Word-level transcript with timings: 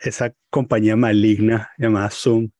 esa 0.00 0.32
compañía 0.50 0.96
maligna 0.96 1.70
llamada 1.78 2.10
Zoom. 2.10 2.50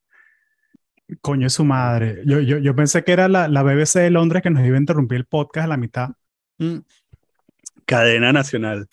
Coño 1.21 1.47
es 1.47 1.55
su 1.55 1.65
madre. 1.65 2.23
Yo, 2.27 2.41
yo, 2.41 2.59
yo 2.59 2.75
pensé 2.75 3.03
que 3.03 3.13
era 3.13 3.29
la, 3.29 3.49
la, 3.49 3.63
BBC 3.63 4.01
de 4.01 4.11
Londres 4.11 4.43
que 4.43 4.51
nos 4.51 4.65
iba 4.67 4.77
a 4.77 4.81
interrumpir 4.81 5.17
el 5.17 5.25
podcast 5.25 5.65
a 5.65 5.69
la 5.69 5.77
mitad. 5.77 6.11
Mm. 6.59 6.79
Cadena 7.87 8.33
nacional. 8.33 8.87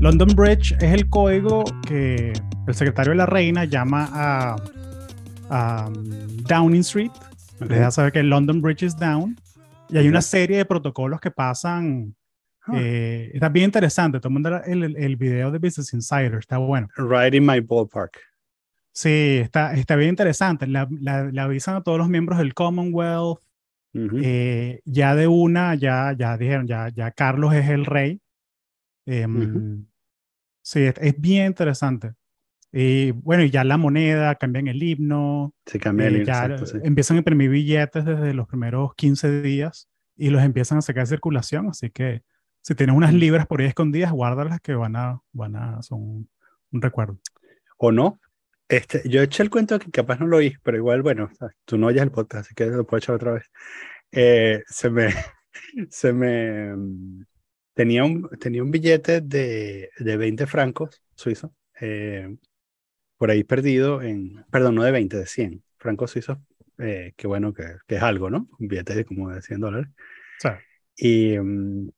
London 0.00 0.28
Bridge 0.36 0.72
es 0.72 0.92
el 0.92 1.08
código 1.08 1.64
que 1.88 2.34
el 2.66 2.74
secretario 2.74 3.12
de 3.12 3.16
la 3.16 3.26
reina 3.26 3.64
llama 3.64 4.10
a, 4.12 4.56
a 5.48 5.90
Downing 6.46 6.82
Street. 6.82 7.10
Okay. 7.56 7.68
deja 7.68 7.90
saber 7.90 8.12
que 8.12 8.22
London 8.22 8.60
Bridge 8.60 8.82
is 8.82 8.94
down. 8.94 9.38
Y 9.88 9.98
hay 9.98 10.08
una 10.08 10.22
serie 10.22 10.58
de 10.58 10.64
protocolos 10.64 11.20
que 11.20 11.30
pasan. 11.30 12.14
Eh, 12.72 13.30
está 13.34 13.48
bien 13.50 13.66
interesante. 13.66 14.20
Todo 14.20 14.32
el 14.64 14.82
el, 14.84 14.96
el, 14.96 15.16
video 15.16 15.50
de 15.50 15.58
Business 15.58 15.92
Insider 15.92 16.36
está 16.36 16.58
bueno. 16.58 16.88
Right 16.96 17.34
in 17.34 17.44
my 17.44 17.60
ballpark. 17.60 18.18
Sí, 18.92 19.40
está, 19.42 19.74
está 19.74 19.96
bien 19.96 20.10
interesante. 20.10 20.66
La, 20.66 20.88
la 20.90 21.42
avisan 21.42 21.76
a 21.76 21.82
todos 21.82 21.98
los 21.98 22.08
miembros 22.08 22.38
del 22.38 22.54
Commonwealth. 22.54 23.40
Uh 23.94 23.98
-huh. 23.98 24.22
eh, 24.24 24.80
ya 24.84 25.14
de 25.14 25.28
una, 25.28 25.76
ya, 25.76 26.14
ya 26.18 26.36
dijeron, 26.36 26.66
ya, 26.66 26.88
ya 26.88 27.12
Carlos 27.12 27.54
es 27.54 27.68
el 27.68 27.84
rey. 27.84 28.20
Eh, 29.06 29.26
uh 29.26 29.30
-huh. 29.30 29.86
Sí, 30.62 30.80
es, 30.80 30.94
es, 31.00 31.20
bien 31.20 31.46
interesante. 31.46 32.14
Y 32.76 33.12
bueno, 33.12 33.44
ya 33.44 33.62
la 33.62 33.76
moneda, 33.76 34.34
cambian 34.34 34.66
el 34.66 34.82
himno. 34.82 35.54
Se 35.64 35.78
cambia 35.78 36.08
el 36.08 36.16
eh, 36.16 36.18
himno. 36.18 36.26
Ya 36.26 36.44
exacto, 36.46 36.66
sí. 36.66 36.78
empiezan 36.82 37.16
a 37.16 37.18
imprimir 37.18 37.48
billetes 37.48 38.04
desde 38.04 38.34
los 38.34 38.48
primeros 38.48 38.96
15 38.96 39.42
días 39.42 39.88
y 40.16 40.30
los 40.30 40.42
empiezan 40.42 40.78
a 40.78 40.82
sacar 40.82 41.04
de 41.04 41.10
circulación. 41.10 41.68
Así 41.68 41.90
que 41.90 42.22
si 42.62 42.74
tienes 42.74 42.96
unas 42.96 43.14
libras 43.14 43.46
por 43.46 43.60
ahí 43.60 43.68
escondidas, 43.68 44.10
guárdalas 44.10 44.60
que 44.60 44.74
van 44.74 44.96
a, 44.96 45.20
van 45.32 45.54
a, 45.54 45.82
son 45.82 46.26
un, 46.72 46.82
recuerdo. 46.82 47.20
O 47.76 47.92
no. 47.92 48.20
Este, 48.68 49.08
yo 49.08 49.22
eché 49.22 49.44
el 49.44 49.50
cuento 49.50 49.78
que 49.78 49.92
capaz 49.92 50.18
no 50.18 50.26
lo 50.26 50.38
oí, 50.38 50.56
pero 50.64 50.76
igual, 50.76 51.02
bueno, 51.02 51.30
tú 51.64 51.78
no 51.78 51.86
oyes 51.86 52.02
el 52.02 52.10
podcast, 52.10 52.46
así 52.46 52.56
que 52.56 52.66
lo 52.66 52.84
puedo 52.84 52.98
echar 52.98 53.14
otra 53.14 53.34
vez. 53.34 53.44
Eh, 54.10 54.64
se 54.66 54.90
me, 54.90 55.14
se 55.90 56.12
me, 56.12 56.74
tenía 57.72 58.02
un, 58.02 58.28
tenía 58.40 58.64
un 58.64 58.72
billete 58.72 59.20
de, 59.20 59.90
de 59.96 60.16
20 60.16 60.46
francos 60.48 61.02
suizos, 61.14 61.52
eh, 61.80 62.36
por 63.24 63.30
ahí 63.30 63.42
perdido 63.42 64.02
en, 64.02 64.44
perdón, 64.50 64.74
no 64.74 64.84
de 64.84 64.90
20, 64.90 65.16
de 65.16 65.24
100 65.24 65.62
francos 65.78 66.10
suizos, 66.10 66.36
eh, 66.76 67.14
que 67.16 67.26
bueno, 67.26 67.54
que, 67.54 67.64
que, 67.86 67.96
es 67.96 68.02
algo, 68.02 68.28
¿no? 68.28 68.50
Un 68.58 68.68
billete 68.68 68.94
de 68.94 69.06
como 69.06 69.30
de 69.30 69.40
100 69.40 69.60
dólares. 69.60 69.88
Sí. 70.40 70.48
Y 70.98 71.38
um, 71.38 71.90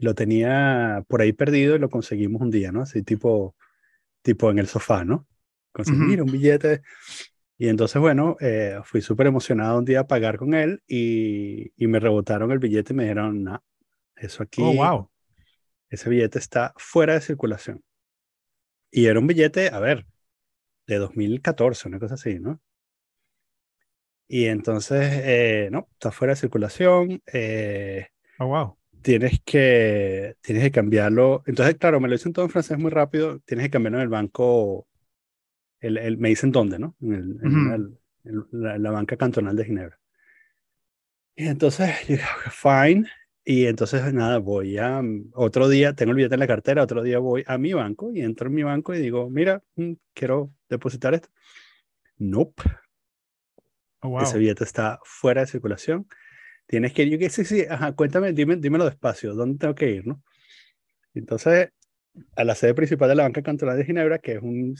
lo 0.00 0.14
tenía 0.16 1.04
por 1.06 1.20
ahí 1.20 1.32
perdido 1.32 1.76
y 1.76 1.78
lo 1.78 1.90
conseguimos 1.90 2.42
un 2.42 2.50
día, 2.50 2.72
¿no? 2.72 2.82
Así 2.82 3.04
tipo, 3.04 3.54
tipo 4.20 4.50
en 4.50 4.58
el 4.58 4.66
sofá, 4.66 5.04
¿no? 5.04 5.28
Conseguí, 5.70 6.16
uh 6.16 6.18
-huh. 6.18 6.22
un 6.22 6.32
billete. 6.32 6.82
Y 7.56 7.68
entonces, 7.68 8.00
bueno, 8.00 8.36
eh, 8.40 8.80
fui 8.82 9.00
súper 9.00 9.28
emocionado 9.28 9.78
un 9.78 9.84
día 9.84 10.00
a 10.00 10.08
pagar 10.08 10.38
con 10.38 10.54
él 10.54 10.82
y, 10.88 11.70
y, 11.76 11.86
me 11.86 12.00
rebotaron 12.00 12.50
el 12.50 12.58
billete 12.58 12.92
y 12.92 12.96
me 12.96 13.04
dijeron, 13.04 13.44
no, 13.44 13.62
eso 14.16 14.42
aquí, 14.42 14.60
oh, 14.60 14.74
wow. 14.74 15.08
ese 15.88 16.10
billete 16.10 16.40
está 16.40 16.74
fuera 16.76 17.14
de 17.14 17.20
circulación. 17.20 17.80
Y 18.96 19.06
era 19.06 19.18
un 19.18 19.26
billete, 19.26 19.70
a 19.70 19.80
ver, 19.80 20.06
de 20.86 20.98
2014, 20.98 21.88
una 21.88 21.98
cosa 21.98 22.14
así, 22.14 22.38
¿no? 22.38 22.62
Y 24.28 24.44
entonces, 24.44 25.20
eh, 25.24 25.68
no, 25.72 25.88
está 25.94 26.12
fuera 26.12 26.34
de 26.34 26.40
circulación. 26.40 27.20
Eh, 27.32 28.06
oh, 28.38 28.46
wow. 28.46 28.78
Tienes 29.02 29.40
que, 29.44 30.36
tienes 30.40 30.62
que 30.62 30.70
cambiarlo. 30.70 31.42
Entonces, 31.44 31.74
claro, 31.74 31.98
me 31.98 32.06
lo 32.06 32.14
dicen 32.14 32.32
todo 32.32 32.44
en 32.44 32.52
francés 32.52 32.78
muy 32.78 32.92
rápido. 32.92 33.40
Tienes 33.40 33.66
que 33.66 33.70
cambiarlo 33.70 33.98
en 33.98 34.04
el 34.04 34.08
banco. 34.10 34.86
El, 35.80 35.98
el, 35.98 36.16
me 36.16 36.28
dicen 36.28 36.52
dónde, 36.52 36.78
¿no? 36.78 36.94
En, 37.00 37.14
el, 37.14 37.32
uh 37.32 37.38
-huh. 37.40 37.74
en 37.74 37.98
el, 38.22 38.44
la, 38.52 38.78
la, 38.78 38.90
banca 38.92 39.16
cantonal 39.16 39.56
de 39.56 39.64
Ginebra. 39.64 39.98
Y 41.34 41.48
entonces, 41.48 41.90
fine. 42.52 43.08
Y 43.44 43.66
entonces, 43.66 44.12
nada, 44.14 44.38
voy 44.38 44.78
a 44.78 45.02
otro 45.34 45.68
día, 45.68 45.92
tengo 45.92 46.12
el 46.12 46.16
billete 46.16 46.34
en 46.34 46.40
la 46.40 46.46
cartera, 46.46 46.82
otro 46.82 47.02
día 47.02 47.18
voy 47.18 47.44
a 47.46 47.58
mi 47.58 47.74
banco 47.74 48.10
y 48.12 48.22
entro 48.22 48.48
en 48.48 48.54
mi 48.54 48.62
banco 48.62 48.94
y 48.94 48.98
digo, 48.98 49.28
mira, 49.28 49.62
mm, 49.76 49.92
quiero 50.14 50.50
depositar 50.68 51.12
esto. 51.12 51.28
Nope. 52.16 52.62
Oh, 54.00 54.10
wow. 54.10 54.22
Ese 54.22 54.38
billete 54.38 54.64
está 54.64 54.98
fuera 55.04 55.42
de 55.42 55.46
circulación. 55.46 56.06
Tienes 56.66 56.94
que 56.94 57.02
ir, 57.02 57.10
yo 57.10 57.18
que 57.18 57.28
sí, 57.28 57.44
sí, 57.44 57.66
ajá, 57.68 57.92
cuéntame, 57.92 58.32
dime, 58.32 58.56
dímelo 58.56 58.86
despacio, 58.86 59.34
¿dónde 59.34 59.58
tengo 59.58 59.74
que 59.74 59.90
ir, 59.90 60.06
no? 60.06 60.22
Entonces, 61.12 61.68
a 62.36 62.44
la 62.44 62.54
sede 62.54 62.74
principal 62.74 63.08
de 63.08 63.14
la 63.16 63.24
banca 63.24 63.42
cantonal 63.42 63.76
de 63.76 63.84
Ginebra, 63.84 64.18
que 64.18 64.32
es 64.36 64.42
un. 64.42 64.74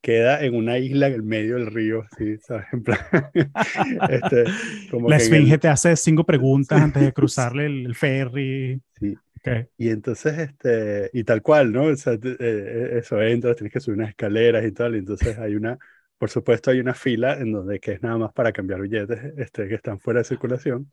Queda 0.00 0.44
en 0.44 0.54
una 0.54 0.78
isla 0.78 1.08
en 1.08 1.14
el 1.14 1.22
medio 1.22 1.56
del 1.56 1.66
río, 1.66 2.04
¿sí? 2.16 2.36
¿sabes? 2.38 2.66
En 2.72 2.82
plan, 2.82 2.98
este, 4.10 4.44
como 4.90 5.08
la 5.08 5.16
esfinge 5.16 5.54
el... 5.54 5.60
te 5.60 5.68
hace 5.68 5.96
cinco 5.96 6.24
preguntas 6.24 6.80
antes 6.80 7.02
de 7.02 7.12
cruzarle 7.14 7.66
el, 7.66 7.86
el 7.86 7.94
ferry. 7.94 8.80
Sí. 8.98 9.16
Okay. 9.38 9.66
Y 9.76 9.90
entonces, 9.90 10.36
este, 10.36 11.10
y 11.12 11.22
tal 11.22 11.42
cual, 11.42 11.72
¿no? 11.72 11.84
O 11.84 11.96
sea, 11.96 12.14
eh, 12.14 12.98
eso 12.98 13.22
entras, 13.22 13.56
tienes 13.56 13.72
que 13.72 13.80
subir 13.80 13.98
unas 13.98 14.10
escaleras 14.10 14.64
y 14.66 14.72
tal, 14.72 14.96
y 14.96 14.98
entonces 14.98 15.38
hay 15.38 15.54
una, 15.54 15.78
por 16.18 16.28
supuesto, 16.28 16.72
hay 16.72 16.80
una 16.80 16.94
fila 16.94 17.34
en 17.34 17.52
donde 17.52 17.78
que 17.78 17.92
es 17.92 18.02
nada 18.02 18.18
más 18.18 18.32
para 18.32 18.52
cambiar 18.52 18.80
billetes 18.80 19.32
este, 19.36 19.68
que 19.68 19.76
están 19.76 20.00
fuera 20.00 20.20
de 20.20 20.24
circulación. 20.24 20.90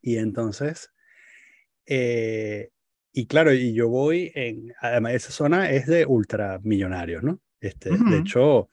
Y 0.00 0.16
entonces, 0.16 0.90
eh, 1.86 2.70
y 3.12 3.26
claro, 3.26 3.52
y 3.52 3.74
yo 3.74 3.88
voy 3.88 4.32
en, 4.34 4.72
además 4.80 5.12
esa 5.14 5.32
zona 5.32 5.70
es 5.70 5.86
de 5.86 6.06
ultramillonarios, 6.06 7.22
¿no? 7.22 7.40
Este, 7.60 7.90
uh 7.90 7.94
-huh. 7.94 8.10
De 8.10 8.18
hecho, 8.18 8.68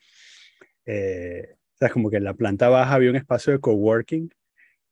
eh, 0.85 1.55
¿sabes? 1.75 1.93
Como 1.93 2.09
que 2.09 2.17
en 2.17 2.23
la 2.23 2.33
planta 2.33 2.69
baja 2.69 2.93
había 2.93 3.09
un 3.09 3.15
espacio 3.15 3.53
de 3.53 3.59
coworking 3.59 4.29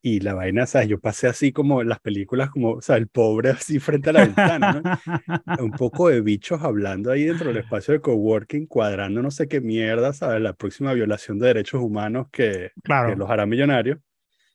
y 0.02 0.20
la 0.20 0.36
vaina, 0.36 0.68
¿sabes? 0.68 0.88
Yo 0.88 1.00
pasé 1.00 1.28
así 1.28 1.52
como 1.52 1.82
en 1.82 1.90
las 1.90 2.00
películas, 2.00 2.52
como, 2.52 2.74
o 2.74 2.82
sea, 2.82 2.96
el 2.98 3.08
pobre 3.08 3.50
así 3.52 3.80
frente 3.80 4.12
a 4.12 4.14
la 4.14 4.26
ventana, 4.26 4.82
¿no? 4.84 5.64
un 5.64 5.72
poco 5.72 6.10
de 6.10 6.22
bichos 6.22 6.62
hablando 6.62 7.12
ahí 7.12 7.24
dentro 7.24 7.48
del 7.48 7.58
espacio 7.58 7.94
de 7.94 8.02
coworking, 8.02 8.68
cuadrando 8.68 9.24
no 9.24 9.32
sé 9.32 9.48
qué 9.48 9.62
mierda, 9.62 10.14
¿sabes? 10.14 10.42
La 10.42 10.54
próxima 10.54 10.94
violación 10.94 11.40
de 11.40 11.48
derechos 11.48 11.82
humanos 11.82 12.28
que, 12.32 12.72
claro. 12.84 13.10
que 13.10 13.16
los 13.16 13.30
hará 13.30 13.48
millonarios. 13.48 13.98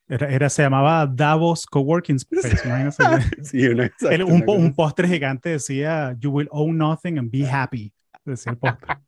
Era, 0.09 0.29
era, 0.29 0.49
se 0.49 0.63
llamaba 0.63 1.07
Davos 1.07 1.67
Coworking 1.67 2.17
Space, 2.17 2.69
imagínate. 2.69 2.97
sí, 3.45 3.67
una, 3.67 3.87
exacto, 3.87 4.15
el, 4.15 4.25
un, 4.25 4.45
un 4.47 4.75
postre 4.75 5.09
gigante 5.09 5.51
decía, 5.51 6.17
You 6.21 6.31
will 6.31 6.49
own 6.51 6.77
nothing 6.79 7.19
and 7.19 7.31
be 7.31 7.45
happy. 7.45 7.93
Decía 8.25 8.53
el 8.53 8.59
postre. 8.59 8.99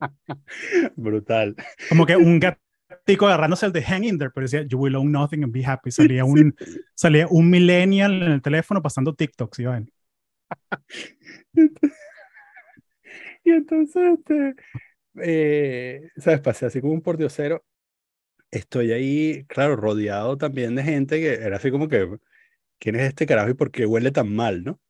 Brutal. 0.96 1.56
Como 1.88 2.06
que 2.06 2.16
un 2.16 2.40
gatico 2.40 3.26
agarrándose 3.26 3.66
el 3.66 3.72
de 3.72 3.82
Hang 3.82 4.04
in 4.04 4.18
there, 4.18 4.30
pero 4.34 4.44
decía, 4.44 4.62
You 4.62 4.78
will 4.78 4.96
own 4.96 5.12
nothing 5.12 5.44
and 5.44 5.52
be 5.52 5.64
happy. 5.64 5.90
Salía 5.90 6.24
un, 6.24 6.54
sí. 6.58 6.80
salía 6.94 7.26
un 7.28 7.50
millennial 7.50 8.22
en 8.22 8.32
el 8.32 8.42
teléfono 8.42 8.82
pasando 8.82 9.14
TikToks, 9.14 9.56
¿sí 9.56 9.64
ven? 9.64 9.90
y 13.44 13.50
entonces, 13.50 14.18
este, 14.18 14.54
eh, 15.22 16.08
¿sabes? 16.16 16.40
Pasé 16.40 16.66
así 16.66 16.80
como 16.80 16.92
un 16.92 17.02
pordiosero 17.02 17.64
estoy 18.56 18.92
ahí, 18.92 19.44
claro, 19.48 19.76
rodeado 19.76 20.36
también 20.38 20.74
de 20.74 20.82
gente 20.82 21.20
que 21.20 21.34
era 21.34 21.56
así 21.56 21.70
como 21.70 21.88
que, 21.88 22.18
¿quién 22.78 22.96
es 22.96 23.08
este 23.08 23.26
carajo 23.26 23.50
y 23.50 23.54
por 23.54 23.70
qué 23.70 23.86
huele 23.86 24.10
tan 24.10 24.34
mal, 24.34 24.64
no? 24.64 24.80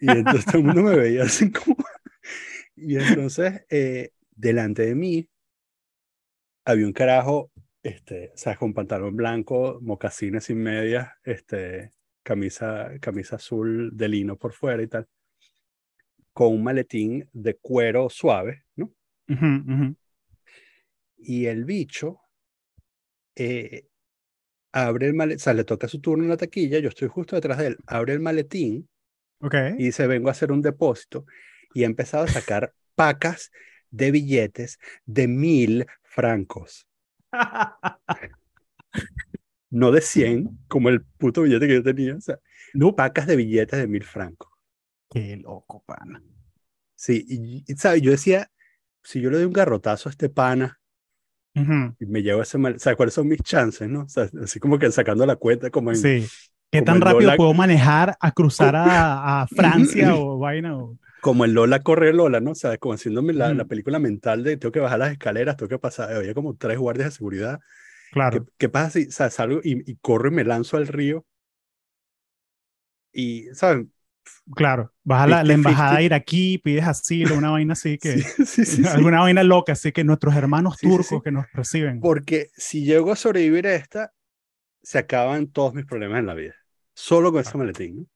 Y 0.00 0.10
entonces 0.10 0.44
todo 0.46 0.58
el 0.58 0.64
mundo 0.64 0.82
me 0.82 0.96
veía 0.96 1.24
así 1.24 1.50
como... 1.50 1.76
Y 2.80 2.96
entonces, 2.96 3.64
eh, 3.70 4.10
delante 4.30 4.86
de 4.86 4.94
mí, 4.94 5.28
había 6.64 6.86
un 6.86 6.92
carajo, 6.92 7.50
este, 7.82 8.32
o 8.34 8.36
sea, 8.36 8.56
con 8.56 8.74
pantalón 8.74 9.16
blanco, 9.16 9.78
mocasines 9.80 10.44
sin 10.44 10.58
medias, 10.58 11.08
este, 11.24 11.90
camisa, 12.22 12.90
camisa 13.00 13.36
azul 13.36 13.90
de 13.94 14.08
lino 14.08 14.36
por 14.36 14.52
fuera 14.52 14.82
y 14.82 14.86
tal, 14.86 15.06
con 16.32 16.52
un 16.52 16.62
maletín 16.62 17.28
de 17.32 17.54
cuero 17.54 18.08
suave, 18.10 18.64
¿no? 18.76 18.92
Uh 19.28 19.34
-huh, 19.34 19.62
uh 19.62 19.80
-huh. 19.80 19.96
Y 21.16 21.46
el 21.46 21.64
bicho 21.64 22.20
eh, 23.34 23.88
abre 24.72 25.06
el 25.06 25.14
maletín, 25.14 25.36
o 25.36 25.44
sea, 25.44 25.54
le 25.54 25.64
toca 25.64 25.88
su 25.88 26.00
turno 26.00 26.24
en 26.24 26.30
la 26.30 26.36
taquilla, 26.36 26.78
yo 26.78 26.90
estoy 26.90 27.08
justo 27.08 27.34
detrás 27.34 27.58
de 27.58 27.68
él, 27.68 27.78
abre 27.86 28.12
el 28.12 28.20
maletín 28.20 28.88
okay. 29.40 29.72
y 29.78 29.84
dice, 29.84 30.06
vengo 30.06 30.28
a 30.28 30.32
hacer 30.32 30.52
un 30.52 30.62
depósito, 30.62 31.24
y 31.74 31.82
ha 31.84 31.86
empezado 31.86 32.24
a 32.24 32.28
sacar 32.28 32.74
pacas 32.94 33.50
de 33.90 34.10
billetes 34.10 34.78
de 35.06 35.28
mil 35.28 35.86
francos. 36.02 36.86
no 39.70 39.92
de 39.92 40.00
100, 40.00 40.58
como 40.68 40.88
el 40.88 41.04
puto 41.04 41.42
billete 41.42 41.66
que 41.66 41.74
yo 41.74 41.82
tenía, 41.82 42.16
o 42.16 42.20
sea, 42.20 42.38
no. 42.74 42.96
pacas 42.96 43.26
de 43.26 43.36
billetes 43.36 43.78
de 43.78 43.86
mil 43.86 44.04
francos. 44.04 44.50
Qué 45.10 45.36
loco, 45.36 45.82
pana. 45.86 46.22
Sí, 46.94 47.24
y, 47.28 47.64
y 47.66 47.76
¿sabes? 47.76 48.02
Yo 48.02 48.10
decía, 48.10 48.50
si 49.02 49.20
yo 49.20 49.30
le 49.30 49.36
doy 49.36 49.46
un 49.46 49.52
garrotazo 49.52 50.08
a 50.08 50.12
este 50.12 50.28
pana, 50.28 50.78
y 51.98 52.06
me 52.06 52.22
llevo 52.22 52.42
ese 52.42 52.58
mal, 52.58 52.76
o 52.76 52.78
sea, 52.78 52.94
¿cuáles 52.94 53.14
son 53.14 53.26
mis 53.26 53.42
chances, 53.42 53.88
no? 53.88 54.02
O 54.02 54.08
sea, 54.08 54.28
así 54.42 54.60
como 54.60 54.78
que 54.78 54.90
sacando 54.92 55.26
la 55.26 55.36
cuenta 55.36 55.70
como 55.70 55.90
en, 55.90 55.96
Sí. 55.96 56.26
¿Qué 56.70 56.82
tan 56.82 57.00
rápido 57.00 57.34
puedo 57.36 57.54
manejar 57.54 58.16
a 58.20 58.30
cruzar 58.32 58.76
a, 58.76 59.42
a 59.42 59.46
Francia 59.48 60.14
o 60.14 60.38
vaina? 60.38 60.76
O... 60.76 60.98
Como 61.20 61.44
el 61.44 61.52
Lola 61.52 61.82
corre 61.82 62.12
Lola, 62.12 62.40
¿no? 62.40 62.52
O 62.52 62.54
sea, 62.54 62.76
como 62.78 62.94
haciéndome 62.94 63.32
la, 63.32 63.52
la, 63.54 63.64
película 63.64 63.98
mental 63.98 64.44
de 64.44 64.56
tengo 64.56 64.72
que 64.72 64.80
bajar 64.80 64.98
las 64.98 65.12
escaleras, 65.12 65.56
tengo 65.56 65.68
que 65.68 65.78
pasar, 65.78 66.12
había 66.12 66.34
como 66.34 66.56
tres 66.56 66.78
guardias 66.78 67.10
de 67.10 67.16
seguridad. 67.16 67.60
Claro. 68.12 68.44
¿Qué, 68.44 68.52
qué 68.58 68.68
pasa 68.68 68.90
si 68.90 69.08
o 69.08 69.10
sea, 69.10 69.30
salgo 69.30 69.60
y, 69.62 69.90
y 69.90 69.96
corro 69.96 70.28
y 70.28 70.32
me 70.32 70.44
lanzo 70.44 70.76
al 70.76 70.86
río? 70.86 71.26
Y, 73.12 73.46
¿saben? 73.52 73.92
Claro, 74.54 74.92
vas 75.04 75.22
a 75.22 75.26
la, 75.26 75.44
la 75.44 75.52
embajada 75.52 76.02
iraquí, 76.02 76.58
pides 76.58 76.86
asilo, 76.86 77.36
una 77.36 77.50
vaina 77.50 77.72
así 77.72 77.98
que. 78.02 78.18
Sí, 78.18 78.46
sí, 78.46 78.64
sí, 78.64 78.86
alguna 78.86 79.20
vaina 79.20 79.42
loca, 79.42 79.72
así 79.72 79.92
que 79.92 80.04
nuestros 80.04 80.34
hermanos 80.36 80.78
turcos 80.78 81.22
que 81.22 81.32
nos 81.32 81.46
reciben. 81.52 82.00
Porque 82.00 82.50
si 82.56 82.84
llego 82.84 83.12
a 83.12 83.16
sobrevivir 83.16 83.66
a 83.66 83.74
esta, 83.74 84.12
se 84.82 84.98
acaban 84.98 85.48
todos 85.48 85.74
mis 85.74 85.84
problemas 85.84 86.20
en 86.20 86.26
la 86.26 86.34
vida. 86.34 86.54
Solo 86.94 87.30
con 87.30 87.40
ese 87.40 87.58
maletín, 87.58 87.96
¿no? 87.96 88.06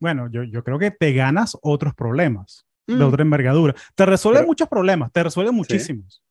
Bueno, 0.00 0.30
yo, 0.30 0.42
yo 0.44 0.62
creo 0.64 0.78
que 0.78 0.90
te 0.90 1.12
ganas 1.12 1.56
otros 1.62 1.94
problemas 1.94 2.64
Mm. 2.86 2.98
de 2.98 3.04
otra 3.04 3.22
envergadura. 3.22 3.74
Te 3.94 4.06
resuelve 4.06 4.38
Pero- 4.40 4.46
muchos 4.48 4.68
problemas, 4.68 5.12
te 5.12 5.22
resuelve 5.22 5.50
muchísimos. 5.52 6.22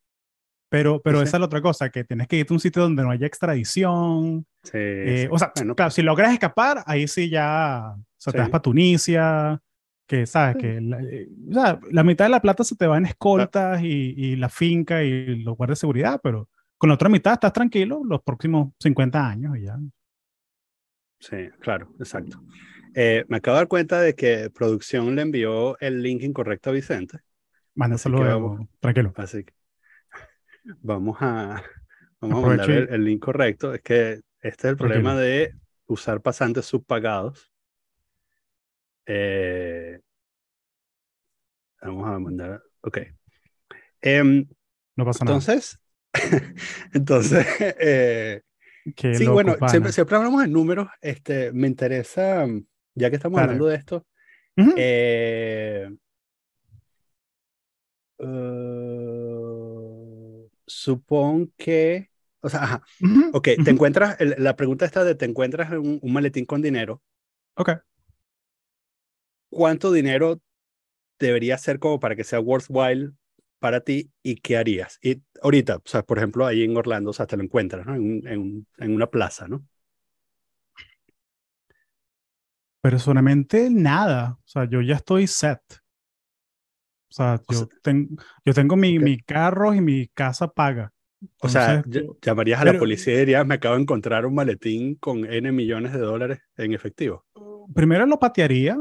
Pero, 0.70 1.00
pero 1.02 1.20
Sí, 1.20 1.26
esa 1.26 1.38
es 1.38 1.40
la 1.42 1.46
otra 1.46 1.62
cosa, 1.62 1.90
que 1.90 2.04
tienes 2.04 2.28
que 2.28 2.38
irte 2.38 2.52
a 2.54 2.56
un 2.56 2.60
sitio 2.60 2.82
donde 2.82 3.04
no 3.04 3.12
haya 3.12 3.28
extradición. 3.28 4.46
Sí, 4.64 4.72
eh. 4.74 5.30
O 5.32 5.38
sea, 5.40 5.52
Bueno, 5.56 5.76
claro, 5.76 5.92
si 5.92 6.02
logras 6.02 6.34
escapar, 6.34 6.84
ahí 6.88 7.08
sí 7.08 7.30
ya, 7.30 7.94
o 7.96 8.04
sea, 8.18 8.34
te 8.34 8.40
vas 8.40 8.50
para 8.50 8.62
Tunisia, 8.64 9.62
que 10.08 10.26
sabes 10.26 10.58
que 10.58 10.82
la, 10.82 11.00
eh, 11.04 11.30
o 11.50 11.54
sea, 11.54 11.80
la 11.92 12.04
mitad 12.04 12.26
de 12.26 12.30
la 12.30 12.42
plata 12.42 12.64
se 12.64 12.76
te 12.76 12.88
va 12.88 12.98
en 12.98 13.06
escoltas 13.06 13.82
y, 13.84 14.14
y 14.18 14.36
la 14.36 14.50
finca 14.50 15.04
y 15.04 15.38
los 15.44 15.56
guardias 15.56 15.78
de 15.78 15.82
seguridad, 15.82 16.20
pero 16.24 16.50
con 16.78 16.88
la 16.90 16.96
otra 16.96 17.08
mitad 17.10 17.34
estás 17.34 17.54
tranquilo 17.54 18.02
los 18.04 18.22
próximos 18.24 18.74
50 18.80 19.26
años 19.30 19.58
y 19.58 19.64
ya. 19.64 19.78
Sí, 21.20 21.50
claro, 21.62 21.94
exacto. 22.00 22.42
Eh, 22.96 23.26
me 23.28 23.38
acabo 23.38 23.56
de 23.56 23.62
dar 23.62 23.68
cuenta 23.68 24.02
de 24.02 24.16
que 24.16 24.50
producción 24.50 25.16
le 25.16 25.22
envió 25.22 25.80
el 25.80 26.02
link 26.02 26.24
incorrecto 26.24 26.70
a 26.70 26.74
Vicente. 26.74 27.20
Mándaselo 27.76 28.18
luego, 28.18 28.50
vamos. 28.50 28.70
tranquilo. 28.80 29.14
Así 29.16 29.44
que 29.44 29.54
vamos 30.82 31.18
a, 31.22 31.64
vamos 32.20 32.44
a 32.44 32.48
mandar 32.48 32.70
el, 32.72 32.90
el 32.90 33.04
link 33.06 33.24
correcto. 33.24 33.74
Es 33.74 33.82
que 33.82 34.22
este 34.42 34.68
es 34.68 34.72
el 34.72 34.78
problema 34.78 35.16
de 35.16 35.54
usar 35.86 36.22
pasantes 36.22 36.66
subpagados. 36.66 37.52
Eh, 39.06 40.00
vamos 41.82 42.08
a 42.08 42.20
mandar. 42.20 42.62
Ok. 42.82 43.00
Em, 44.02 44.48
No 44.96 45.06
pasa 45.06 45.26
nada. 45.26 45.38
entonces, 45.38 45.80
entonces, 46.94 47.46
eh, 47.60 48.42
sí, 48.96 49.28
bueno, 49.28 49.56
siempre, 49.68 49.92
siempre 49.92 50.16
hablamos 50.18 50.42
de 50.42 50.48
números. 50.48 50.88
Este, 51.02 51.52
me 51.52 51.68
interesa, 51.68 52.46
ya 52.98 53.10
que 53.10 53.16
estamos 53.18 53.40
hablando 53.40 53.66
de 53.68 53.76
esto, 53.78 54.06
Ujú. 54.58 54.72
eh, 54.76 55.90
eh, 58.20 60.48
supón 60.66 61.54
que, 61.58 62.10
o 62.42 62.50
sea, 62.50 62.64
ajá, 62.64 62.84
Ujú, 63.00 63.30
ok, 63.32 63.44
te 63.64 63.72
ujú. 63.72 63.74
encuentras, 63.74 64.20
el- 64.20 64.36
la 64.40 64.56
pregunta 64.56 64.86
está 64.86 65.04
de, 65.04 65.16
te 65.16 65.26
encuentras 65.26 65.72
un, 65.72 66.00
un 66.02 66.14
maletín 66.14 66.46
con 66.46 66.62
dinero, 66.62 67.02
Ok. 67.56 67.70
¿cuánto 69.50 69.92
dinero 69.92 70.42
debería 71.20 71.58
ser 71.60 71.80
como 71.80 72.00
para 72.02 72.16
que 72.16 72.24
sea 72.24 72.40
worthwhile 72.40 73.12
para 73.60 73.82
ti 73.82 74.12
y 74.24 74.38
qué 74.38 74.58
harías? 74.58 74.98
Y 75.04 75.22
ahorita, 75.44 75.78
o 75.78 75.82
sea, 75.86 76.04
por 76.04 76.18
ejemplo, 76.20 76.46
ahí 76.46 76.64
en 76.64 76.76
Orlando, 76.78 77.12
o 77.12 77.14
sea, 77.14 77.28
te 77.28 77.38
lo 77.38 77.44
encuentras, 77.44 77.86
¿no? 77.86 77.96
En, 77.96 78.28
en, 78.28 78.68
en 78.78 78.96
una 78.96 79.10
plaza, 79.12 79.48
¿no? 79.48 79.66
Personalmente, 82.82 83.70
nada. 83.70 84.38
O 84.40 84.48
sea, 84.48 84.66
yo 84.70 84.82
ya 84.82 84.96
estoy 84.96 85.28
set. 85.28 85.60
O 87.10 87.14
sea, 87.14 87.36
O 87.48 87.54
yo, 87.54 87.58
sea- 87.60 87.68
ten- 87.82 88.10
yo 88.46 88.54
tengo 88.54 88.76
mi, 88.76 88.98
Ok. 88.98 89.04
mi 89.04 89.18
carro 89.20 89.74
y 89.74 89.82
mi 89.82 90.08
casa 90.10 90.48
paga. 90.48 90.94
O 91.42 91.50
sea, 91.50 91.76
Entonces, 91.76 92.04
ll- 92.04 92.18
llamarías 92.22 92.62
a 92.62 92.66
la 92.66 92.72
pero- 92.72 92.80
policía 92.82 93.16
y 93.16 93.18
dirías, 93.20 93.46
me 93.46 93.56
acabo 93.56 93.76
de 93.76 93.82
encontrar 93.82 94.26
un 94.26 94.36
maletín 94.36 94.96
con 94.96 95.26
N 95.26 95.52
millones 95.52 95.94
de 95.94 96.00
dólares 96.00 96.40
en 96.58 96.74
efectivo. 96.74 97.26
primero 97.74 98.06
lo 98.06 98.20
patearía. 98.20 98.78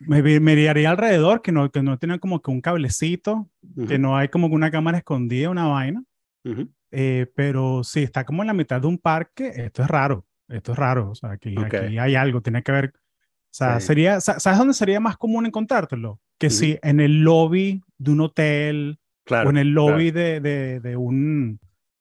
Me, 0.00 0.22
miraría 0.40 0.90
alrededor, 0.90 1.42
que 1.42 1.52
no, 1.52 1.70
que 1.70 1.82
no 1.82 1.98
tiene 1.98 2.18
como 2.18 2.40
que 2.42 2.50
un 2.50 2.60
cablecito, 2.60 3.48
que 3.76 3.82
Ujú, 3.94 3.98
no 3.98 4.16
hay 4.16 4.28
como 4.28 4.48
que 4.48 4.54
una 4.54 4.70
cámara 4.70 4.98
escondida, 4.98 5.50
una 5.50 5.66
vaina. 5.66 6.02
ujú. 6.44 6.68
Eh, 6.90 7.26
pero 7.34 7.84
si 7.84 8.02
está 8.02 8.24
como 8.24 8.42
en 8.42 8.46
la 8.46 8.54
mitad 8.54 8.80
de 8.80 8.86
un 8.86 8.98
parque, 8.98 9.52
esto 9.54 9.82
es 9.82 9.88
raro. 9.88 10.26
Esto 10.48 10.72
es 10.72 10.78
raro. 10.78 11.10
O 11.10 11.14
sea, 11.14 11.32
aquí, 11.32 11.54
Ok. 11.56 11.74
aquí 11.74 11.98
hay 11.98 12.14
algo, 12.14 12.40
tiene 12.40 12.62
que 12.62 12.72
ver. 12.72 12.92
O 12.94 13.50
sea, 13.50 13.80
Sí. 13.80 13.86
sería, 13.88 14.20
sa- 14.20 14.38
¿sabes 14.40 14.58
dónde 14.58 14.74
sería 14.74 15.00
más 15.00 15.16
común 15.16 15.46
encontrártelo? 15.46 16.20
Que 16.38 16.46
Ujú. 16.48 16.56
si 16.56 16.78
en 16.82 17.00
el 17.00 17.22
lobby 17.22 17.82
de 17.98 18.10
un 18.10 18.20
hotel 18.20 18.98
Claro. 19.24 19.48
o 19.48 19.50
en 19.50 19.58
el 19.58 19.72
claro. 19.72 19.90
lobby 19.90 20.10
de, 20.10 20.40
de, 20.40 20.80
de 20.80 20.96
un, 20.96 21.58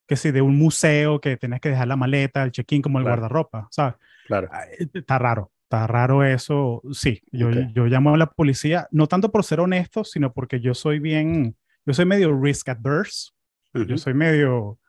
que 0.07 0.15
sí, 0.15 0.31
de 0.31 0.41
un 0.41 0.57
museo 0.57 1.19
que 1.19 1.35
tienes 1.37 1.59
que 1.59 1.69
dejar 1.69 1.87
la 1.87 1.95
maleta, 1.95 2.43
el 2.43 2.51
check-in 2.51 2.81
como 2.81 2.99
el 2.99 3.03
Claro. 3.05 3.21
guardarropa, 3.21 3.67
¿sabes? 3.71 3.95
Claro. 4.27 4.47
Ah, 4.51 4.63
eh, 4.79 4.87
Está 4.93 5.17
raro, 5.19 5.51
está 5.63 5.87
raro 5.87 6.23
eso. 6.23 6.81
Sí, 6.91 7.21
yo, 7.31 7.47
Ok. 7.49 7.55
yo 7.73 7.85
llamo 7.87 8.13
a 8.13 8.17
la 8.17 8.27
policía, 8.27 8.87
no 8.91 9.07
tanto 9.07 9.31
por 9.31 9.43
ser 9.43 9.59
honesto, 9.59 10.03
sino 10.03 10.31
porque 10.33 10.59
yo 10.61 10.73
soy 10.73 10.99
bien, 10.99 11.55
yo 11.85 11.93
soy 11.93 12.05
medio 12.05 12.37
risk 12.39 12.69
adverse, 12.69 13.31
yo 13.73 13.81
Ujú. 13.83 13.97
soy 13.97 14.13
medio, 14.13 14.79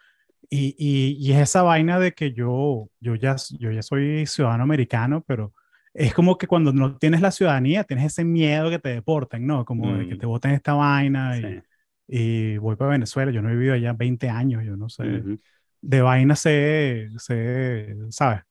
y, 0.50 0.74
y, 0.78 1.16
y 1.18 1.32
es 1.32 1.40
esa 1.40 1.62
vaina 1.62 1.98
de 1.98 2.12
que 2.12 2.32
yo, 2.32 2.88
yo, 3.00 3.14
ya, 3.16 3.36
yo 3.58 3.70
ya 3.70 3.82
soy 3.82 4.26
ciudadano 4.26 4.62
americano, 4.64 5.22
pero 5.26 5.52
es 5.94 6.14
como 6.14 6.38
que 6.38 6.46
cuando 6.46 6.72
no 6.72 6.96
tienes 6.98 7.20
la 7.20 7.30
ciudadanía, 7.32 7.84
tienes 7.84 8.06
ese 8.06 8.24
miedo 8.24 8.70
que 8.70 8.78
te 8.78 8.90
deporten, 8.90 9.46
¿no? 9.46 9.64
Como 9.64 9.96
de 9.96 10.06
que 10.08 10.16
Mm. 10.16 10.18
te 10.20 10.26
boten 10.26 10.52
esta 10.52 10.74
vaina 10.74 11.38
y, 11.38 11.42
Sí. 11.42 11.62
y 12.08 12.56
voy 12.58 12.76
para 12.76 12.92
Venezuela, 12.92 13.30
yo 13.32 13.42
no 13.42 13.50
he 13.50 13.54
vivido 13.54 13.74
allá 13.74 13.92
20 13.92 14.28
años, 14.28 14.64
yo 14.64 14.76
no 14.76 14.88
sé, 14.88 15.04
Ujú. 15.04 15.38
de 15.80 16.00
vaina 16.02 16.36
sé, 16.36 17.08
sé, 17.18 17.96
¿sabes? 18.10 18.42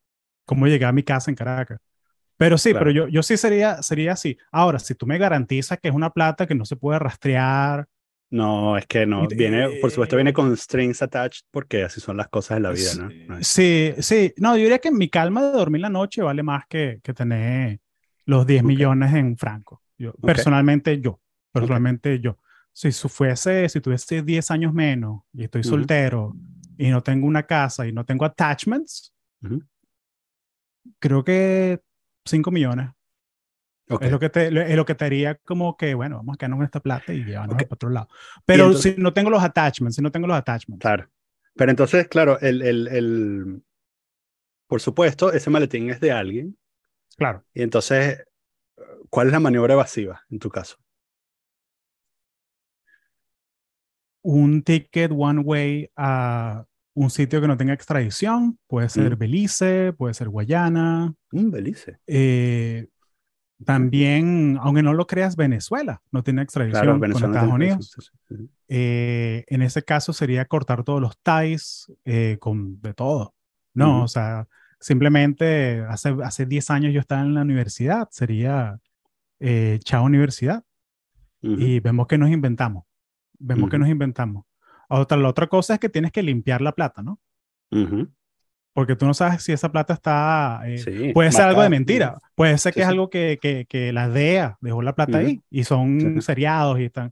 Cómo 0.46 0.68
llegué 0.68 0.86
a 0.86 0.92
mi 0.94 1.04
casa 1.04 1.32
en 1.32 1.36
Caracas. 1.36 1.80
Pero 2.38 2.58
sí, 2.58 2.72
Claro. 2.72 2.86
pero 2.86 2.92
yo, 2.92 3.08
yo 3.08 3.24
sí 3.24 3.38
sería, 3.38 3.82
sería 3.82 4.14
así. 4.14 4.38
Ahora, 4.52 4.80
si 4.80 4.96
tú 4.96 5.08
me 5.08 5.18
garantizas 5.18 5.80
que 5.80 5.88
es 5.90 5.96
una 5.96 6.12
plata 6.12 6.46
que 6.48 6.56
no 6.56 6.66
se 6.66 6.76
puede 6.76 7.00
rastrear, 7.00 7.88
No, 8.30 8.78
es 8.78 8.86
que 8.86 9.06
no. 9.06 9.28
Viene, 9.28 9.70
por 9.82 9.90
supuesto, 9.90 10.16
viene 10.18 10.32
eh, 10.32 10.34
con 10.34 10.56
strings 10.58 11.02
attached 11.02 11.46
porque 11.52 11.84
así 11.84 12.02
son 12.02 12.18
las 12.18 12.28
cosas 12.28 12.58
de 12.58 12.62
la 12.62 12.72
vida, 12.72 12.94
¿no? 12.96 13.12
No 13.28 13.42
sí, 13.42 13.94
sí, 14.00 14.34
no, 14.38 14.56
yo 14.58 14.64
diría 14.64 14.80
que 14.80 14.92
mi 14.92 15.10
calma 15.10 15.44
de 15.44 15.52
dormir 15.54 15.82
la 15.82 15.90
noche 15.90 16.22
vale 16.22 16.44
más 16.44 16.66
que, 16.68 17.00
que 17.02 17.14
tener 17.14 17.80
los 18.26 18.46
10 18.46 18.64
Ok. 18.64 18.68
millones 18.68 19.14
en 19.14 19.38
franco. 19.38 19.82
Yo, 19.98 20.14
personalmente 20.14 21.00
yo, 21.00 21.20
personalmente 21.52 22.20
yo. 22.20 22.38
Si 22.74 22.92
fuese, 22.92 23.70
si 23.70 23.82
tuviese 23.82 24.22
10 24.22 24.52
años 24.52 24.74
menos 24.74 25.22
y 25.34 25.46
estoy 25.46 25.62
Ujú. 25.62 25.70
soltero 25.70 26.36
y 26.78 26.90
no 26.90 27.02
tengo 27.02 27.26
una 27.26 27.44
casa 27.44 27.88
y 27.88 27.94
no 27.94 28.06
tengo 28.06 28.26
attachments, 28.26 29.14
Ujú. 29.42 29.64
creo 31.00 31.24
que 31.24 31.80
5 32.26 32.52
millones. 32.52 32.90
Es 33.90 34.12
lo 34.12 34.20
que 34.20 34.30
te, 34.30 34.48
es 34.48 34.76
lo 34.76 34.86
que 34.86 34.96
te 34.96 35.06
haría 35.06 35.36
como 35.36 35.78
que, 35.78 35.94
bueno, 35.94 36.18
vamos 36.18 36.34
a 36.36 36.38
quedarnos 36.38 36.58
con 36.58 36.66
esta 36.66 36.80
plata 36.82 37.14
y 37.14 37.24
llevarnos 37.24 37.56
para 37.56 37.68
otro 37.72 37.90
lado. 37.90 38.08
Pero 38.46 38.66
entonces- 38.66 38.96
si 38.96 39.02
no 39.02 39.14
tengo 39.14 39.30
los 39.30 39.42
attachments, 39.42 39.96
si 39.96 40.02
no 40.02 40.12
tengo 40.12 40.28
los 40.28 40.38
attachments. 40.38 40.82
Claro. 40.82 41.10
Pero 41.56 41.72
entonces, 41.72 42.08
claro, 42.08 42.40
el, 42.42 42.62
el, 42.62 42.88
el, 42.90 43.64
por 44.68 44.82
supuesto, 44.82 45.32
ese 45.32 45.50
maletín 45.50 45.90
es 45.90 46.00
de 46.02 46.12
alguien. 46.12 46.58
Claro. 47.18 47.44
Y 47.54 47.62
entonces, 47.64 48.24
¿cuál 49.10 49.28
es 49.28 49.34
la 49.34 49.40
maniobra 49.40 49.74
evasiva 49.74 50.22
en 50.30 50.40
tu 50.40 50.50
caso? 50.50 50.78
Un 54.22 54.62
ticket 54.64 55.12
one 55.16 55.40
way 55.40 55.90
a 55.96 56.66
un 56.94 57.10
sitio 57.10 57.40
que 57.40 57.48
no 57.48 57.56
tenga 57.58 57.74
extradición, 57.74 58.60
puede 58.68 58.90
ser 58.90 59.16
Mm. 59.16 59.20
Belice, 59.20 59.94
puede 59.94 60.14
ser 60.14 60.30
Guayana. 60.30 61.14
Un 61.32 61.52
Belice. 61.52 62.00
eh, 62.08 62.88
también, 63.66 64.58
aunque 64.62 64.84
no 64.84 64.94
lo 64.94 65.08
creas, 65.08 65.36
Venezuela 65.36 66.02
no 66.12 66.24
tiene 66.24 66.42
extradición 66.44 67.00
Claro, 67.00 67.00
con. 67.00 67.12
Estados 67.12 67.54
Unidos. 67.54 67.92
sí, 67.98 68.36
sí. 68.38 68.50
Eh, 68.70 69.46
en 69.48 69.62
ese 69.62 69.84
caso 69.84 70.14
sería 70.14 70.46
cortar 70.46 70.84
todos 70.84 71.02
los 71.02 71.18
ties 71.20 71.92
eh, 72.06 72.38
con 72.40 72.82
de 72.82 72.94
todo. 72.94 73.34
No, 73.74 73.96
Ujú. 73.96 74.04
o 74.04 74.08
sea, 74.08 74.48
simplemente 74.80 75.82
hace, 75.90 76.16
hace 76.24 76.46
10 76.46 76.70
años 76.70 76.94
yo 76.94 77.00
estaba 77.00 77.22
en 77.22 77.34
la 77.34 77.42
universidad, 77.42 78.08
sería 78.12 78.80
eh, 79.40 79.80
chao 79.84 80.04
universidad. 80.04 80.64
Y 81.42 81.80
vemos 81.80 82.08
que 82.08 82.18
nos 82.18 82.30
inventamos. 82.30 82.84
Vemos 83.40 83.70
que 83.70 83.78
nos 83.78 83.88
inventamos. 83.88 84.44
Otra, 84.90 85.18
la 85.18 85.30
otra 85.30 85.48
cosa 85.48 85.76
es 85.76 85.80
que 85.80 85.88
tienes 85.88 86.12
que 86.12 86.22
limpiar 86.24 86.62
la 86.62 86.74
plata, 86.74 87.02
¿no? 87.04 87.20
Ujú. 87.72 88.10
Porque 88.78 88.96
tú 88.96 89.08
no 89.08 89.16
sabes 89.16 89.42
si 89.42 89.52
esa 89.52 89.72
plata 89.72 89.96
está... 89.96 90.62
eh, 90.68 90.78
Sí, 90.78 91.12
puede 91.12 91.32
ser 91.32 91.46
algo 91.46 91.64
de 91.64 91.70
mentira. 91.70 92.20
Puede 92.36 92.60
ser 92.60 92.74
que 92.76 92.82
Sí, 92.82 92.84
es 92.84 92.88
algo 92.88 93.10
que, 93.10 93.40
que, 93.42 93.66
que 93.68 93.92
la 93.92 94.08
DEA 94.08 94.60
dejó 94.62 94.84
la 94.84 94.94
plata 94.94 95.18
Ujú. 95.18 95.26
ahí 95.28 95.42
y 95.50 95.64
son 95.64 96.22
seriados 96.22 96.80
y 96.80 96.84
están... 96.86 97.12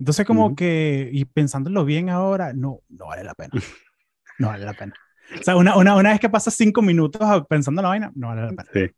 Entonces 0.00 0.26
como 0.26 0.46
Ujú. 0.46 0.56
que, 0.56 1.08
y 1.12 1.24
pensándolo 1.24 1.84
bien 1.84 2.10
ahora, 2.10 2.52
no, 2.52 2.80
no 2.88 3.06
vale 3.06 3.22
la 3.22 3.34
pena. 3.34 3.52
No 4.40 4.48
vale 4.48 4.64
la 4.64 4.72
pena. 4.74 4.92
O 5.38 5.42
sea, 5.44 5.54
una, 5.54 5.76
una, 5.76 5.94
una 5.94 6.10
vez 6.10 6.18
que 6.18 6.28
pasas 6.28 6.54
cinco 6.54 6.82
minutos 6.82 7.22
pensando 7.48 7.80
en 7.80 7.84
la 7.84 7.88
vaina, 7.90 8.12
no 8.16 8.26
vale 8.26 8.42
la 8.42 8.48
pena. 8.48 8.64
Sí. 8.72 8.90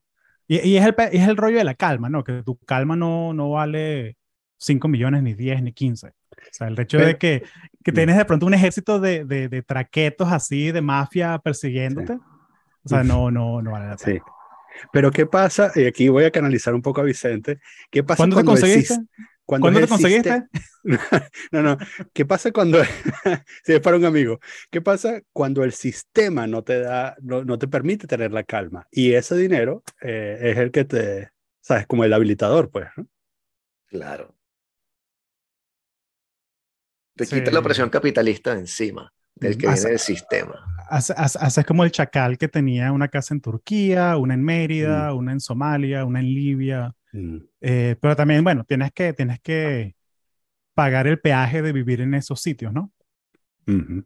Y, 0.49 0.69
y 0.71 0.77
es, 0.79 0.87
el, 0.87 0.95
es 1.13 1.29
el 1.29 1.37
rollo 1.37 1.59
de 1.59 1.65
la 1.65 1.75
calma, 1.75 2.09
¿no? 2.09 2.25
Que 2.25 2.43
tu 2.43 2.57
calma 2.61 2.97
no, 2.97 3.35
no 3.35 3.51
vale 3.51 4.17
5 4.57 4.89
millones, 4.89 5.23
ni 5.23 5.35
10, 5.35 5.63
ni 5.63 5.75
15. 5.75 6.07
O 6.09 6.13
sea, 6.53 6.69
el 6.69 6.81
hecho 6.81 6.97
de 6.97 7.05
Pero- 7.15 7.19
que, 7.19 7.43
que 7.87 7.93
tienes 7.93 8.17
de 8.17 8.25
pronto 8.25 8.47
un 8.47 8.55
ejército 8.55 8.99
de, 8.99 9.25
de, 9.25 9.49
de 9.49 9.63
traquetos 9.63 10.33
así, 10.33 10.73
de 10.73 10.81
mafia 10.81 11.39
persiguiéndote. 11.39 12.15
O 12.15 12.89
sea, 12.89 13.05
no, 13.05 13.31
no, 13.31 13.63
no 13.63 13.71
vale 13.71 13.87
la 13.87 13.97
pena. 13.97 14.19
Sí. 14.19 14.33
Pero 14.93 15.13
¿qué 15.13 15.25
pasa? 15.25 15.71
Y 15.73 15.87
aquí 15.87 16.09
voy 16.09 16.25
a 16.25 16.33
canalizar 16.33 16.75
un 16.75 16.83
poco 16.83 17.01
a 17.01 17.05
Vicente. 17.05 17.61
¿Qué 17.89 18.03
pasa 18.03 18.17
¿Cuándo 18.17 18.39
te 18.39 18.43
cuando 18.43 18.55
el 18.55 18.61
conseguiste? 18.61 19.07
cuando 19.45 19.65
¿Cuándo 19.67 19.81
te 19.83 19.87
conseguiste? 19.87 20.43
No, 21.53 21.63
no. 21.63 21.79
¿Qué 22.13 22.27
pasa 22.27 22.51
cuando, 22.51 22.83
si 23.65 23.75
es 23.75 23.81
para 23.81 23.97
un 23.97 24.05
amigo, 24.05 24.41
qué 24.69 24.81
pasa 24.81 25.21
cuando 25.33 25.63
el 25.63 25.71
sistema 25.71 26.49
no 26.49 26.65
te 26.65 26.81
da, 26.81 27.15
no, 27.23 27.45
no 27.45 27.57
te 27.57 27.69
permite 27.69 28.09
tener 28.09 28.33
la 28.33 28.43
calma? 28.43 28.89
Y 28.91 29.13
ese 29.13 29.37
dinero 29.37 29.85
eh, 30.03 30.39
es 30.41 30.59
el 30.59 30.73
que 30.73 30.85
te, 30.85 31.31
sabes, 31.61 31.87
como 31.87 32.03
el 32.03 32.13
habilitador, 32.13 32.69
pues, 32.69 32.89
¿no? 32.97 33.07
Claro. 33.87 34.36
Te 37.17 37.25
Sí. 37.25 37.37
quita 37.37 37.51
la 37.51 37.63
presión 37.63 37.89
capitalista 37.91 38.55
de 38.55 38.61
encima, 38.61 39.13
del 39.35 39.53
que 39.53 39.67
Mm, 39.67 39.71
viene 39.71 39.75
hace- 39.75 39.89
del 39.89 39.99
sistema. 39.99 40.65
Hace- 40.89 41.15
hace- 41.17 41.39
Haces 41.41 41.65
como 41.67 41.83
el 41.83 41.91
chacal 41.91 42.39
que 42.39 42.47
tenía 42.49 42.93
una 42.93 43.09
casa 43.09 43.35
en 43.35 43.41
Turquía, 43.41 44.17
una 44.19 44.35
en 44.35 44.45
Mérida, 44.45 45.13
una 45.15 45.33
en 45.33 45.41
Somalia, 45.41 46.05
una 46.05 46.21
en 46.21 46.27
Libia. 46.27 46.95
Mm, 47.13 47.39
Eh, 47.61 47.97
pero 48.01 48.15
también, 48.15 48.45
bueno, 48.45 48.63
tienes 48.65 48.93
que, 48.93 49.13
tienes 49.15 49.41
que 49.41 49.97
pagar 50.75 51.07
el 51.07 51.19
peaje 51.19 51.63
de 51.63 51.73
vivir 51.73 52.03
en 52.03 52.15
esos 52.15 52.41
sitios, 52.41 52.73
¿no? 52.73 52.93
O 53.69 54.03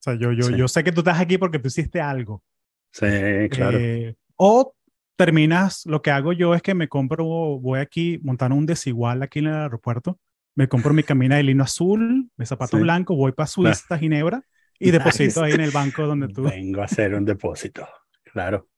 sea, 0.00 0.14
yo, 0.14 0.32
yo, 0.32 0.44
Sí. 0.44 0.56
yo 0.56 0.66
sé 0.66 0.82
que 0.82 0.90
tú 0.92 1.00
estás 1.00 1.20
aquí 1.20 1.38
porque 1.38 1.58
tú 1.58 1.68
hiciste 1.68 2.00
algo. 2.00 2.42
Sí, 2.90 3.06
claro. 3.50 3.78
Eh, 3.78 4.16
o 4.36 4.74
terminas, 5.16 5.86
lo 5.86 6.02
que 6.02 6.10
hago 6.10 6.32
yo 6.32 6.54
es 6.54 6.62
que 6.62 6.74
me 6.74 6.88
compro, 6.88 7.24
voy 7.24 7.78
aquí 7.80 8.18
montando 8.22 8.56
un 8.56 8.66
desigual 8.66 9.22
aquí 9.22 9.38
en 9.38 9.46
el 9.46 9.54
aeropuerto, 9.54 10.18
me 10.54 10.68
compro 10.68 10.92
mi 10.94 11.02
camina 11.02 11.36
de 11.36 11.42
lino 11.42 11.64
azul, 11.64 12.30
mis 12.36 12.48
zapatos 12.48 12.78
Sí. 12.78 12.82
blancos, 12.82 13.16
voy 13.16 13.32
para 13.32 13.46
Suiza, 13.46 13.98
Ginebra, 13.98 14.42
y 14.78 14.90
deposito 14.90 15.40
Nice. 15.40 15.44
ahí 15.44 15.52
en 15.52 15.60
el 15.60 15.70
banco 15.70 16.06
donde 16.06 16.28
tú... 16.28 16.42
Vengo 16.42 16.82
a 16.82 16.84
hacer 16.86 17.14
un 17.14 17.24
depósito. 17.24 17.86
Claro. 18.32 18.68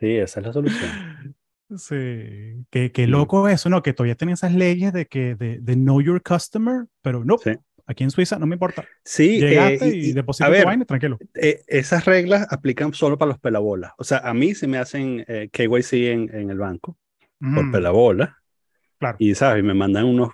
Sí, 0.00 0.16
esa 0.16 0.40
es 0.40 0.46
la 0.46 0.52
solución. 0.52 0.90
Sí, 1.76 2.64
qué, 2.70 2.92
qué 2.92 3.06
loco 3.06 3.48
eso, 3.48 3.68
¿no? 3.68 3.82
Que 3.82 3.92
todavía 3.92 4.14
tienen 4.14 4.34
esas 4.34 4.54
leyes 4.54 4.92
de 4.92 5.06
que 5.06 5.34
de, 5.34 5.58
de 5.60 5.74
know 5.74 6.00
your 6.00 6.22
customer, 6.22 6.86
pero 7.02 7.24
no, 7.24 7.36
Sí. 7.38 7.52
aquí 7.86 8.04
en 8.04 8.10
Suiza 8.10 8.38
no 8.38 8.46
me 8.46 8.54
importa. 8.54 8.84
Sí, 9.04 9.38
eh, 9.42 9.78
y- 9.82 10.08
y, 10.10 10.12
deposita 10.12 10.46
tu 10.50 10.64
vaina, 10.64 10.84
tranquilo. 10.86 11.18
eh, 11.34 11.60
esas 11.66 12.04
reglas 12.06 12.46
aplican 12.50 12.94
solo 12.94 13.18
para 13.18 13.30
los 13.30 13.38
pelabolas. 13.38 13.92
O 13.98 14.04
sea, 14.04 14.18
a 14.18 14.32
mí 14.32 14.54
se 14.54 14.66
me 14.66 14.78
hacen 14.78 15.24
eh, 15.28 15.50
KYC 15.52 15.92
en, 16.10 16.34
en 16.34 16.50
el 16.50 16.58
banco 16.58 16.96
por 17.38 17.64
Mm, 17.66 17.72
pelabola. 17.72 18.38
claro. 18.98 19.16
Y, 19.20 19.34
¿sabes? 19.34 19.62
Me 19.62 19.74
mandan 19.74 20.06
unos, 20.06 20.30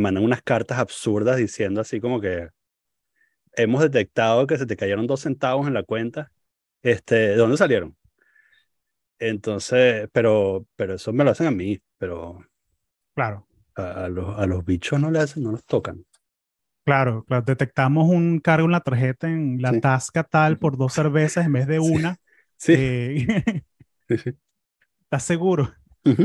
me 0.00 0.04
mandan 0.04 0.24
unas 0.24 0.42
cartas 0.42 0.78
absurdas 0.78 1.36
diciendo 1.38 1.80
así 1.80 2.00
como 2.00 2.20
que 2.20 2.50
hemos 3.52 3.82
detectado 3.82 4.46
que 4.46 4.58
se 4.58 4.66
te 4.66 4.76
cayeron 4.76 5.06
dos 5.06 5.20
centavos 5.22 5.66
en 5.66 5.74
la 5.74 5.82
cuenta. 5.82 6.32
Este, 6.82 7.14
¿de 7.16 7.36
dónde 7.36 7.56
salieron? 7.56 7.96
Entonces, 9.18 10.08
pero, 10.12 10.66
pero 10.76 10.94
eso 10.94 11.12
me 11.12 11.24
lo 11.24 11.30
hacen 11.30 11.46
a 11.46 11.50
mí, 11.50 11.78
pero 11.98 12.40
Claro, 13.14 13.46
a, 13.76 14.04
a 14.04 14.08
los, 14.08 14.38
a 14.38 14.46
los 14.46 14.64
bichos 14.64 15.00
no 15.00 15.10
le 15.10 15.20
hacen, 15.20 15.42
no 15.44 15.52
los 15.52 15.64
tocan. 15.64 16.04
claro, 16.84 17.24
claro. 17.24 17.42
Detectamos 17.44 18.08
un 18.08 18.38
cargo 18.40 18.66
en 18.66 18.72
la 18.72 18.80
tarjeta 18.80 19.28
en 19.28 19.60
la 19.62 19.72
Sí. 19.72 19.80
tasca 19.80 20.24
tal 20.24 20.58
por 20.58 20.76
dos 20.76 20.92
cervezas 20.94 21.46
en 21.46 21.52
vez 21.52 21.66
de 21.66 21.80
una. 21.80 22.16
Sí, 22.58 22.72
Eh, 22.72 23.26
sí, 24.08 24.18
sí. 24.18 24.38
¿Estás 25.04 25.24
seguro? 25.24 25.72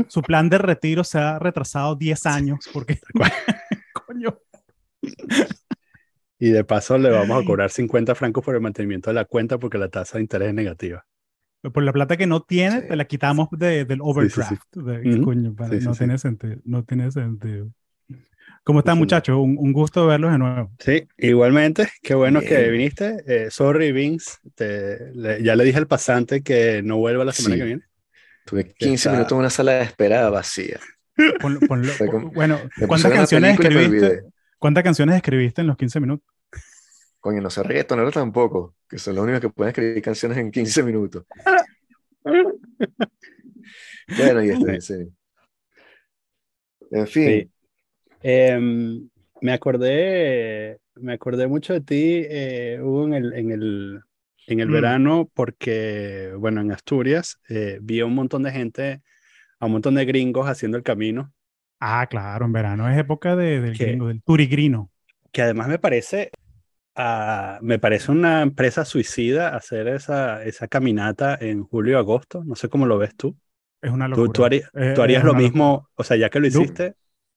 Su 0.08 0.22
plan 0.22 0.48
de 0.48 0.58
retiro 0.58 1.04
se 1.04 1.18
ha 1.18 1.38
retrasado 1.38 1.94
10 1.96 2.26
años 2.26 2.68
porque, 2.72 2.98
coño, 4.06 4.38
Y 6.38 6.50
de 6.50 6.64
paso 6.64 6.98
le 6.98 7.10
vamos 7.10 7.40
a 7.42 7.46
cobrar 7.46 7.70
50 7.70 8.14
francos 8.14 8.44
por 8.44 8.54
el 8.54 8.60
mantenimiento 8.60 9.10
de 9.10 9.14
la 9.14 9.24
cuenta 9.24 9.58
porque 9.58 9.78
la 9.78 9.88
tasa 9.88 10.18
de 10.18 10.22
interés 10.22 10.48
es 10.48 10.54
negativa. 10.54 11.04
por 11.72 11.84
la 11.84 11.92
plata 11.92 12.16
que 12.16 12.26
no 12.26 12.42
tiene, 12.42 12.80
Sí. 12.80 12.88
te 12.88 12.96
la 12.96 13.04
quitamos 13.04 13.48
de- 13.52 13.84
del 13.84 13.98
sí, 13.98 14.04
sí. 14.04 14.10
overdraft. 14.10 15.24
Coño, 15.24 15.54
para- 15.54 15.76
no 15.78 15.92
tiene 15.94 16.18
sentido, 16.18 16.56
no 16.64 16.82
tiene 16.84 17.10
sentido. 17.12 17.70
¿Cómo 18.64 18.80
están, 18.80 18.98
muchachos? 18.98 19.36
Un, 19.38 19.56
un 19.58 19.72
gusto 19.72 20.04
verlos 20.06 20.32
de 20.32 20.38
nuevo. 20.38 20.72
Sí, 20.80 21.06
igualmente, 21.18 21.88
qué 22.02 22.14
bueno 22.14 22.40
que 22.40 22.68
viniste. 22.70 23.22
Eh, 23.26 23.50
sorry, 23.50 23.92
Vince, 23.92 24.38
te- 24.56 25.12
le- 25.14 25.42
ya 25.44 25.54
le 25.54 25.62
dije 25.64 25.78
al 25.78 25.86
pasante 25.86 26.42
que 26.42 26.82
no 26.82 26.96
vuelva 26.98 27.24
la 27.24 27.32
semana 27.32 27.54
Sí. 27.54 27.60
que 27.60 27.66
viene. 27.66 27.82
Tuve 28.44 28.72
15 28.74 28.94
Está- 28.94 29.12
minutos 29.12 29.32
en 29.32 29.38
una 29.38 29.50
sala 29.50 29.72
de 29.72 29.82
espera 29.82 30.28
vacía. 30.30 30.78
Ponlo- 31.40 31.60
ponlo- 31.68 31.92
Fue 31.92 32.08
como- 32.08 32.30
bueno, 32.32 32.58
¿cuántas 32.86 33.12
canciones 33.12 33.58
escribiste? 33.58 34.22
¿Cuántas 34.58 34.82
canciones 34.84 35.16
escribiste 35.16 35.60
en 35.60 35.66
los 35.66 35.76
15 35.76 36.00
minutos? 36.00 36.26
Coño, 37.20 37.40
no 37.40 37.50
sé 37.50 37.62
reggaetonero 37.62 38.10
tampoco, 38.10 38.74
que 38.88 38.98
son 38.98 39.14
los 39.14 39.22
únicos 39.24 39.40
que 39.42 39.48
pueden 39.50 39.68
escribir 39.70 40.02
canciones 40.02 40.38
en 40.38 40.50
15 40.50 40.82
minutos. 40.82 41.24
Bueno, 44.16 44.42
y 44.44 44.50
este, 44.50 44.80
sí. 44.80 44.94
En 46.90 47.06
fin, 47.06 47.24
Sí. 47.28 47.50
Em, 48.24 49.08
me 49.40 49.52
acordé, 49.52 50.78
me 50.96 51.14
acordé 51.14 51.46
mucho 51.46 51.72
de 51.72 51.80
ti, 51.80 52.22
eh, 52.28 52.78
Hugo, 52.82 53.06
en 53.06 53.14
el, 53.14 53.32
en 53.34 53.50
el, 53.50 54.00
en 54.46 54.60
el 54.60 54.68
Mm. 54.68 54.72
verano, 54.72 55.30
porque, 55.34 56.32
bueno, 56.38 56.60
en 56.60 56.72
Asturias 56.72 57.40
eh, 57.48 57.78
vi 57.82 58.00
a 58.00 58.06
un 58.06 58.14
montón 58.14 58.42
de 58.42 58.52
gente, 58.52 59.02
a 59.60 59.66
un 59.66 59.72
montón 59.72 59.94
de 59.96 60.04
gringos 60.06 60.48
haciendo 60.48 60.76
el 60.78 60.84
camino, 60.84 61.32
Ah, 61.80 62.06
claro, 62.08 62.46
en 62.46 62.52
verano 62.52 62.88
es 62.88 62.96
época 62.98 63.36
de, 63.36 63.60
del 63.60 63.76
¿Qué? 63.76 63.86
gringo, 63.86 64.06
del 64.08 64.22
turigrino. 64.22 64.90
que 65.32 65.42
además 65.42 65.68
me 65.68 65.78
parece, 65.78 66.30
ah, 66.96 67.58
me 67.62 67.78
parece 67.78 68.12
una 68.12 68.42
empresa 68.42 68.84
suicida 68.84 69.56
hacer 69.56 69.88
esa, 69.88 70.44
esa 70.44 70.68
caminata 70.68 71.36
en 71.40 71.64
julio 71.64 71.98
agosto. 71.98 72.44
No 72.44 72.54
sé 72.56 72.68
cómo 72.68 72.86
lo 72.86 72.98
ves 72.98 73.16
tú. 73.16 73.36
Es 73.80 73.90
una 73.90 74.08
locura. 74.08 74.32
tú 74.34 74.44
harías, 74.44 74.70
Eh, 74.74 74.92
tú 74.94 75.02
harías 75.02 75.24
lo 75.24 75.34
mismo, 75.34 75.88
o 75.94 76.04
sea, 76.04 76.16
ya 76.16 76.30
que 76.30 76.40
lo 76.40 76.46
hiciste. 76.46 76.94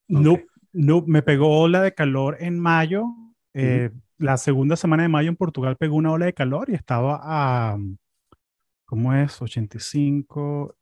No, 0.08 0.40
no, 0.74 1.04
me 1.08 1.22
pegó 1.24 1.60
ola 1.62 1.82
de 1.82 1.94
calor 1.94 2.38
en 2.40 2.60
mayo. 2.60 3.06
eh, 3.54 3.92
La 4.18 4.38
segunda 4.38 4.76
semana 4.76 5.04
de 5.04 5.10
mayo 5.10 5.30
en 5.30 5.36
Portugal 5.36 5.76
pegó 5.78 5.96
una 5.96 6.12
ola 6.12 6.26
de 6.26 6.34
calor 6.34 6.70
y 6.70 6.74
estaba 6.74 7.20
a, 7.22 7.78
¿cómo 8.86 9.14
es? 9.14 9.42
85 9.42 10.76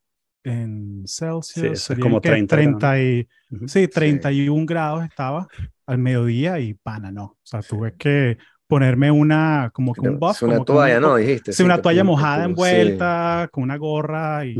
en 0.43 1.03
Celsius. 1.05 1.53
Sí, 1.53 1.65
eso 1.65 1.93
es 1.93 1.99
como 1.99 2.21
que 2.21 2.29
30 2.29 2.55
grados. 2.55 2.79
30 2.79 3.01
y, 3.01 3.27
sí, 3.67 3.87
31 3.87 4.65
grados 4.65 5.03
estaba 5.05 5.47
al 5.85 5.97
mediodía 5.97 6.59
y 6.59 6.73
pana, 6.73 7.11
no. 7.11 7.23
O 7.23 7.39
sea, 7.41 7.61
tuve 7.61 7.95
que 7.95 8.37
ponerme 8.67 9.11
una, 9.11 9.71
como 9.73 9.93
que 9.93 10.01
un 10.01 10.19
buff. 10.19 10.41
una 10.43 10.53
como 10.53 10.65
toalla, 10.65 10.99
¿no? 10.99 11.15
Dijiste. 11.15 11.53
Sí, 11.53 11.63
una 11.63 11.81
toalla 11.81 12.03
mojada 12.03 12.45
envuelta, 12.45 13.49
con 13.51 13.63
una 13.63 13.77
gorra 13.77 14.45
y 14.45 14.55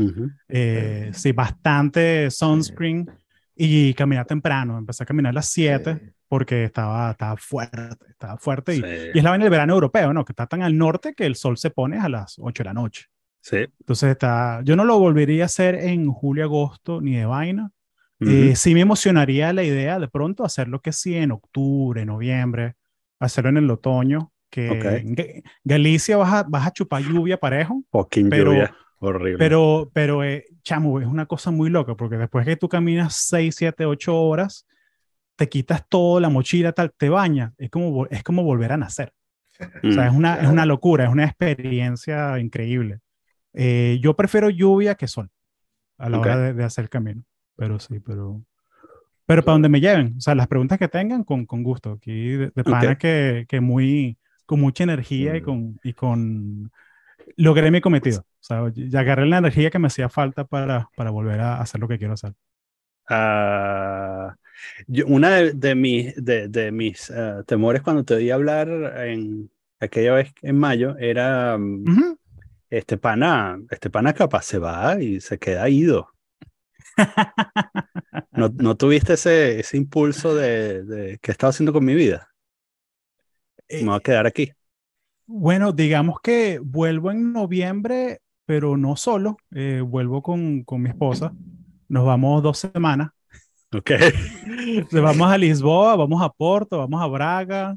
eh, 0.48 1.10
sí, 1.12 1.32
bastante 1.32 2.30
sunscreen 2.30 3.10
y 3.54 3.94
caminar 3.94 4.26
temprano. 4.26 4.78
Empecé 4.78 5.02
a 5.02 5.06
caminar 5.06 5.30
a 5.30 5.34
las 5.34 5.46
sí, 5.46 5.62
7 5.62 5.94
sí. 5.94 6.13
Porque 6.28 6.64
estaba, 6.64 7.10
estaba 7.12 7.36
fuerte, 7.36 8.06
estaba 8.08 8.36
fuerte. 8.38 8.74
Y, 8.76 8.80
Sí. 8.80 8.86
y 9.14 9.18
es 9.18 9.24
la 9.24 9.30
vaina 9.30 9.44
del 9.44 9.50
verano 9.50 9.74
europeo, 9.74 10.12
¿no? 10.12 10.24
Que 10.24 10.32
está 10.32 10.46
tan 10.46 10.62
al 10.62 10.76
norte 10.76 11.14
que 11.14 11.26
el 11.26 11.36
sol 11.36 11.56
se 11.56 11.70
pone 11.70 11.98
a 11.98 12.08
las 12.08 12.36
8 12.38 12.62
de 12.62 12.68
la 12.68 12.74
noche. 12.74 13.06
Sí. 13.40 13.56
Entonces 13.80 14.10
está, 14.10 14.60
yo 14.64 14.74
no 14.76 14.84
lo 14.84 14.98
volvería 14.98 15.44
a 15.44 15.46
hacer 15.46 15.74
en 15.74 16.06
julio, 16.10 16.44
agosto, 16.44 17.00
ni 17.00 17.14
de 17.16 17.26
vaina. 17.26 17.70
Ujú. 18.20 18.30
Eh, 18.30 18.56
sí 18.56 18.74
me 18.74 18.80
emocionaría 18.80 19.52
la 19.52 19.64
idea 19.64 19.98
de 19.98 20.08
pronto 20.08 20.44
hacerlo 20.44 20.80
que 20.80 20.92
sí 20.92 21.16
en 21.16 21.30
octubre, 21.32 22.06
noviembre, 22.06 22.74
hacerlo 23.20 23.50
en 23.50 23.58
el 23.58 23.70
otoño, 23.70 24.32
que 24.50 24.70
Ok. 24.70 24.84
en 24.84 25.16
Ga- 25.16 25.42
Galicia 25.64 26.16
vas 26.16 26.32
a, 26.32 26.42
vas 26.44 26.66
a 26.66 26.70
chupar 26.72 27.02
lluvia 27.02 27.36
parejo, 27.38 27.82
Fucking 27.90 28.30
pero- 28.30 28.52
lluvia. 28.52 28.74
Horrible. 29.06 29.36
pero, 29.36 29.90
pero 29.92 30.24
eh, 30.24 30.46
chamo, 30.62 30.98
es 30.98 31.06
una 31.06 31.26
cosa 31.26 31.50
muy 31.50 31.68
loca, 31.68 31.94
porque 31.94 32.16
después 32.16 32.46
que 32.46 32.56
tú 32.56 32.70
caminas 32.70 33.14
6, 33.14 33.54
7, 33.54 33.84
8 33.84 34.16
horas, 34.18 34.66
te 35.36 35.48
quitas 35.48 35.84
todo, 35.88 36.20
la 36.20 36.28
mochila, 36.28 36.72
tal, 36.72 36.92
te 36.96 37.08
bañas, 37.08 37.52
es 37.58 37.70
como, 37.70 38.06
es 38.06 38.22
como 38.22 38.44
volver 38.44 38.72
a 38.72 38.76
nacer. 38.76 39.12
O 39.82 39.92
sea, 39.92 40.04
Mm. 40.04 40.08
es 40.08 40.14
una, 40.14 40.34
es 40.36 40.48
una 40.48 40.66
locura, 40.66 41.04
es 41.04 41.10
una 41.10 41.24
experiencia 41.24 42.38
increíble. 42.38 43.00
Eh, 43.52 43.98
yo 44.02 44.16
prefiero 44.16 44.50
lluvia 44.50 44.94
que 44.96 45.08
sol 45.08 45.30
a 45.98 46.08
la 46.10 46.18
Ok. 46.18 46.26
hora 46.26 46.38
de, 46.38 46.52
de 46.54 46.64
hacer 46.64 46.84
el 46.84 46.90
camino. 46.90 47.22
Pero 47.56 47.78
sí, 47.78 48.00
pero... 48.00 48.42
Pero 49.26 49.42
para 49.44 49.54
donde 49.54 49.68
me 49.70 49.80
lleven, 49.80 50.14
o 50.18 50.20
sea, 50.20 50.34
las 50.34 50.48
preguntas 50.48 50.78
que 50.78 50.88
tengan, 50.88 51.24
con, 51.24 51.46
con 51.46 51.62
gusto. 51.62 51.92
Aquí 51.92 52.32
de, 52.32 52.52
de 52.54 52.64
pana 52.64 52.92
Ok. 52.92 52.98
que, 52.98 53.46
que 53.48 53.60
muy, 53.60 54.18
con 54.46 54.60
mucha 54.60 54.84
energía 54.84 55.36
y 55.36 55.40
Mm. 55.40 55.44
con, 55.44 55.80
y 55.82 55.92
con... 55.94 56.72
Logré 57.36 57.70
mi 57.70 57.80
cometido. 57.80 58.20
O 58.22 58.24
sea, 58.40 58.70
ya 58.74 59.00
agarré 59.00 59.26
la 59.26 59.38
energía 59.38 59.70
que 59.70 59.78
me 59.78 59.88
hacía 59.88 60.08
falta 60.10 60.44
para, 60.44 60.90
para 60.96 61.10
volver 61.10 61.40
a 61.40 61.60
hacer 61.60 61.80
lo 61.80 61.88
que 61.88 61.98
quiero 61.98 62.14
hacer. 62.14 62.34
Ah, 63.08 64.34
Yo, 64.86 65.06
una 65.06 65.30
de, 65.30 65.52
de 65.52 65.74
mis, 65.74 66.14
de, 66.16 66.48
de 66.48 66.72
mis 66.72 67.10
eh, 67.10 67.42
temores 67.46 67.82
cuando 67.82 68.04
te 68.04 68.14
oí 68.14 68.30
hablar 68.30 68.68
en 69.06 69.50
aquella 69.80 70.14
vez 70.14 70.32
en 70.42 70.56
mayo 70.58 70.96
era 70.98 71.56
mm, 71.58 71.90
este 72.70 72.98
pana, 72.98 73.58
este 73.70 73.90
pana 73.90 74.12
capaz 74.14 74.44
se 74.44 74.58
va 74.58 75.00
y 75.02 75.20
se 75.20 75.38
queda 75.38 75.68
ido. 75.68 76.08
¿No, 78.32 78.48
no 78.48 78.76
tuviste 78.76 79.14
ese, 79.14 79.60
ese 79.60 79.76
impulso 79.76 80.34
de, 80.34 80.84
de 80.84 81.18
qué 81.22 81.32
estaba 81.32 81.50
haciendo 81.50 81.72
con 81.72 81.84
mi 81.84 81.94
vida? 81.94 82.30
Me 83.78 83.90
voy 83.90 83.96
a 83.98 84.00
Eh, 84.00 84.00
quedar 84.00 84.26
aquí. 84.26 84.52
Bueno, 85.26 85.72
digamos 85.72 86.20
que 86.22 86.58
vuelvo 86.62 87.10
en 87.10 87.32
noviembre, 87.32 88.20
pero 88.46 88.76
no 88.76 88.96
solo, 88.96 89.36
eh, 89.54 89.80
vuelvo 89.86 90.22
con, 90.22 90.64
con 90.64 90.82
mi 90.82 90.90
esposa. 90.90 91.34
Nos 91.88 92.04
vamos 92.06 92.42
dos 92.42 92.58
semanas. 92.58 93.10
Ok. 93.74 93.90
Entonces, 94.46 95.02
Vamos 95.02 95.30
a 95.30 95.38
Lisboa, 95.38 95.96
vamos 95.96 96.22
a 96.22 96.28
Porto, 96.30 96.78
vamos 96.78 97.02
a 97.02 97.06
Braga. 97.06 97.76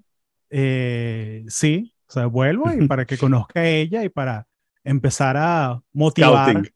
Eh, 0.49 1.43
sí, 1.47 1.93
o 2.07 2.11
sea, 2.11 2.25
vuelvo 2.27 2.71
y 2.73 2.87
para 2.87 3.05
que 3.05 3.17
conozca 3.17 3.61
a 3.61 3.67
ella 3.67 4.03
y 4.03 4.09
para 4.09 4.47
empezar 4.83 5.35
a 5.37 5.81
motivar. 5.93 6.55
Scouting. 6.55 6.71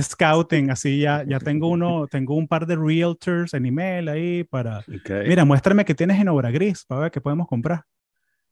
Scouting, 0.00 0.70
así 0.70 1.00
ya, 1.00 1.24
ya 1.26 1.38
tengo 1.40 1.68
uno, 1.68 2.06
tengo 2.06 2.34
un 2.36 2.46
par 2.46 2.66
de 2.66 2.76
realtors 2.76 3.54
en 3.54 3.66
email 3.66 4.08
ahí 4.08 4.44
para, 4.44 4.78
Ok. 4.88 5.10
mira, 5.26 5.44
muéstrame 5.44 5.84
qué 5.84 5.94
tienes 5.94 6.20
en 6.20 6.28
obra 6.28 6.50
gris 6.50 6.84
para 6.84 7.02
ver 7.02 7.10
qué 7.10 7.20
podemos 7.20 7.48
comprar. 7.48 7.84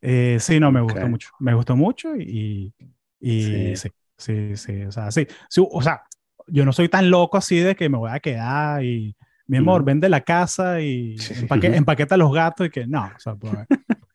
Eh, 0.00 0.38
sí, 0.40 0.58
no, 0.60 0.72
me 0.72 0.80
gustó 0.80 1.06
Ok. 1.06 1.10
mucho, 1.10 1.30
me 1.40 1.54
gustó 1.54 1.76
mucho 1.76 2.16
y, 2.16 2.72
y 3.20 3.74
Sí. 3.74 3.76
sí, 3.76 3.90
sí, 4.16 4.56
sí, 4.56 4.82
o 4.84 4.92
sea, 4.92 5.10
sí, 5.10 5.26
sí, 5.48 5.64
o 5.70 5.82
sea, 5.82 6.02
yo 6.46 6.64
no 6.64 6.72
soy 6.72 6.88
tan 6.88 7.10
loco 7.10 7.36
así 7.36 7.58
de 7.58 7.76
que 7.76 7.88
me 7.88 7.98
voy 7.98 8.10
a 8.10 8.20
quedar 8.20 8.84
y, 8.84 9.16
mi 9.48 9.56
amor, 9.56 9.80
Ujú. 9.80 9.86
vende 9.86 10.08
la 10.08 10.20
casa 10.20 10.80
y 10.80 11.18
Sí. 11.18 11.34
empaque- 11.46 11.74
empaqueta 11.74 12.16
los 12.16 12.32
gatos 12.32 12.66
y 12.68 12.70
que 12.70 12.86
no, 12.86 13.04
o 13.16 13.18
sea, 13.18 13.34
pues, 13.34 13.52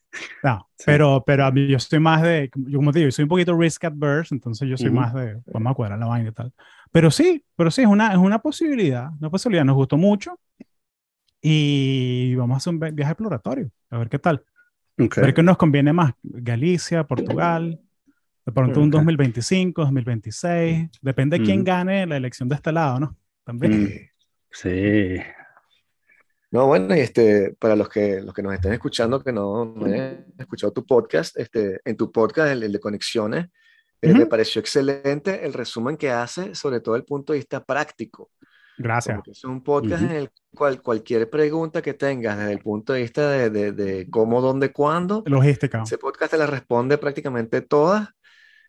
no, 0.44 0.70
Sí. 0.78 0.84
pero, 0.86 1.24
pero 1.26 1.46
a 1.46 1.52
mí 1.52 1.68
yo 1.68 1.78
estoy 1.78 2.00
más 2.00 2.22
de, 2.22 2.50
yo 2.56 2.78
como 2.78 2.92
te 2.94 3.00
digo, 3.00 3.12
soy 3.12 3.24
un 3.24 3.30
poquito 3.30 3.58
risk 3.58 3.84
adverse, 3.86 4.34
entonces 4.34 4.70
yo 4.70 4.78
soy 4.78 4.88
Ujú. 4.90 4.96
más 5.00 5.14
de, 5.14 5.42
vamos 5.52 5.72
a 5.72 5.74
cuadrar 5.76 6.00
la 6.00 6.06
vaina 6.06 6.30
y 6.30 6.34
tal. 6.34 6.54
Pero 6.92 7.10
sí, 7.12 7.44
pero 7.56 7.72
sí, 7.72 7.82
es 7.82 7.88
una, 7.88 8.12
es 8.12 8.18
una 8.18 8.40
posibilidad, 8.40 9.10
una 9.20 9.30
posibilidad, 9.30 9.66
nos 9.66 9.76
gustó 9.76 9.98
mucho 9.98 10.40
y 11.42 12.36
vamos 12.36 12.56
a 12.56 12.58
hacer 12.58 12.74
un 12.74 12.80
vi- 12.80 12.92
viaje 12.92 13.12
exploratorio, 13.12 13.70
a 13.90 13.98
ver 13.98 14.10
qué 14.10 14.20
tal, 14.20 14.44
Ok. 15.00 15.18
a 15.18 15.22
ver 15.22 15.34
qué 15.34 15.44
nos 15.44 15.58
conviene 15.58 15.92
más, 15.94 16.14
Galicia, 16.22 17.04
Portugal, 17.06 17.80
de 18.46 18.52
pronto 18.52 18.80
un 18.82 18.88
Ok. 18.90 18.94
2025, 18.96 19.82
2026, 19.82 20.90
depende 21.02 21.40
de 21.40 21.44
quién 21.46 21.60
Ujú. 21.60 21.66
gane 21.66 22.06
la 22.06 22.18
elección 22.18 22.48
de 22.50 22.56
este 22.56 22.72
lado, 22.72 23.00
¿no? 23.00 23.16
También. 23.44 23.72
Sí. 24.54 25.18
No, 26.52 26.68
bueno, 26.68 26.96
y 26.96 27.00
este, 27.00 27.56
para 27.60 27.76
los 27.76 27.90
que, 27.90 28.22
los 28.22 28.34
que 28.34 28.44
nos 28.44 28.54
estén 28.54 28.74
escuchando, 28.74 29.24
que 29.24 29.34
no, 29.34 29.66
no 29.66 29.86
hayan 29.86 30.26
escuchado 30.38 30.72
tu 30.72 30.86
podcast, 30.86 31.38
este, 31.38 31.82
en 31.84 31.98
tu 31.98 32.12
podcast, 32.12 32.52
el, 32.52 32.64
el 32.64 32.72
de 32.72 32.80
Conexiones, 32.80 33.48
eh, 34.02 34.14
me 34.14 34.26
pareció 34.26 34.60
excelente 34.60 35.46
el 35.46 35.54
resumen 35.54 35.98
que 35.98 36.12
hace, 36.12 36.54
sobre 36.54 36.82
todo 36.82 36.96
el 36.96 37.06
punto 37.06 37.34
de 37.34 37.40
vista 37.40 37.64
práctico. 37.64 38.30
Gracias. 38.78 39.20
Es 39.28 39.44
un 39.46 39.64
podcast 39.64 40.04
en 40.04 40.12
el 40.12 40.30
cual 40.54 40.82
cualquier 40.82 41.30
pregunta 41.30 41.82
que 41.82 41.94
tengas 41.94 42.38
desde 42.38 42.52
el 42.52 42.60
punto 42.60 42.94
de 42.94 43.02
vista 43.02 43.30
de, 43.30 43.50
de, 43.50 43.72
de 43.72 44.10
cómo, 44.10 44.42
dónde, 44.42 44.72
cuándo, 44.72 45.24
Logística. 45.26 45.84
ese 45.84 45.98
podcast 45.98 46.32
te 46.32 46.38
la 46.38 46.48
responde 46.48 46.98
prácticamente 46.98 47.62
todas, 47.62 48.10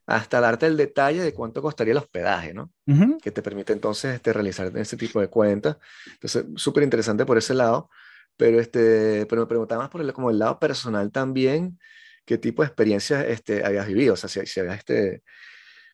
hasta 0.07 0.41
darte 0.41 0.67
el 0.67 0.77
detalle 0.77 1.23
de 1.23 1.33
cuánto 1.33 1.63
costaría 1.63 1.93
el 1.93 1.99
hospedaje, 1.99 2.53
¿no? 2.53 2.71
Ujú. 2.87 3.19
que 3.19 3.31
te 3.31 3.43
permite 3.43 3.73
entonces 3.73 4.15
este, 4.15 4.33
realizar 4.33 4.77
ese 4.77 4.97
tipo 4.97 5.21
de 5.21 5.29
cuentas. 5.29 5.77
Entonces, 6.13 6.45
súper 6.57 6.83
interesante 6.83 7.25
por 7.25 7.39
ese 7.39 7.55
lado, 7.55 7.89
pero, 8.37 8.61
este, 8.61 9.27
pero 9.27 9.43
me 9.43 9.47
preguntaba 9.47 9.83
más 9.83 9.91
por 9.91 10.01
el, 10.01 10.13
como 10.13 10.31
el 10.31 10.39
lado 10.39 10.59
personal 10.59 11.11
también, 11.11 11.79
qué 12.25 12.39
tipo 12.39 12.63
de 12.63 12.69
experiencias 12.69 13.25
este, 13.27 13.65
habías 13.65 13.87
vivido, 13.87 14.15
o 14.15 14.17
sea, 14.17 14.29
si, 14.29 14.45
si 14.47 14.61
habías, 14.61 14.79
este, 14.79 15.23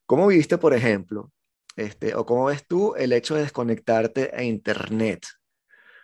¿cómo 0.07 0.27
viviste, 0.27 0.59
por 0.59 0.75
ejemplo, 0.75 1.33
este, 1.77 2.15
o 2.15 2.27
cómo 2.27 2.47
ves 2.47 2.67
tú 2.67 2.95
el 2.97 3.13
hecho 3.13 3.35
de 3.35 3.43
desconectarte 3.43 4.33
a 4.35 4.43
Internet? 4.43 5.27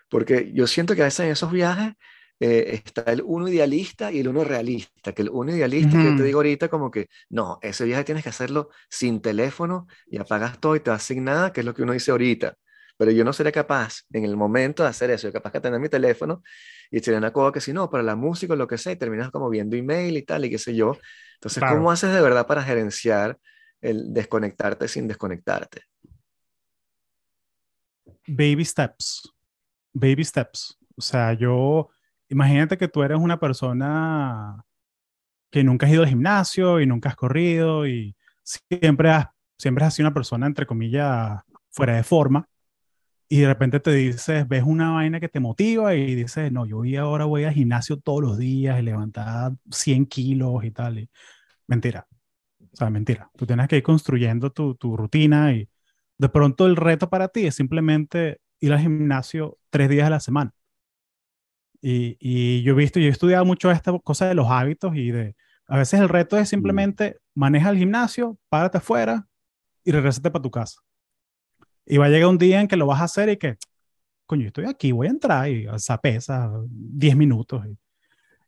Porque 0.08 0.52
yo 0.52 0.66
siento 0.66 0.94
que 0.94 1.02
a 1.02 1.06
veces 1.06 1.26
en 1.26 1.32
esos 1.32 1.50
viajes 1.50 1.94
eh, 2.40 2.82
está 2.84 3.02
el 3.12 3.22
uno 3.24 3.48
idealista 3.48 4.12
y 4.12 4.20
el 4.20 4.28
uno 4.28 4.44
realista, 4.44 5.12
que 5.12 5.22
el 5.22 5.30
uno 5.30 5.52
idealista, 5.54 5.98
que 5.98 6.04
yo 6.06 6.14
te 6.14 6.22
Ujú. 6.22 6.24
digo 6.24 6.38
ahorita 6.38 6.68
como 6.68 6.90
que, 6.90 7.08
no, 7.30 7.58
ese 7.62 7.84
viaje 7.84 8.04
tienes 8.04 8.22
que 8.24 8.30
hacerlo 8.30 8.70
sin 8.90 9.20
teléfono 9.22 9.86
y 10.10 10.18
apagas 10.18 10.60
todo 10.60 10.76
y 10.76 10.80
te 10.80 10.90
vas 10.90 11.02
sin 11.02 11.24
nada, 11.24 11.52
que 11.52 11.60
es 11.60 11.66
lo 11.66 11.74
que 11.74 11.82
uno 11.82 11.92
dice 11.92 12.10
ahorita. 12.10 12.54
Pero 12.98 13.10
yo 13.10 13.24
no 13.24 13.32
sería 13.32 13.52
capaz 13.52 14.00
en 14.12 14.24
el 14.24 14.36
momento 14.36 14.82
de 14.82 14.88
hacer 14.88 15.10
eso, 15.10 15.28
yo 15.28 15.32
capaz 15.32 15.52
que 15.52 15.60
tener 15.60 15.78
mi 15.80 15.88
teléfono 15.88 16.42
y 16.90 16.98
echar 16.98 17.14
una 17.14 17.32
cosa 17.32 17.52
que 17.52 17.60
si 17.60 17.72
no, 17.72 17.90
para 17.90 18.02
la 18.02 18.16
música 18.16 18.54
o 18.54 18.56
lo 18.56 18.66
que 18.66 18.78
sea, 18.78 18.92
y 18.92 18.96
terminas 18.96 19.30
como 19.30 19.50
viendo 19.50 19.76
email 19.76 20.16
y 20.16 20.22
tal, 20.22 20.44
y 20.44 20.50
qué 20.50 20.58
sé 20.58 20.74
yo. 20.74 20.98
Entonces, 21.34 21.62
Claro. 21.62 21.64
¿cómo 21.64 21.90
haces 21.90 22.12
de 22.14 22.20
verdad 22.20 22.46
para 22.46 22.62
gerenciar 22.62 23.38
el 23.80 24.12
desconectarte 24.14 24.88
sin 24.88 25.06
desconectarte? 25.08 25.82
Baby 28.28 28.64
steps. 28.64 29.28
Baby 29.94 30.24
steps. 30.24 30.76
O 30.96 31.02
sea, 31.02 31.32
yo, 31.34 31.88
imagínate 32.28 32.76
que 32.78 32.88
tú 32.88 33.02
eres 33.02 33.18
una 33.18 33.38
persona 33.38 34.64
que 35.50 35.64
nunca 35.64 35.86
has 35.86 35.92
ido 35.92 36.02
al 36.02 36.08
gimnasio 36.08 36.80
y 36.80 36.86
nunca 36.86 37.10
has 37.10 37.16
corrido 37.16 37.86
y 37.86 38.16
siempre 38.42 39.10
has, 39.10 39.26
siempre 39.58 39.84
has 39.84 39.94
sido 39.94 40.08
una 40.08 40.14
persona, 40.14 40.46
entre 40.46 40.66
comillas, 40.66 41.40
fuera 41.70 41.96
de 41.96 42.02
forma. 42.04 42.48
Y 43.28 43.40
de 43.40 43.48
repente 43.48 43.80
te 43.80 43.92
dices, 43.92 44.46
ves 44.48 44.62
una 44.64 44.92
vaina 44.92 45.18
que 45.20 45.28
te 45.28 45.40
motiva 45.40 45.94
y 45.94 46.14
dices, 46.14 46.52
no, 46.52 46.64
yo 46.66 46.78
voy 46.78 46.96
ahora 46.96 47.24
voy 47.24 47.44
al 47.44 47.54
gimnasio 47.54 47.98
todos 47.98 48.22
los 48.22 48.38
días 48.38 48.78
y 48.78 48.82
levantar 48.82 49.52
100 49.70 50.06
kilos 50.06 50.64
y 50.64 50.70
tal. 50.70 50.98
Y... 51.00 51.10
Mentira. 51.66 52.06
O 52.72 52.76
sea, 52.76 52.90
mentira. 52.90 53.30
Tú 53.36 53.46
tienes 53.46 53.68
que 53.68 53.78
ir 53.78 53.82
construyendo 53.82 54.50
tu, 54.52 54.74
tu 54.76 54.96
rutina 54.96 55.52
y 55.54 55.68
de 56.18 56.28
pronto 56.28 56.66
el 56.66 56.76
reto 56.76 57.10
para 57.10 57.28
ti 57.28 57.46
es 57.46 57.54
simplemente 57.56 58.40
ir 58.60 58.72
al 58.72 58.80
gimnasio 58.80 59.58
tres 59.70 59.88
días 59.88 60.06
a 60.06 60.10
la 60.10 60.20
semana. 60.20 60.52
Y, 61.88 62.16
y 62.18 62.64
yo 62.64 62.72
he 62.72 62.76
visto, 62.76 62.98
yo 62.98 63.06
he 63.06 63.10
estudiado 63.10 63.44
mucho 63.44 63.70
esta 63.70 63.96
cosa 64.00 64.26
de 64.26 64.34
los 64.34 64.50
hábitos 64.50 64.96
y 64.96 65.12
de, 65.12 65.36
a 65.68 65.78
veces 65.78 66.00
el 66.00 66.08
reto 66.08 66.36
es 66.36 66.48
simplemente 66.48 67.20
maneja 67.32 67.70
el 67.70 67.78
gimnasio, 67.78 68.36
párate 68.48 68.78
afuera 68.78 69.28
y 69.84 69.92
regrésate 69.92 70.32
para 70.32 70.42
tu 70.42 70.50
casa. 70.50 70.80
Y 71.84 71.98
va 71.98 72.06
a 72.06 72.08
llegar 72.08 72.28
un 72.28 72.38
día 72.38 72.60
en 72.60 72.66
que 72.66 72.76
lo 72.76 72.86
vas 72.86 73.00
a 73.00 73.04
hacer 73.04 73.28
y 73.28 73.36
que, 73.36 73.56
coño, 74.26 74.48
estoy 74.48 74.64
aquí, 74.64 74.90
voy 74.90 75.06
a 75.06 75.10
entrar 75.10 75.48
y 75.48 75.68
alza 75.68 75.96
pesa 75.98 76.50
10 76.68 77.16
minutos. 77.16 77.64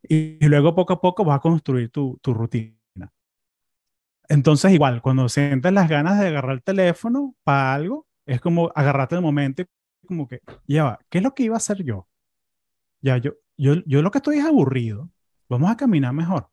Y, 0.09 0.45
y, 0.45 0.49
luego 0.49 0.75
poco 0.75 0.95
a 0.95 1.01
poco 1.01 1.25
vas 1.25 1.37
a 1.37 1.41
construir 1.41 1.91
tu, 1.91 2.19
tu 2.21 2.35
rutina. 2.35 2.75
Entonces, 4.29 4.73
igual, 4.73 5.01
cuando 5.01 5.29
sientes 5.29 5.73
las 5.73 5.89
ganas 5.89 6.19
de 6.19 6.27
agarrar 6.27 6.55
el 6.55 6.63
teléfono 6.65 7.37
para 7.45 7.75
algo, 7.75 8.05
es 8.27 8.41
como 8.41 8.73
agarrarte 8.75 9.15
el 9.15 9.23
momento 9.23 9.63
y 9.63 9.67
como 10.09 10.27
que, 10.27 10.41
ya 10.67 10.83
va, 10.83 10.99
¿qué 11.09 11.19
es 11.19 11.25
lo 11.25 11.37
que 11.37 11.45
iba 11.45 11.55
a 11.55 11.59
hacer 11.59 11.85
yo? 11.85 12.09
Ya, 13.01 13.19
yo, 13.19 13.33
yo, 13.57 13.75
yo 13.87 14.03
lo 14.03 14.11
que 14.11 14.19
estoy 14.19 14.39
es 14.39 14.45
aburrido, 14.45 15.11
vamos 15.49 15.71
a 15.71 15.77
caminar 15.77 16.13
mejor. 16.13 16.49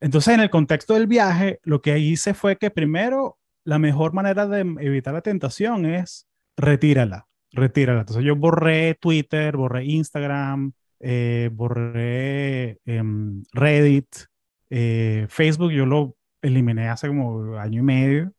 Entonces, 0.00 0.34
en 0.34 0.40
el 0.40 0.50
contexto 0.50 0.94
del 0.94 1.06
viaje, 1.06 1.60
lo 1.62 1.80
que 1.80 1.98
hice 1.98 2.34
fue 2.34 2.56
que 2.56 2.70
primero, 2.70 3.38
la 3.64 3.78
mejor 3.78 4.12
manera 4.12 4.46
de 4.46 4.60
evitar 4.80 5.14
la 5.14 5.20
tentación 5.20 5.86
es 5.86 6.26
retírala, 6.56 7.28
retírala. 7.52 8.00
Entonces, 8.00 8.24
yo 8.24 8.34
borré 8.34 8.94
Twitter, 8.94 9.56
borré 9.56 9.84
Instagram, 9.84 10.72
eh, 10.98 11.50
borré 11.52 12.80
eh, 12.84 13.02
Reddit, 13.52 14.08
eh, 14.70 15.26
Facebook, 15.28 15.70
yo 15.70 15.86
lo 15.86 16.16
eliminé 16.40 16.88
hace 16.88 17.08
como 17.08 17.56
año 17.56 17.80
y 17.80 17.84
medio. 17.84 18.32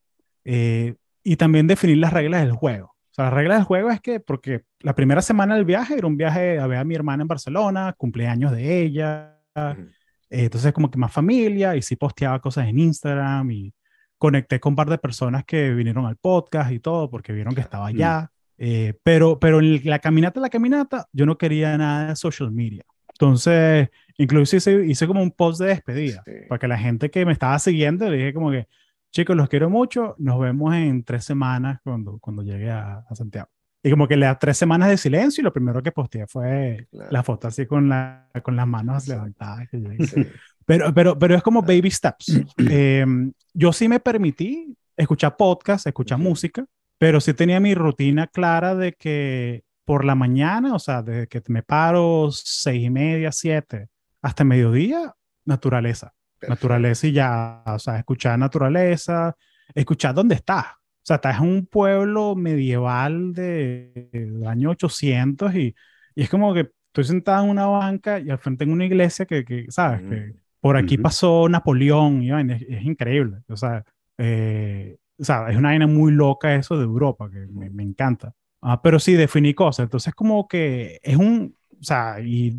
Eh, 0.44 0.96
y 1.24 1.38
también 1.38 1.68
definir 1.68 1.98
las 1.98 2.12
reglas 2.12 2.42
del 2.42 2.52
juego. 2.52 2.93
O 3.14 3.16
sea, 3.16 3.26
las 3.26 3.34
reglas 3.36 3.60
del 3.60 3.66
juego 3.66 3.92
es 3.92 4.02
que, 4.02 4.20
porque 4.20 4.64
la 4.80 4.96
primera 4.96 5.22
semana 5.22 5.54
del 5.54 5.66
viaje 5.66 5.94
era 5.96 6.08
un 6.08 6.18
viaje 6.18 6.58
a 6.58 6.66
ver 6.66 6.80
a 6.80 6.84
mi 6.84 6.96
hermana 6.96 7.22
en 7.22 7.28
Barcelona, 7.28 7.94
cumpleaños 7.96 8.52
de 8.52 8.82
ella, 8.82 9.40
uh 9.56 9.60
-huh. 9.60 9.88
eh, 10.32 10.46
entonces 10.46 10.74
como 10.74 10.90
que 10.90 10.98
más 10.98 11.14
familia, 11.14 11.76
y 11.76 11.84
sí 11.84 11.96
posteaba 11.96 12.42
cosas 12.42 12.68
en 12.68 12.80
Instagram, 12.80 13.52
y 13.52 13.72
conecté 14.18 14.60
con 14.60 14.72
un 14.72 14.78
par 14.78 14.90
de 14.90 14.98
personas 14.98 15.46
que 15.46 15.76
vinieron 15.76 16.08
al 16.08 16.16
podcast 16.16 16.72
y 16.72 16.80
todo, 16.80 17.08
porque 17.08 17.34
vieron 17.34 17.54
que 17.54 17.62
estaba 17.62 17.86
allá. 17.86 18.18
Uh 18.18 18.24
-huh. 18.24 18.30
eh, 18.58 18.94
pero, 19.04 19.38
pero 19.38 19.60
en 19.60 19.82
la 19.84 20.00
caminata, 20.00 20.40
la 20.40 20.50
caminata, 20.50 21.08
yo 21.14 21.28
no 21.28 21.38
quería 21.38 21.78
nada 21.78 22.08
de 22.08 22.16
social 22.16 22.52
media. 22.52 22.84
Entonces, 23.10 23.90
incluso 24.18 24.56
hice, 24.56 24.88
hice 24.88 25.06
como 25.06 25.22
un 25.22 25.30
post 25.30 25.62
de 25.62 25.68
despedida, 25.68 26.24
sí. 26.26 26.32
para 26.50 26.58
que 26.58 26.68
la 26.68 26.80
gente 26.80 27.12
que 27.12 27.28
me 27.28 27.32
estaba 27.32 27.60
siguiendo 27.60 28.10
le 28.10 28.18
dije 28.18 28.34
como 28.34 28.50
que, 28.50 28.66
chicos, 29.14 29.38
los 29.38 29.48
quiero 29.48 29.70
mucho, 29.70 30.16
nos 30.18 30.40
vemos 30.40 30.74
en 30.76 31.04
tres 31.04 31.24
semanas 31.24 31.80
cuando, 31.84 32.18
cuando 32.20 32.42
llegue 32.42 32.70
a, 32.72 33.06
a 33.08 33.16
Santiago. 33.16 33.48
Y 33.84 33.92
como 33.92 34.08
que 34.08 34.18
le 34.18 34.26
da 34.26 34.40
tres 34.40 34.58
semanas 34.58 34.90
de 34.90 34.98
silencio 34.98 35.42
y 35.42 35.44
lo 35.44 35.54
primero 35.54 35.84
que 35.84 35.92
posteé 35.92 36.26
fue 36.26 36.88
claro. 36.90 37.12
la 37.12 37.22
foto 37.22 37.48
así 37.50 37.66
con, 37.66 37.90
la, 37.90 38.30
con 38.42 38.56
las 38.56 38.66
manos 38.66 39.04
sí. 39.04 39.12
levantadas. 39.12 39.70
Que 39.70 39.78
sí. 40.08 40.28
pero, 40.66 40.94
pero, 40.94 41.20
pero 41.20 41.36
es 41.36 41.44
como 41.44 41.62
baby 41.62 41.92
steps. 41.92 42.42
eh, 42.70 43.06
yo 43.54 43.74
sí 43.74 43.88
me 43.88 44.00
permití 44.00 44.76
escuchar 44.96 45.36
podcast, 45.38 45.86
escuchar 45.86 46.18
sí. 46.18 46.24
música, 46.24 46.66
pero 46.98 47.20
sí 47.20 47.34
tenía 47.34 47.60
mi 47.60 47.76
rutina 47.76 48.28
clara 48.28 48.74
de 48.74 48.94
que 48.94 49.64
por 49.86 50.06
la 50.06 50.16
mañana, 50.16 50.74
o 50.74 50.80
sea, 50.80 51.04
desde 51.04 51.28
que 51.28 51.42
me 51.48 51.62
paro 51.62 52.30
seis 52.32 52.86
y 52.86 52.90
media, 52.90 53.34
siete, 53.34 53.90
hasta 54.22 54.46
mediodía, 54.46 55.14
naturaleza. 55.44 56.14
Naturaleza 56.48 57.08
y 57.08 57.12
ya, 57.14 57.64
o 57.66 57.80
sea, 57.80 57.98
escuchar 57.98 58.38
naturaleza, 58.40 59.36
escuchar 59.74 60.14
dónde 60.14 60.36
estás. 60.36 60.66
O 60.66 61.06
sea, 61.06 61.16
estás 61.18 61.40
en 61.40 61.48
un 61.48 61.66
pueblo 61.66 62.36
medieval 62.36 63.34
de, 63.34 64.10
del 64.12 64.48
año 64.48 64.70
800 64.72 65.54
y, 65.56 65.76
y, 66.16 66.22
es 66.24 66.30
como 66.30 66.54
que 66.54 66.72
estoy 66.88 67.04
sentado 67.04 67.44
en 67.44 67.50
una 67.50 67.66
banca 67.66 68.20
y 68.20 68.30
al 68.30 68.38
frente 68.38 68.64
tengo 68.64 68.74
una 68.74 68.86
iglesia 68.86 69.26
que, 69.26 69.44
que 69.44 69.66
¿sabes? 69.70 70.02
Que 70.02 70.36
por 70.62 70.78
aquí 70.78 70.98
pasó 70.98 71.50
Napoleón 71.50 72.24
y 72.24 72.32
es, 72.32 72.84
increíble. 72.84 73.40
O 73.50 73.58
sea, 73.58 73.84
eh, 74.18 74.96
o 75.20 75.24
sea, 75.24 75.50
es 75.50 75.58
una 75.58 75.70
vaina 75.70 75.88
muy 75.88 76.14
loca 76.14 76.56
eso 76.56 76.78
de 76.78 76.86
Europa, 76.86 77.30
que 77.30 77.48
me, 77.48 77.70
me 77.70 77.84
encanta. 77.84 78.34
Ah, 78.62 78.82
pero 78.82 78.98
sí, 78.98 79.14
definí 79.14 79.54
cosas. 79.54 79.84
Entonces, 79.84 80.14
como 80.16 80.48
que 80.48 81.00
es 81.04 81.18
un, 81.18 81.54
o 81.82 81.84
sea, 81.84 82.22
y 82.22 82.58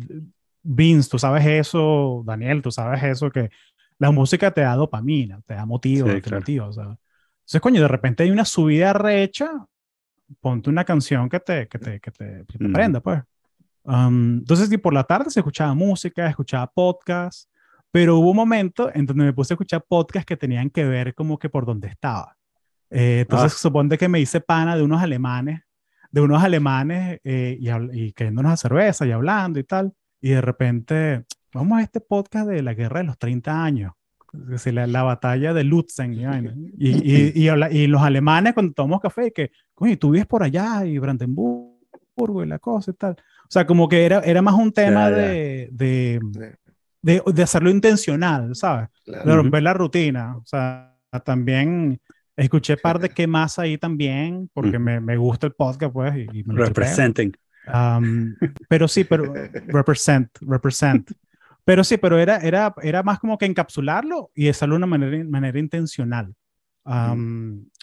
Vince, 0.61 1.09
tú 1.09 1.17
sabes 1.17 1.45
eso, 1.45 2.23
Daniel, 2.25 2.61
tú 2.61 2.71
sabes 2.71 3.01
eso, 3.03 3.31
que 3.31 3.49
la 3.99 4.11
música 4.11 4.51
te 4.51 4.61
da 4.61 4.75
dopamina, 4.75 5.41
te 5.45 5.53
da 5.53 5.65
motivo, 5.65 6.07
te 6.07 6.31
motiva, 6.31 6.67
o 6.67 6.73
sea. 6.73 6.83
Entonces, 6.83 7.61
coño, 7.61 7.81
de 7.81 7.87
repente 7.87 8.23
hay 8.23 8.31
una 8.31 8.45
subida 8.45 8.93
recha, 8.93 9.51
ponte 10.39 10.69
una 10.69 10.83
canción 10.83 11.29
que 11.29 11.39
te, 11.39 11.67
que 11.67 11.79
te, 11.79 11.99
que 11.99 12.11
te, 12.11 12.45
que 12.47 12.57
te 12.57 12.69
prenda, 12.69 12.99
pues. 12.99 13.21
Um, 13.83 14.39
entonces, 14.39 14.71
y 14.71 14.77
por 14.77 14.93
la 14.93 15.03
tarde 15.03 15.29
se 15.29 15.39
escuchaba 15.39 15.73
música, 15.75 16.27
escuchaba 16.27 16.65
podcast, 16.67 17.49
pero 17.91 18.17
hubo 18.17 18.31
un 18.31 18.37
momento 18.37 18.91
en 18.93 19.05
donde 19.05 19.25
me 19.25 19.33
puse 19.33 19.53
a 19.53 19.55
escuchar 19.55 19.85
podcasts 19.87 20.25
que 20.25 20.35
tenían 20.35 20.69
que 20.69 20.85
ver 20.85 21.13
como 21.13 21.37
que 21.37 21.49
por 21.49 21.65
dónde 21.65 21.87
estaba. 21.87 22.35
Eh, 22.89 23.21
entonces, 23.21 23.53
ah. 23.53 23.57
supone 23.57 23.97
que 23.97 24.09
me 24.09 24.19
hice 24.19 24.41
pana 24.41 24.75
de 24.75 24.83
unos 24.83 25.01
alemanes, 25.01 25.61
de 26.11 26.21
unos 26.21 26.43
alemanes 26.43 27.19
eh, 27.23 27.57
y, 27.59 27.69
y 27.99 28.11
queriéndonos 28.13 28.53
a 28.53 28.57
cerveza 28.57 29.05
y 29.05 29.11
hablando 29.11 29.59
y 29.59 29.63
tal. 29.63 29.93
Y 30.19 30.29
de 30.29 30.41
repente, 30.41 31.25
vamos 31.55 31.79
a 31.79 31.83
este 31.83 32.01
podcast 32.01 32.49
de 32.49 32.61
la 32.61 32.73
guerra 32.73 32.99
de 32.99 33.05
los 33.05 33.17
30 33.17 33.63
años. 33.63 33.93
La, 34.65 34.85
la, 34.85 35.03
batalla 35.03 35.53
de 35.53 35.63
Lutzen 35.63 36.13
y, 36.13 36.25
y, 36.77 37.47
y, 37.47 37.49
y, 37.49 37.87
los 37.87 38.01
alemanes 38.01 38.53
cuando 38.53 38.73
tomamos 38.73 38.99
café 38.99 39.31
que 39.31 39.51
coño 39.73 39.97
tú 39.97 40.11
vives 40.11 40.27
por 40.27 40.43
allá 40.43 40.85
y 40.85 40.97
Brandenburgo 40.97 42.43
y 42.43 42.45
la 42.45 42.59
cosa 42.59 42.91
y 42.91 42.95
tal 42.95 43.13
o 43.13 43.47
sea 43.47 43.65
como 43.65 43.87
que 43.87 44.05
era, 44.05 44.19
era 44.19 44.41
más 44.41 44.55
un 44.55 44.73
tema 44.73 45.09
de, 45.09 45.69
de, 45.71 46.19
de, 47.01 47.23
de, 47.25 47.43
hacerlo 47.43 47.69
intencional 47.69 48.53
sabes 48.55 48.89
de 49.05 49.23
romper 49.23 49.63
la 49.63 49.73
rutina. 49.73 50.35
O 50.35 50.45
sea 50.45 50.93
también 51.23 52.01
escuché 52.35 52.75
par 52.83 52.99
de 52.99 53.07
qué 53.07 53.27
más 53.27 53.57
ahí 53.57 53.77
también 53.77 54.49
porque 54.53 54.79
me, 54.79 54.99
me, 54.99 55.15
gusta 55.15 55.47
el 55.47 55.53
podcast 55.53 55.93
pues 55.93 56.13
y, 56.17 56.43
me 56.43 56.55
lo 56.55 56.65
Representing 56.65 57.31
pero 58.67 58.87
sí, 58.87 59.03
pero 59.03 59.33
represent, 59.67 60.29
represent. 60.41 61.11
Pero 61.65 61.83
sí, 61.83 61.97
pero 61.97 62.17
era, 62.17 62.37
era, 62.37 62.73
era 62.81 63.03
más 63.03 63.19
como 63.19 63.37
que 63.37 63.45
encapsularlo 63.45 64.31
y 64.33 64.47
hacerlo 64.47 64.75
de 64.75 64.77
una 64.77 64.87
manera, 64.87 65.23
manera 65.25 65.59
intencional. 65.59 66.33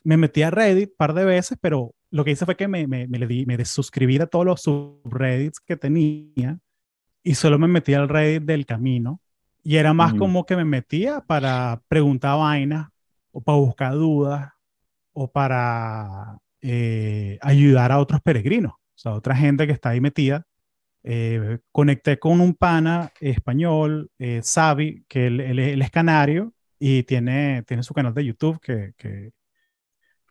Me 0.05 0.16
metí 0.16 0.42
a 0.42 0.51
Reddit 0.51 0.90
un 0.90 0.97
par 0.97 1.14
de 1.14 1.25
veces, 1.25 1.59
pero 1.61 1.95
lo 2.11 2.25
que 2.25 2.31
hice 2.31 2.45
fue 2.45 2.57
que 2.57 2.68
me, 2.68 2.87
me, 2.87 3.07
me, 3.07 3.27
di, 3.27 3.45
me 3.47 3.57
desuscribí 3.57 4.18
a 4.21 4.27
todos 4.27 4.47
los 4.47 4.62
subreddits 4.62 5.61
que 5.61 5.77
tenía 5.77 6.59
y 7.23 7.35
solo 7.35 7.59
me 7.59 7.68
metí 7.68 7.95
al 7.95 8.09
Reddit 8.09 8.45
del 8.45 8.66
camino. 8.66 9.21
Y 9.64 9.77
era 9.77 9.92
más 9.92 10.14
como 10.14 10.45
que 10.45 10.57
me 10.57 10.64
metía 10.64 11.21
para 11.21 11.83
preguntar 11.87 12.38
vainas 12.38 12.88
o 13.31 13.40
para 13.40 13.59
buscar 13.59 13.95
dudas 13.95 14.51
o 15.12 15.31
para 15.31 16.38
eh, 16.61 17.38
ayudar 17.42 17.92
a 17.92 17.99
otros 17.99 18.21
peregrinos 18.23 18.73
sea, 19.03 19.12
otra 19.12 19.35
gente 19.35 19.66
que 19.66 19.73
está 19.73 19.90
ahí 19.90 20.01
metida. 20.01 20.47
Eh, 21.05 21.59
conecté 21.73 22.19
con 22.19 22.41
un 22.41 22.55
pana 22.55 23.12
español, 23.21 24.11
eh, 24.19 24.41
Xavi, 24.43 25.05
que 25.09 25.27
él, 25.27 25.59
es 25.59 25.91
canario 25.91 26.53
y 26.79 27.03
tiene, 27.03 27.62
tiene 27.67 27.83
su 27.83 27.93
canal 27.93 28.15
de 28.15 28.25
YouTube 28.25 28.61
que, 28.61 28.93
que, 28.97 29.33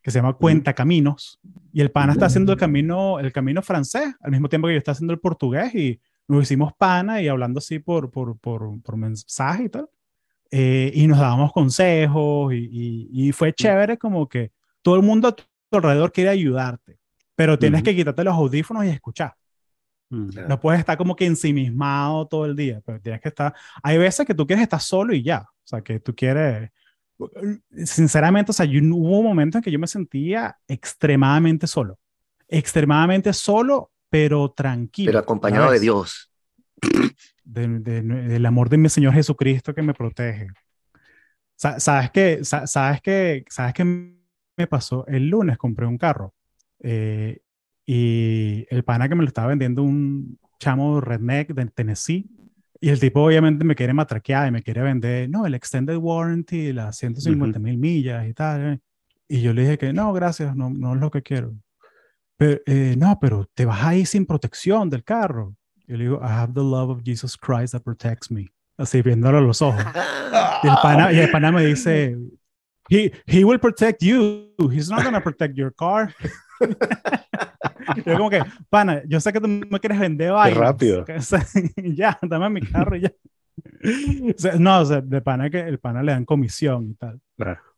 que 0.01 0.11
se 0.11 0.19
llama 0.19 0.33
Cuenta 0.33 0.73
Caminos. 0.73 1.39
Y 1.73 1.81
el 1.81 1.91
pana 1.91 2.13
está 2.13 2.27
haciendo 2.27 2.53
el 2.53 2.57
camino, 2.57 3.19
el 3.19 3.31
camino 3.31 3.61
francés, 3.61 4.15
al 4.21 4.31
mismo 4.31 4.49
tiempo 4.49 4.67
que 4.67 4.73
yo 4.73 4.77
está 4.77 4.91
haciendo 4.91 5.13
el 5.13 5.19
portugués 5.19 5.75
y 5.75 5.99
nos 6.27 6.43
hicimos 6.43 6.73
pana 6.73 7.21
y 7.21 7.27
hablando 7.27 7.59
así 7.59 7.79
por, 7.79 8.09
por, 8.09 8.37
por, 8.39 8.81
por 8.81 8.97
mensaje 8.97 9.65
y 9.65 9.69
tal. 9.69 9.89
Eh, 10.51 10.91
y 10.93 11.07
nos 11.07 11.19
dábamos 11.19 11.53
consejos 11.53 12.53
y, 12.53 13.09
y, 13.11 13.31
fue 13.31 13.53
chévere 13.53 13.97
como 13.97 14.27
que 14.27 14.51
todo 14.81 14.97
el 14.97 15.01
mundo 15.01 15.29
a 15.29 15.35
tu 15.35 15.43
alrededor 15.71 16.11
quiere 16.11 16.29
ayudarte 16.29 17.01
pero 17.41 17.57
tienes 17.57 17.81
que 17.81 17.95
quitarte 17.95 18.23
los 18.23 18.35
audífonos 18.35 18.85
y 18.85 18.89
escuchar. 18.89 19.35
Mm, 20.11 20.29
no 20.49 20.59
puedes 20.59 20.81
estar 20.81 20.97
como 20.97 21.15
que 21.15 21.25
ensimismado 21.25 22.27
todo 22.27 22.45
el 22.45 22.55
día, 22.55 22.81
pero 22.85 22.99
tienes 22.99 23.21
que 23.21 23.29
estar... 23.29 23.55
Hay 23.81 23.97
veces 23.97 24.27
que 24.27 24.35
tú 24.35 24.45
quieres 24.45 24.61
estar 24.61 24.81
solo 24.81 25.13
y 25.13 25.23
ya, 25.23 25.41
o 25.41 25.67
sea, 25.67 25.81
que 25.81 25.99
tú 25.99 26.13
quieres... 26.13 26.69
Sinceramente, 27.85 28.51
o 28.51 28.53
sea, 28.53 28.65
yo, 28.65 28.81
hubo 28.81 29.19
un 29.19 29.25
momento 29.25 29.57
en 29.57 29.63
que 29.63 29.71
yo 29.71 29.79
me 29.79 29.87
sentía 29.87 30.57
extremadamente 30.67 31.65
solo. 31.65 31.97
Extremadamente 32.47 33.31
solo, 33.31 33.91
pero 34.09 34.51
tranquilo. 34.51 35.11
Pero 35.11 35.19
acompañado 35.19 35.71
de 35.71 35.79
Dios. 35.79 36.29
del 37.45 38.45
amor 38.45 38.67
de 38.69 38.77
mi 38.77 38.89
Señor 38.89 39.13
Jesucristo 39.13 39.73
que 39.73 39.81
me 39.81 39.93
protege. 39.93 40.47
¿Sabes 41.55 42.11
qué? 42.11 42.43
¿Sabes 42.43 43.01
qué? 43.01 43.45
¿Sabes 43.47 43.73
qué 43.73 43.85
me 43.85 44.67
pasó? 44.67 45.05
El 45.07 45.29
lunes 45.29 45.57
compré 45.57 45.85
un 45.85 45.97
carro 45.97 46.33
eh, 46.79 47.39
y 47.93 48.65
el 48.69 48.85
pana 48.85 49.09
que 49.09 49.15
me 49.15 49.23
lo 49.23 49.27
estaba 49.27 49.49
vendiendo 49.49 49.83
un 49.83 50.39
chamo 50.61 51.01
redneck 51.01 51.49
de 51.49 51.65
Tennessee. 51.65 52.25
Y 52.79 52.87
el 52.87 53.01
tipo 53.01 53.21
obviamente 53.21 53.65
me 53.65 53.75
quiere 53.75 53.91
matraquear 53.91 54.47
y 54.47 54.51
me 54.51 54.63
quiere 54.63 54.81
vender, 54.81 55.29
no, 55.29 55.45
el 55.45 55.55
extended 55.55 55.97
warranty, 55.97 56.71
las 56.71 56.95
150 56.99 57.59
mil 57.59 57.77
millas 57.77 58.25
y 58.29 58.33
tal. 58.33 58.61
Eh. 58.61 58.79
Y 59.27 59.41
yo 59.41 59.51
le 59.51 59.63
dije 59.63 59.77
que 59.77 59.91
no, 59.91 60.13
gracias, 60.13 60.55
no, 60.55 60.69
no 60.69 60.95
es 60.95 61.01
lo 61.01 61.11
que 61.11 61.21
quiero. 61.21 61.53
Pero, 62.37 62.61
eh, 62.65 62.95
no, 62.97 63.19
pero 63.19 63.49
te 63.53 63.65
vas 63.65 63.83
ahí 63.83 64.05
sin 64.05 64.25
protección 64.25 64.89
del 64.89 65.03
carro. 65.03 65.53
Yo 65.85 65.97
le 65.97 66.05
digo, 66.05 66.21
I 66.23 66.29
have 66.29 66.53
the 66.53 66.61
love 66.61 66.91
of 66.91 67.01
Jesus 67.03 67.35
Christ 67.35 67.73
that 67.73 67.81
protects 67.81 68.31
me. 68.31 68.53
Así 68.77 69.01
viéndolo 69.01 69.39
a 69.39 69.41
los 69.41 69.61
ojos. 69.61 69.83
y, 70.63 70.67
el 70.69 70.75
pana, 70.81 71.11
y 71.11 71.19
el 71.19 71.29
pana 71.29 71.51
me 71.51 71.65
dice, 71.65 72.17
he, 72.89 73.11
he 73.25 73.43
will 73.43 73.59
protect 73.59 74.01
you. 74.01 74.55
He's 74.71 74.89
not 74.89 75.03
going 75.03 75.13
to 75.13 75.21
protect 75.21 75.57
your 75.57 75.73
car. 75.73 76.15
yo 78.05 78.17
como 78.17 78.29
que, 78.29 78.41
pana, 78.69 79.01
yo 79.07 79.19
sé 79.19 79.33
que 79.33 79.39
tú 79.39 79.47
me 79.47 79.79
quieres 79.79 79.99
vender 79.99 80.31
vainas. 80.31 80.57
rápido. 80.57 81.05
ya, 81.75 82.17
dame 82.21 82.49
mi 82.49 82.61
carro 82.61 82.95
y 82.95 83.01
ya. 83.01 83.11
no, 84.59 84.79
o 84.79 84.85
sea, 84.85 85.01
de 85.01 85.21
pana 85.21 85.49
que 85.49 85.59
el 85.59 85.79
pana 85.79 86.03
le 86.03 86.11
dan 86.11 86.25
comisión 86.25 86.89
y 86.91 86.93
tal. 86.95 87.19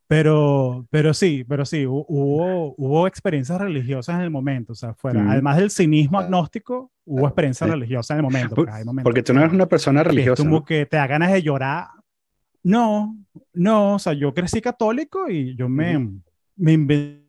Pero, 0.08 0.86
pero 0.92 1.14
sí, 1.14 1.44
pero 1.48 1.66
sí, 1.66 1.86
hubo, 1.88 2.76
hubo 2.78 3.08
experiencias 3.08 3.60
religiosas 3.60 4.16
en 4.16 4.22
el 4.22 4.30
momento, 4.30 4.74
o 4.74 4.76
sea, 4.76 4.94
fuera, 4.94 5.32
además 5.32 5.58
del 5.58 5.72
cinismo 5.72 6.20
agnóstico, 6.20 6.92
hubo 7.06 7.26
experiencias 7.26 7.70
religiosas 7.70 8.12
en 8.12 8.18
el 8.18 8.24
momento. 8.24 8.56
Porque, 8.56 8.72
porque 9.02 9.24
tú 9.24 9.34
no 9.34 9.42
eres 9.42 9.54
una 9.54 9.66
persona 9.66 10.04
religiosa. 10.04 10.44
como 10.44 10.64
que 10.64 10.86
te 10.86 10.98
da 10.98 11.08
ganas 11.08 11.32
de 11.32 11.42
llorar. 11.42 11.88
No, 12.62 13.18
no, 13.54 13.96
o 13.96 14.00
sea, 14.00 14.14
yo 14.14 14.34
crecí 14.34 14.62
católico 14.62 15.30
y 15.30 15.56
yo 15.56 15.68
me, 15.68 15.98
me 16.56 16.74
inventé 16.74 17.23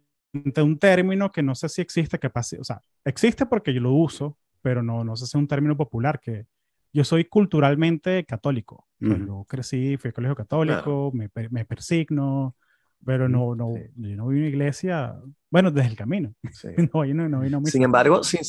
un 0.62 0.79
término 0.79 1.31
que 1.31 1.42
no 1.42 1.55
sé 1.55 1.68
si 1.68 1.81
existe, 1.81 2.18
que 2.18 2.31
pase, 2.31 2.59
o 2.61 2.64
sea, 2.64 2.81
existe 3.05 3.47
porque 3.47 3.73
yo 3.73 3.81
lo 3.81 3.92
uso, 3.92 4.37
pero 4.62 4.83
no, 4.83 5.05
no 5.05 5.16
sé 5.16 5.27
si 5.27 5.31
es 5.31 5.35
un 5.35 5.49
término 5.49 5.77
popular, 5.77 6.20
que 6.20 6.47
yo 6.92 7.05
soy 7.05 7.25
culturalmente 7.25 8.25
católico. 8.25 8.87
Yo 9.01 9.44
crecí, 9.47 9.99
fui 9.99 10.09
al 10.09 10.14
colegio 10.14 10.35
católico, 10.35 11.12
me, 11.12 11.29
me, 11.51 11.64
persigno, 11.66 12.57
pero 13.05 13.29
no, 13.29 13.55
no, 13.55 13.75
yo 13.97 14.16
no 14.16 14.23
a 14.23 14.27
una 14.27 14.47
iglesia, 14.47 15.14
bueno, 15.51 15.70
desde 15.70 15.90
el 15.90 15.97
camino. 15.97 16.35
no, 16.94 17.05
yo 17.05 17.14
no, 17.14 17.29
no, 17.29 17.64
sin 17.66 17.83
embargo, 17.83 18.25
sin 18.25 18.40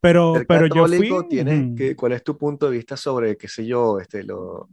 pero, 0.00 0.34
pero 0.48 0.66
yo 0.66 0.86
fui... 0.86 1.10
Tienes, 1.28 1.76
que, 1.76 1.94
¿Cuál 1.94 2.12
es 2.12 2.24
tu 2.24 2.38
punto 2.38 2.70
de 2.70 2.76
vista 2.76 2.96
sobre, 2.96 3.36
qué 3.36 3.48
sé 3.48 3.66
yo, 3.66 3.98
este, 3.98 4.22
lo, 4.22 4.70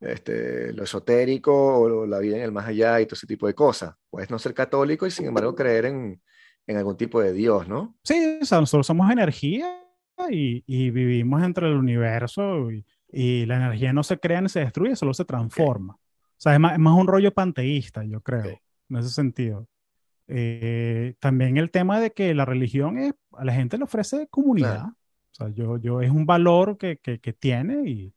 este, 0.00 0.72
lo 0.72 0.84
esotérico 0.84 1.52
o 1.54 2.06
la 2.06 2.18
vida 2.18 2.36
en 2.36 2.42
el 2.42 2.52
más 2.52 2.66
allá 2.66 3.00
y 3.00 3.06
todo 3.06 3.14
ese 3.14 3.26
tipo 3.26 3.46
de 3.46 3.54
cosas. 3.54 3.94
Puedes 4.10 4.30
no 4.30 4.38
ser 4.38 4.54
católico 4.54 5.06
y 5.06 5.10
sin 5.10 5.26
embargo 5.26 5.54
creer 5.54 5.86
en, 5.86 6.20
en 6.66 6.76
algún 6.76 6.96
tipo 6.96 7.20
de 7.20 7.32
Dios, 7.32 7.68
¿no? 7.68 7.96
Sí, 8.02 8.38
o 8.42 8.44
sea, 8.44 8.60
nosotros 8.60 8.86
somos 8.86 9.10
energía 9.10 9.82
y, 10.30 10.64
y 10.66 10.90
vivimos 10.90 11.42
entre 11.42 11.68
el 11.68 11.74
universo 11.74 12.70
y, 12.70 12.84
y, 13.10 13.46
la 13.46 13.56
energía 13.56 13.92
no 13.92 14.02
se 14.02 14.18
crea 14.18 14.40
ni 14.40 14.48
se 14.48 14.60
destruye, 14.60 14.96
solo 14.96 15.14
se 15.14 15.24
transforma. 15.24 15.94
O 15.94 16.38
sea, 16.38 16.54
es 16.54 16.60
más, 16.60 16.72
es 16.74 16.78
más, 16.78 16.94
un 16.94 17.06
rollo 17.06 17.32
panteísta, 17.32 18.04
yo 18.04 18.20
creo, 18.20 18.60
en 18.88 18.96
ese 18.96 19.10
sentido. 19.10 19.68
Eh, 20.28 21.14
también 21.20 21.56
el 21.56 21.70
tema 21.70 22.00
de 22.00 22.12
que 22.12 22.34
la 22.34 22.44
religión 22.44 22.98
es, 22.98 23.14
a 23.32 23.44
la 23.44 23.52
gente 23.52 23.78
le 23.78 23.84
ofrece 23.84 24.26
comunidad. 24.28 24.86
O 24.86 25.34
sea, 25.34 25.48
yo, 25.50 25.78
yo 25.78 26.00
es 26.00 26.10
un 26.10 26.26
valor 26.26 26.78
que, 26.78 26.98
que, 26.98 27.20
que 27.20 27.32
tiene 27.32 27.88
y, 27.88 28.12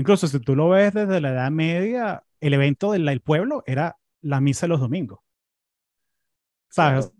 Incluso 0.00 0.26
si 0.26 0.40
tú 0.40 0.56
lo 0.56 0.70
ves 0.70 0.94
desde 0.94 1.20
la 1.20 1.30
Edad 1.30 1.50
Media, 1.50 2.24
el 2.40 2.54
evento 2.54 2.92
del, 2.92 3.20
pueblo 3.20 3.62
era 3.66 3.98
la 4.22 4.40
misa 4.40 4.66
de 4.66 4.68
los 4.68 4.80
domingos. 4.80 5.20
¿Sabes? 6.70 7.12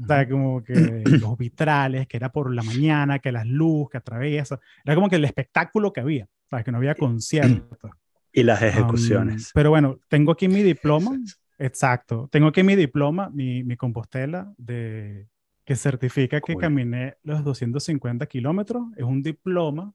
O 0.00 0.06
sea, 0.06 0.28
como 0.28 0.62
que 0.62 0.74
los 1.04 1.36
vitrales, 1.36 2.06
que 2.06 2.16
era 2.16 2.30
por 2.30 2.54
la 2.54 2.62
mañana, 2.62 3.18
que 3.18 3.32
las 3.32 3.46
luces 3.46 3.90
que 3.90 3.98
atraviesa. 3.98 4.60
Era 4.84 4.94
como 4.94 5.08
que 5.08 5.16
el 5.16 5.24
espectáculo 5.24 5.92
que 5.92 6.00
había. 6.00 6.28
Sea, 6.48 6.62
que 6.62 6.70
no 6.70 6.78
había 6.78 6.94
conciertos. 6.94 7.90
Y 8.32 8.44
las 8.44 8.62
ejecuciones. 8.62 9.46
Um, 9.46 9.50
pero 9.54 9.70
bueno, 9.70 9.98
tengo 10.08 10.30
aquí 10.30 10.46
mi 10.46 10.62
diploma. 10.62 11.18
Exacto. 11.58 12.28
Tengo 12.30 12.48
aquí 12.48 12.62
mi 12.62 12.76
diploma, 12.76 13.28
mi, 13.30 13.64
mi 13.64 13.76
compostela 13.76 14.52
de, 14.56 15.26
que 15.64 15.74
certifica 15.74 16.40
que 16.40 16.54
caminé 16.56 17.16
los 17.24 17.42
250 17.42 18.26
kilómetros. 18.26 18.84
Es 18.96 19.04
un 19.04 19.20
diploma 19.20 19.92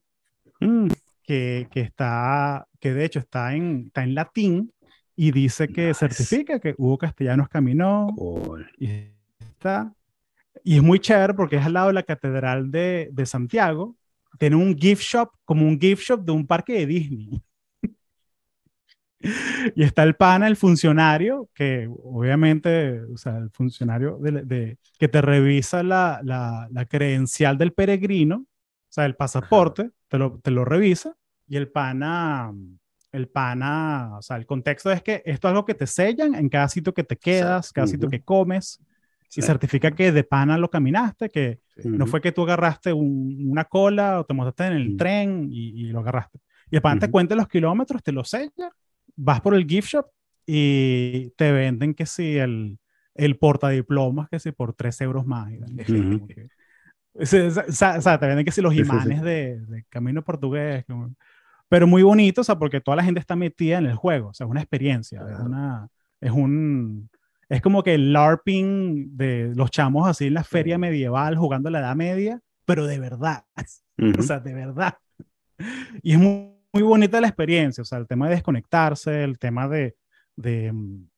mm. 0.59 0.87
Que, 1.29 1.67
que, 1.69 1.81
está, 1.81 2.67
que 2.79 2.91
de 2.91 3.05
hecho 3.05 3.19
está 3.19 3.53
en, 3.53 3.83
está 3.85 4.01
en 4.03 4.15
latín 4.15 4.73
y 5.15 5.31
dice 5.31 5.67
que 5.67 5.93
certifica 5.93 6.59
que 6.59 6.73
Hugo 6.75 6.97
Castellanos 6.97 7.47
caminó. 7.49 8.07
Y 8.79 9.11
está. 9.39 9.93
Y 10.63 10.77
es 10.77 10.81
muy 10.81 10.97
chévere 10.97 11.35
porque 11.35 11.57
es 11.57 11.65
al 11.67 11.73
lado 11.73 11.89
de 11.89 11.93
la 11.93 12.01
Catedral 12.01 12.71
de, 12.71 13.09
de 13.11 13.25
Santiago. 13.27 13.95
Tiene 14.39 14.55
un 14.55 14.75
gift 14.75 15.03
shop, 15.03 15.29
como 15.45 15.67
un 15.67 15.79
gift 15.79 16.01
shop 16.01 16.21
de 16.21 16.31
un 16.31 16.47
parque 16.47 16.73
de 16.73 16.87
Disney. 16.87 17.43
y 19.75 19.83
está 19.83 20.01
el 20.01 20.15
pana, 20.15 20.47
el 20.47 20.55
funcionario, 20.55 21.47
que 21.53 21.87
obviamente, 22.01 23.01
o 23.03 23.17
sea, 23.17 23.37
el 23.37 23.51
funcionario 23.51 24.17
de, 24.17 24.79
que 24.97 25.07
te 25.07 25.21
revisa 25.21 25.83
la, 25.83 26.21
la, 26.23 26.67
la, 26.71 26.85
credencial 26.85 27.55
del 27.55 27.73
peregrino, 27.73 28.37
o 28.37 28.91
sea, 28.91 29.05
el 29.05 29.15
pasaporte, 29.15 29.91
te 30.07 30.17
lo, 30.17 30.39
te 30.39 30.49
lo 30.49 30.65
revisa, 30.65 31.15
y 31.49 31.57
el 31.57 31.69
pana, 31.69 32.53
el 33.11 33.27
pana, 33.27 34.17
o 34.17 34.21
sea, 34.21 34.37
el 34.37 34.45
contexto 34.45 34.91
es 34.91 35.01
que 35.01 35.21
esto 35.25 35.47
es 35.47 35.51
algo 35.51 35.65
que 35.65 35.73
te 35.73 35.87
sellan 35.87 36.35
en 36.35 36.47
cada 36.47 36.69
sitio 36.69 36.93
que 36.93 37.03
te 37.03 37.17
quedas, 37.17 37.73
cada 37.73 37.87
sitio 37.87 38.07
que 38.07 38.21
comes, 38.21 38.79
y 39.35 39.41
certifica 39.41 39.91
que 39.91 40.11
de 40.11 40.23
pana 40.23 40.57
lo 40.57 40.69
caminaste, 40.69 41.29
que 41.29 41.59
no 41.83 42.07
fue 42.07 42.21
que 42.21 42.31
tú 42.31 42.43
agarraste 42.43 42.93
una 42.93 43.65
cola 43.65 44.21
o 44.21 44.25
te 44.25 44.33
montaste 44.33 44.67
en 44.67 44.73
el 44.73 44.97
tren 44.97 45.49
y, 45.51 45.81
y, 45.81 45.83
lo 45.87 45.99
agarraste. 45.99 46.39
Y 46.71 46.77
el 46.77 46.81
pana 46.81 46.99
te 46.99 47.11
cuenta 47.11 47.35
los 47.35 47.47
kilómetros, 47.47 48.01
te 48.01 48.11
lo 48.11 48.23
sella 48.23 48.71
vas 49.19 49.41
por 49.41 49.53
el 49.53 49.65
gift 49.67 49.89
shop 49.89 50.05
y 50.45 51.31
te 51.31 51.51
venden 51.51 51.93
que 51.93 52.05
si 52.05 52.37
el, 52.37 52.79
el 53.13 53.37
portadiplomas, 53.37 54.29
que 54.29 54.39
si 54.39 54.51
por 54.51 54.73
3 54.73 55.01
euros 55.01 55.25
más. 55.25 55.51
o, 57.13 57.25
sea, 57.25 58.19
te 58.19 58.27
venden 58.27 58.45
que 58.45 58.51
si 58.51 58.61
los 58.61 58.73
imanes 58.73 59.21
de, 59.21 59.59
de, 59.59 59.83
Camino 59.89 60.23
Portugués. 60.23 60.85
Pero 61.69 61.87
muy 61.87 62.03
bonito, 62.03 62.41
o 62.41 62.43
sea, 62.43 62.57
porque 62.57 62.81
toda 62.81 62.97
la 62.97 63.03
gente 63.03 63.19
está 63.19 63.35
metida 63.35 63.77
en 63.77 63.85
el 63.85 63.95
juego, 63.95 64.29
o 64.29 64.33
sea, 64.33 64.45
es 64.45 64.51
una 64.51 64.61
experiencia, 64.61 65.21
es 65.31 65.39
una, 65.39 65.87
es 66.19 66.31
un, 66.31 67.09
es 67.47 67.61
como 67.61 67.83
que 67.83 67.93
el 67.93 68.11
LARPing 68.11 69.15
de 69.15 69.53
los 69.55 69.71
chamos 69.71 70.07
así 70.07 70.27
en 70.27 70.33
la 70.33 70.43
feria 70.43 70.77
medieval 70.77 71.37
jugando 71.37 71.69
la 71.69 71.79
Edad 71.79 71.95
Media, 71.95 72.41
pero 72.65 72.85
de 72.85 72.99
verdad, 72.99 73.45
o 74.19 74.21
sea, 74.21 74.39
de 74.39 74.53
verdad. 74.53 74.95
Y 76.01 76.13
es 76.13 76.19
muy 76.19 76.59
muy 76.71 76.83
bonita 76.83 77.19
la 77.19 77.27
experiencia, 77.27 77.81
o 77.81 77.85
sea, 77.85 77.97
el 77.97 78.07
tema 78.07 78.27
de 78.27 78.35
desconectarse, 78.35 79.23
el 79.23 79.39
tema 79.39 79.67
de, 79.67 79.95
de 80.35 80.71
mm, 80.71 81.09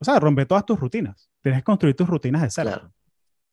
o 0.00 0.04
sea, 0.04 0.18
romper 0.18 0.46
todas 0.46 0.64
tus 0.64 0.78
rutinas. 0.78 1.30
Tienes 1.42 1.60
que 1.60 1.64
construir 1.64 1.94
tus 1.94 2.08
rutinas 2.08 2.42
de 2.42 2.50
cero. 2.50 2.92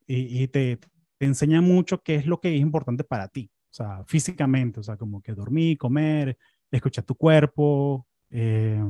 Y, 0.07 0.43
y 0.43 0.47
te, 0.47 0.77
te, 1.17 1.25
enseña 1.25 1.61
mucho 1.61 2.01
qué 2.01 2.15
es 2.15 2.25
lo 2.25 2.39
que 2.39 2.53
es 2.53 2.59
importante 2.59 3.03
para 3.03 3.27
ti, 3.27 3.51
o 3.71 3.73
sea, 3.73 4.03
físicamente, 4.05 4.81
o 4.81 4.83
sea, 4.83 4.97
como 4.97 5.21
que 5.21 5.33
dormir, 5.33 5.77
comer, 5.77 6.37
escuchar 6.69 7.05
tu 7.05 7.15
cuerpo. 7.15 8.05
Eh, 8.29 8.83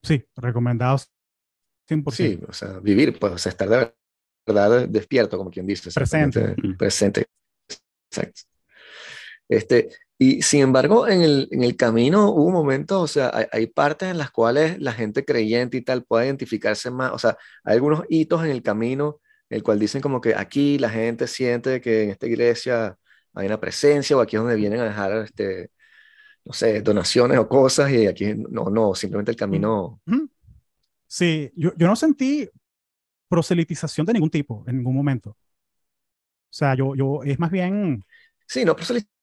sí, 0.00 0.24
recomendados 0.36 1.10
100%. 1.88 2.10
Sí, 2.12 2.40
o 2.46 2.52
sea, 2.52 2.78
vivir, 2.78 3.18
pues, 3.18 3.32
o 3.32 3.38
sea, 3.38 3.50
estar 3.50 3.68
de 3.68 3.92
verdad 4.46 4.88
despierto, 4.88 5.36
como 5.36 5.50
quien 5.50 5.66
dice. 5.66 5.90
Presente. 5.90 6.54
Presente. 6.78 7.26
Exacto. 8.10 8.42
Este, 9.48 9.90
y 10.18 10.40
sin 10.42 10.60
embargo, 10.60 11.08
en 11.08 11.22
el, 11.22 11.48
en 11.50 11.64
el 11.64 11.76
camino 11.76 12.30
hubo 12.30 12.50
momentos, 12.50 13.02
o 13.02 13.08
sea, 13.08 13.32
hay, 13.34 13.46
hay, 13.50 13.66
partes 13.66 14.08
en 14.08 14.18
las 14.18 14.30
cuales 14.30 14.78
la 14.80 14.92
gente 14.92 15.24
creyente 15.24 15.78
y 15.78 15.82
tal 15.82 16.04
puede 16.04 16.26
identificarse 16.26 16.92
más, 16.92 17.10
o 17.12 17.18
sea, 17.18 17.36
hay 17.64 17.74
algunos 17.74 18.04
hitos 18.08 18.44
en 18.44 18.50
el 18.50 18.62
camino, 18.62 19.20
el 19.50 19.64
cual 19.64 19.80
dicen 19.80 20.00
como 20.00 20.20
que 20.20 20.36
aquí 20.36 20.78
la 20.78 20.90
gente 20.90 21.26
siente 21.26 21.80
que 21.80 22.04
en 22.04 22.10
esta 22.10 22.26
iglesia 22.26 22.96
hay 23.34 23.46
una 23.46 23.60
presencia 23.60 24.16
o 24.16 24.20
aquí 24.20 24.36
es 24.36 24.42
donde 24.42 24.56
vienen 24.56 24.80
a 24.80 24.84
dejar, 24.84 25.12
este, 25.24 25.70
no 26.44 26.52
sé, 26.52 26.82
donaciones 26.82 27.38
o 27.38 27.48
cosas 27.48 27.90
y 27.90 28.06
aquí 28.06 28.34
no, 28.34 28.70
no, 28.70 28.94
simplemente 28.94 29.30
el 29.30 29.36
camino. 29.36 30.00
Sí, 31.06 31.50
yo, 31.56 31.72
yo 31.76 31.86
no 31.86 31.96
sentí 31.96 32.48
proselitización 33.28 34.06
de 34.06 34.14
ningún 34.14 34.30
tipo 34.30 34.64
en 34.66 34.76
ningún 34.78 34.94
momento. 34.94 35.30
O 35.30 36.54
sea, 36.54 36.74
yo, 36.74 36.94
yo, 36.94 37.22
es 37.24 37.38
más 37.38 37.50
bien... 37.50 38.04
Sí, 38.46 38.64
no 38.64 38.76
proselitización 38.76 39.21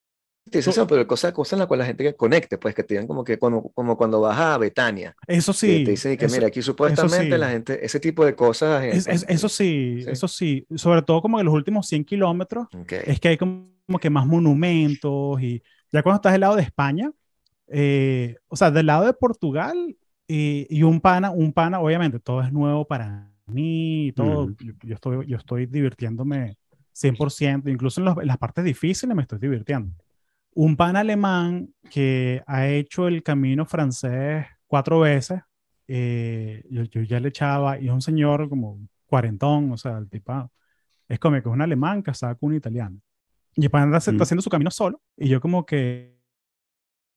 eso, 0.51 0.87
pero 0.87 1.05
cosas 1.07 1.33
cosa 1.33 1.55
en 1.55 1.59
la 1.59 1.67
cual 1.67 1.79
la 1.79 1.85
gente 1.85 2.03
que 2.03 2.15
conecte, 2.15 2.57
pues 2.57 2.73
que 2.73 2.83
te 2.83 2.95
digan 2.95 3.07
como 3.07 3.23
que 3.23 3.37
como, 3.37 3.71
como 3.71 3.97
cuando 3.97 4.21
vas 4.21 4.39
a 4.39 4.57
Betania. 4.57 5.15
Eso 5.27 5.53
sí. 5.53 5.83
te 5.83 5.91
dicen 5.91 6.17
que 6.17 6.27
mira, 6.27 6.47
aquí 6.47 6.61
supuestamente 6.61 7.37
la 7.37 7.49
gente, 7.49 7.85
ese 7.85 7.99
tipo 7.99 8.25
de 8.25 8.35
cosas. 8.35 8.83
eso 8.83 9.49
sí, 9.49 10.03
eso 10.07 10.27
sí. 10.27 10.65
Sobre 10.75 11.01
todo 11.01 11.21
como 11.21 11.39
en 11.39 11.45
los 11.45 11.53
últimos 11.53 11.87
100 11.87 12.05
kilómetros, 12.05 12.67
es 12.87 13.19
que 13.19 13.29
hay 13.29 13.37
como, 13.37 13.69
que 13.99 14.09
más 14.09 14.25
monumentos 14.25 15.41
y 15.41 15.61
ya 15.91 16.03
cuando 16.03 16.17
estás 16.17 16.33
del 16.33 16.41
lado 16.41 16.55
de 16.55 16.61
España, 16.63 17.11
eh, 17.67 18.35
o 18.47 18.55
sea, 18.55 18.71
del 18.71 18.85
lado 18.85 19.05
de 19.05 19.13
Portugal 19.13 19.95
y, 20.27 20.67
y, 20.69 20.83
un 20.83 21.01
pana, 21.01 21.31
un 21.31 21.53
pana, 21.53 21.79
obviamente, 21.79 22.19
todo 22.19 22.41
es 22.41 22.51
nuevo 22.51 22.85
para 22.85 23.31
mí, 23.47 24.13
todo, 24.15 24.55
yo, 24.83 24.93
estoy, 24.93 25.27
yo 25.27 25.37
estoy 25.37 25.65
divirtiéndome 25.65 26.57
100%, 26.93 27.71
incluso 27.71 28.01
en, 28.01 28.07
en 28.21 28.27
las 28.27 28.37
partes 28.37 28.63
difíciles 28.63 29.15
me 29.15 29.23
estoy 29.23 29.39
divirtiendo 29.39 29.91
un 30.53 30.75
pan 30.75 30.95
alemán 30.95 31.73
que 31.89 32.43
ha 32.47 32.67
hecho 32.67 33.07
el 33.07 33.23
camino 33.23 33.65
francés 33.65 34.45
cuatro 34.67 34.99
veces, 34.99 35.41
eh, 35.87 36.63
yo, 36.69 37.01
ya 37.01 37.19
le 37.19 37.29
echaba, 37.29 37.79
y 37.79 37.87
es 37.87 37.91
un 37.91 38.01
señor 38.01 38.49
como 38.49 38.79
cuarentón, 39.05 39.71
o 39.71 39.77
sea, 39.77 39.97
el 39.97 40.09
tipo 40.09 40.51
es 41.07 41.19
como 41.19 41.35
que 41.35 41.39
es 41.39 41.45
un 41.47 41.61
alemán 41.61 42.01
casado 42.01 42.37
con 42.37 42.49
un 42.49 42.55
italiano. 42.55 42.99
Y 43.55 43.63
el 43.63 43.71
pan 43.71 43.93
está, 43.93 44.23
haciendo 44.23 44.41
su 44.41 44.49
camino 44.49 44.71
solo, 44.71 45.01
y 45.17 45.27
yo 45.29 45.41
como 45.41 45.65
que, 45.65 46.19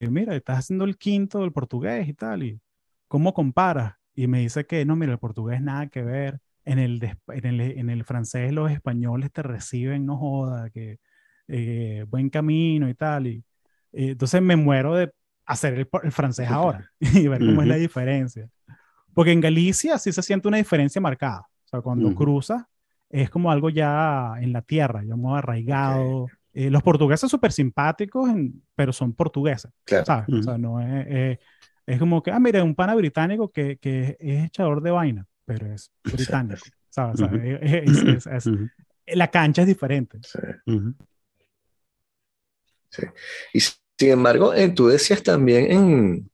mira, 0.01 0.35
estás 0.35 0.61
haciendo 0.61 0.85
el 0.85 0.97
quinto 0.97 1.41
del 1.41 1.53
portugués 1.53 2.09
y 2.09 2.15
tal, 2.15 2.43
y 2.43 2.61
¿cómo 3.09 3.35
comparas? 3.35 3.95
Y 4.15 4.27
me 4.27 4.41
dice 4.41 4.67
que 4.67 4.85
no, 4.85 4.97
mira, 4.97 5.13
el 5.13 5.19
portugués 5.19 5.61
nada 5.61 5.89
que 5.89 6.03
ver, 6.03 6.41
en 6.65 6.79
el, 6.79 7.03
en 7.29 7.45
el, 7.45 7.61
en 7.61 7.91
el 7.91 8.05
francés 8.05 8.53
los 8.53 8.71
españoles 8.71 9.33
te 9.33 9.43
reciben, 9.43 10.07
no 10.07 10.17
joda, 10.17 10.71
que 10.71 10.99
eh, 11.49 12.05
buen 12.09 12.31
camino 12.31 12.89
y 12.89 12.95
tal. 12.95 13.27
Y, 13.27 13.45
eh, 13.93 14.11
entonces 14.11 14.41
me 14.43 14.57
muero 14.57 14.95
de 14.95 15.13
hacer 15.45 15.75
el, 15.75 16.13
francés 16.13 16.49
ahora 16.51 16.91
y 17.01 17.29
ver 17.29 17.41
cómo 17.41 17.63
es 17.63 17.69
la 17.69 17.77
diferencia. 17.77 18.49
Porque 19.15 19.33
en 19.33 19.41
Galicia 19.41 19.99
sí 19.99 20.13
se 20.13 20.23
siente 20.23 20.49
una 20.49 20.57
diferencia 20.57 21.01
marcada. 21.01 21.41
O 21.41 21.69
sea, 21.69 21.81
cuando 21.81 22.15
cruzas 22.15 22.65
es 23.09 23.29
como 23.29 23.51
algo 23.51 23.69
ya 23.69 24.35
en 24.41 24.53
la 24.53 24.63
tierra, 24.63 25.05
ya 25.05 25.17
muy 25.17 25.37
arraigado. 25.37 26.27
Eh, 26.55 26.71
los 26.71 26.83
portugueses 26.83 27.31
súper 27.31 27.53
simpáticos, 27.53 28.31
pero 28.75 28.93
son 28.93 29.13
portugueses. 29.13 29.71
¿sabes? 29.87 30.29
O 30.29 30.43
sea, 30.43 30.59
no 30.59 30.81
es, 30.81 31.39
es 31.87 31.99
como 31.99 32.23
que, 32.23 32.31
ah, 32.31 32.39
mire, 32.39 32.63
un 32.63 32.75
pana 32.75 32.95
británico 32.95 33.51
que, 33.51 33.77
que 33.79 34.17
es 34.19 34.45
echador 34.47 34.83
de 34.83 34.91
vaina, 34.91 35.27
pero 35.45 35.67
es 35.73 35.91
británico. 36.05 36.63
¿sabes? 36.89 37.21
Es, 37.61 38.49
la 39.07 39.29
cancha 39.29 39.63
es 39.63 39.69
diferente. 39.69 40.19
Sí. 40.23 40.39
Y 43.53 43.61
sin 43.61 44.11
embargo, 44.11 44.55
eh, 44.55 44.69
tú 44.69 44.89
decías 44.89 45.23
también 45.23 45.71
en, 45.71 46.31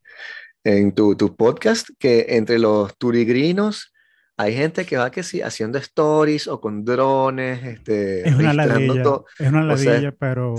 en 0.64 0.92
tu, 0.92 1.16
tu, 1.16 1.36
podcast 1.36 1.88
que 1.98 2.26
entre 2.30 2.58
los 2.58 2.96
turigrinos 2.96 3.92
hay 4.36 4.54
gente 4.54 4.86
que 4.86 4.96
va 4.96 5.10
que 5.10 5.22
sí 5.22 5.42
haciendo 5.42 5.78
stories 5.78 6.46
o 6.46 6.60
con 6.60 6.84
drones, 6.84 7.64
este, 7.64 8.28
es 8.28 8.34
una 8.34 8.54
ladilla, 8.54 9.02
es 9.38 9.48
una 9.48 9.64
ladilla, 9.64 10.12
pero 10.12 10.54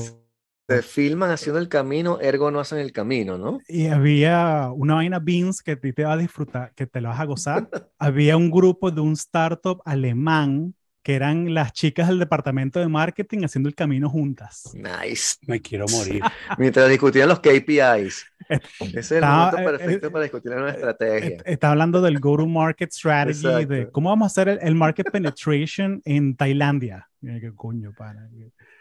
se 0.70 0.84
filman 0.84 1.32
haciendo 1.32 1.60
el 1.60 1.68
camino, 1.68 2.20
ergo 2.22 2.52
no 2.52 2.60
hacen 2.60 2.78
el 2.78 2.92
camino, 2.92 3.38
¿no? 3.38 3.60
Y 3.68 3.88
había 3.88 4.70
una 4.72 4.96
vaina 4.96 5.18
Beans 5.18 5.64
que 5.64 5.76
te, 5.76 5.94
te 5.94 6.04
va 6.04 6.14
a 6.14 6.18
disfrutar, 6.18 6.74
que 6.76 6.86
te 6.86 7.02
la 7.02 7.10
vas 7.10 7.20
a 7.22 7.26
gozar. 7.26 7.70
había 7.98 8.38
un 8.38 8.52
grupo 8.52 8.92
de 8.92 9.02
un 9.02 9.14
startup 9.14 9.82
alemán 9.84 10.76
que 11.10 11.16
eran 11.16 11.56
las 11.56 11.74
chicas 11.74 12.08
del 12.08 12.20
departamento 12.20 12.80
de 12.80 12.88
marketing 12.88 13.40
haciendo 13.44 13.68
el 13.68 13.74
camino 13.74 14.12
juntas. 14.12 14.76
Nice. 14.76 15.38
Me 15.48 15.60
quiero 15.60 15.88
morir. 15.90 16.22
Mientras 16.60 16.88
discutían 16.88 17.30
los 17.30 17.40
KPIs. 17.40 18.28
Ese 18.48 19.00
es 19.00 19.12
el 19.14 19.24
momento 19.24 19.58
eh, 19.58 19.64
perfecto 19.64 20.08
eh, 20.08 20.12
para 20.12 20.24
discutir 20.26 20.52
una 20.52 20.70
estrategia. 20.70 21.38
Está 21.46 21.72
hablando 21.72 22.00
del 22.04 22.20
go-to-market 22.20 22.92
strategy, 22.92 23.66
de 23.66 23.90
cómo 23.90 24.10
vamos 24.10 24.26
a 24.26 24.28
hacer 24.28 24.60
el, 24.62 24.76
market 24.76 25.10
penetration 25.10 26.00
en 26.06 26.36
Tailandia. 26.36 27.10
¿Qué 27.20 27.54
coño, 27.56 27.92
para? 27.98 28.30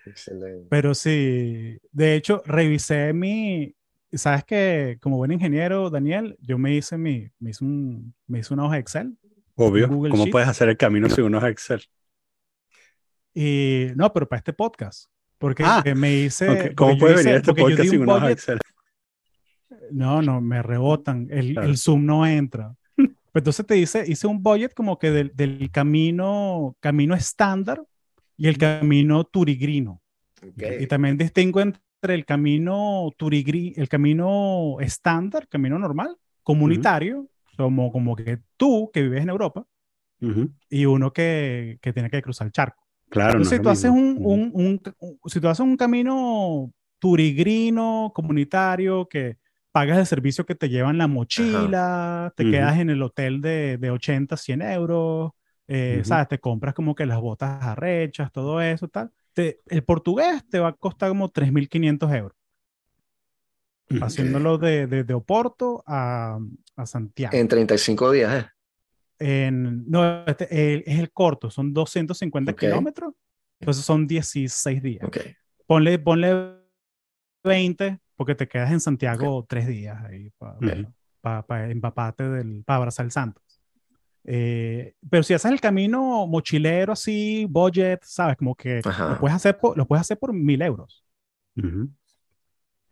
Excelente. 0.04 0.66
Pero 0.68 0.94
sí, 0.94 1.78
de 1.92 2.14
hecho, 2.14 2.42
revisé 2.44 3.14
mi, 3.14 3.74
sabes 4.12 4.44
que 4.44 4.98
como 5.00 5.16
buen 5.16 5.32
ingeniero, 5.32 5.88
Daniel, 5.88 6.36
yo 6.42 6.58
me 6.58 6.74
hice 6.74 6.98
mi, 6.98 7.26
me 7.40 7.50
hice, 7.50 7.64
un, 7.64 8.12
me 8.26 8.40
hice 8.40 8.52
una 8.52 8.66
hoja 8.66 8.76
Excel. 8.76 9.16
Obvio. 9.54 9.88
¿Cómo 9.88 10.26
puedes 10.26 10.46
hacer 10.46 10.68
el 10.68 10.76
camino 10.76 11.08
sin 11.08 11.24
una 11.24 11.38
hoja 11.38 11.48
Excel? 11.48 11.80
Y 13.40 13.92
no, 13.94 14.12
pero 14.12 14.28
para 14.28 14.38
este 14.38 14.52
podcast. 14.52 15.08
Porque 15.38 15.62
Ah, 15.64 15.82
me 15.94 16.12
hice. 16.12 16.48
Ok, 16.48 16.56
porque 16.56 16.74
¿Cómo 16.74 16.98
puede 16.98 17.14
hice- 17.14 17.24
venir 17.24 17.36
este 17.36 17.54
podcast 17.54 17.88
sin 17.90 18.00
un 18.02 18.10
una 18.10 18.30
Excel? 18.30 18.58
No, 19.90 20.22
no, 20.22 20.40
me 20.40 20.62
rebotan. 20.62 21.28
El, 21.30 21.52
Claro. 21.52 21.68
el 21.68 21.76
Zoom 21.76 22.04
no 22.04 22.26
entra. 22.26 22.74
Entonces 23.34 23.64
te 23.66 23.74
dice, 23.74 24.04
hice 24.06 24.26
un 24.26 24.42
budget 24.42 24.74
como 24.74 24.98
que 24.98 25.10
del, 25.12 25.30
del 25.36 25.70
camino, 25.70 26.76
camino 26.80 27.14
estándar 27.14 27.80
y 28.36 28.48
el 28.48 28.58
camino 28.58 29.22
turigrino. 29.24 30.00
Ok. 30.42 30.62
Y 30.80 30.86
también 30.86 31.16
distingo 31.16 31.60
entre 31.60 32.14
el 32.14 32.24
camino 32.24 33.12
turigri, 33.16 33.74
el 33.76 33.88
camino 33.88 34.78
estándar, 34.80 35.46
camino 35.46 35.78
normal, 35.78 36.16
comunitario, 36.42 37.28
como, 37.56 37.92
como 37.92 38.16
que 38.16 38.38
tú 38.56 38.90
que 38.92 39.02
vives 39.02 39.22
en 39.22 39.28
Europa, 39.28 39.64
Ujú. 40.20 40.50
y 40.68 40.86
uno 40.86 41.12
que, 41.12 41.78
que 41.80 41.92
tiene 41.92 42.10
que 42.10 42.22
cruzar 42.22 42.46
el 42.46 42.52
charco. 42.52 42.82
Claro, 43.10 43.38
no 43.38 43.44
si 43.44 43.58
tú 43.60 43.68
haces 43.70 43.90
un, 43.90 44.18
un, 44.22 44.50
un- 44.54 44.80
un- 45.00 45.18
si 45.26 45.40
tú 45.40 45.48
haces 45.48 45.60
un 45.64 45.76
camino 45.76 46.72
turigrino, 46.98 48.12
comunitario, 48.14 49.08
que 49.08 49.38
pagas 49.72 49.98
el 49.98 50.06
servicio 50.06 50.44
que 50.46 50.54
te 50.54 50.68
llevan 50.68 50.98
la 50.98 51.06
mochila, 51.06 52.32
te 52.36 52.42
Ujú. 52.44 52.52
quedas 52.52 52.78
en 52.78 52.90
el 52.90 53.02
hotel 53.02 53.40
de, 53.40 53.78
de 53.78 53.90
80, 53.90 54.36
100 54.36 54.62
euros, 54.62 55.32
eh, 55.68 55.98
Ujú. 56.00 56.08
¿sabes? 56.08 56.28
Te 56.28 56.38
compras 56.38 56.74
como 56.74 56.94
que 56.94 57.06
las 57.06 57.20
botas 57.20 57.62
arrechas, 57.62 58.32
todo 58.32 58.60
eso, 58.60 58.88
tal. 58.88 59.10
Te- 59.32 59.60
el 59.68 59.84
portugués 59.84 60.44
te 60.50 60.58
va 60.58 60.68
a 60.68 60.72
costar 60.72 61.08
como 61.10 61.28
3.500 61.30 62.12
euros, 62.12 62.36
haciéndolo 64.00 64.58
de, 64.58 64.86
de, 64.86 65.04
de 65.04 65.14
Oporto 65.14 65.82
a, 65.86 66.38
a 66.76 66.86
Santiago. 66.86 67.36
En 67.38 67.48
35 67.48 68.10
días, 68.10 68.44
¿eh? 68.44 68.48
En- 69.18 69.88
no, 69.90 70.24
este, 70.26 70.74
el- 70.74 70.84
es 70.86 70.98
el 70.98 71.10
corto, 71.12 71.50
son 71.50 71.72
250 71.72 72.52
Ok. 72.52 72.58
kilómetros, 72.60 73.14
entonces 73.60 73.84
son 73.84 74.06
16 74.06 74.82
días. 74.82 75.04
Ok. 75.04 75.18
Ponle, 75.66 75.98
ponle 75.98 76.54
20, 77.44 77.98
porque 78.16 78.34
te 78.34 78.46
quedas 78.48 78.70
en 78.72 78.80
Santiago 78.80 79.44
tres 79.48 79.66
días 79.66 80.02
ahí 80.04 80.30
para 80.38 80.56
Ujú. 80.58 80.92
empaparte, 81.70 82.28
del, 82.28 82.62
para 82.64 82.76
abrazar 82.78 83.04
el 83.06 83.12
Santos. 83.12 83.42
Eh, 84.24 84.94
pero 85.08 85.22
si 85.22 85.34
haces 85.34 85.50
el 85.50 85.60
camino 85.60 86.26
mochilero 86.26 86.92
así, 86.92 87.46
budget, 87.48 88.02
¿sabes? 88.04 88.36
Como 88.36 88.54
que 88.54 88.80
Ajá. 88.84 89.10
lo 89.10 89.18
puedes, 89.18 89.34
hacer 89.36 89.56
por, 89.58 89.76
lo 89.76 89.86
puedes 89.86 90.02
hacer 90.02 90.18
por 90.18 90.32
mil 90.32 90.60
euros. 90.62 91.04
Ujú. 91.56 91.88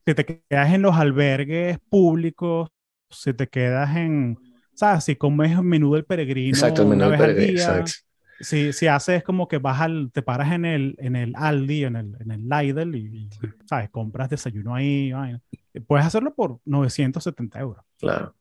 Si 0.06 0.14
te 0.14 0.24
quedas 0.24 0.72
en 0.72 0.82
los 0.82 0.94
albergues 0.96 1.78
públicos, 1.90 2.70
si 3.10 3.34
te 3.34 3.48
quedas 3.48 3.96
en, 3.96 4.38
¿sabes? 4.76 5.02
Si 5.04 5.16
comes 5.16 5.50
el 5.52 5.62
menú 5.64 5.94
del 5.94 6.04
peregrino 6.04 6.50
Exacto, 6.56 6.82
el 6.82 6.88
menú 6.88 7.06
una 7.06 7.10
del 7.10 7.18
vez 7.18 7.20
al 7.28 7.34
peregrino, 7.34 7.58
día, 7.60 7.78
exacto. 7.80 7.92
si, 8.40 8.72
si 8.72 8.86
haces 8.86 9.24
como 9.24 9.48
que 9.48 9.58
vas 9.58 9.80
al, 9.80 10.10
te 10.12 10.22
paras 10.22 10.52
en 10.52 10.64
el, 10.64 10.94
en 10.98 11.16
el 11.16 11.32
Aldi, 11.34 11.84
en 11.84 11.96
el, 11.96 12.16
en 12.20 12.30
el 12.30 12.48
Lidl 12.48 12.94
y, 12.94 13.28
¿sabes? 13.64 13.90
Compras 13.90 14.30
desayuno 14.30 14.74
ahí, 14.74 15.10
vaina. 15.12 15.40
puedes 15.86 16.06
hacerlo 16.06 16.32
por 16.34 16.60
970 16.64 17.58
euros. 17.58 17.84
Claro. 17.98 18.34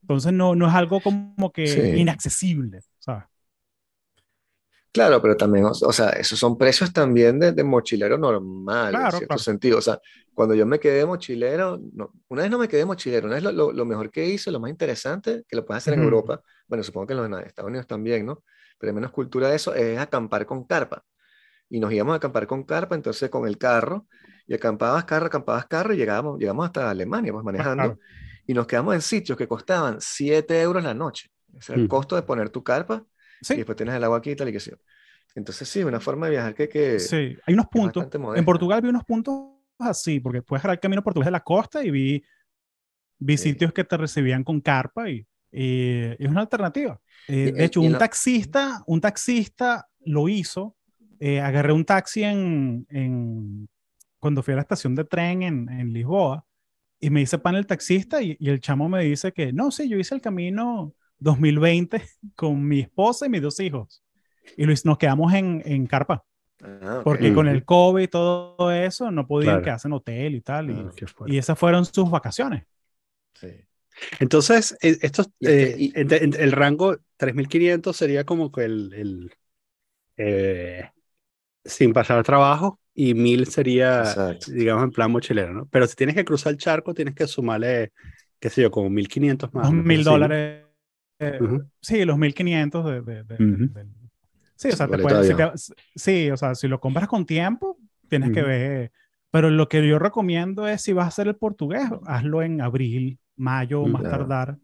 Entonces 0.00 0.32
no, 0.32 0.56
no 0.56 0.66
es 0.66 0.74
algo 0.74 1.00
como 1.00 1.52
que 1.52 1.66
Sí. 1.68 1.80
inaccesible. 2.00 2.80
Claro, 4.92 5.22
pero 5.22 5.36
también, 5.38 5.64
o, 5.64 5.72
sea, 5.92 6.10
esos 6.10 6.38
son 6.38 6.58
precios 6.58 6.92
también 6.92 7.38
de, 7.40 7.52
de 7.52 7.64
mochilero 7.64 8.18
normal, 8.18 9.00
en 9.00 9.10
Claro, 9.10 9.10
cierto 9.10 9.38
claro. 9.38 9.38
sentido. 9.38 9.78
O 9.78 9.80
sea, 9.80 9.98
cuando 10.34 10.54
yo 10.54 10.66
me 10.66 10.78
quedé 10.78 11.06
mochilero, 11.06 11.80
no, 11.94 12.12
una 12.28 12.42
vez 12.42 12.50
no 12.50 12.58
me 12.58 12.68
quedé 12.68 12.84
mochilero, 12.84 13.24
una 13.26 13.36
vez 13.36 13.42
lo, 13.44 13.52
lo- 13.52 13.72
lo 13.72 13.84
mejor 13.86 14.10
que 14.10 14.26
hice, 14.26 14.50
lo 14.50 14.60
más 14.60 14.70
interesante, 14.70 15.44
que 15.48 15.56
lo 15.56 15.64
puedes 15.64 15.82
hacer 15.82 15.94
en. 15.94 16.02
Europa, 16.02 16.42
bueno, 16.68 16.84
supongo 16.84 17.06
que 17.06 17.14
en 17.14 17.30
los 17.30 17.40
Estados 17.42 17.70
Unidos 17.70 17.86
también, 17.86 18.26
¿no? 18.26 18.44
Pero 18.78 18.90
hay 18.90 18.94
menos 18.94 19.12
cultura 19.12 19.48
de 19.48 19.56
eso, 19.56 19.74
es 19.74 19.98
acampar 19.98 20.44
con 20.44 20.64
carpa. 20.66 21.02
Y 21.68 21.80
nos 21.80 21.92
íbamos 21.92 22.14
a 22.14 22.16
acampar 22.16 22.46
con 22.46 22.64
carpa, 22.64 22.94
entonces 22.94 23.30
con 23.30 23.46
el 23.46 23.58
carro, 23.58 24.06
y 24.46 24.54
acampabas 24.54 25.04
carro, 25.04 25.26
acampabas 25.26 25.66
carro, 25.66 25.94
y 25.94 25.96
llegábamos, 25.96 26.38
llegamos 26.38 26.66
hasta 26.66 26.90
Alemania, 26.90 27.32
pues 27.32 27.44
manejando, 27.44 27.96
Claro. 27.96 27.98
y 28.46 28.54
nos 28.54 28.66
quedamos 28.66 28.94
en 28.94 29.02
sitios 29.02 29.38
que 29.38 29.48
costaban 29.48 29.98
7 30.00 30.60
euros 30.60 30.82
la 30.82 30.94
noche. 30.94 31.28
Ese 31.58 31.72
era 31.72 31.80
el 31.80 31.86
Mm. 31.86 31.88
costo 31.88 32.16
de 32.16 32.22
poner 32.22 32.50
tu 32.50 32.62
carpa 32.62 33.04
y 33.42 33.44
Sí, 33.44 33.54
después 33.56 33.76
tienes 33.76 33.94
el 33.94 34.04
agua 34.04 34.18
aquí 34.18 34.30
y 34.32 34.36
tal 34.36 34.48
y 34.48 34.52
que 34.52 34.60
sí. 34.60 34.70
Entonces 35.34 35.68
sí, 35.68 35.82
una 35.84 36.00
forma 36.00 36.26
de 36.26 36.32
viajar 36.32 36.54
que, 36.54 36.68
que 36.68 36.98
sí. 36.98 37.36
Hay 37.46 37.54
unos 37.54 37.66
puntos. 37.66 38.06
En. 38.36 38.44
Portugal 38.44 38.82
vi 38.82 38.88
unos 38.88 39.04
puntos 39.04 39.34
así, 39.78 40.20
porque 40.20 40.42
puedes 40.42 40.62
agarrar 40.62 40.76
el 40.76 40.80
camino 40.80 41.02
portugués 41.02 41.26
de 41.26 41.32
la 41.32 41.40
costa 41.40 41.84
y 41.84 41.90
vi, 41.90 42.22
vi 43.18 43.36
Sí. 43.36 43.50
sitios 43.50 43.72
que 43.72 43.84
te 43.84 43.96
recibían 43.96 44.44
con 44.44 44.60
carpa 44.60 45.08
y, 45.10 45.26
y 45.50 46.00
es 46.18 46.28
una 46.28 46.42
alternativa. 46.42 47.00
Eh, 47.28 47.48
Y- 47.48 47.52
de 47.52 47.64
hecho, 47.64 47.82
y 47.82 47.86
un 47.86 47.92
la- 47.92 47.98
taxista, 47.98 48.82
un 48.86 49.00
taxista 49.00 49.88
lo 50.04 50.28
hizo. 50.28 50.76
Eh, 51.20 51.40
agarré 51.40 51.72
un 51.72 51.84
taxi 51.84 52.24
en, 52.24 52.86
en- 52.90 53.68
cuando 54.18 54.42
fui 54.42 54.52
a 54.52 54.56
la 54.56 54.62
estación 54.62 54.94
de 54.94 55.04
tren 55.04 55.42
en, 55.42 55.68
en 55.68 55.92
Lisboa 55.92 56.44
y 57.00 57.10
me 57.10 57.20
dice 57.20 57.38
pan 57.38 57.56
el 57.56 57.66
taxista 57.66 58.22
y, 58.22 58.36
y 58.40 58.50
el 58.50 58.60
chamo 58.60 58.88
me 58.88 59.02
dice 59.04 59.32
que 59.32 59.52
no, 59.52 59.70
sí, 59.72 59.88
yo 59.88 59.98
hice 59.98 60.14
el 60.14 60.20
camino 60.20 60.94
2020 61.22 62.02
con 62.34 62.66
mi 62.66 62.80
esposa 62.80 63.26
y 63.26 63.28
mis 63.28 63.42
dos 63.42 63.60
hijos. 63.60 64.02
Y 64.56 64.64
Luis, 64.64 64.84
nos 64.84 64.98
quedamos 64.98 65.32
en, 65.34 65.62
en 65.64 65.86
carpa, 65.86 66.24
Ah, 66.62 66.98
ok. 66.98 67.04
porque 67.04 67.32
con 67.32 67.48
el 67.48 67.64
COVID 67.64 68.02
y 68.02 68.08
todo 68.08 68.70
eso 68.72 69.10
no 69.10 69.26
podían 69.26 69.54
Claro. 69.54 69.64
quedarse 69.64 69.88
en 69.88 69.94
hotel 69.94 70.34
y 70.34 70.40
tal. 70.40 70.70
Y, 70.70 70.74
Ah, 70.74 70.90
y 71.26 71.38
esas 71.38 71.58
fueron 71.58 71.84
sus 71.84 72.10
vacaciones. 72.10 72.64
Sí. 73.34 73.48
Entonces, 74.20 74.76
e- 74.80 74.98
estos, 75.02 75.28
Y 75.40 75.46
es 75.46 75.52
que- 75.52 75.62
eh, 75.72 75.76
y- 75.78 75.92
el 76.42 76.52
rango 76.52 76.96
3500 77.16 77.96
sería 77.96 78.24
como 78.24 78.50
que 78.50 78.64
el, 78.64 78.92
el, 78.94 79.32
eh, 80.16 80.90
sin 81.64 81.92
pasar 81.92 82.22
trabajo 82.24 82.80
y 82.94 83.14
1000 83.14 83.46
sería, 83.48 84.00
Exacto. 84.00 84.52
digamos, 84.52 84.84
en 84.84 84.90
plan 84.92 85.10
mochilero, 85.12 85.52
¿no? 85.54 85.66
Pero 85.66 85.86
si 85.86 85.96
tienes 85.96 86.14
que 86.16 86.24
cruzar 86.24 86.52
el 86.52 86.58
charco, 86.58 86.94
tienes 86.94 87.14
que 87.14 87.26
sumarle, 87.26 87.92
qué 88.40 88.50
sé 88.50 88.62
yo, 88.62 88.70
como 88.70 88.90
1500 88.90 89.52
más. 89.54 89.64
Los 89.64 89.72
una 89.72 89.82
cosa 89.82 89.88
mil 89.88 90.00
así, 90.00 90.04
¿no? 90.04 90.12
dólares. 90.12 90.61
Eh. 91.22 91.38
Sí, 91.80 92.04
los 92.04 92.18
1500 92.18 92.84
de, 92.84 93.00
de, 93.02 93.24
de- 93.24 93.34
Ujú. 93.34 93.72
del- 93.72 93.88
Sí, 94.56 94.68
o 94.68 94.76
sea, 94.76 94.86
te 94.86 94.98
puedes- 94.98 95.26
de 95.26 95.28
si 95.28 95.34
te- 95.34 95.74
sí, 95.96 96.30
o 96.30 96.36
sea, 96.36 96.54
si 96.54 96.68
lo 96.68 96.78
compras 96.78 97.08
con 97.08 97.26
tiempo, 97.26 97.78
tienes 98.08 98.30
que 98.30 98.40
Ujú. 98.40 98.48
ver. 98.48 98.92
Pero 99.30 99.50
lo 99.50 99.68
que 99.68 99.86
yo 99.88 99.98
recomiendo 99.98 100.68
es 100.68 100.82
si 100.82 100.92
vas 100.92 101.06
a 101.06 101.08
hacer 101.08 101.26
el 101.26 101.36
portugués, 101.36 101.82
hazlo 102.06 102.42
en 102.42 102.60
abril, 102.60 103.18
mayo, 103.36 103.84
más 103.86 104.02
Claro. 104.02 104.18
tardar. 104.18 104.58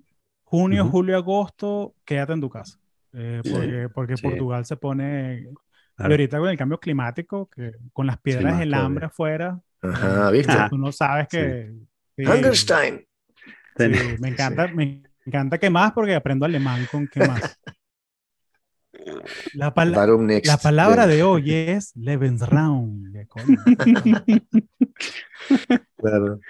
Junio, 0.44 0.86
julio, 0.86 1.16
agosto, 1.16 1.94
quédate 2.04 2.32
en 2.34 2.40
tu 2.40 2.48
casa. 2.50 2.78
Eh, 3.12 3.40
Sí, 3.42 3.50
porque 3.50 3.88
porque 3.94 4.16
sí. 4.16 4.22
Portugal 4.22 4.64
se 4.66 4.76
pone. 4.76 5.40
Y 5.40 5.44
Claro. 5.96 6.12
ahorita 6.12 6.38
con 6.38 6.48
el 6.50 6.56
cambio 6.58 6.78
climático, 6.78 7.48
que 7.50 7.72
con 7.92 8.06
las 8.06 8.18
piedras 8.18 8.44
más 8.44 8.58
del 8.60 8.74
hambre 8.74 9.06
afuera, 9.06 9.60
Ajá, 9.82 10.30
¿viste? 10.30 10.52
Ah. 10.52 10.68
tú 10.70 10.78
no 10.78 10.92
sabes 10.92 11.26
que. 11.28 11.72
sí, 12.16 12.24
Hungerstein. 12.24 13.04
sí, 13.76 13.84
me 14.20 14.28
encanta, 14.28 14.68
me 14.68 15.02
encanta 15.28 15.58
que 15.58 15.70
más 15.70 15.92
porque 15.92 16.14
aprendo 16.14 16.44
alemán 16.46 16.86
con 16.90 17.06
qué 17.08 17.20
más. 17.20 17.58
La, 19.54 19.72
pala- 19.72 19.96
Varum 19.96 20.26
next. 20.26 20.46
la 20.46 20.56
palabra 20.56 21.06
de 21.06 21.22
hoy 21.22 21.52
es 21.52 21.92
Lebensraum. 21.94 23.04
Claro. 25.96 26.40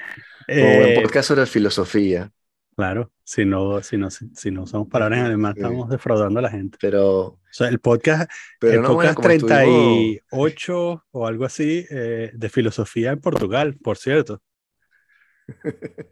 Eh, 0.47 0.81
buen 0.95 1.03
podcast 1.03 1.29
sobre 1.29 1.47
filosofía, 1.47 2.31
claro, 2.75 3.13
si 3.23 3.45
no, 3.45 3.83
si 3.83 3.99
no, 3.99 4.11
si, 4.11 4.29
si 4.35 4.51
no 4.51 4.63
usamos 4.63 4.89
palabras 4.89 5.19
en 5.21 5.27
alemán, 5.27 5.55
Sí. 5.55 5.61
estamos 5.61 5.89
defraudando 5.91 6.39
a 6.39 6.43
la 6.43 6.51
gente. 6.51 6.79
pero, 6.81 7.19
O 7.21 7.41
sea, 7.51 7.69
el 7.69 7.81
podcast, 7.81 8.31
pero 8.59 8.75
el 8.75 8.83
no, 8.83 8.95
bueno, 8.95 9.15
podcast 9.15 9.31
estuvimos- 9.43 9.59
38 9.59 11.05
o 11.11 11.27
algo 11.27 11.45
así 11.45 11.85
eh, 11.91 12.31
de 12.35 12.49
filosofía 12.49 13.11
en 13.13 13.21
Portugal, 13.21 13.77
por 13.83 13.99
cierto. 13.99 14.41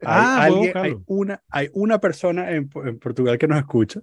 Ah, 0.02 0.42
hay, 0.44 0.50
voy 0.52 0.66
a 0.68 0.70
alguien- 0.70 0.76
hay 0.84 0.90
buscarlo. 0.92 1.04
una, 1.06 1.42
hay 1.50 1.68
una 1.74 2.00
persona 2.00 2.50
en, 2.52 2.68
Po- 2.68 2.86
en 2.86 2.98
Portugal 2.98 3.38
que 3.38 3.48
nos 3.48 3.58
escucha 3.58 4.00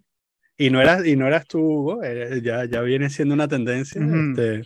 y 0.57 0.69
no 0.69 0.81
eras, 0.81 1.05
y 1.05 1.15
no 1.15 1.27
eras 1.27 1.45
tú, 1.47 1.59
Hugo, 1.61 2.03
eh, 2.03 2.41
ya, 2.43 2.65
ya 2.65 2.81
viene 2.81 3.09
siendo 3.09 3.33
una 3.33 3.47
tendencia. 3.47 4.01
Este, 4.01 4.63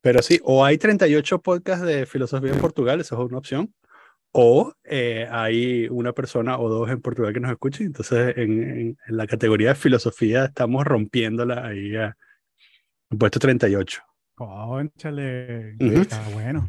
pero 0.00 0.22
sí, 0.22 0.40
o 0.44 0.64
hay 0.64 0.78
38 0.78 1.40
podcasts 1.42 1.84
de 1.86 2.06
filosofía 2.06 2.52
en 2.52 2.58
Portugal, 2.60 3.00
esa 3.00 3.14
es 3.14 3.20
una 3.20 3.38
opción, 3.38 3.74
o 4.32 4.72
eh, 4.84 5.26
hay 5.30 5.88
una 5.90 6.12
persona 6.12 6.58
o 6.58 6.68
dos 6.68 6.90
en 6.90 7.00
Portugal 7.00 7.32
que 7.32 7.40
nos 7.40 7.50
escuchen. 7.52 7.86
Entonces, 7.86 8.36
en, 8.36 8.62
en- 8.62 8.98
en 9.06 9.16
la 9.16 9.26
categoría 9.26 9.68
de 9.70 9.74
filosofía 9.76 10.46
estamos 10.46 10.84
rompiéndola 10.84 11.66
ahí 11.66 11.94
a, 11.96 12.16
en 13.10 13.18
puesto 13.18 13.38
38. 13.38 14.00
Cónchale, 14.34 15.76
Ujú. 15.80 16.00
está 16.00 16.20
bueno. 16.30 16.68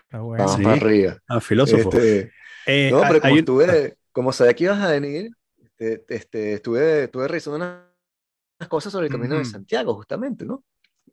Está 0.00 0.20
bueno. 0.20 0.44
Vamos 0.44 0.56
Sí. 0.58 0.62
para 0.64 0.76
arriba. 0.76 1.18
A 1.28 1.40
filósofo. 1.40 1.90
Este, 1.90 2.32
Eh, 2.66 2.90
no, 2.90 3.00
pero 3.02 3.20
como 3.20 3.32
hay 3.32 3.38
estuve, 3.38 3.96
como 4.12 4.32
sabía 4.32 4.54
que 4.54 4.64
ibas 4.64 4.80
a 4.80 4.90
venir, 4.90 5.30
este, 5.58 6.04
este, 6.08 6.52
estuve, 6.54 7.04
estuve 7.04 7.28
revisando 7.28 7.56
unas, 7.56 8.68
cosas 8.68 8.92
sobre 8.92 9.06
el 9.06 9.12
Camino 9.12 9.38
de. 9.38 9.44
Santiago, 9.44 9.94
justamente, 9.94 10.44
¿no? 10.44 10.64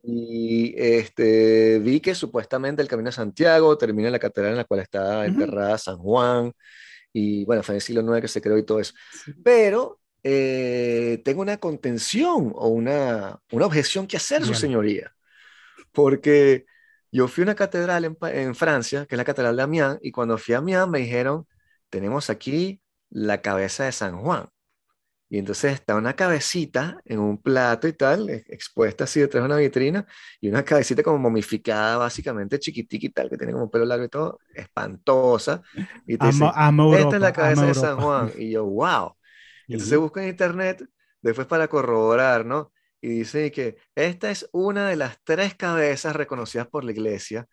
Y 0.01 0.74
este, 0.78 1.80
vi 1.80 1.99
que 1.99 2.16
supuestamente 2.16 2.82
el 2.82 2.88
Camino 2.88 3.10
de 3.10 3.16
Santiago 3.16 3.78
termina 3.78 4.08
en 4.08 4.14
la 4.14 4.20
catedral 4.20 4.51
en 4.51 4.58
la 4.58 4.64
cual 4.66 4.80
está 4.80 5.26
enterrada 5.26 5.78
San 5.78 5.97
Juan, 5.97 6.51
y 7.14 7.45
bueno, 7.45 7.62
fue 7.62 7.74
en 7.74 7.78
el 7.78 7.82
siglo 7.82 8.01
IX 8.01 8.22
que 8.22 8.28
se 8.28 8.41
creó 8.41 8.58
y 8.58 8.66
todo 8.66 8.80
eso. 8.80 8.93
Pero 9.43 9.99
eh, 10.24 11.22
tengo 11.24 11.41
una 11.41 11.58
contención 11.58 12.51
o 12.56 12.68
una, 12.70 13.39
una 13.51 13.66
objeción 13.66 14.08
que 14.08 14.18
hacer, 14.18 14.43
su 14.43 14.56
señoría. 14.56 15.14
porque 15.91 16.66
yo 17.14 17.28
fui 17.28 17.43
a 17.43 17.45
una 17.45 17.55
catedral 17.55 18.05
en, 18.05 18.18
en, 18.22 18.55
Francia, 18.55 19.05
que 19.05 19.16
es 19.16 19.18
la 19.18 19.24
Catedral 19.24 19.55
de 19.55 19.64
Amiens, 19.64 19.99
y 20.01 20.11
cuando 20.11 20.38
fui 20.38 20.55
a 20.55 20.57
Amiens 20.57 20.88
me 20.88 20.99
dijeron, 20.99 21.47
tenemos 21.89 22.30
aquí 22.32 22.82
la 23.11 23.41
cabeza 23.41 23.86
de 23.86 23.91
San 23.91 24.18
Juan. 24.18 24.49
Y 25.30 25.38
entonces 25.38 25.74
está 25.74 25.95
una 25.95 26.16
cabecita 26.16 27.01
en 27.05 27.20
un 27.20 27.41
plato 27.41 27.88
y 27.88 27.93
tal, 27.93 28.30
expuesta 28.30 29.03
así 29.03 29.20
detrás 29.20 29.43
de 29.43 29.45
una 29.45 29.57
vitrina, 29.57 30.07
y 30.41 30.49
una 30.49 30.64
cabecita 30.64 31.03
como 31.03 31.20
momificada, 31.20 31.97
básicamente 31.97 32.59
chiquitica 32.59 33.05
y 33.05 33.09
tal, 33.09 33.30
que 33.30 33.38
tiene 33.38 33.53
como 33.53 33.70
pelo 33.70 33.86
largo 33.86 34.05
y 34.05 34.09
todo, 34.09 34.39
espantosa. 34.53 35.61
Y 36.07 36.18
te 36.18 36.30
esta 36.30 37.16
es 37.16 37.20
la 37.20 37.34
cabeza 37.34 37.66
de 37.66 37.74
San 37.76 37.99
Juan. 37.99 38.32
Y 38.38 38.51
yo, 38.51 38.66
wow. 38.66 39.16
Entonces 39.68 39.97
busco 39.97 40.20
en 40.20 40.30
internet, 40.30 40.84
después 41.22 41.47
para 41.47 41.68
corroborar, 41.68 42.45
¿no? 42.45 42.72
Y 43.04 43.10
dice 43.10 43.51
que 43.51 43.76
esta 43.95 44.32
es 44.32 44.49
una 44.54 44.88
de 44.88 44.95
las 44.95 45.22
tres 45.26 45.56
cabezas 45.56 46.16
reconocidas 46.16 46.68
por 46.68 46.86
la 46.86 46.93
iglesia 46.93 47.49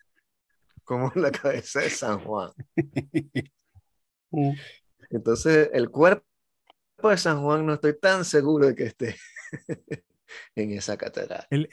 como 0.85 1.11
la 1.15 1.29
cabeza 1.29 1.81
de 1.81 1.89
San 1.89 2.19
Juan. 2.19 2.51
Entonces, 5.09 5.69
el 5.73 5.89
cuerpo 5.89 6.23
de 7.03 7.17
San 7.17 7.41
Juan 7.41 7.65
no 7.65 7.73
estoy 7.73 7.99
tan 7.99 8.23
seguro 8.23 8.67
de 8.67 8.75
que 8.75 8.83
esté 8.85 9.17
en 10.55 10.71
esa 10.71 10.95
catedral. 10.95 11.45
El, 11.49 11.67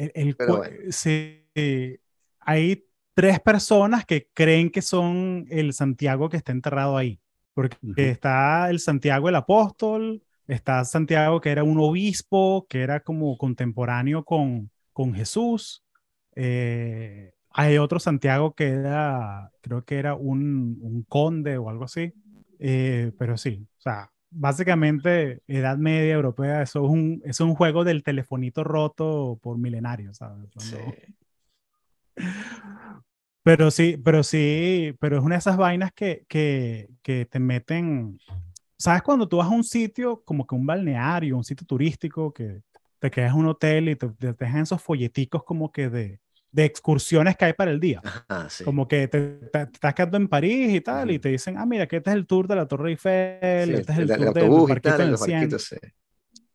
hay 2.41 2.85
tres 3.15 3.39
personas 3.39 4.05
que 4.05 4.29
creen 4.35 4.71
que 4.71 4.83
son 4.83 5.47
el 5.51 5.73
Santiago 5.73 6.29
que 6.29 6.39
está 6.39 6.51
enterrado 6.51 6.97
ahí. 6.97 7.21
Porque 7.55 7.77
está 8.11 8.71
el 8.71 8.81
Santiago 8.81 9.29
el 9.29 9.37
apóstol, 9.37 10.21
está 10.49 10.85
Santiago 10.85 11.41
que 11.41 11.51
era 11.51 11.63
un 11.63 11.79
obispo, 11.79 12.67
que 12.69 12.83
era 12.83 13.01
como 13.01 13.39
contemporáneo 13.39 14.25
con, 14.25 14.71
con 14.93 15.15
Jesús. 15.15 15.85
Eh, 16.35 17.33
hay 17.51 17.79
otro 17.79 18.01
Santiago 18.01 18.55
que 18.55 18.69
era, 18.69 19.51
creo 19.61 19.85
que 19.85 19.99
era 19.99 20.15
un, 20.15 20.79
un 20.81 21.03
conde 21.05 21.59
o 21.59 21.71
algo 21.71 21.85
así. 21.85 22.13
Eh, 22.59 23.13
pero 23.19 23.37
sí, 23.37 23.67
o 23.79 23.81
sea, 23.81 24.11
básicamente, 24.31 25.43
Edad 25.47 25.79
Media 25.79 26.15
Europea, 26.15 26.63
eso 26.63 26.85
es 26.85 26.91
un, 26.91 27.23
es 27.25 27.41
un 27.41 27.55
juego 27.55 27.85
del 27.85 28.03
telefonito 28.03 28.65
roto 28.65 29.39
por 29.43 29.59
millenarios, 29.59 30.19
¿sabes? 30.19 30.49
Sí. 30.59 30.77
Pero 33.43 33.71
sí, 33.71 33.97
pero 33.97 34.23
sí, 34.23 34.95
pero 35.01 35.19
es 35.19 35.25
una 35.25 35.37
de 35.37 35.39
esas 35.39 35.57
vainas 35.57 35.93
que, 35.93 36.25
que, 36.29 36.91
que 37.03 37.25
te 37.25 37.39
meten. 37.39 38.19
¿Sabes 38.79 39.03
cuando 39.03 39.29
tú 39.29 39.39
vas 39.39 39.49
a 39.49 39.51
un 39.51 39.65
sitio 39.65 40.23
como 40.25 40.47
que 40.47 40.55
un 40.55 40.65
balneario, 40.65 41.37
un 41.37 41.45
sitio 41.45 41.67
turístico, 41.67 42.33
que 42.33 42.63
te 42.99 43.11
quedas 43.11 43.33
en 43.33 43.41
un 43.41 43.47
hotel 43.47 43.89
y 43.89 43.97
te, 43.97 44.09
te 44.09 44.33
dejan 44.33 44.63
esos 44.63 44.81
folleticos 44.81 45.43
como 45.45 45.73
que 45.73 45.89
de, 45.89 46.21
de 46.51 46.65
excursiones 46.65 47.37
que 47.37 47.45
hay 47.45 47.53
para 47.53 47.71
el 47.71 47.81
día. 47.81 48.01
Como 48.65 48.89
que 48.89 49.09
te, 49.09 49.41
estás 49.53 49.95
quedando 49.95 50.17
en 50.17 50.29
París 50.29 50.73
y 50.73 50.81
tal, 50.81 51.11
y 51.11 51.19
te 51.19 51.29
dicen, 51.29 51.57
ah, 51.59 51.67
mira, 51.67 51.87
que 51.87 51.97
este 51.97 52.11
es 52.11 52.17
el 52.17 52.27
tour 52.27 52.49
de 52.49 52.57
la 52.57 52.67
Torre 52.67 52.91
Eiffel, 52.91 53.75
este 53.75 53.93
es 53.93 53.99
el, 53.99 54.09
tour 54.09 54.33
del 54.33 54.67
parquito 54.67 55.03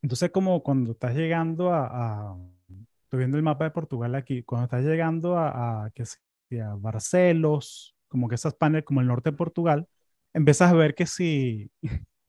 Entonces, 0.02 0.32
como 0.32 0.64
cuando 0.64 0.92
estás 0.92 1.16
llegando 1.16 1.72
a, 1.72 2.38
Estoy 3.04 3.20
viendo 3.20 3.38
el 3.38 3.44
mapa 3.44 3.66
de 3.66 3.70
Portugal 3.72 4.16
aquí, 4.16 4.42
cuando 4.42 4.64
estás 4.64 4.84
llegando 4.84 5.38
a, 5.38 5.84
a, 5.84 5.86
a 5.86 6.76
Barcelos, 6.78 7.96
como 8.08 8.28
que 8.28 8.34
esas 8.34 8.56
paneles, 8.56 8.86
como 8.86 9.02
el 9.02 9.08
norte 9.08 9.30
de 9.30 9.38
Portugal, 9.38 9.88
empiezas 10.34 10.72
a 10.72 10.74
ver 10.74 10.96
que 10.96 11.06
sí... 11.06 11.70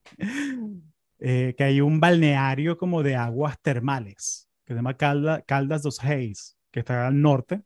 Eh, 1.26 1.55
que 1.57 1.64
hay 1.64 1.80
un 1.80 2.00
balneario 2.00 2.76
como 2.76 3.02
de 3.02 3.16
aguas 3.16 3.59
termales, 3.62 4.46
que 4.66 4.74
se 4.74 4.76
llama 4.76 4.94
Caldas 4.94 5.82
dos 5.82 6.02
Reis 6.02 6.55
que 6.74 6.80
está 6.80 7.07
al 7.07 7.22
norte, 7.22 7.62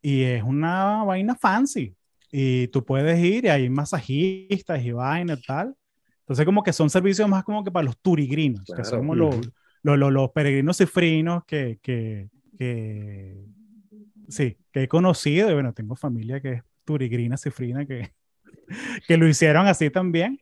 y 0.00 0.22
es 0.22 0.42
una 0.44 1.02
vaina 1.02 1.34
fancy. 1.34 1.96
Y 2.30 2.68
tú 2.68 2.84
puedes 2.84 3.18
ir 3.18 3.44
y 3.44 3.48
hay 3.48 3.68
masajistas 3.68 4.84
y 4.84 4.92
vainas 4.92 5.40
y 5.40 5.42
tal. 5.42 5.74
Entonces, 6.20 6.46
como 6.46 6.62
que 6.62 6.72
son 6.72 6.88
servicios 6.88 7.28
más 7.28 7.42
como 7.42 7.64
que 7.64 7.72
para 7.72 7.84
los 7.84 7.98
turigrinos, 7.98 8.64
que 8.74 8.84
son 8.84 9.00
como 9.00 9.16
los, 9.16 9.34
los, 9.82 9.98
los, 9.98 10.30
peregrinos 10.30 10.76
cifrinos 10.76 11.44
que, 11.44 11.80
que, 11.82 12.28
que, 12.56 13.36
sí, 14.28 14.56
que 14.72 14.84
he 14.84 14.88
conocido. 14.88 15.50
Y 15.50 15.54
bueno, 15.54 15.72
tengo 15.72 15.96
familia 15.96 16.40
que 16.40 16.52
es 16.52 16.62
turigrina, 16.84 17.36
cifrina, 17.36 17.84
que, 17.84 18.12
que 19.08 19.16
lo 19.16 19.26
hicieron 19.26 19.66
así 19.66 19.90
también. 19.90 20.40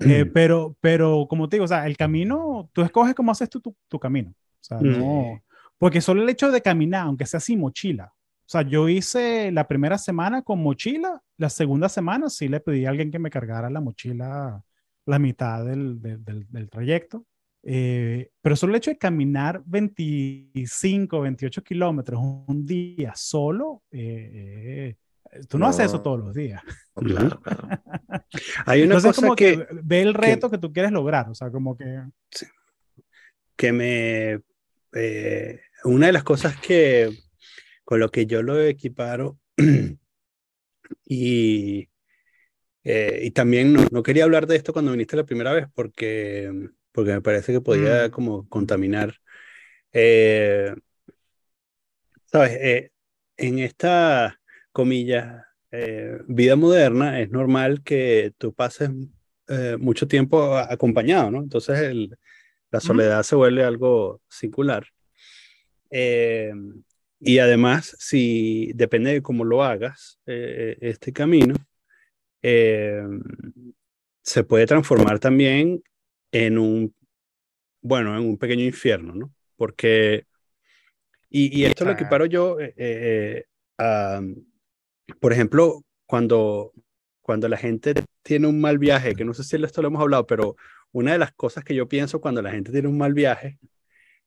Eh, 0.00 0.24
pero, 0.34 0.76
pero, 0.80 1.26
como 1.28 1.48
te 1.48 1.56
digo, 1.56 1.64
o 1.64 1.68
sea, 1.68 1.86
el 1.86 1.96
camino, 1.96 2.70
tú 2.72 2.82
escoges 2.82 3.14
cómo 3.14 3.32
haces 3.32 3.50
tu, 3.50 3.60
tu, 3.60 3.98
camino. 3.98 4.30
O 4.30 4.64
sea, 4.64 4.78
no, 4.80 5.40
porque 5.78 6.00
solo 6.00 6.22
el 6.22 6.28
hecho 6.28 6.50
de 6.50 6.62
caminar, 6.62 7.06
aunque 7.06 7.26
sea 7.26 7.40
sin 7.40 7.60
mochila. 7.60 8.12
O 8.14 8.48
sea, 8.48 8.62
yo 8.62 8.88
hice 8.88 9.50
la 9.50 9.66
primera 9.66 9.98
semana 9.98 10.42
con 10.42 10.62
mochila, 10.62 11.20
la 11.36 11.50
segunda 11.50 11.88
semana 11.88 12.30
sí 12.30 12.48
le 12.48 12.60
pedí 12.60 12.86
a 12.86 12.90
alguien 12.90 13.10
que 13.10 13.18
me 13.18 13.30
cargara 13.30 13.68
la 13.70 13.80
mochila 13.80 14.62
la 15.06 15.18
mitad 15.18 15.64
del, 15.64 16.00
del, 16.00 16.46
del, 16.48 16.70
trayecto. 16.70 17.24
Eh, 17.62 18.30
pero 18.40 18.54
solo 18.54 18.72
el 18.72 18.76
hecho 18.78 18.90
de 18.90 18.98
caminar 18.98 19.62
25, 19.66 21.20
28 21.20 21.62
kilómetros 21.64 22.20
un 22.46 22.64
día 22.64 23.12
solo, 23.16 23.82
eh, 23.90 24.96
tú 25.48 25.58
no, 25.58 25.66
haces 25.66 25.86
eso 25.86 26.02
todos 26.02 26.18
los 26.18 26.34
días. 26.34 26.62
Claro, 26.94 27.40
claro. 27.42 27.68
Hay 28.66 28.82
una 28.82 28.96
Entonces, 28.96 29.16
cosa 29.16 29.22
como 29.22 29.36
que, 29.36 29.66
ve 29.82 30.02
el 30.02 30.14
reto 30.14 30.50
que, 30.50 30.58
tú 30.58 30.72
quieres 30.72 30.92
lograr, 30.92 31.28
o 31.28 31.34
sea, 31.34 31.50
como 31.50 31.76
que... 31.76 32.02
Que 33.56 33.72
me 33.72 34.40
una 35.84 36.06
de 36.06 36.12
las 36.12 36.24
cosas 36.24 36.56
que 36.58 37.10
con 37.84 38.00
lo 38.00 38.10
que 38.10 38.26
yo 38.26 38.42
lo 38.42 38.60
equiparo 38.60 39.38
y, 41.06 41.88
eh, 42.84 43.20
y 43.22 43.30
también 43.30 43.72
no, 43.72 43.86
no, 43.90 44.02
quería 44.02 44.24
hablar 44.24 44.46
de 44.46 44.56
esto 44.56 44.72
cuando 44.72 44.90
viniste 44.90 45.16
la 45.16 45.24
primera 45.24 45.52
vez 45.52 45.66
porque, 45.74 46.70
porque 46.92 47.12
me 47.12 47.20
parece 47.20 47.52
que 47.52 47.60
podía 47.60 48.08
mm. 48.08 48.10
como 48.10 48.48
contaminar. 48.48 49.14
Eh, 49.92 50.74
Sabes, 52.26 52.58
eh, 52.60 52.90
en 53.36 53.60
esta 53.60 54.40
comilla 54.76 55.42
vida 56.28 56.56
moderna 56.56 57.20
es 57.20 57.30
normal 57.30 57.82
que 57.82 58.32
tú 58.38 58.52
pases 58.52 58.90
mucho 59.78 60.06
tiempo 60.06 60.56
acompañado, 60.56 61.30
¿no? 61.30 61.38
Entonces 61.42 61.80
el, 61.80 62.16
la 62.70 62.80
soledad 62.80 63.22
se 63.22 63.36
vuelve 63.36 63.64
algo 63.64 64.20
singular. 64.28 64.86
Eh, 65.90 66.52
y 67.20 67.38
además, 67.38 67.96
si 67.98 68.72
depende 68.74 69.12
de 69.12 69.22
cómo 69.22 69.44
lo 69.44 69.62
hagas, 69.62 70.20
eh, 70.26 70.76
este 70.80 71.12
camino, 71.12 71.54
eh, 72.42 73.02
se 74.22 74.44
puede 74.44 74.66
transformar 74.66 75.18
también 75.18 75.82
en 76.32 76.58
un, 76.58 76.94
bueno, 77.80 78.16
en 78.16 78.26
un 78.26 78.36
pequeño 78.36 78.64
infierno, 78.64 79.14
¿no? 79.14 79.32
Porque, 79.56 80.26
y, 81.30 81.58
y 81.58 81.64
esto 81.64 81.84
lo 81.84 81.92
equiparo 81.92 82.26
yo, 82.26 82.58
por 85.20 85.32
ejemplo, 85.32 85.82
cuando, 86.06 86.72
cuando 87.20 87.48
la 87.48 87.56
gente 87.56 87.94
tiene 88.22 88.46
un 88.46 88.60
mal 88.60 88.78
viaje, 88.78 89.14
que 89.14 89.24
no 89.24 89.34
sé 89.34 89.44
si 89.44 89.56
esto 89.56 89.82
lo 89.82 89.88
hemos 89.88 90.02
hablado, 90.02 90.26
pero 90.26 90.56
una 90.92 91.12
de 91.12 91.18
las 91.18 91.32
cosas 91.32 91.64
que 91.64 91.74
yo 91.74 91.88
pienso 91.88 92.20
cuando 92.20 92.42
la 92.42 92.52
gente 92.52 92.72
tiene 92.72 92.88
un 92.88 92.98
mal 92.98 93.14
viaje 93.14 93.58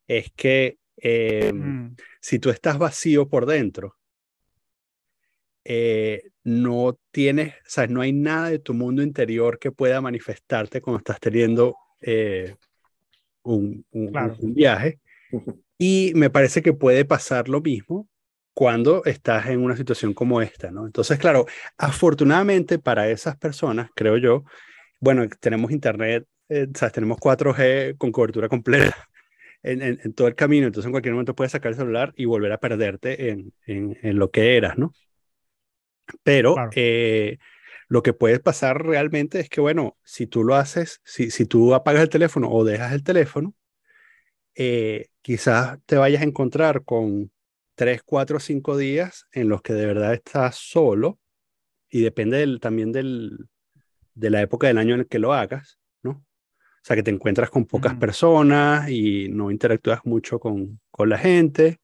es 0.08 0.32
que 0.36 0.80
Em, 1.02 1.92
mm. 1.92 1.96
Si 2.22 2.40
tú 2.40 2.50
estás 2.50 2.78
vacío 2.78 3.28
por 3.30 3.46
dentro, 3.46 3.96
eh, 5.64 6.24
no 6.44 7.00
tienes, 7.12 7.54
o 7.54 7.70
sea, 7.70 7.88
no 7.88 8.02
hay 8.02 8.12
nada 8.12 8.50
de 8.50 8.60
tu 8.60 8.74
mundo 8.74 9.02
interior 9.02 9.60
que 9.60 9.72
pueda 9.72 10.02
manifestarte 10.02 10.82
cuando 10.82 11.00
estás 11.00 11.20
teniendo 11.20 11.76
eh, 12.02 12.56
un, 13.44 13.86
un, 13.92 14.54
viaje. 14.54 15.00
Y 15.78 16.12
me 16.16 16.30
parece 16.30 16.62
que 16.62 16.74
puede 16.74 17.06
pasar 17.06 17.50
lo 17.50 17.62
mismo 17.62 18.10
cuando 18.54 19.04
estás 19.06 19.48
en 19.48 19.62
una 19.64 19.78
situación 19.78 20.14
como 20.14 20.42
esta, 20.42 20.72
¿no? 20.72 20.86
Entonces, 20.86 21.18
claro, 21.18 21.46
afortunadamente 21.78 22.80
para 22.80 23.10
esas 23.10 23.38
personas, 23.38 23.90
creo 23.96 24.18
yo, 24.18 24.44
bueno, 25.00 25.28
tenemos 25.40 25.72
internet, 25.72 26.26
eh, 26.50 26.68
sea, 26.76 26.90
tenemos 26.90 27.20
4G 27.20 27.98
con 27.98 28.12
cobertura 28.12 28.50
completa 28.50 28.96
en, 29.64 30.14
todo 30.14 30.28
el 30.28 30.36
camino, 30.36 30.68
entonces 30.68 30.88
en 30.88 30.92
cualquier 30.92 31.14
momento 31.14 31.36
puedes 31.36 31.52
sacar 31.52 31.72
el 31.72 31.78
celular 31.78 32.14
y 32.18 32.26
volver 32.26 32.52
a 32.52 32.60
perderte 32.60 33.30
en, 33.30 33.54
en 33.66 34.20
lo 34.20 34.32
que 34.32 34.58
eras, 34.58 34.78
¿no? 34.78 34.94
Pero 36.24 36.56
eh, 36.76 37.38
lo 37.88 38.04
que 38.04 38.14
puede 38.14 38.40
pasar 38.40 38.86
realmente 38.86 39.40
es 39.40 39.50
que, 39.50 39.62
bueno, 39.62 39.98
si 40.04 40.28
tú 40.28 40.44
lo 40.44 40.56
haces, 40.56 41.02
si, 41.04 41.32
si 41.32 41.46
tú 41.46 41.74
apagas 41.74 42.04
el 42.04 42.10
teléfono 42.10 42.50
o 42.50 42.64
dejas 42.64 42.94
el 42.94 43.04
teléfono, 43.04 43.56
eh, 44.56 45.08
quizás 45.22 45.80
te 45.86 45.96
vayas 45.96 46.22
a 46.22 46.26
encontrar 46.26 46.84
con 46.84 47.32
tres, 47.80 48.04
cuatro, 48.04 48.42
cinco 48.42 48.76
días 48.76 49.26
en 49.32 49.48
los 49.48 49.62
que 49.62 49.72
de 49.72 49.86
verdad 49.86 50.14
estás 50.14 50.58
solo 50.58 51.18
y 51.90 52.02
depende 52.02 52.40
del, 52.40 52.60
también 52.60 52.92
del, 52.92 53.48
de 54.16 54.30
la 54.30 54.42
época 54.42 54.68
del 54.68 54.80
año 54.80 54.96
en 54.96 55.00
el 55.00 55.08
que 55.08 55.18
lo 55.18 55.34
hagas, 55.34 55.80
o 56.04 56.22
sea, 56.84 56.98
que 56.98 57.04
te 57.04 57.12
encuentras 57.12 57.50
con 57.50 57.66
pocas 57.66 57.96
personas 57.96 58.90
y 58.90 59.30
no 59.30 59.50
interactúas 59.50 60.02
mucho 60.04 60.40
con, 60.40 60.82
con 60.92 61.08
la 61.08 61.18
gente. 61.18 61.80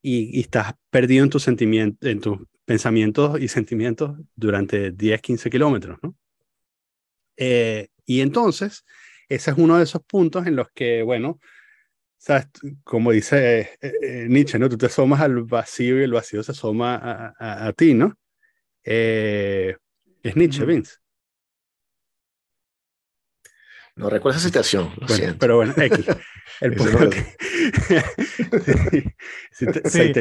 y, 0.00 0.40
estás 0.40 0.72
perdido 0.88 1.24
en 1.24 1.30
tus 1.30 1.42
sentimientos, 1.42 2.08
en 2.08 2.20
tus 2.20 2.38
pensamientos 2.64 3.38
y 3.38 3.48
sentimientos 3.48 4.16
durante 4.34 4.90
10, 4.90 5.20
15 5.20 5.50
kilómetros, 5.50 5.98
¿no? 6.02 6.16
Eh, 7.36 7.88
y 8.06 8.22
entonces, 8.22 8.86
ese 9.28 9.50
es 9.50 9.58
uno 9.58 9.76
de 9.76 9.84
esos 9.84 10.02
puntos 10.02 10.46
en 10.46 10.56
los 10.56 10.70
que, 10.70 11.02
bueno, 11.02 11.40
¿sabes? 12.18 12.48
como 12.84 13.12
dice 13.12 13.60
eh, 13.80 13.92
eh, 14.02 14.26
Nietzsche, 14.28 14.58
¿no? 14.58 14.68
Tú 14.68 14.78
te 14.78 14.86
asomas 14.86 15.20
al 15.20 15.44
vacío 15.44 16.00
y 16.00 16.04
el 16.04 16.12
vacío 16.12 16.42
se 16.42 16.52
asoma 16.52 16.96
a, 17.38 17.66
a, 17.66 17.72
ti, 17.72 17.94
¿no? 17.94 18.16
es 18.82 19.76
Nietzsche, 20.36 20.64
Vince. 20.64 20.96
No 23.96 24.10
recuerdo 24.10 24.38
esa 24.38 24.46
situación, 24.46 24.92
lo 25.00 25.08
siento. 25.08 25.38
Pero 25.38 25.56
bueno, 25.56 25.72
X. 25.76 26.06
El 26.60 26.74
punto 26.74 27.00
no 27.00 27.10
que... 27.10 27.22
sí, 29.50 30.12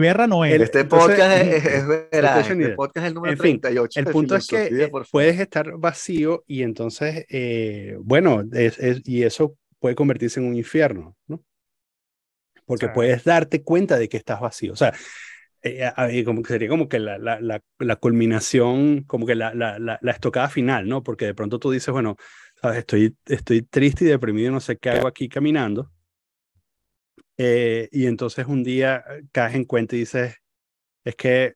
Guerra 0.00 0.26
no 0.26 0.44
es. 0.44 0.60
Este 0.60 0.84
podcast 0.84 1.42
es, 1.42 1.64
es 1.64 1.84
Este 2.10 2.68
podcast 2.70 2.98
es 2.98 3.04
el 3.04 3.14
número 3.14 3.32
en 3.32 3.38
fin, 3.38 3.60
38. 3.60 4.00
El 4.00 4.06
punto 4.06 4.36
es 4.36 4.46
que 4.46 4.90
puedes 5.10 5.40
estar 5.40 5.76
vacío 5.78 6.44
y 6.46 6.62
entonces, 6.62 7.24
eh, 7.28 7.96
bueno, 8.00 8.44
es, 8.52 8.78
es, 8.78 9.00
y 9.04 9.22
eso 9.22 9.56
puede 9.82 9.96
convertirse 9.96 10.38
en 10.38 10.46
un 10.46 10.54
infierno, 10.54 11.16
¿no? 11.26 11.44
Porque 12.64 12.88
puedes 12.88 13.24
darte 13.24 13.64
cuenta 13.64 13.98
de 13.98 14.08
que 14.08 14.16
estás 14.16 14.40
vacío. 14.40 14.72
O 14.72 14.76
sea, 14.76 14.94
eh, 15.60 16.24
como 16.24 16.42
que 16.42 16.52
sería 16.52 16.68
como 16.68 16.88
que 16.88 17.00
la, 17.00 17.18
la, 17.18 17.40
la, 17.40 17.60
la 17.80 17.96
culminación, 17.96 19.02
como 19.02 19.26
que 19.26 19.34
la, 19.34 19.98
estocada 20.04 20.48
final, 20.48 20.88
¿no? 20.88 21.02
Porque 21.02 21.26
de 21.26 21.34
pronto 21.34 21.58
tú 21.58 21.72
dices, 21.72 21.92
bueno, 21.92 22.16
Estoy, 22.62 23.16
estoy 23.26 23.62
triste 23.62 24.04
y 24.04 24.08
deprimido, 24.08 24.52
no 24.52 24.60
sé 24.60 24.76
qué 24.78 24.90
hago 24.90 25.08
aquí 25.08 25.28
caminando. 25.28 25.90
Eh, 27.36 27.88
y 27.90 28.06
entonces 28.06 28.46
un 28.46 28.62
día 28.62 29.04
caes 29.32 29.56
en 29.56 29.64
cuenta 29.64 29.96
y 29.96 30.00
dices, 30.00 30.36
es 31.02 31.16
que 31.16 31.54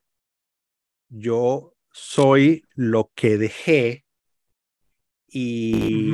yo 1.07 1.77
soy 1.93 2.65
lo 2.75 3.09
que 3.15 3.37
dejé 3.37 4.03
y 5.29 6.13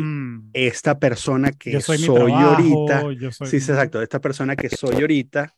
esta 0.54 1.00
persona 1.00 1.52
que 1.52 1.80
soy, 1.82 2.32
ahorita, 2.32 3.04
sí, 3.46 3.58
exacto, 3.58 4.02
esta 4.02 4.20
persona 4.20 4.56
que 4.56 4.70
soy 4.70 4.96
ahorita, 4.96 5.54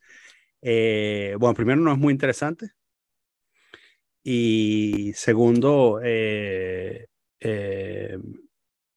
eh, 0.62 1.36
bueno, 1.40 1.54
primero 1.54 1.82
no 1.82 1.92
es 1.92 1.98
muy 1.98 2.12
interesante 2.12 2.72
y 4.24 5.14
segundo, 5.14 6.00
eh, 6.04 7.08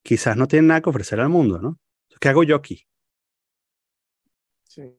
quizás 0.02 0.36
no 0.36 0.48
tiene 0.48 0.68
nada 0.68 0.80
que 0.80 0.90
ofrecer 0.90 1.20
al 1.20 1.28
mundo, 1.28 1.58
¿no? 1.58 1.78
¿Qué 2.20 2.28
hago 2.28 2.42
yo 2.42 2.56
aquí? 2.56 2.86
Sí, 4.64 4.96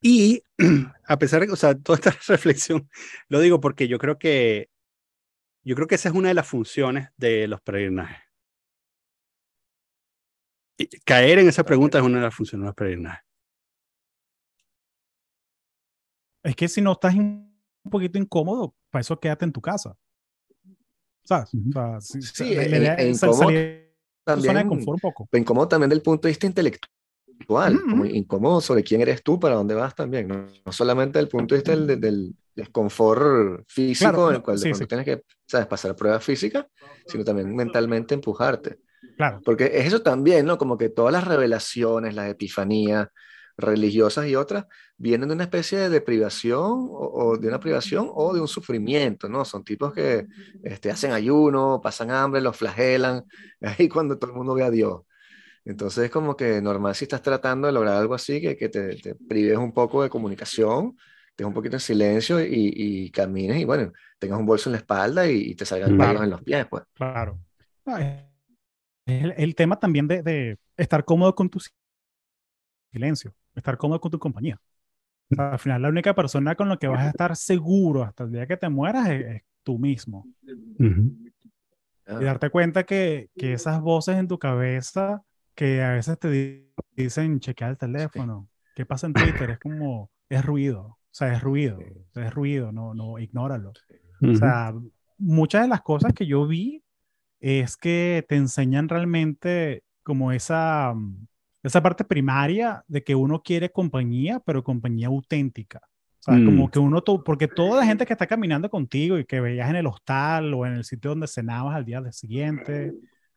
Y 0.00 0.42
a 1.06 1.18
pesar 1.18 1.40
de 1.40 1.46
que, 1.46 1.52
o 1.52 1.56
sea, 1.56 1.74
toda 1.74 1.96
esta 1.96 2.10
reflexión, 2.28 2.88
lo 3.28 3.40
digo 3.40 3.60
porque 3.60 3.88
yo 3.88 3.98
creo 3.98 4.18
que, 4.18 4.68
yo 5.64 5.74
creo 5.74 5.86
que 5.86 5.94
esa 5.94 6.08
es 6.08 6.14
una 6.14 6.28
de 6.28 6.34
las 6.34 6.46
funciones 6.46 7.08
de 7.16 7.46
los 7.46 7.60
peregrinajes. 7.60 8.18
Y 10.78 10.86
caer 11.00 11.38
en 11.38 11.48
esa 11.48 11.64
pregunta 11.64 11.98
es 11.98 12.04
una 12.04 12.18
de 12.18 12.24
las 12.24 12.34
funciones 12.34 12.64
de 12.64 12.66
los 12.66 12.74
peregrinajes. 12.74 13.24
Es 16.42 16.56
que 16.56 16.68
si 16.68 16.80
no 16.80 16.92
estás 16.92 17.14
un 17.14 17.54
poquito 17.90 18.18
incómodo, 18.18 18.74
para 18.90 19.00
eso 19.00 19.18
quédate 19.18 19.44
en 19.44 19.52
tu 19.52 19.60
casa. 19.60 19.96
¿Sabes? 21.24 21.50
sí, 22.00 22.54
la, 22.54 22.66
idea 22.66 22.94
es 22.94 23.20
también, 23.20 24.56
de 24.56 24.66
confort 24.66 24.96
un 24.96 25.00
poco. 25.00 25.28
incómodo 25.32 25.68
también 25.68 25.90
del 25.90 26.02
punto 26.02 26.26
de 26.26 26.32
vista 26.32 26.46
intelectual, 26.46 26.91
como 27.46 28.04
incómodo 28.04 28.60
sobre 28.60 28.82
quién 28.82 29.00
eres 29.00 29.22
tú, 29.22 29.38
para 29.38 29.54
dónde 29.54 29.74
vas 29.74 29.94
también, 29.94 30.28
no, 30.28 30.46
no 30.64 30.72
solamente 30.72 31.18
del 31.18 31.28
punto 31.28 31.54
de 31.54 31.60
vista 31.60 31.76
del, 31.76 32.00
del 32.00 32.34
desconfort 32.54 33.64
físico 33.66 34.30
en 34.30 34.36
el 34.36 34.42
cual 34.42 34.60
tienes 34.60 35.04
que 35.04 35.22
¿sabes? 35.46 35.66
pasar 35.66 35.96
pruebas 35.96 36.24
físicas, 36.24 36.66
sino 37.06 37.24
también 37.24 37.54
mentalmente 37.54 38.14
empujarte. 38.14 38.78
Claro. 39.16 39.40
Porque 39.44 39.70
es 39.74 39.86
eso 39.86 40.02
también, 40.02 40.46
¿no? 40.46 40.58
Como 40.58 40.78
que 40.78 40.88
todas 40.88 41.12
las 41.12 41.26
revelaciones, 41.26 42.14
las 42.14 42.30
epifanías, 42.30 43.08
religiosas 43.56 44.26
y 44.26 44.36
otras 44.36 44.66
vienen 44.96 45.28
de 45.28 45.34
una 45.34 45.44
especie 45.44 45.78
de 45.78 45.88
deprivación 45.88 46.88
o, 46.90 47.36
de 47.38 47.48
una 47.48 47.60
privación 47.60 48.08
o 48.12 48.32
de 48.32 48.40
un 48.40 48.48
sufrimiento, 48.48 49.28
¿no? 49.28 49.44
Son 49.44 49.64
tipos 49.64 49.92
que 49.92 50.26
este, 50.62 50.90
hacen 50.90 51.12
ayuno, 51.12 51.80
pasan 51.82 52.10
hambre, 52.10 52.40
los 52.40 52.56
flagelan, 52.56 53.24
ahí 53.60 53.88
cuando 53.88 54.18
todo 54.18 54.30
el 54.30 54.36
mundo 54.36 54.54
ve 54.54 54.62
a 54.62 54.70
Dios. 54.70 55.02
Entonces 55.64 56.04
es 56.04 56.10
como 56.10 56.36
que 56.36 56.60
normal 56.60 56.94
si 56.94 57.04
estás 57.04 57.22
tratando 57.22 57.66
de 57.66 57.72
lograr 57.72 57.96
algo 57.96 58.14
así, 58.14 58.40
que, 58.40 58.56
que 58.56 58.68
te, 58.68 58.96
te 58.96 59.14
prives 59.14 59.56
un 59.56 59.72
poco 59.72 60.02
de 60.02 60.10
comunicación, 60.10 60.96
te 61.36 61.44
un 61.44 61.54
poquito 61.54 61.76
en 61.76 61.80
silencio 61.80 62.40
y, 62.40 62.72
y, 62.74 63.10
camines 63.10 63.58
y 63.58 63.64
bueno, 63.64 63.92
tengas 64.18 64.38
un 64.38 64.46
bolso 64.46 64.68
en 64.68 64.72
la 64.72 64.78
espalda 64.78 65.28
y, 65.28 65.54
te 65.54 65.64
salgan 65.64 65.94
claro. 65.96 66.22
en 66.22 66.30
los 66.30 66.42
pies, 66.42 66.66
pues. 66.68 66.82
Claro. 66.94 67.38
el, 69.06 69.34
el, 69.36 69.54
tema 69.54 69.78
también 69.78 70.06
de, 70.08 70.22
de 70.22 70.58
estar 70.76 71.04
cómodo 71.04 71.34
con 71.34 71.48
tu 71.48 71.60
silencio 72.92 73.34
estar 73.54 73.76
cómodo 73.76 74.00
con 74.00 74.10
tu 74.10 74.18
compañía. 74.18 74.60
al 75.36 75.58
final, 75.58 75.82
la 75.82 75.88
única 75.88 76.14
persona 76.14 76.54
con 76.54 76.68
la 76.68 76.76
que 76.76 76.88
vas 76.88 77.00
a 77.06 77.08
estar 77.08 77.36
seguro 77.36 78.02
hasta 78.02 78.24
el 78.24 78.32
día 78.32 78.46
que 78.46 78.56
te 78.56 78.68
mueras 78.68 79.08
es, 79.10 79.42
tú 79.62 79.78
mismo. 79.78 80.26
Y 80.78 82.24
darte 82.24 82.50
cuenta 82.50 82.84
que, 82.84 83.30
que, 83.36 83.52
esas 83.52 83.80
voces 83.80 84.16
en 84.16 84.26
tu 84.26 84.38
cabeza 84.38 85.22
que 85.54 85.82
a 85.82 85.92
veces 85.92 86.18
te 86.18 86.72
dicen 86.96 87.40
chequear 87.40 87.70
el 87.70 87.78
teléfono, 87.78 88.48
qué 88.74 88.86
pasa 88.86 89.06
en 89.06 89.12
Twitter, 89.12 89.50
es 89.50 89.58
como, 89.58 90.10
es 90.28 90.44
ruido, 90.44 90.82
o 90.82 90.98
sea, 91.10 91.32
es 91.32 91.42
ruido, 91.42 91.78
es 92.14 92.34
ruido, 92.34 92.72
no, 92.72 92.94
no, 92.94 93.18
ignóralo. 93.18 93.72
O 94.22 94.34
sea, 94.36 94.72
muchas 95.18 95.62
de 95.62 95.68
las 95.68 95.82
cosas 95.82 96.12
que 96.12 96.26
yo 96.26 96.46
vi 96.46 96.82
es 97.40 97.76
que 97.76 98.24
te 98.28 98.36
enseñan 98.36 98.88
realmente 98.88 99.82
como 100.02 100.32
esa, 100.32 100.94
esa 101.62 101.82
parte 101.82 102.04
primaria 102.04 102.84
de 102.88 103.02
que 103.02 103.14
uno 103.14 103.42
quiere 103.42 103.70
compañía, 103.70 104.40
pero 104.40 104.62
compañía 104.62 105.08
auténtica. 105.08 105.80
O 106.20 106.22
sea, 106.22 106.34
como 106.34 106.66
mm. 106.66 106.70
que 106.70 106.78
uno, 106.78 107.02
porque 107.02 107.48
toda 107.48 107.80
la 107.80 107.86
gente 107.86 108.06
que 108.06 108.12
está 108.12 108.28
caminando 108.28 108.70
contigo 108.70 109.18
y 109.18 109.24
que 109.24 109.40
veías 109.40 109.68
en 109.68 109.76
el 109.76 109.86
hostal 109.86 110.54
o 110.54 110.64
en 110.64 110.74
el 110.74 110.84
sitio 110.84 111.10
donde 111.10 111.26
cenabas 111.26 111.74
al 111.74 111.84
día 111.84 112.00
siguiente, 112.12 112.94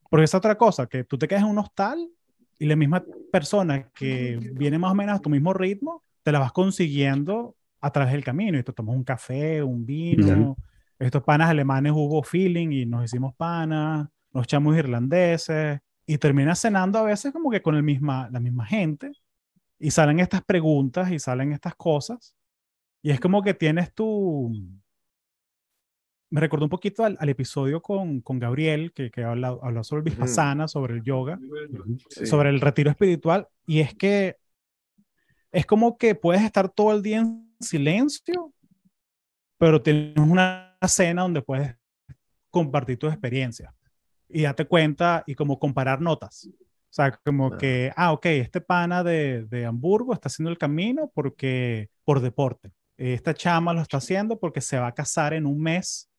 porque 0.09 0.25
es 0.25 0.35
otra 0.35 0.57
cosa, 0.57 0.87
que 0.87 1.03
tú 1.03 1.17
te 1.17 1.27
quedas 1.27 1.43
en 1.43 1.49
un 1.49 1.57
hostal 1.57 2.09
y 2.57 2.65
la 2.65 2.75
misma 2.75 3.03
persona 3.31 3.89
que 3.89 4.39
viene 4.53 4.77
más 4.77 4.91
o 4.91 4.95
menos 4.95 5.17
a 5.17 5.21
tu 5.21 5.29
mismo 5.29 5.53
ritmo, 5.53 6.03
te 6.23 6.31
la 6.31 6.39
vas 6.39 6.51
consiguiendo 6.51 7.55
a 7.81 7.91
través 7.91 8.13
del 8.13 8.23
camino 8.23 8.57
y 8.57 8.63
te 8.63 8.73
tomas 8.73 8.95
un 8.95 9.03
café, 9.03 9.61
un 9.61 9.85
vino. 9.85 10.57
Estos 10.97 11.23
panas 11.23 11.49
alemanes 11.49 11.91
hubo 11.93 12.23
feeling 12.23 12.71
y 12.71 12.85
nos 12.85 13.03
hicimos 13.05 13.35
panas, 13.35 14.07
los 14.31 14.47
chamos 14.47 14.77
irlandeses, 14.77 15.79
y 16.05 16.17
terminas 16.17 16.59
cenando 16.59 16.99
a 16.99 17.03
veces 17.03 17.33
como 17.33 17.49
que 17.49 17.61
con 17.61 17.75
el 17.75 17.83
misma, 17.83 18.29
la 18.31 18.39
misma 18.39 18.65
gente 18.65 19.11
y 19.79 19.91
salen 19.91 20.19
estas 20.19 20.43
preguntas 20.43 21.11
y 21.11 21.19
salen 21.19 21.51
estas 21.51 21.75
cosas 21.75 22.35
y 23.01 23.11
es 23.11 23.19
como 23.19 23.41
que 23.41 23.53
tienes 23.53 23.93
tu... 23.93 24.51
Me 26.35 26.41
recordó 26.41 26.65
un 26.65 26.69
poquito 26.69 27.05
al, 27.05 27.29
episodio 27.29 27.81
con, 27.81 28.19
con, 28.19 28.39
Gabriel, 28.39 28.91
que, 28.91 29.09
que 29.09 29.23
habla, 29.23 29.57
habla 29.61 29.85
sobre 29.85 30.01
el 30.01 30.09
Vipassana, 30.11 30.67
sobre 30.67 30.95
el 30.95 31.01
yoga, 31.01 31.39
sobre 32.09 32.49
el 32.49 32.59
retiro 32.59 32.89
espiritual, 32.89 33.47
y 33.65 33.79
es 33.79 33.95
que 33.95 34.35
es 35.53 35.65
como 35.65 35.97
que 35.97 36.13
puedes 36.13 36.41
estar 36.41 36.67
todo 36.67 36.91
el 36.91 37.01
día 37.01 37.19
en 37.19 37.55
silencio, 37.61 38.51
pero 39.57 39.81
tienes 39.81 40.17
una 40.17 40.77
cena 40.85 41.21
donde 41.21 41.41
puedes 41.41 41.73
compartir 42.51 42.99
tu 42.99 43.07
experiencia 43.07 43.73
y 44.27 44.41
date 44.41 44.65
cuenta 44.65 45.23
y 45.25 45.35
como 45.35 45.57
comparar 45.57 46.01
notas. 46.01 46.49
O 46.49 46.93
sea, 46.95 47.17
como 47.23 47.55
que, 47.55 47.93
ah, 47.95 48.11
ok, 48.11 48.25
este 48.25 48.59
pana 48.59 49.05
de, 49.05 49.45
de, 49.45 49.65
Hamburgo 49.65 50.13
está 50.13 50.27
haciendo 50.27 50.51
el 50.51 50.57
camino 50.57 51.09
porque 51.15 51.91
por 52.03 52.19
deporte. 52.19 52.73
Esta 52.97 53.33
chama 53.33 53.73
lo 53.73 53.79
está 53.79 53.99
haciendo 53.99 54.37
porque 54.37 54.59
se 54.59 54.77
va 54.77 54.87
a 54.87 54.93
casar 54.93 55.33
en 55.33 55.45
un 55.45 55.61
mes 55.61 56.09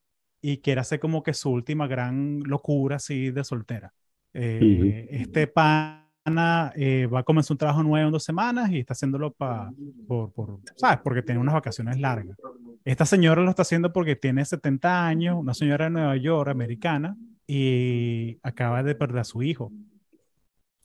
y 0.49 0.59
quiere 0.59 0.80
hacer 0.80 1.01
como 1.01 1.24
que 1.24 1.34
su 1.34 1.51
última 1.51 1.88
gran 1.88 2.40
locura 2.44 2.97
así 2.97 3.32
de 3.32 3.42
soltera. 3.42 3.92
Eh, 4.32 5.09
este 5.11 5.49
pana 5.49 6.72
eh, 6.76 7.09
va 7.12 7.20
a 7.20 7.22
comenzar 7.24 7.55
un 7.55 7.59
trabajo 7.59 7.82
nuevo 7.82 8.07
en 8.07 8.12
dos 8.12 8.22
semanas 8.22 8.70
y 8.70 8.78
está 8.78 8.92
haciéndolo 8.92 9.32
para, 9.32 9.72
por, 10.07 10.32
por, 10.32 10.61
¿sabes? 10.76 11.01
Porque 11.03 11.22
tiene 11.22 11.40
unas 11.40 11.55
vacaciones 11.55 11.99
largas. 11.99 12.36
Esta 12.84 13.05
señora 13.05 13.42
lo 13.42 13.51
está 13.51 13.62
haciendo 13.62 13.92
porque 13.92 14.14
tiene 14.14 14.44
70 14.44 15.05
años, 15.05 15.36
una 15.36 15.53
señora 15.53 15.86
de 15.86 15.90
Nueva 15.90 16.16
York, 16.16 16.49
americana, 16.49 17.16
y 17.44 18.38
acaba 18.44 18.84
de 18.84 18.94
perder 18.94 19.18
a 19.18 19.24
su 19.24 19.42
hijo. 19.42 19.72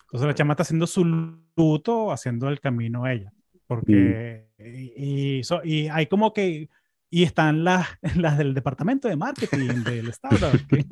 Entonces 0.06 0.26
la 0.28 0.34
chama 0.34 0.54
está 0.54 0.64
haciendo 0.64 0.88
su 0.88 1.06
luto, 1.06 2.12
haciendo 2.12 2.50
el 2.50 2.60
camino 2.60 3.04
a 3.04 3.14
ella. 3.14 3.32
Porque, 3.68 4.48
y, 4.58 5.42
y, 5.66 5.88
hay 5.88 6.08
como 6.08 6.34
que 6.34 6.68
y 7.14 7.24
están 7.24 7.66
las, 7.66 7.88
las 8.16 8.38
del 8.38 8.56
departamento 8.56 9.08
de 9.08 9.18
marketing 9.18 9.84
del 9.84 10.10
Estado. 10.10 10.50
Que, 10.68 10.86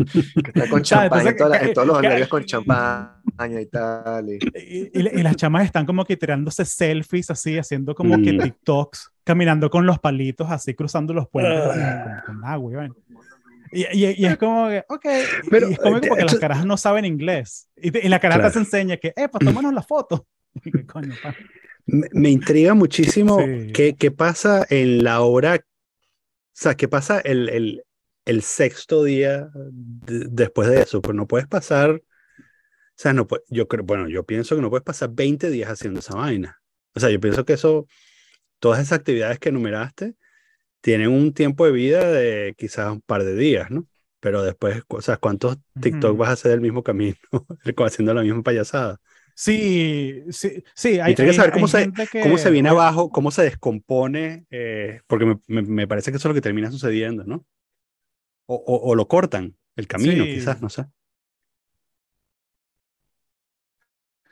está 0.46 0.70
con 0.70 0.84
champaña, 0.84 1.36
todos 1.74 1.88
los 1.88 1.98
horarios 1.98 2.28
con 2.28 2.44
champaña 2.44 3.62
y 3.62 3.66
tal. 3.68 4.30
Y, 4.30 4.92
y, 4.94 5.24
las 5.24 5.36
chamas 5.38 5.66
están 5.66 5.86
como 5.86 6.06
que 6.06 6.18
tirándose 6.18 6.66
selfies 6.66 7.32
así, 7.32 7.58
haciendo 7.58 7.96
como 7.96 8.22
que 8.22 8.34
mm. 8.34 8.40
TikToks, 8.40 9.12
caminando 9.24 9.70
con 9.70 9.86
los 9.86 9.98
palitos 10.00 10.52
así, 10.52 10.74
cruzando 10.74 11.14
los 11.14 11.28
puentes 11.30 11.58
ah. 11.58 12.22
con, 12.26 12.44
agua. 12.44 12.90
Y, 13.72 13.86
y, 13.94 14.26
es 14.26 14.38
como 14.38 14.68
que, 14.68 14.84
ok, 14.90 15.06
Pero, 15.50 15.70
y 15.70 15.74
es 15.74 15.80
como 15.80 15.98
eh, 15.98 16.02
que 16.02 16.08
porque 16.10 16.26
las 16.26 16.36
caras 16.36 16.66
no 16.66 16.76
saben 16.76 17.06
inglés. 17.06 17.70
Y, 17.78 17.92
la 18.10 18.20
cara 18.20 18.52
se 18.52 18.60
enseña 18.60 18.98
que, 18.98 19.14
eh, 19.16 19.30
pues 19.32 19.46
tómanos 19.46 19.74
la 19.74 19.84
foto. 19.84 20.28
coño, 20.88 21.14
me, 21.86 22.08
me, 22.12 22.30
intriga 22.30 22.74
muchísimo 22.74 23.38
qué, 23.74 23.96
qué, 23.98 24.12
pasa 24.12 24.66
en 24.70 25.04
la 25.04 25.22
hora 25.22 25.56
o 25.56 25.69
sea, 26.54 26.76
¿qué 26.76 26.88
pasa 26.88 27.20
el, 27.20 27.50
el, 27.50 27.84
el 28.26 28.42
sexto 28.42 29.04
día 29.04 29.50
después 30.06 30.70
de 30.70 30.82
eso? 30.82 31.02
Pues 31.02 31.16
no 31.16 31.28
puedes 31.28 31.48
pasar, 31.48 31.92
o 31.92 32.02
sea, 32.96 33.14
no 33.14 33.28
yo 33.50 33.68
creo, 33.68 33.84
bueno, 33.84 34.10
yo 34.10 34.26
pienso 34.26 34.56
que 34.56 34.62
no 34.62 34.70
puedes 34.70 34.84
pasar 34.84 35.10
20 35.14 35.50
días 35.50 35.70
haciendo 35.70 36.00
esa 36.02 36.16
vaina. 36.16 36.62
O 36.94 37.00
sea, 37.00 37.10
yo 37.10 37.20
pienso 37.20 37.46
que 37.46 37.54
eso, 37.54 37.88
todas 38.60 38.80
esas 38.82 39.00
actividades 39.00 39.40
que 39.40 39.50
enumeraste 39.50 40.16
tienen 40.82 41.10
un 41.10 41.34
tiempo 41.34 41.66
de 41.66 41.72
vida 41.72 42.12
de 42.12 42.56
quizás 42.58 42.92
un 42.92 43.02
par 43.02 43.24
de 43.24 43.36
días, 43.36 43.72
¿no? 43.72 43.88
Pero 44.20 44.44
después, 44.44 44.84
o 44.88 45.02
sea, 45.02 45.18
¿cuántos 45.18 45.58
TikTok 45.80 46.18
vas 46.18 46.30
a 46.30 46.34
hacer 46.34 46.52
del 46.52 46.62
mismo 46.62 46.84
camino, 46.84 47.16
haciendo 47.86 48.14
la 48.14 48.22
misma 48.22 48.44
payasada? 48.44 49.00
Sí, 49.40 50.22
sí, 50.32 50.62
sí. 50.76 51.00
Hay, 51.00 51.14
y 51.14 51.16
que 51.16 51.32
saber 51.32 51.54
cómo, 51.54 51.70
se, 51.70 51.90
cómo 52.22 52.38
se 52.38 52.52
viene 52.52 52.68
abajo, 52.68 53.10
cómo 53.10 53.32
se 53.32 53.44
descompone, 53.44 54.46
eh, 54.50 55.00
porque 55.08 55.40
me, 55.48 55.62
me, 55.62 55.88
parece 55.88 56.12
que 56.12 56.18
eso 56.18 56.28
es 56.28 56.32
lo 56.32 56.36
que 56.36 56.42
termina 56.42 56.70
sucediendo, 56.70 57.24
¿no? 57.24 57.46
O, 58.48 58.56
o, 58.58 58.96
lo 58.96 59.08
cortan, 59.08 59.56
el 59.78 59.88
camino, 59.88 60.26
quizás, 60.26 60.62
no 60.62 60.68
sé. 60.68 60.88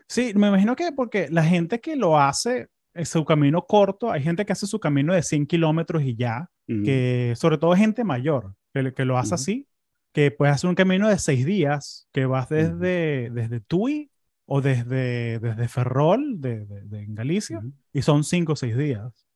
Sí, 0.09 0.33
me 0.35 0.49
imagino 0.49 0.75
que 0.75 0.91
porque 0.91 1.29
la 1.29 1.45
gente 1.45 1.79
que 1.79 1.95
lo 1.95 2.19
hace, 2.19 2.67
es 2.93 3.07
su 3.07 3.23
camino 3.23 3.61
corto, 3.65 4.11
hay 4.11 4.21
gente 4.21 4.45
que 4.45 4.51
hace 4.51 4.67
su 4.67 4.81
camino 4.81 5.13
de 5.13 5.23
100 5.23 5.47
kilómetros 5.47 6.03
y 6.03 6.17
ya, 6.17 6.49
que 6.67 7.33
sobre 7.37 7.57
todo 7.57 7.73
gente 7.77 8.03
mayor, 8.03 8.55
que, 8.73 8.93
que 8.93 9.05
lo 9.05 9.17
hace 9.17 9.35
así, 9.35 9.69
que 10.11 10.31
puede 10.31 10.51
hacer 10.51 10.69
un 10.69 10.75
camino 10.75 11.07
de 11.07 11.17
seis 11.17 11.45
días, 11.45 12.09
que 12.11 12.25
vas 12.25 12.49
desde, 12.49 13.29
desde 13.29 13.61
Tui 13.61 14.11
o 14.47 14.61
desde, 14.61 15.39
desde 15.39 15.67
Ferrol, 15.67 16.39
de, 16.39 16.65
de, 16.65 17.03
en 17.03 17.13
Galicia, 17.13 17.61
y 17.91 18.01
son 18.01 18.23
cinco 18.23 18.53
o 18.53 18.55
seis 18.55 18.77
días. 18.77 19.27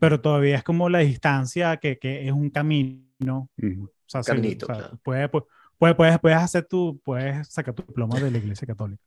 Pero 0.00 0.20
todavía 0.20 0.56
es 0.56 0.64
como 0.64 0.88
la 0.88 0.98
distancia 1.00 1.76
que, 1.76 1.98
que 1.98 2.26
es 2.26 2.32
un 2.32 2.50
camino. 2.50 3.48
o 3.62 3.88
sea, 4.06 4.22
Caminito, 4.22 4.66
puedes, 5.02 5.30
puedes, 5.78 6.18
puedes, 6.18 6.38
hacer 6.38 6.66
tu, 6.66 7.00
puedes 7.04 7.46
sacar 7.48 7.74
tu 7.74 7.84
diploma 7.84 8.18
de 8.18 8.30
la 8.30 8.38
Iglesia 8.38 8.66
Católica. 8.66 9.02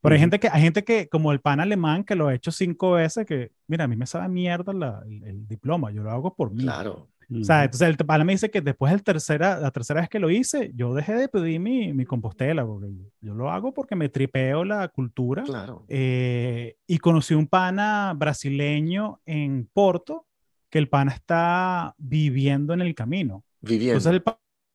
Pero 0.00 0.14
hay 0.14 0.20
gente 0.20 0.38
que, 0.38 0.48
hay 0.50 0.62
gente 0.62 0.84
que, 0.84 1.08
como 1.08 1.32
el 1.32 1.40
pan 1.40 1.60
alemán, 1.60 2.04
que 2.04 2.14
lo 2.14 2.28
ha 2.28 2.34
hecho 2.34 2.50
cinco 2.50 2.92
veces, 2.92 3.26
que, 3.26 3.52
mira, 3.66 3.84
a 3.84 3.88
mí 3.88 3.96
me 3.96 4.06
sabe 4.06 4.28
mierda 4.28 4.72
la, 4.72 5.02
el, 5.06 5.24
el, 5.24 5.48
diploma, 5.48 5.90
yo 5.92 6.02
lo 6.02 6.10
hago 6.10 6.34
por 6.34 6.50
mí. 6.50 6.62
Claro. 6.62 7.08
O 7.30 7.44
sea, 7.44 7.64
entonces 7.64 7.88
el 7.88 7.96
pana 7.96 8.24
me 8.24 8.32
dice 8.32 8.50
que 8.50 8.60
después 8.60 8.92
del 8.92 9.02
tercera, 9.02 9.58
la 9.58 9.70
tercera 9.70 10.00
vez 10.00 10.08
que 10.08 10.18
lo 10.18 10.30
hice, 10.30 10.72
yo 10.74 10.94
dejé 10.94 11.14
de 11.14 11.28
pedir 11.28 11.60
mi, 11.60 11.92
mi 11.92 12.04
compostela, 12.04 12.64
porque 12.64 12.88
yo 13.20 13.34
lo 13.34 13.50
hago 13.50 13.72
porque 13.72 13.96
me 13.96 14.08
tripeo 14.08 14.64
la 14.64 14.88
cultura. 14.88 15.42
Claro. 15.42 15.84
Eh, 15.88 16.76
y 16.86 16.98
conocí 16.98 17.34
un 17.34 17.46
pana 17.46 18.12
brasileño 18.16 19.20
en 19.24 19.68
Porto, 19.72 20.26
que 20.70 20.78
el 20.78 20.88
pana 20.88 21.12
está 21.12 21.94
viviendo 21.98 22.74
en 22.74 22.80
el 22.80 22.94
camino. 22.94 23.44
Viviendo. 23.60 23.98
Entonces 23.98 24.12
el 24.12 24.22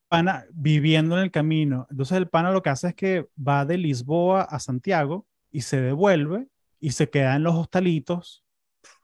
pana 0.08 0.46
viviendo 0.52 1.18
en 1.18 1.24
el 1.24 1.32
camino. 1.32 1.88
Entonces 1.90 2.18
el 2.18 2.28
pana 2.28 2.52
lo 2.52 2.64
que 2.64 2.70
hace 2.70 2.90
es 2.90 2.96
que 2.96 3.28
va 3.38 3.66
de 3.66 3.78
Lisboa 3.78 4.42
a 4.42 4.60
Santiago 4.60 5.26
y 5.52 5.62
se 5.62 5.82
devuelve 5.82 6.48
y 6.80 6.92
se 6.92 7.10
queda 7.10 7.36
en 7.36 7.44
los 7.44 7.56
hostalitos. 7.56 8.44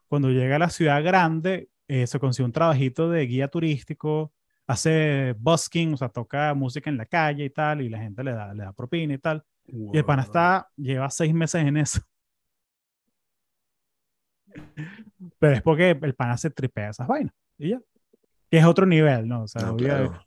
Cuando 0.08 0.30
llega 0.30 0.56
a 0.56 0.60
la 0.60 0.70
ciudad 0.70 1.02
grande, 1.02 1.68
eh, 1.88 2.06
se 2.06 2.18
consigue 2.18 2.44
un 2.44 2.52
trabajito 2.52 3.10
de 3.10 3.26
guía 3.26 3.48
turístico, 3.48 4.32
hace 4.66 5.34
busking, 5.38 5.94
o 5.94 5.96
sea, 5.96 6.08
toca 6.08 6.52
música 6.54 6.90
en 6.90 6.96
la 6.96 7.06
calle 7.06 7.44
y 7.44 7.50
tal, 7.50 7.80
y 7.82 7.88
la 7.88 7.98
gente 7.98 8.24
le 8.24 8.32
da, 8.32 8.52
le 8.52 8.64
da 8.64 8.72
propina 8.72 9.14
y 9.14 9.18
tal. 9.18 9.42
Y 9.66 9.96
el 9.96 10.04
pana 10.04 10.22
está, 10.22 10.68
lleva 10.76 11.10
seis 11.10 11.34
meses 11.34 11.64
en 11.64 11.76
eso. 11.76 12.00
Pero 15.38 15.54
es 15.54 15.62
porque 15.62 15.90
el 15.90 16.14
pana 16.14 16.36
se 16.36 16.50
tripea 16.50 16.90
esas 16.90 17.06
vainas 17.06 17.34
y 17.58 17.70
ya. 17.70 17.80
Que 18.50 18.58
es 18.58 18.64
otro 18.64 18.86
nivel, 18.86 19.26
¿no? 19.26 19.42
O 19.42 19.48
sea, 19.48 19.74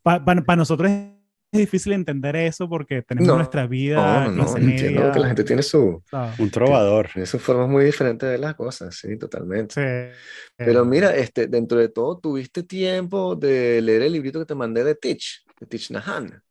para 0.04 0.56
nosotros 0.56 0.92
es 0.92 1.19
es 1.52 1.60
difícil 1.60 1.94
entender 1.94 2.36
eso 2.36 2.70
porque 2.70 3.02
tenemos 3.02 3.36
nuestra 3.36 3.66
vida. 3.66 4.28
No, 4.28 4.44
no, 4.44 4.58
entiendo 4.58 5.12
que 5.12 5.20
la 5.20 5.28
gente 5.28 5.44
tiene 5.44 5.64
su. 5.64 6.04
Un 6.38 6.52
trovador. 6.52 7.10
Tiene 7.12 7.26
sus 7.26 7.42
formas 7.42 7.68
muy 7.68 7.86
diferentes 7.86 8.30
de 8.30 8.38
las 8.38 8.56
cosas, 8.56 8.96
sí, 8.96 9.18
totalmente. 9.18 10.12
Pero 10.56 10.86
mira, 10.86 11.16
este, 11.16 11.48
dentro 11.48 11.80
de 11.80 11.90
todo, 11.90 12.20
¿tuviste 12.20 12.64
tiempo 12.64 13.36
de 13.36 13.82
leer 13.82 14.04
el 14.04 14.14
librito 14.14 14.40
que 14.40 14.46
te 14.46 14.56
mandé 14.56 14.84
de 14.84 14.96
Teach, 14.96 15.44
de 15.60 15.66
Teach 15.66 15.92
Nahan? 15.92 16.42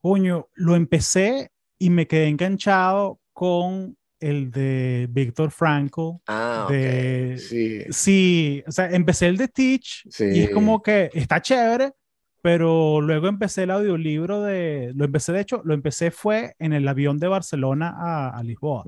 Coño, 0.00 0.48
lo 0.54 0.76
empecé 0.76 1.50
y 1.78 1.90
me 1.90 2.06
quedé 2.06 2.28
enganchado 2.28 3.20
con 3.32 3.96
el 4.20 4.50
de 4.50 5.06
Víctor 5.10 5.50
Frankl. 5.50 6.20
Ah, 6.26 6.66
de, 6.70 7.36
sí. 7.38 7.84
Sí, 7.90 8.64
o 8.66 8.72
sea, 8.72 8.90
empecé 8.90 9.28
el 9.28 9.36
de 9.36 9.48
Teach 9.48 10.06
y 10.20 10.40
es 10.40 10.50
como 10.50 10.82
que 10.82 11.10
está 11.12 11.40
chévere, 11.40 11.92
pero 12.40 13.00
luego 13.00 13.26
empecé 13.26 13.64
el 13.64 13.70
audiolibro 13.70 14.42
de, 14.42 14.92
lo 14.94 15.04
empecé 15.04 15.32
de 15.32 15.40
hecho, 15.40 15.60
lo 15.64 15.74
empecé 15.74 16.10
fue 16.10 16.54
en 16.58 16.72
el 16.72 16.86
avión 16.86 17.18
de 17.18 17.28
Barcelona 17.28 17.94
a, 17.96 18.30
a 18.30 18.42
Lisboa. 18.42 18.84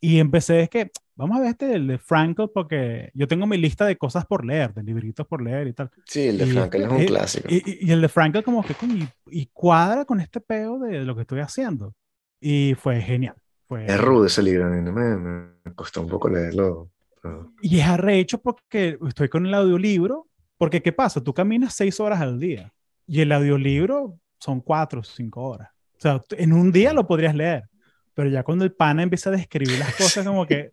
Y 0.00 0.18
empecé 0.20 0.60
es 0.60 0.68
que, 0.68 0.90
vamos 1.16 1.38
a 1.38 1.40
ver 1.40 1.50
este, 1.50 1.72
el 1.74 1.86
de 1.86 1.98
Frankel, 1.98 2.50
porque 2.52 3.10
yo 3.14 3.26
tengo 3.26 3.46
mi 3.46 3.56
lista 3.56 3.84
de 3.84 3.96
cosas 3.96 4.26
por 4.26 4.44
leer, 4.44 4.74
de 4.74 4.82
libritos 4.82 5.26
por 5.26 5.42
leer 5.42 5.66
y 5.66 5.72
tal. 5.72 5.90
Sí, 6.06 6.28
el 6.28 6.38
de 6.38 6.46
Frankel 6.46 6.82
es 6.82 6.88
un 6.88 7.04
clásico. 7.06 7.48
Y, 7.50 7.90
el 7.90 8.00
de 8.00 8.08
Frankel 8.08 8.44
como 8.44 8.62
que, 8.62 8.74
y, 8.82 9.08
y, 9.30 9.46
cuadra 9.52 10.04
con 10.04 10.20
este 10.20 10.40
peo 10.40 10.78
de 10.78 11.04
lo 11.04 11.14
que 11.14 11.22
estoy 11.22 11.40
haciendo. 11.40 11.94
Y 12.40 12.74
fue 12.78 13.00
genial. 13.00 13.34
Fue, 13.66 13.86
es 13.86 14.00
rudo 14.00 14.26
ese 14.26 14.42
libro, 14.42 14.68
me, 14.68 15.16
me 15.16 15.74
costó 15.74 16.02
un 16.02 16.08
poco 16.08 16.28
leerlo. 16.28 16.90
Y 17.62 17.80
es 17.80 17.86
arrecho 17.86 18.38
porque 18.38 18.98
estoy 19.08 19.28
con 19.28 19.46
el 19.46 19.54
audiolibro, 19.54 20.28
porque 20.58 20.82
¿qué 20.82 20.92
pasa? 20.92 21.22
Tú 21.22 21.32
caminas 21.32 21.74
seis 21.74 21.98
horas 21.98 22.20
al 22.20 22.38
día. 22.38 22.72
Y 23.06 23.20
el 23.20 23.32
audiolibro 23.32 24.18
son 24.38 24.60
cuatro 24.60 25.00
o 25.00 25.04
cinco 25.04 25.42
horas. 25.42 25.70
O 25.96 26.00
sea, 26.00 26.20
en 26.32 26.52
un 26.52 26.70
día 26.72 26.92
lo 26.92 27.06
podrías 27.06 27.34
leer, 27.34 27.64
pero 28.14 28.28
ya 28.28 28.42
cuando 28.42 28.64
el 28.64 28.72
pana 28.72 29.02
empieza 29.02 29.30
a 29.30 29.32
describir 29.32 29.78
las 29.78 29.94
cosas 29.96 30.26
como 30.26 30.46
que 30.46 30.70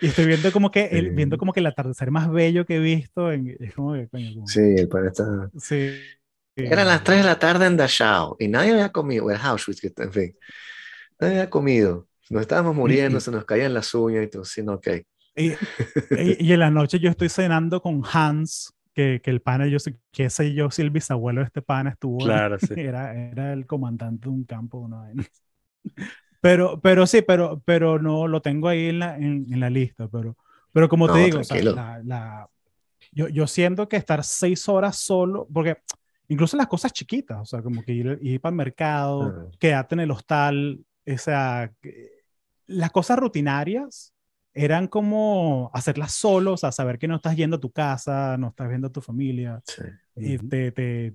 y 0.00 0.06
estoy 0.06 0.26
viendo 0.26 0.52
como 0.52 0.70
que 0.70 0.86
el, 0.86 1.10
viendo 1.10 1.38
como 1.38 1.52
que 1.52 1.60
el 1.60 1.66
atardecer 1.66 2.10
más 2.10 2.30
bello 2.30 2.64
que 2.64 2.76
he 2.76 2.80
visto 2.80 3.32
en, 3.32 3.56
es 3.58 3.74
como 3.74 3.94
que 3.94 4.08
coño, 4.08 4.46
sí 4.46 4.60
el 4.76 4.88
pana 4.88 5.08
está. 5.08 5.50
Sí. 5.58 6.00
Eran 6.54 6.88
las 6.88 7.04
3 7.04 7.18
de 7.18 7.24
la 7.24 7.38
tarde 7.38 7.66
en 7.66 7.76
Dachau 7.76 8.36
y 8.38 8.48
nadie 8.48 8.72
había 8.72 8.90
comido 8.90 9.30
el 9.30 9.36
Auschwitz 9.36 9.82
en 9.84 10.12
fin. 10.12 10.36
Nadie 11.20 11.34
había 11.34 11.50
comido. 11.50 12.08
Nos 12.30 12.42
estábamos 12.42 12.74
muriendo 12.74 13.20
se 13.20 13.30
nos 13.30 13.44
caían 13.44 13.74
las 13.74 13.94
uñas 13.94 14.24
y 14.24 14.28
todo 14.28 14.44
sí 14.44 14.62
no 14.62 14.74
ok. 14.74 14.88
Y, 15.36 15.52
y, 16.10 16.52
en 16.52 16.58
la 16.58 16.70
noche 16.70 16.98
yo 16.98 17.08
estoy 17.10 17.28
cenando 17.28 17.80
con 17.80 18.02
Hans 18.12 18.74
que, 18.98 19.20
que 19.22 19.30
el 19.30 19.40
pana, 19.40 19.68
yo 19.68 19.78
sé, 19.78 19.94
qué 20.10 20.28
sé 20.28 20.54
yo 20.54 20.72
si 20.72 20.82
el 20.82 20.90
bisabuelo 20.90 21.40
de 21.40 21.46
este 21.46 21.62
pana 21.62 21.90
estuvo, 21.90 22.18
claro, 22.18 22.58
sí. 22.58 22.66
era, 22.76 23.14
era 23.14 23.52
el 23.52 23.64
comandante 23.64 24.24
de 24.24 24.34
un 24.34 24.42
campo. 24.42 24.88
¿no? 24.88 25.06
Pero, 26.40 26.80
pero 26.80 27.06
sí, 27.06 27.22
pero, 27.22 27.62
pero 27.64 28.00
no 28.00 28.26
lo 28.26 28.42
tengo 28.42 28.66
ahí 28.66 28.86
en 28.86 28.98
la, 28.98 29.16
en, 29.16 29.46
en 29.52 29.60
la 29.60 29.70
lista. 29.70 30.08
Pero, 30.08 30.36
pero 30.72 30.88
como 30.88 31.12
te 31.12 31.20
digo, 31.20 31.38
o 31.38 31.44
sea, 31.44 31.62
la, 31.62 32.02
la, 32.04 32.48
yo, 33.12 33.28
yo 33.28 33.46
siento 33.46 33.88
que 33.88 33.96
estar 33.96 34.24
seis 34.24 34.68
horas 34.68 34.96
solo, 34.96 35.46
porque 35.54 35.76
incluso 36.26 36.56
las 36.56 36.66
cosas 36.66 36.92
chiquitas, 36.92 37.38
o 37.40 37.44
sea, 37.44 37.62
como 37.62 37.84
que 37.84 37.92
ir, 37.92 38.18
ir 38.20 38.40
para 38.40 38.50
el 38.50 38.56
mercado, 38.56 39.48
quedarte 39.60 39.94
en 39.94 40.00
el 40.00 40.10
hostal, 40.10 40.84
o 41.06 41.18
sea, 41.18 41.70
las 42.66 42.90
cosas 42.90 43.16
rutinarias 43.16 44.12
eran 44.54 44.88
como 44.88 45.70
hacerlas 45.72 46.12
solo, 46.12 46.54
o 46.54 46.56
sea, 46.56 46.72
saber 46.72 46.98
que 46.98 47.08
no 47.08 47.16
estás 47.16 47.36
yendo 47.36 47.56
a 47.56 47.60
tu 47.60 47.70
casa, 47.70 48.36
no 48.38 48.48
estás 48.48 48.68
viendo 48.68 48.88
a 48.88 48.92
tu 48.92 49.00
familia. 49.00 49.62
Y 50.16 50.38
te, 50.38 50.72
te, 50.72 51.14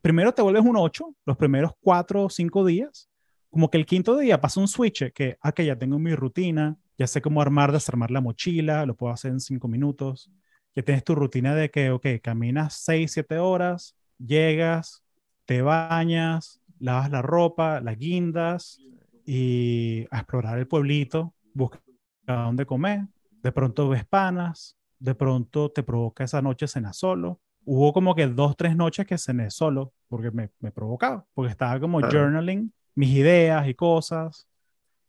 primero 0.00 0.32
te 0.32 0.42
vuelves 0.42 0.64
un 0.64 0.76
8, 0.76 1.14
los 1.24 1.36
primeros 1.36 1.72
4 1.80 2.24
o 2.24 2.30
5 2.30 2.64
días. 2.64 3.08
Como 3.50 3.70
que 3.70 3.78
el 3.78 3.86
quinto 3.86 4.16
día 4.18 4.40
pasa 4.40 4.60
un 4.60 4.68
switch 4.68 5.12
que, 5.12 5.38
ah, 5.40 5.52
que 5.52 5.64
ya 5.64 5.76
tengo 5.76 5.98
mi 5.98 6.14
rutina, 6.14 6.76
ya 6.98 7.06
sé 7.06 7.22
cómo 7.22 7.40
armar, 7.40 7.72
desarmar 7.72 8.10
la 8.10 8.20
mochila, 8.20 8.84
lo 8.84 8.96
puedo 8.96 9.12
hacer 9.12 9.30
en 9.30 9.40
5 9.40 9.68
minutos. 9.68 10.30
Ya 10.74 10.82
tienes 10.82 11.04
tu 11.04 11.14
rutina 11.14 11.54
de 11.54 11.70
que, 11.70 11.90
ok, 11.90 12.06
caminas 12.20 12.82
6, 12.84 13.12
7 13.12 13.38
horas, 13.38 13.96
llegas, 14.18 15.04
te 15.44 15.62
bañas, 15.62 16.60
lavas 16.80 17.10
la 17.10 17.22
ropa, 17.22 17.80
la 17.80 17.94
guindas 17.94 18.80
y 19.24 20.06
a 20.10 20.18
explorar 20.18 20.58
el 20.58 20.66
pueblito, 20.66 21.32
buscas 21.52 21.83
a 22.26 22.42
dónde 22.42 22.66
comer, 22.66 23.02
de 23.42 23.52
pronto 23.52 23.88
ves 23.88 24.04
panas, 24.04 24.76
de 24.98 25.14
pronto 25.14 25.70
te 25.70 25.82
provoca 25.82 26.24
esa 26.24 26.40
noche 26.40 26.66
cena 26.66 26.92
solo, 26.92 27.40
hubo 27.64 27.92
como 27.92 28.14
que 28.14 28.26
dos, 28.26 28.56
tres 28.56 28.76
noches 28.76 29.06
que 29.06 29.18
cené 29.18 29.50
solo 29.50 29.92
porque 30.08 30.30
me, 30.30 30.50
me 30.60 30.70
provocaba, 30.70 31.24
porque 31.34 31.50
estaba 31.50 31.78
como 31.80 32.00
journaling 32.00 32.72
mis 32.94 33.10
ideas 33.10 33.66
y 33.68 33.74
cosas. 33.74 34.46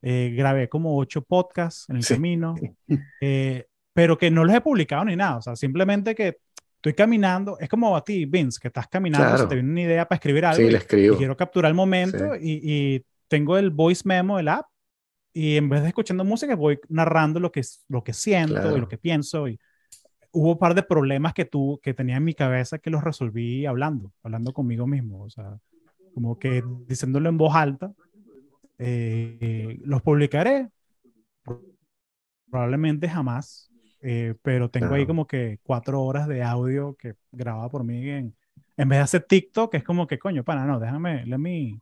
Eh, 0.02 0.34
grabé 0.38 0.70
como 0.70 0.98
ocho 0.98 1.24
podcasts 1.24 1.90
en 1.90 1.98
el 1.98 2.06
camino, 2.06 2.56
eh, 3.22 3.66
pero 3.92 4.18
que 4.18 4.30
no 4.30 4.46
los 4.46 4.56
he 4.56 4.62
publicado 4.62 5.06
ni 5.06 5.16
nada, 5.16 5.38
o 5.38 5.42
sea, 5.42 5.56
simplemente 5.56 6.14
que 6.14 6.38
estoy 6.76 6.94
caminando, 6.94 7.58
es 7.60 7.68
como 7.68 7.96
a 7.96 8.04
ti, 8.04 8.26
Vince, 8.26 8.60
que 8.62 8.68
estás 8.68 8.88
caminando, 8.88 9.36
se 9.36 9.48
te 9.48 9.56
viene 9.56 9.72
una 9.72 9.82
idea 9.82 10.08
para 10.08 10.18
escribir 10.18 10.46
algo 10.46 10.70
sí, 10.70 10.76
escribo. 10.76 11.16
y 11.16 11.18
quiero 11.18 11.36
capturar 11.36 11.70
el 11.70 11.76
momento 11.76 12.36
y, 12.36 12.60
y, 12.62 13.06
tengo 13.28 13.58
el 13.58 13.72
voice 13.72 14.04
memo 14.06 14.38
del 14.38 14.50
app 14.50 14.68
y 15.36 15.58
en 15.58 15.68
vez 15.68 15.82
de 15.82 15.90
escuchando 15.90 16.24
música 16.24 16.56
voy 16.56 16.80
narrando 16.88 17.42
lo 17.42 17.52
que, 17.52 17.62
lo 17.90 18.06
que 18.06 18.14
siento 18.14 18.76
y 18.76 18.80
lo 18.80 18.88
que 18.88 18.98
pienso 18.98 19.50
y 19.50 19.60
hubo 20.32 20.54
un 20.54 20.58
par 20.58 20.74
de 20.74 20.82
problemas 20.82 21.34
que, 21.34 21.44
tú, 21.44 21.78
que 21.84 21.94
tenía 21.94 22.16
en 22.16 22.24
mi 22.24 22.34
cabeza 22.34 22.80
que 22.80 22.90
los 22.90 23.04
resolví 23.04 23.66
hablando, 23.66 24.14
hablando 24.24 24.54
conmigo 24.54 24.88
mismo, 24.88 25.24
o 25.24 25.30
sea, 25.30 25.58
como 26.14 26.40
que 26.40 26.64
diciéndolo 26.88 27.28
en 27.28 27.38
voz 27.38 27.54
alta, 27.54 27.92
eh, 28.78 29.78
los 29.84 30.02
publicaré, 30.02 30.70
probablemente 32.50 33.10
jamás, 33.10 33.70
eh, 34.02 34.36
pero 34.42 34.70
tengo 34.70 34.94
ahí 34.94 35.06
como 35.06 35.28
que 35.28 35.60
cuatro 35.64 36.02
horas 36.02 36.30
de 36.30 36.44
audio 36.44 36.96
que 36.96 37.16
grababa 37.34 37.70
por 37.70 37.84
mí 37.84 38.10
en, 38.10 38.34
en 38.78 38.90
vez 38.90 39.00
de 39.00 39.04
hacer 39.04 39.24
TikTok, 39.24 39.74
es 39.76 39.84
como 39.84 40.08
que, 40.08 40.18
coño, 40.18 40.46
pana, 40.46 40.66
no, 40.66 40.80
déjame, 40.80 41.26
let 41.26 41.38
me... 41.40 41.82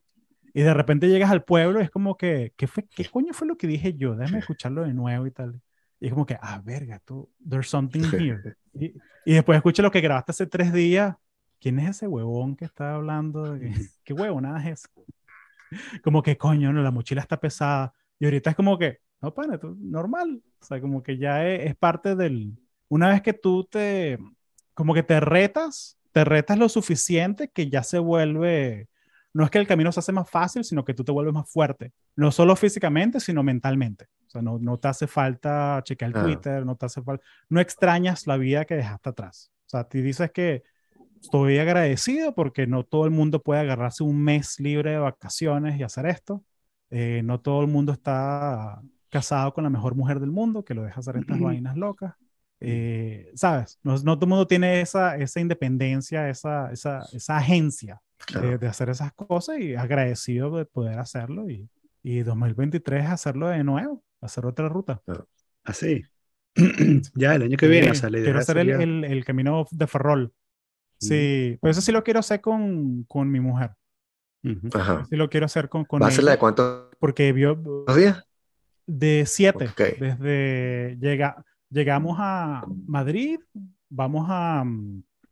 Y 0.53 0.61
de 0.61 0.73
repente 0.73 1.09
llegas 1.09 1.31
al 1.31 1.43
pueblo 1.43 1.81
y 1.81 1.83
es 1.83 1.89
como 1.89 2.15
que, 2.15 2.53
¿qué, 2.55 2.67
fue, 2.67 2.85
¿qué 2.85 3.05
coño 3.05 3.33
fue 3.33 3.47
lo 3.47 3.57
que 3.57 3.67
dije 3.67 3.95
yo? 3.95 4.15
Déjame 4.15 4.39
escucharlo 4.39 4.83
de 4.83 4.93
nuevo 4.93 5.25
y 5.25 5.31
tal. 5.31 5.59
Y 5.99 6.07
es 6.07 6.13
como 6.13 6.25
que, 6.25 6.37
ah, 6.41 6.61
verga, 6.63 6.99
tú, 7.03 7.29
there's 7.47 7.69
something 7.69 8.03
here. 8.03 8.55
Y, 8.75 8.91
y 9.25 9.33
después 9.33 9.55
escucha 9.55 9.83
lo 9.83 9.91
que 9.91 10.01
grabaste 10.01 10.31
hace 10.31 10.47
tres 10.47 10.73
días. 10.73 11.15
¿Quién 11.59 11.79
es 11.79 11.91
ese 11.91 12.07
huevón 12.07 12.55
que 12.55 12.65
está 12.65 12.95
hablando? 12.95 13.57
¿Qué 14.03 14.13
huevonada 14.13 14.59
es 14.63 14.79
eso? 14.79 14.89
Como 16.03 16.21
que, 16.21 16.37
coño, 16.37 16.73
no, 16.73 16.81
la 16.81 16.91
mochila 16.91 17.21
está 17.21 17.39
pesada. 17.39 17.93
Y 18.19 18.25
ahorita 18.25 18.51
es 18.51 18.55
como 18.55 18.77
que, 18.77 18.99
no, 19.21 19.33
pana, 19.33 19.57
tú, 19.57 19.75
normal. 19.79 20.41
O 20.61 20.65
sea, 20.65 20.79
como 20.79 21.01
que 21.01 21.17
ya 21.17 21.47
es, 21.47 21.67
es 21.67 21.75
parte 21.75 22.15
del... 22.15 22.57
Una 22.89 23.09
vez 23.09 23.21
que 23.21 23.33
tú 23.33 23.63
te, 23.63 24.17
como 24.73 24.93
que 24.93 25.03
te 25.03 25.19
retas, 25.19 25.97
te 26.11 26.23
retas 26.23 26.57
lo 26.57 26.69
suficiente 26.69 27.49
que 27.49 27.69
ya 27.69 27.83
se 27.83 27.99
vuelve 27.99 28.87
no 29.33 29.43
es 29.43 29.49
que 29.49 29.57
el 29.57 29.67
camino 29.67 29.91
se 29.91 29.99
hace 29.99 30.11
más 30.11 30.29
fácil, 30.29 30.63
sino 30.63 30.85
que 30.85 30.93
tú 30.93 31.03
te 31.03 31.11
vuelves 31.11 31.33
más 31.33 31.49
fuerte, 31.49 31.91
no 32.15 32.31
solo 32.31 32.55
físicamente, 32.55 33.19
sino 33.19 33.41
mentalmente. 33.41 34.05
O 34.27 34.29
sea, 34.29 34.41
no, 34.41 34.59
no 34.59 34.77
te 34.77 34.87
hace 34.87 35.07
falta 35.07 35.81
chequear 35.83 36.15
el 36.15 36.23
Twitter, 36.23 36.65
no 36.65 36.75
te 36.75 36.85
hace 36.85 37.01
falta, 37.01 37.23
no 37.49 37.59
extrañas 37.59 38.27
la 38.27 38.37
vida 38.37 38.65
que 38.65 38.75
dejaste 38.75 39.09
atrás. 39.09 39.51
O 39.65 39.69
sea, 39.69 39.83
tú 39.85 39.97
dices 39.97 40.31
que 40.31 40.63
estoy 41.19 41.57
agradecido 41.57 42.35
porque 42.35 42.67
no 42.67 42.83
todo 42.83 43.05
el 43.05 43.11
mundo 43.11 43.41
puede 43.41 43.61
agarrarse 43.61 44.03
un 44.03 44.21
mes 44.21 44.59
libre 44.59 44.91
de 44.91 44.97
vacaciones 44.97 45.79
y 45.79 45.83
hacer 45.83 46.05
esto. 46.05 46.43
Eh, 46.91 47.21
no 47.23 47.39
todo 47.39 47.61
el 47.61 47.67
mundo 47.67 47.91
está 47.91 48.81
casado 49.09 49.53
con 49.53 49.63
la 49.63 49.69
mejor 49.71 49.95
mujer 49.95 50.19
del 50.19 50.31
mundo 50.31 50.63
que 50.63 50.75
lo 50.75 50.83
deja 50.83 50.99
hacer 50.99 51.17
estas 51.17 51.39
vainas 51.39 51.75
locas. 51.75 52.13
Eh, 52.59 53.31
¿Sabes? 53.35 53.79
No, 53.83 53.93
no, 53.97 54.15
todo 54.15 54.25
el 54.25 54.29
mundo 54.29 54.47
tiene 54.47 54.81
esa, 54.81 55.17
esa 55.17 55.39
independencia, 55.39 56.29
esa, 56.29 56.71
esa, 56.71 57.03
esa 57.11 57.37
agencia 57.37 58.01
de, 58.59 58.67
hacer 58.67 58.89
esas 58.89 59.13
cosas 59.13 59.59
y 59.59 59.75
agradecido 59.75 60.55
de 60.57 60.65
poder 60.65 60.99
hacerlo 60.99 61.49
y, 61.49 61.69
y 62.01 62.23
2023 62.23 63.07
hacerlo 63.07 63.49
de 63.49 63.63
nuevo, 63.63 64.03
hacer 64.21 64.45
otra 64.45 64.69
ruta. 64.69 65.01
Así. 65.63 66.03
ya, 67.15 67.35
el 67.35 67.43
año 67.43 67.57
que 67.57 67.67
viene 67.67 67.95
sale. 67.95 68.21
Quiero 68.21 68.39
hacer 68.39 68.57
el, 68.59 68.69
el, 68.69 69.03
el, 69.03 69.25
camino 69.25 69.65
de 69.71 69.87
Ferrol. 69.87 70.33
Sí, 70.99 71.57
pues 71.59 71.77
eso 71.77 71.85
sí 71.85 71.91
lo 71.91 72.03
quiero 72.03 72.19
hacer 72.19 72.39
con, 72.41 73.03
con 73.03 73.29
mi 73.29 73.39
mujer. 73.39 73.71
Ajá. 74.73 75.05
Sí 75.09 75.15
lo 75.15 75.29
quiero 75.29 75.45
hacer 75.45 75.69
con, 75.69 75.85
con 75.85 76.01
¿Va 76.01 76.07
a 76.07 76.11
ser 76.11 76.25
de 76.25 76.37
cuánto? 76.37 76.89
Porque 76.99 77.31
vio... 77.31 77.55
¿Dos 77.55 77.95
días? 77.95 78.23
De 78.85 79.23
siete. 79.25 79.69
Desde 79.99 80.97
llega, 80.99 81.43
llegamos 81.69 82.17
a 82.19 82.65
Madrid, 82.85 83.39
vamos 83.89 84.27
a, 84.29 84.63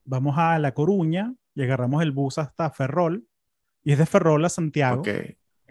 vamos 0.06 0.36
a 0.38 0.60
La 0.60 0.74
Coruña, 0.74 1.34
y 1.56 1.64
agarramos 1.64 2.02
el 2.02 2.12
bus 2.12 2.38
hasta 2.38 2.70
Ferrol, 2.70 3.26
y 3.84 3.94
es 3.94 3.98
de 3.98 4.06
Ferrol 4.06 4.44
a 4.46 4.50
Santiago. 4.50 5.04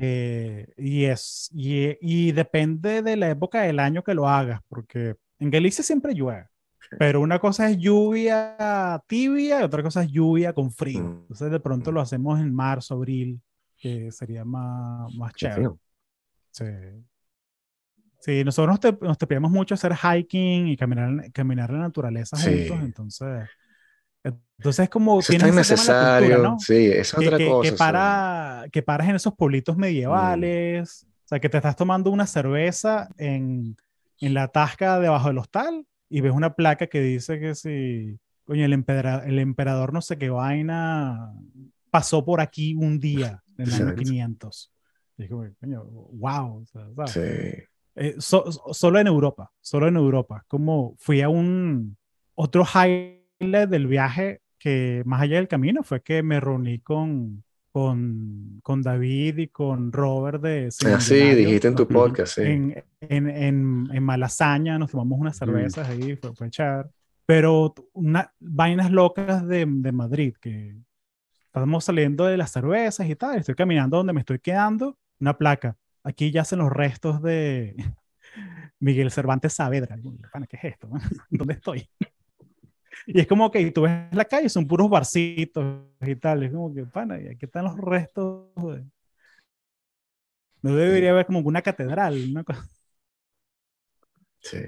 Eh, 0.03 0.73
y, 0.79 1.05
es, 1.05 1.51
y, 1.53 1.97
y, 2.01 2.33
depende 2.33 3.03
de 3.03 3.17
la 3.17 3.29
época 3.29 3.63
del 3.63 3.79
año 3.79 4.03
que 4.03 4.15
lo 4.15 4.29
hagas, 4.29 4.61
porque 4.69 5.17
en 5.39 5.51
Galicia 5.51 5.85
siempre 5.85 6.15
llueve, 6.15 6.47
pero 6.99 7.21
una 7.21 7.39
cosa 7.39 7.69
es 7.69 7.77
lluvia 7.77 9.03
tibia 9.07 9.61
y 9.61 9.63
otra 9.63 9.83
cosa 9.83 10.03
es 10.03 10.11
lluvia 10.11 10.55
con 10.55 10.71
frío. 10.71 11.03
Mm. 11.03 11.19
Entonces 11.23 11.51
de 11.51 11.61
pronto 11.61 11.93
lo 11.93 12.01
hacemos 12.01 12.41
en 12.41 12.55
marzo, 12.55 12.95
abril, 12.95 13.43
que 13.77 14.11
sería 14.11 14.45
más, 14.45 15.15
más 15.15 15.35
chévere. 15.35 15.69
Sí. 16.51 16.65
Sí, 18.21 18.45
nosotros 18.45 18.73
nos, 18.73 18.81
te, 18.81 19.05
nos 19.05 19.17
tepeamos 19.17 19.51
mucho 19.51 19.75
hacer 19.75 19.95
hiking 19.95 20.69
y 20.69 20.77
caminar, 20.77 21.33
caminar 21.33 21.71
la 21.71 21.79
naturaleza 21.79 22.37
juntos, 22.37 22.79
entonces 22.83 23.49
entonces 24.23 24.85
es 24.85 24.91
como... 24.91 25.21
Eso 25.21 25.33
es 25.33 25.55
necesario, 25.55 26.39
¿no? 26.39 26.59
sí, 26.59 26.87
es 26.87 27.15
otra 27.15 27.39
que, 27.39 27.47
cosa. 27.47 27.71
Que, 27.71 27.77
para, 27.77 28.65
que 28.71 28.83
paras 28.83 29.09
en 29.09 29.17
esos 29.17 29.35
pueblitos 29.35 29.77
medievales, 29.77 31.07
o 31.25 31.29
sea, 31.29 31.41
que 31.41 31.49
te 31.49 31.57
estás 31.57 31.77
tomando 31.77 32.11
una 32.11 32.27
cerveza 32.27 33.09
en, 33.17 33.77
en 34.21 34.35
la 34.35 34.49
tasca 34.49 35.01
debajo 35.01 35.29
del 35.29 35.39
hostal 35.39 35.87
y 36.11 36.21
ves 36.21 36.33
una 36.33 36.55
placa 36.55 36.89
que 36.89 37.01
dice 37.01 37.41
que 37.41 37.55
si, 37.55 38.19
coño, 38.45 38.65
el, 38.65 38.73
emperador, 38.73 39.27
el 39.27 39.39
emperador 39.39 39.93
no 39.93 40.03
sé 40.03 40.19
qué 40.19 40.29
vaina 40.29 41.33
pasó 41.91 42.25
por 42.25 42.41
aquí 42.41 42.75
un 42.75 43.01
día 43.01 43.43
en 43.59 43.67
el 43.67 43.75
año 43.75 43.95
500. 43.95 44.73
Y 45.19 45.29
coño, 45.29 45.85
wow. 45.85 46.63
O 46.63 46.67
sea, 46.67 47.07
sí. 47.07 47.63
Eh, 47.97 48.17
so, 48.19 48.51
solo 48.73 48.99
en 48.99 49.07
Europa, 49.07 49.51
solo 49.61 49.89
en 49.89 49.97
Europa. 49.97 50.45
Como 50.49 50.95
fui 50.99 51.23
a 51.23 51.29
un 51.29 51.97
otro 52.35 52.65
high 52.65 53.20
del 53.41 53.87
viaje 53.87 54.43
que 54.59 55.03
más 55.07 55.23
allá 55.23 55.37
del 55.37 55.49
camino 55.49 55.83
fue 55.83 56.03
que 56.03 56.23
me 56.23 56.39
reuní 56.39 56.81
con, 56.81 57.43
con, 57.73 58.61
con 58.63 58.83
David 58.83 59.39
y 59.39 59.49
con 59.49 59.91
Robert 59.91 60.43
de... 60.43 60.69
Ah, 60.87 61.01
sí, 61.01 61.35
dijiste 61.35 61.69
en 61.69 61.75
tu 61.75 61.89
podcast, 61.89 62.35
sí. 62.35 62.43
En, 62.43 62.85
en, 63.01 63.31
en, 63.31 63.89
en, 63.91 64.03
Malasaña 64.03 64.79
nos 64.79 64.91
tomamos 64.91 65.19
unas 65.19 65.39
cervezas 65.39 65.89
ahí, 65.89 66.17
fue, 66.17 66.35
fue 66.35 66.51
chévere. 66.51 66.91
Pero 67.25 67.75
una, 67.95 68.31
vainas 68.39 68.91
locas 68.91 69.47
de, 69.47 69.65
de 69.67 69.93
Madrid, 69.93 70.35
que 70.39 70.77
estamos 71.47 71.85
saliendo 71.85 72.27
de 72.27 72.37
las 72.37 72.53
cervezas 72.53 73.09
y 73.09 73.17
tal, 73.17 73.39
estoy 73.39 73.55
caminando 73.55 73.97
donde 73.97 74.13
me 74.13 74.21
estoy 74.21 74.41
quedando, 74.41 74.99
una 75.19 75.39
placa. 75.39 75.79
Aquí 76.05 76.31
ya 76.31 76.43
hacen 76.43 76.59
los 76.59 76.71
restos 76.71 77.23
de 77.23 77.77
Miguel 78.79 79.11
Cervantes 79.11 79.55
Saavedra. 79.55 79.97
¿Qué 80.49 80.57
es 80.57 80.65
esto? 80.65 80.91
¿Dónde 81.31 81.55
estoy? 81.55 81.89
Y 83.07 83.21
es 83.21 83.27
como 83.27 83.51
que 83.51 83.71
tú 83.71 83.83
ves 83.83 83.93
la 84.13 84.25
calle, 84.25 84.49
son 84.49 84.67
puros 84.67 84.91
barcitos 84.91 85.65
y 86.01 86.17
tal. 86.17 86.43
Es 86.43 86.53
como 86.53 86.75
que, 86.75 86.85
pana, 86.85 87.21
y 87.21 87.29
aquí 87.29 87.47
están 87.47 87.65
los 87.65 87.77
restos. 87.77 88.49
No 90.63 90.75
debería 90.75 91.11
haber 91.11 91.27
como 91.27 91.41
una 91.41 91.63
catedral, 91.63 92.23
una 92.31 92.45
cosa. 92.45 92.69
Sí. 94.43 94.59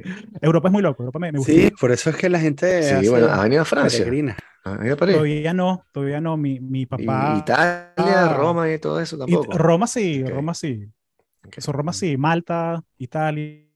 Europa 0.40 0.68
es 0.68 0.72
muy 0.72 0.82
loco. 0.82 1.02
Europa 1.02 1.18
me, 1.18 1.32
me 1.32 1.40
sí, 1.40 1.70
por 1.80 1.92
eso 1.92 2.10
es 2.10 2.16
que 2.16 2.28
la 2.28 2.38
gente. 2.38 3.00
Sí, 3.00 3.08
bueno, 3.08 3.28
ha 3.28 3.42
venido 3.42 3.62
a 3.62 3.64
Francia. 3.64 4.04
¿Ha 4.64 4.76
venido 4.76 4.94
a 4.94 4.98
París? 4.98 5.16
Todavía 5.16 5.54
no, 5.54 5.84
todavía 5.92 6.20
no. 6.20 6.36
Mi, 6.36 6.60
mi 6.60 6.86
papá. 6.86 7.34
¿Y 7.36 7.38
Italia, 7.40 8.34
Roma 8.36 8.70
y 8.70 8.78
todo 8.78 9.00
eso 9.00 9.18
tampoco. 9.18 9.56
Roma 9.56 9.86
sí, 9.86 10.22
okay. 10.22 10.34
Roma 10.34 10.54
sí. 10.54 10.88
Okay. 11.46 11.58
Eso, 11.58 11.72
Roma 11.72 11.92
sí. 11.92 12.16
Malta, 12.16 12.82
Italia. 12.98 13.71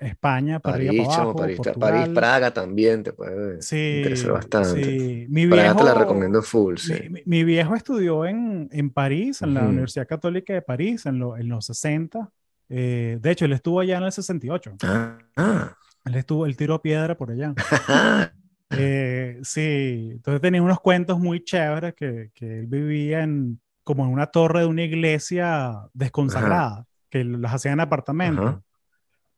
España, 0.00 0.60
para 0.60 0.76
París, 0.76 0.88
arriba, 0.88 1.04
para 1.04 1.22
abajo, 1.22 1.36
París. 1.36 1.60
París, 1.78 2.08
Praga 2.14 2.50
también 2.52 3.02
te 3.02 3.12
puede 3.12 3.62
sí, 3.62 3.96
interesar 3.98 4.32
bastante. 4.32 4.84
Sí. 4.84 5.26
Mi 5.28 5.46
Praga 5.46 5.62
viejo, 5.62 5.78
te 5.78 5.84
la 5.84 5.94
recomiendo 5.94 6.42
full, 6.42 6.76
sí. 6.76 6.94
Mi, 7.10 7.22
mi 7.24 7.44
viejo 7.44 7.74
estudió 7.74 8.24
en, 8.26 8.68
en 8.72 8.90
París, 8.90 9.42
en 9.42 9.50
uh 9.50 9.52
-huh. 9.52 9.54
la 9.54 9.68
Universidad 9.68 10.06
Católica 10.06 10.52
de 10.52 10.62
París, 10.62 11.06
en, 11.06 11.18
lo, 11.18 11.36
en 11.36 11.48
los 11.48 11.66
60. 11.66 12.30
Eh, 12.68 13.18
de 13.20 13.30
hecho, 13.30 13.44
él 13.44 13.52
estuvo 13.52 13.80
allá 13.80 13.98
en 13.98 14.04
el 14.04 14.12
68. 14.12 14.76
Ah, 14.82 15.18
ah. 15.36 15.76
Él 16.04 16.14
estuvo, 16.16 16.46
él 16.46 16.56
tiró 16.56 16.80
piedra 16.82 17.16
por 17.16 17.30
allá. 17.30 17.54
eh, 18.70 19.38
sí, 19.42 20.10
entonces 20.12 20.40
tenía 20.40 20.62
unos 20.62 20.80
cuentos 20.80 21.18
muy 21.18 21.42
chéveres 21.42 21.94
que, 21.94 22.30
que 22.34 22.60
él 22.60 22.66
vivía 22.66 23.22
en, 23.22 23.60
como 23.84 24.04
en 24.04 24.10
una 24.10 24.26
torre 24.26 24.60
de 24.60 24.66
una 24.66 24.82
iglesia 24.82 25.72
desconsagrada, 25.92 26.72
Ajá. 26.72 26.86
que 27.10 27.24
las 27.24 27.54
hacían 27.54 27.74
en 27.74 27.80
apartamentos. 27.80 28.56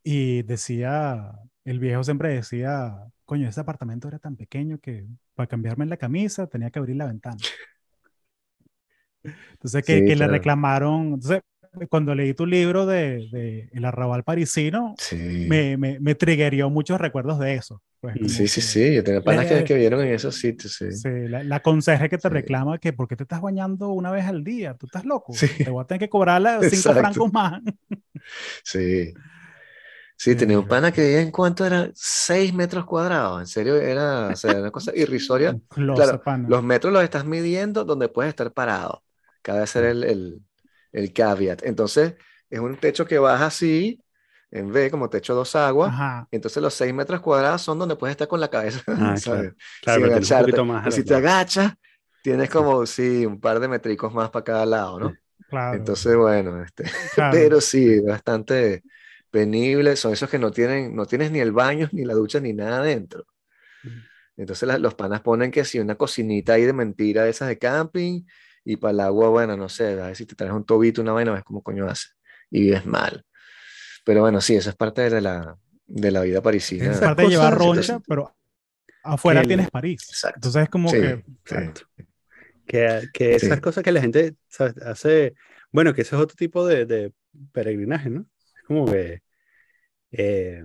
Y 0.08 0.42
decía, 0.44 1.32
el 1.64 1.80
viejo 1.80 2.04
siempre 2.04 2.28
decía, 2.28 2.94
coño, 3.24 3.48
ese 3.48 3.60
apartamento 3.60 4.06
era 4.06 4.20
tan 4.20 4.36
pequeño 4.36 4.78
que 4.78 5.04
para 5.34 5.48
cambiarme 5.48 5.84
la 5.86 5.96
camisa 5.96 6.46
tenía 6.46 6.70
que 6.70 6.78
abrir 6.78 6.94
la 6.94 7.06
ventana. 7.06 7.38
Entonces, 9.52 9.84
que, 9.84 9.98
sí, 10.00 10.04
que 10.06 10.14
claro. 10.14 10.32
le 10.32 10.38
reclamaron. 10.38 11.06
Entonces, 11.14 11.40
cuando 11.90 12.14
leí 12.14 12.34
tu 12.34 12.46
libro 12.46 12.86
de, 12.86 13.28
de 13.32 13.68
El 13.72 13.84
arrabal 13.84 14.22
parisino, 14.22 14.94
sí. 14.98 15.46
me, 15.48 15.76
me, 15.76 15.98
me 15.98 16.14
triggerió 16.14 16.70
muchos 16.70 17.00
recuerdos 17.00 17.38
de 17.38 17.54
eso. 17.54 17.82
Pues, 18.00 18.14
Mm. 18.20 18.28
Sí, 18.28 18.46
sí, 18.46 18.60
que- 18.60 18.66
sí, 18.66 18.94
yo 18.94 19.02
tenía 19.02 19.20
panas 19.22 19.46
que, 19.46 19.64
que 19.64 19.74
vieron 19.74 20.00
en 20.02 20.12
esos 20.14 20.36
sitios, 20.36 20.74
sí. 20.74 20.92
Sí, 20.92 21.08
la, 21.28 21.42
la 21.42 21.60
conserje 21.60 22.08
que 22.08 22.18
te 22.18 22.28
Sí. 22.28 22.32
reclama 22.32 22.78
que 22.78 22.92
¿por 22.92 23.08
qué 23.08 23.16
te 23.16 23.24
estás 23.24 23.40
bañando 23.40 23.88
una 23.88 24.12
vez 24.12 24.24
al 24.26 24.44
día? 24.44 24.74
¿Tú 24.74 24.86
estás 24.86 25.04
loco? 25.04 25.32
Sí. 25.32 25.48
Te 25.64 25.70
voy 25.70 25.82
a 25.82 25.86
tener 25.86 25.98
que 25.98 26.08
cobrar 26.08 26.40
las 26.40 26.60
cinco 26.70 26.90
Exacto. 26.90 27.00
francos 27.00 27.32
más. 27.32 27.60
Sí. 28.62 29.12
Sí, 30.18 30.34
tenía 30.34 30.58
un 30.58 30.66
pana 30.66 30.92
que 30.92 31.02
vivía 31.02 31.20
en 31.20 31.30
cuánto 31.30 31.64
era 31.64 31.90
6 31.94 32.54
metros 32.54 32.86
cuadrados. 32.86 33.40
En 33.40 33.46
serio, 33.46 33.76
era, 33.76 34.28
o 34.28 34.36
sea, 34.36 34.56
una 34.56 34.70
cosa 34.70 34.92
irrisoria. 34.96 35.56
Claro, 35.68 36.22
los 36.48 36.62
metros 36.62 36.92
los 36.92 37.02
estás 37.02 37.24
midiendo 37.24 37.84
donde 37.84 38.08
puedes 38.08 38.30
estar 38.30 38.52
parado. 38.52 39.02
Cabe 39.42 39.66
ser 39.66 39.84
el, 39.84 40.04
el, 40.04 40.40
el 40.92 41.12
caveat. 41.12 41.62
Entonces, 41.64 42.14
es 42.48 42.58
un 42.58 42.76
techo 42.76 43.04
que 43.06 43.18
baja 43.18 43.46
así, 43.46 44.00
en 44.50 44.70
V, 44.70 44.90
como 44.90 45.10
techo 45.10 45.34
dos 45.34 45.54
aguas. 45.54 45.90
Ajá. 45.90 46.28
Entonces, 46.30 46.62
los 46.62 46.72
6 46.74 46.94
metros 46.94 47.20
cuadrados 47.20 47.60
son 47.60 47.78
donde 47.78 47.96
puedes 47.96 48.12
estar 48.12 48.26
con 48.26 48.40
la 48.40 48.48
cabeza, 48.48 48.80
Ah, 48.86 49.16
¿sabes? 49.16 49.52
claro. 49.82 50.06
Claro, 50.06 50.16
un 50.16 50.40
poquito 50.40 50.64
más. 50.64 50.94
si 50.94 51.04
te 51.04 51.14
agachas, 51.14 51.74
tienes 52.22 52.48
como, 52.48 52.86
sí, 52.86 53.26
un 53.26 53.38
par 53.38 53.60
de 53.60 53.68
metricos 53.68 54.14
más 54.14 54.30
para 54.30 54.44
cada 54.44 54.66
lado, 54.66 54.98
¿no? 54.98 55.14
Claro. 55.48 55.76
Entonces, 55.76 56.16
bueno, 56.16 56.62
este, 56.62 56.84
claro. 57.14 57.32
pero 57.32 57.60
sí, 57.60 58.00
bastante 58.00 58.82
penible. 59.40 59.96
Son 59.96 60.12
esos 60.12 60.28
que 60.30 60.38
no 60.38 60.50
tienen, 60.50 60.94
no 60.96 61.06
tienes 61.06 61.30
ni 61.30 61.40
el 61.40 61.52
baño, 61.52 61.88
ni 61.92 62.04
la 62.04 62.14
ducha, 62.14 62.40
ni 62.40 62.52
nada 62.52 62.78
adentro. 62.78 63.24
Entonces 64.36 64.66
la- 64.68 64.78
los 64.78 64.94
panas 64.94 65.20
ponen 65.22 65.50
que 65.50 65.64
si 65.64 65.78
una 65.78 65.94
cocinita 65.96 66.54
ahí 66.54 66.64
de 66.64 66.72
mentira 66.72 67.24
de 67.24 67.30
esas 67.30 67.48
de 67.48 67.58
camping 67.58 68.22
y 68.64 68.76
para 68.76 68.92
el 68.92 69.00
agua, 69.00 69.28
bueno, 69.30 69.56
no 69.56 69.68
sé, 69.68 69.92
a 70.00 70.06
ver 70.06 70.16
si 70.16 70.26
te 70.26 70.34
traes 70.34 70.52
un 70.52 70.64
tobito, 70.64 71.00
una 71.02 71.12
vaina, 71.12 71.32
ves 71.32 71.44
cómo 71.44 71.62
coño 71.62 71.86
hace 71.88 72.08
y 72.50 72.60
vives 72.60 72.84
mal. 72.86 73.24
Pero 74.04 74.20
bueno, 74.20 74.40
sí, 74.40 74.54
eso 74.56 74.70
es 74.70 74.76
parte 74.76 75.08
de 75.10 75.20
la, 75.20 75.56
de 75.86 76.10
la 76.10 76.20
vida 76.22 76.42
parisina. 76.42 76.84
Esas 76.84 77.02
Aparte 77.02 77.22
de 77.22 77.28
llevar 77.30 77.54
roncha, 77.56 78.00
pero 78.06 78.34
afuera 79.02 79.40
que- 79.42 79.48
tienes 79.48 79.70
París. 79.70 80.06
Exacto. 80.08 80.36
Entonces 80.38 80.62
es 80.64 80.68
como 80.68 80.88
Sí, 80.90 80.96
que. 81.00 81.24
Exacto. 81.44 81.80
Que, 82.66 83.08
que 83.12 83.34
esas 83.36 83.56
Sí. 83.56 83.60
cosas 83.60 83.84
que 83.84 83.92
la 83.92 84.00
gente 84.00 84.34
¿sabes? 84.48 84.74
hace, 84.82 85.34
bueno, 85.70 85.94
que 85.94 86.02
ese 86.02 86.16
es 86.16 86.20
otro 86.20 86.34
tipo 86.36 86.66
de, 86.66 86.84
de 86.84 87.12
peregrinaje, 87.52 88.10
¿no? 88.10 88.22
Es 88.22 88.62
como 88.66 88.86
que 88.90 89.22
eh, 90.16 90.64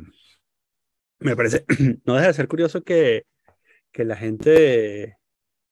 me 1.19 1.35
parece, 1.35 1.65
no 2.05 2.15
deja 2.15 2.27
de 2.27 2.33
ser 2.33 2.47
curioso 2.47 2.83
que, 2.83 3.25
que 3.91 4.05
la 4.05 4.15
gente 4.17 5.17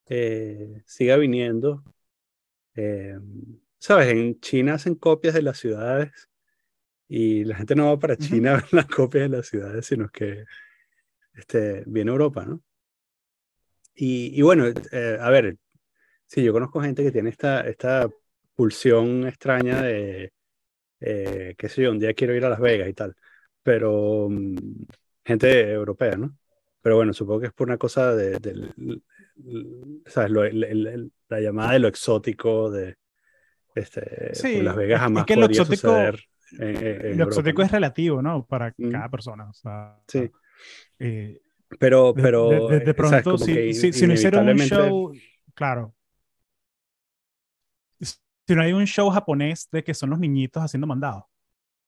eh, 0.08 0.84
siga 0.86 1.18
viniendo. 1.18 1.84
eh, 2.76 3.20
¿sabes? 3.80 4.10
En 4.10 4.40
China 4.42 4.76
hacen 4.76 4.96
copias 4.96 5.34
de 5.36 5.42
las 5.44 5.58
ciudades 5.60 6.12
y 7.08 7.44
la 7.46 7.56
gente 7.58 7.76
no 7.76 7.88
va 7.88 8.00
para. 8.00 8.18
China 8.18 8.54
a 8.56 8.56
ver 8.58 8.74
las 8.74 8.88
copias 8.88 9.30
de 9.30 9.38
las 9.38 9.48
ciudades, 9.48 9.86
sino 9.86 10.10
que 10.10 10.46
este, 11.34 11.84
viene 11.88 12.12
a 12.12 12.14
Europa, 12.14 12.46
¿no? 12.46 12.62
Y, 13.96 14.38
y 14.40 14.42
bueno, 14.42 14.66
eh, 14.92 15.18
a 15.20 15.30
ver, 15.30 15.58
sí, 16.28 16.44
yo 16.44 16.54
conozco 16.54 16.82
gente 16.82 17.04
que 17.04 17.12
tiene 17.12 17.30
esta, 17.32 17.62
esta 17.62 18.10
pulsión 18.56 19.28
extraña 19.28 19.82
de, 19.84 20.34
qué 21.00 21.70
sé 21.70 21.84
yo, 21.84 21.92
un 21.92 22.00
día 22.00 22.14
quiero 22.14 22.36
ir 22.36 22.46
a 22.46 22.50
Las 22.50 22.60
Vegas 22.60 22.90
y 22.90 22.94
tal, 22.94 23.16
pero 23.64 24.28
mm, 24.30 24.56
gente 25.26 25.72
europea, 25.72 26.16
¿no? 26.18 26.36
Pero 26.82 26.96
bueno, 26.96 27.14
supongo 27.14 27.42
que 27.42 27.48
es 27.48 27.54
por 27.54 27.68
una 27.68 27.78
cosa 27.78 28.16
de, 28.16 28.40
del- 28.40 28.74
l- 28.78 30.02
¿sabes? 30.06 30.32
Lo- 30.32 30.44
el- 30.46 30.64
el- 30.64 31.12
la 31.28 31.40
llamada 31.42 31.74
de 31.74 31.80
lo 31.80 31.88
exótico, 31.88 32.72
de, 32.72 32.96
este, 33.76 34.34
Sí, 34.34 34.56
por 34.56 34.64
Las 34.64 34.76
Vegas 34.76 34.90
es- 34.92 34.96
es 34.96 35.02
jamás 35.02 35.26
que 35.26 35.36
lo 35.36 35.42
podría 35.42 35.62
exótico- 35.62 35.78
suceder 35.82 36.20
en, 36.54 36.62
en- 36.68 37.02
lo 37.02 37.10
Europa, 37.10 37.24
exótico 37.30 37.62
¿no? 37.62 37.66
es 37.66 37.72
relativo, 37.72 38.22
¿no? 38.22 38.46
Para 38.46 38.74
Mm. 38.78 38.90
cada 38.92 39.10
persona. 39.10 39.50
O 39.50 39.54
sea, 39.54 40.00
Sí. 40.08 40.32
eh, 41.00 41.40
Pero, 41.78 42.14
de, 42.14 42.24
pero, 42.24 42.50
de- 42.50 42.80
de- 42.80 42.86
de 42.86 42.92
eh, 42.92 42.94
pronto, 42.94 43.38
si, 43.38 43.74
si, 43.74 43.94
si 43.94 44.08
no 44.08 44.14
hicieron 44.14 44.48
un 44.50 44.58
show, 44.58 45.14
claro. 45.54 45.94
Si 48.02 48.56
no 48.56 48.64
hay 48.64 48.74
un 48.74 48.86
show 48.88 49.10
japonés 49.12 49.70
de 49.72 49.84
que 49.84 49.94
son 49.94 50.10
los 50.10 50.20
niñitos 50.20 50.64
haciendo 50.64 50.88
mandados, 50.88 51.24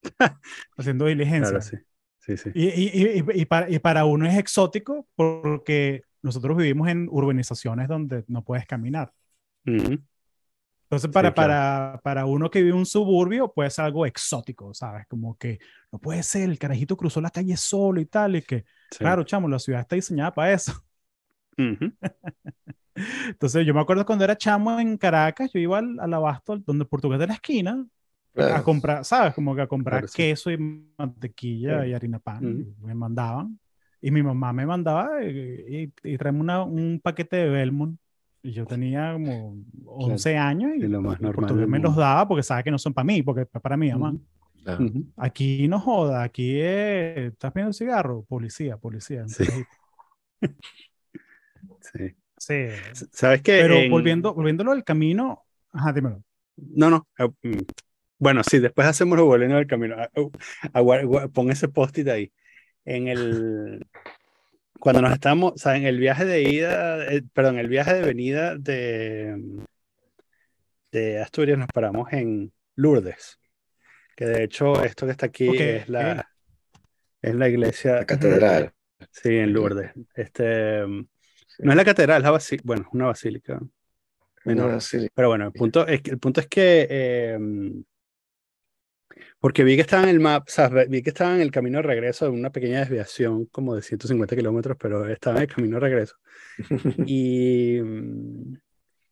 haciendo 0.78 1.06
diligencia. 1.06 1.52
Claro, 1.52 1.62
sí. 1.62 1.78
Sí, 2.20 2.38
sí. 2.38 2.52
Y, 2.54 2.68
y, 2.70 3.24
y, 3.42 3.46
para, 3.46 3.70
y 3.70 3.80
para 3.80 4.06
uno 4.06 4.26
es 4.28 4.38
exótico 4.38 5.08
porque 5.16 6.04
nosotros 6.22 6.58
vivimos 6.58 6.90
en 6.90 7.08
urbanizaciones 7.10 7.88
donde 7.88 8.26
no 8.28 8.44
puedes 8.44 8.66
caminar. 8.68 9.14
Ujú. 9.66 9.98
Entonces, 10.86 11.10
para, 11.12 11.30
Sí, 11.30 11.34
claro. 11.34 11.56
para, 11.56 12.02
para 12.04 12.26
uno 12.26 12.50
que 12.50 12.60
vive 12.62 12.72
en 12.72 12.80
un 12.80 12.86
suburbio 12.86 13.52
puede 13.54 13.70
ser 13.70 13.86
algo 13.86 14.06
exótico, 14.06 14.74
¿sabes? 14.74 15.06
Como 15.08 15.38
que 15.38 15.60
no 15.92 16.00
puede 16.00 16.22
ser, 16.22 16.50
el 16.50 16.60
carajito 16.60 16.98
cruzó 16.98 17.22
la 17.22 17.30
calle 17.30 17.56
solo 17.56 18.02
y 18.02 18.06
tal, 18.08 18.36
y 18.36 18.42
que, 18.42 18.66
claro, 18.98 19.24
chamo, 19.24 19.48
la 19.48 19.58
ciudad 19.60 19.82
está 19.82 19.96
diseñada 19.96 20.34
para 20.34 20.52
eso. 20.54 20.74
Ujú. 21.58 21.92
Entonces, 23.28 23.66
yo 23.66 23.74
me 23.74 23.82
acuerdo 23.82 24.06
cuando 24.06 24.24
era 24.26 24.38
chamo 24.38 24.80
en 24.80 24.98
Caracas, 24.98 25.52
yo 25.54 25.60
iba 25.60 25.80
al, 25.80 26.00
al 26.00 26.14
abasto, 26.14 26.58
donde 26.58 26.84
el 26.84 26.90
portugués 26.90 27.20
de 27.20 27.28
la 27.28 27.34
esquina, 27.36 27.86
a 28.34 28.48
Claro. 28.48 28.64
comprar, 28.64 29.04
¿sabes? 29.06 29.34
Como 29.34 29.56
que 29.56 29.62
a 29.62 29.68
comprar 29.68 30.00
Claro, 30.02 30.08
sí. 30.08 30.18
queso 30.18 30.52
y 30.52 30.58
mantequilla 30.98 31.84
Sí. 31.84 31.90
y 31.90 31.94
harina 31.94 32.20
pan. 32.20 32.66
Y 32.80 32.86
Me 32.86 32.94
mandaban. 32.96 33.60
Y 34.02 34.10
mi 34.12 34.24
mamá 34.24 34.52
me 34.54 34.66
mandaba 34.66 35.24
y, 35.24 35.92
y, 36.04 36.12
y 36.14 36.18
tráeme 36.18 36.40
una- 36.40 36.64
un 36.64 37.00
paquete 37.04 37.36
de 37.38 37.50
Belmont. 37.50 38.00
Y 38.44 38.52
yo 38.54 38.66
tenía 38.66 39.14
como 39.14 39.56
11 39.86 40.36
años 40.36 40.72
y, 40.76 40.84
Y 40.84 40.88
lo 40.88 41.02
más 41.02 41.22
normal 41.22 41.68
me 41.68 41.78
los 41.78 41.96
daba 41.96 42.28
porque 42.28 42.42
sabe 42.42 42.64
que 42.64 42.72
no 42.72 42.80
son 42.80 42.94
para 42.94 43.06
mí, 43.06 43.22
porque 43.22 43.42
es 43.42 43.48
para 43.62 43.78
mi 43.78 43.92
mamá. 43.92 44.16
Claro. 44.64 44.86
Ujú. 44.86 45.06
Aquí 45.18 45.68
no 45.68 45.80
joda, 45.80 46.24
aquí 46.24 46.60
es, 46.60 47.34
¿estás 47.34 47.54
viendo 47.54 47.70
el 47.70 47.74
cigarro? 47.76 48.24
Policía, 48.28 48.78
policía. 48.78 49.26
Sí. 49.28 49.46
Sí. 51.82 52.16
Sí. 52.38 52.56
¿Sabes 53.12 53.42
qué? 53.44 53.60
Pero 53.62 53.76
En- 53.76 53.92
volviendo, 53.92 54.34
volviéndolo 54.34 54.72
al 54.72 54.84
camino, 54.84 55.44
ajá, 55.72 55.94
dímelo. 55.94 56.24
No, 56.58 56.90
no. 56.90 57.08
Bueno, 58.22 58.44
sí, 58.44 58.60
después 58.60 58.88
hacemos 58.88 59.18
lo 59.18 59.26
volviendo 59.26 59.58
del 59.58 59.66
camino. 59.66 59.96
Ah, 59.98 60.82
uh, 60.84 61.32
Pon 61.32 61.50
ese 61.50 61.68
post-it 61.70 62.08
ahí. 62.08 62.32
En 62.86 63.08
el. 63.08 63.84
Cuando 64.80 65.02
nos 65.02 65.12
estamos, 65.12 65.54
o 65.54 65.58
sea, 65.58 65.76
en 65.76 65.88
el 65.88 65.98
viaje 65.98 66.26
de 66.26 66.44
ida, 66.44 67.12
eh, 67.12 67.24
perdón, 67.34 67.58
el 67.58 67.68
viaje 67.68 67.96
de 67.96 68.02
venida 68.04 68.56
de, 68.58 69.36
de 70.92 71.20
Asturias 71.20 71.58
nos 71.58 71.68
paramos 71.70 72.14
en 72.14 72.54
Lourdes. 72.76 73.40
Que 74.16 74.26
de 74.26 74.44
hecho, 74.44 74.84
esto 74.84 75.08
que 75.08 75.14
está 75.14 75.26
aquí 75.26 75.50
Ok, 75.50 75.56
es 75.60 75.90
la, 75.90 76.30
es 77.24 77.34
la 77.34 77.50
iglesia. 77.50 77.96
La 77.96 78.06
catedral. 78.06 78.72
Sí, 79.10 79.36
en 79.36 79.52
Lourdes. 79.52 79.94
Este, 80.14 80.86
no 80.86 81.72
es 81.72 81.76
la 81.76 81.84
catedral, 81.84 82.18
es 82.22 82.24
la 82.24 82.30
basílica. 82.30 82.64
Bueno, 82.68 82.84
es 82.84 82.94
una 82.94 83.06
basílica. 83.08 83.60
menor. 84.46 84.74
No, 84.74 84.80
sí. 84.80 85.08
Pero 85.12 85.30
bueno, 85.30 85.48
el 85.48 85.52
punto 85.54 85.88
es 85.88 86.04
que, 86.04 86.12
el 86.12 86.20
punto 86.20 86.40
es 86.40 86.46
que 86.46 86.88
eh, 86.88 87.40
porque 89.42 89.64
vi 89.64 89.76
que 89.76 89.82
estaba 89.82 90.04
en 90.04 90.10
el 90.10 90.20
map, 90.20 90.48
o 90.48 90.52
sea, 90.52 90.70
vi 90.70 91.02
que 91.02 91.10
estaba 91.10 91.36
en 91.36 91.42
el 91.42 91.52
camino 91.52 91.80
de 91.80 91.84
regreso 91.84 92.26
de 92.26 92.32
una 92.32 92.52
pequeña 92.52 92.80
desviación 92.82 93.48
como 93.48 93.76
de 93.76 93.82
150 93.82 94.36
kilómetros, 94.36 94.78
pero 94.80 95.08
estaba 95.10 95.38
en 95.38 95.42
el 95.44 95.48
camino 95.54 95.76
de 95.78 95.80
regreso. 95.82 96.16
Y, 97.08 97.80
mm, 97.82 98.54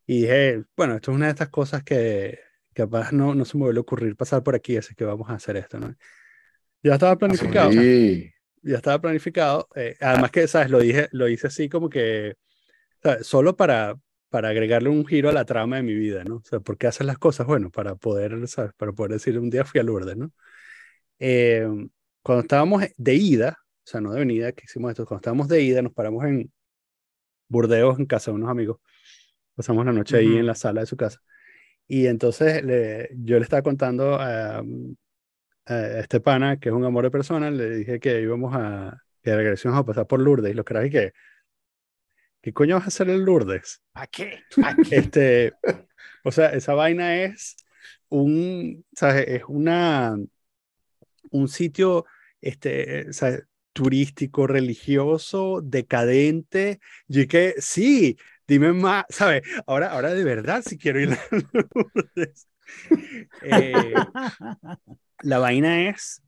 y 0.06 0.20
dije, 0.22 0.62
bueno, 0.76 0.94
esto 0.94 1.10
es 1.10 1.16
una 1.16 1.26
de 1.26 1.32
estas 1.32 1.48
cosas 1.50 1.82
que 1.82 2.38
capaz 2.72 3.12
no, 3.12 3.34
no 3.34 3.44
se 3.44 3.56
me 3.58 3.64
vuelve 3.64 3.78
a 3.78 3.82
ocurrir 3.82 4.16
pasar 4.16 4.42
por 4.42 4.54
aquí, 4.54 4.76
así 4.76 4.94
que 4.94 5.04
vamos 5.04 5.28
a 5.28 5.34
hacer 5.34 5.56
esto, 5.56 5.78
¿no? 5.80 5.94
Ya 6.82 6.94
estaba 6.94 7.16
planificado 7.16 7.72
Sí. 7.72 8.32
ya 8.62 8.76
estaba 8.76 9.00
planificado. 9.00 9.68
eh, 9.74 9.96
además 10.00 10.30
que, 10.30 10.46
¿sabes? 10.48 10.70
Lo 10.70 10.78
dije, 10.80 11.08
lo 11.12 11.28
hice 11.28 11.48
así 11.48 11.68
como 11.68 11.90
que, 11.90 12.36
¿sabes? 13.02 13.26
Solo 13.26 13.56
para, 13.56 13.96
para 14.30 14.50
agregarle 14.50 14.90
un 14.90 15.06
giro 15.06 15.30
a 15.30 15.32
la 15.32 15.46
trama 15.46 15.76
de 15.78 15.84
mi 15.84 15.94
vida, 15.94 16.24
¿no? 16.24 16.36
O 16.38 16.44
sea, 16.44 16.60
¿por 16.60 16.78
qué 16.78 16.88
haces 16.88 17.06
las 17.06 17.18
cosas? 17.18 17.46
Bueno, 17.48 17.70
para 17.70 17.96
poder, 17.96 18.48
¿sabes? 18.48 18.72
Para 18.76 18.92
poder 18.92 19.12
decir, 19.14 19.38
un 19.38 19.50
día 19.50 19.64
fui 19.66 19.80
a 19.80 19.84
Lourdes, 19.84 20.16
¿no? 20.16 20.32
Eh, 21.18 21.66
cuando 22.22 22.42
estábamos 22.42 22.84
de 22.96 23.14
ida, 23.14 23.58
o 23.84 23.88
sea, 23.88 24.00
no 24.00 24.12
de 24.12 24.20
venida, 24.20 24.52
que 24.52 24.64
hicimos 24.66 24.90
esto, 24.92 25.06
cuando 25.06 25.20
estábamos 25.20 25.48
de 25.48 25.62
ida, 25.62 25.82
nos 25.82 25.92
paramos 25.94 26.24
en 26.26 26.52
Burdeos, 27.48 27.98
en 27.98 28.06
casa 28.06 28.30
de 28.30 28.36
unos 28.36 28.50
amigos. 28.50 28.78
Pasamos 29.56 29.86
la 29.86 29.92
noche 29.92 30.18
ahí 30.18 30.36
Ujú. 30.36 30.38
en 30.38 30.46
la 30.46 30.54
sala 30.56 30.82
de 30.82 30.86
su 30.88 30.96
casa. 30.96 31.20
Y 31.88 32.06
entonces 32.08 32.64
le- 32.64 33.10
yo 33.16 33.38
le 33.38 33.44
estaba 33.44 33.62
contando 33.62 34.16
a, 34.20 34.62
a 35.66 35.98
este 36.00 36.20
pana, 36.20 36.58
que 36.58 36.68
es 36.70 36.74
un 36.74 36.84
amor 36.84 37.04
de 37.04 37.10
persona, 37.10 37.50
le 37.50 37.70
dije 37.70 38.00
que 38.00 38.20
íbamos 38.22 38.54
a, 38.56 39.02
que 39.22 39.34
regresamos 39.36 39.78
a 39.78 39.84
pasar 39.84 40.06
por 40.06 40.20
Lourdes. 40.20 40.52
Y 40.52 40.54
los 40.54 40.64
caras, 40.64 40.90
que, 40.90 41.12
¿qué 42.40 42.52
coño 42.52 42.76
vas 42.76 42.84
a 42.84 42.88
hacer 42.88 43.10
en 43.10 43.24
Lourdes? 43.24 43.82
¿A 43.94 44.06
qué? 44.06 44.40
Este, 44.90 45.52
o 46.24 46.32
sea, 46.32 46.50
esa 46.50 46.74
vaina 46.74 47.22
es 47.22 47.56
un, 48.08 48.84
¿sabes? 48.94 49.24
Es 49.28 49.42
una, 49.48 50.16
un 51.30 51.48
sitio, 51.48 52.04
este, 52.40 53.12
¿sabes? 53.12 53.44
turístico, 53.72 54.46
religioso, 54.46 55.60
decadente. 55.62 56.80
Y 57.08 57.26
que, 57.26 57.54
sí, 57.58 58.18
dime 58.46 58.72
más, 58.72 59.04
¿sabes? 59.08 59.42
Ahora, 59.66 59.92
ahora 59.92 60.12
de 60.12 60.24
verdad, 60.24 60.62
si 60.66 60.78
quiero 60.78 61.00
ir 61.00 61.12
a 61.12 61.18
Lourdes. 61.30 62.48
Eh, 63.42 63.94
la 65.22 65.38
vaina 65.38 65.88
es 65.88 66.22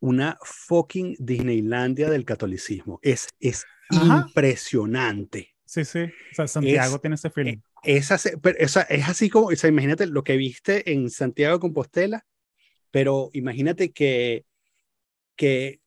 una 0.00 0.38
fucking 0.42 1.16
Disneylandia 1.18 2.10
del 2.10 2.24
catolicismo. 2.24 2.98
Es, 3.02 3.28
es 3.40 3.66
Ajá. 3.90 4.24
impresionante. 4.26 5.54
Sí, 5.64 5.84
sí. 5.84 6.00
O 6.00 6.34
sea, 6.34 6.46
Santiago 6.46 6.96
Es- 6.96 7.00
tiene 7.00 7.14
ese 7.14 7.30
feeling. 7.30 7.58
Es 7.82 8.10
así, 8.10 8.30
es 9.26 9.30
como, 9.30 9.48
o 9.48 9.56
sea, 9.56 9.68
imagínate 9.68 10.06
lo 10.06 10.24
que 10.24 10.36
viste 10.36 10.90
en 10.92 11.10
Santiago 11.10 11.56
de 11.56 11.60
Compostela, 11.60 12.24
pero 12.90 13.30
imagínate 13.34 13.92
que, 13.92 14.46
que 15.36 15.80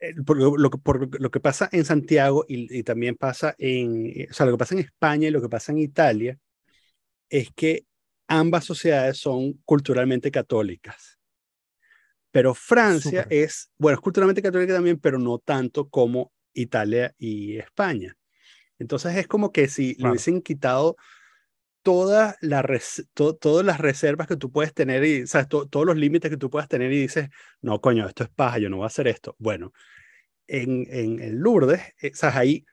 eh, 0.00 0.14
por 0.24 0.36
lo, 0.36 0.70
que- 0.70 0.78
por 0.78 1.20
lo 1.20 1.30
que 1.30 1.40
pasa 1.40 1.68
en 1.72 1.84
Santiago 1.84 2.44
y, 2.48 2.78
y 2.78 2.82
también 2.82 3.16
pasa 3.16 3.54
en, 3.58 4.28
o 4.30 4.34
sea, 4.34 4.46
lo 4.46 4.52
que 4.52 4.58
pasa 4.58 4.74
en 4.74 4.80
España 4.82 5.28
y 5.28 5.30
lo 5.32 5.40
que 5.42 5.48
pasa 5.48 5.72
en 5.72 5.78
Italia, 5.78 6.38
es 7.28 7.50
que 7.54 7.86
ambas 8.28 8.64
sociedades 8.64 9.18
son 9.18 9.54
culturalmente 9.64 10.30
católicas. 10.30 11.18
Pero 12.30 12.54
Francia 12.54 13.26
es, 13.30 13.70
bueno, 13.78 13.96
es 13.96 14.00
culturalmente 14.00 14.42
católica 14.42 14.74
también, 14.74 14.98
pero 14.98 15.18
no 15.18 15.38
tanto 15.38 15.88
como 15.88 16.32
Italia 16.54 17.14
y 17.18 17.56
España. 17.58 18.16
Entonces 18.78 19.16
es 19.16 19.26
como 19.26 19.52
que 19.52 19.68
si 19.68 19.88
le 19.88 19.94
Claro. 19.96 20.10
hubiesen 20.12 20.42
quitado 20.42 20.96
todas 21.82 22.36
las 22.40 22.64
res- 22.64 23.06
to- 23.14 23.34
todas 23.36 23.64
las 23.66 23.80
reservas 23.80 24.26
que 24.28 24.36
tú 24.36 24.50
puedes 24.52 24.72
tener 24.72 25.04
y 25.04 25.26
¿sabes? 25.26 25.48
To- 25.48 25.66
todos 25.68 25.84
los 25.86 25.96
límites 25.96 26.30
que 26.30 26.36
tú 26.36 26.48
puedas 26.50 26.68
tener 26.68 26.92
y 26.92 27.00
dices, 27.00 27.28
no, 27.60 27.80
coño, 27.80 28.06
esto 28.06 28.22
es 28.24 28.30
paja, 28.30 28.58
yo 28.58 28.70
no 28.70 28.76
voy 28.78 28.84
a 28.84 28.86
hacer 28.86 29.08
esto. 29.08 29.34
Bueno, 29.38 29.72
en, 30.46 30.86
en, 30.90 31.20
en 31.20 31.40
Lourdes, 31.40 31.80
eh, 32.00 32.12
¿sabes? 32.14 32.36
ahí 32.36 32.64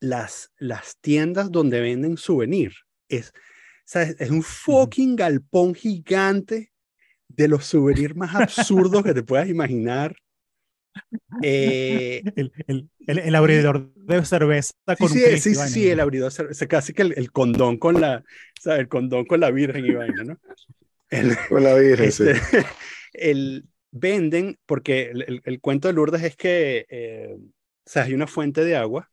las, 0.00 0.50
las 0.58 0.96
tiendas 1.00 1.50
donde 1.50 1.80
venden 1.80 2.16
souvenir 2.16 2.72
es, 3.08 3.32
¿sabes? 3.84 4.16
es 4.18 4.30
un 4.30 4.42
fucking 4.42 5.16
galpón 5.16 5.74
gigante 5.74 6.72
de 7.28 7.48
los 7.48 7.66
souvenirs 7.66 8.16
más 8.16 8.34
absurdos 8.34 9.02
que 9.02 9.14
te 9.14 9.22
puedas 9.22 9.48
imaginar. 9.48 10.16
Eh, 11.40 12.24
El, 12.36 12.52
el, 12.66 12.90
el, 13.06 13.18
el 13.18 13.34
abridor 13.34 13.92
de 13.94 14.24
cerveza 14.24 14.72
Sí, 14.94 14.96
con 14.98 15.08
sí, 15.08 15.18
un 15.18 15.20
Cristo 15.22 15.48
sí, 15.48 15.54
sí, 15.54 15.68
sí, 15.68 15.88
el 15.88 16.00
abridor, 16.00 16.30
cer- 16.32 16.50
o 16.50 16.54
sea, 16.54 16.68
casi 16.68 16.92
que 16.92 17.02
el, 17.02 17.14
el 17.16 17.30
condón 17.32 17.78
con 17.78 18.00
la, 18.00 18.24
¿sabes? 18.60 18.80
El 18.80 18.88
condón 18.88 19.24
con 19.24 19.40
la 19.40 19.50
virgen 19.50 19.86
y 19.86 19.92
vaina, 19.92 20.24
¿no? 20.24 20.38
El, 21.10 21.36
Con 21.48 21.64
la 21.64 21.74
Virgen, 21.74 22.12
sí. 22.12 22.24
este, 22.24 22.70
el 23.12 23.66
venden, 23.92 24.58
porque 24.66 25.10
el, 25.10 25.22
el- 25.22 25.42
el 25.44 25.60
cuento 25.60 25.88
de 25.88 25.94
Lourdes 25.94 26.22
es 26.22 26.36
que, 26.36 26.86
eh, 26.90 27.36
o 27.38 27.40
sea, 27.90 28.04
hay 28.04 28.14
una 28.14 28.26
fuente 28.28 28.64
de 28.64 28.76
agua 28.76 29.10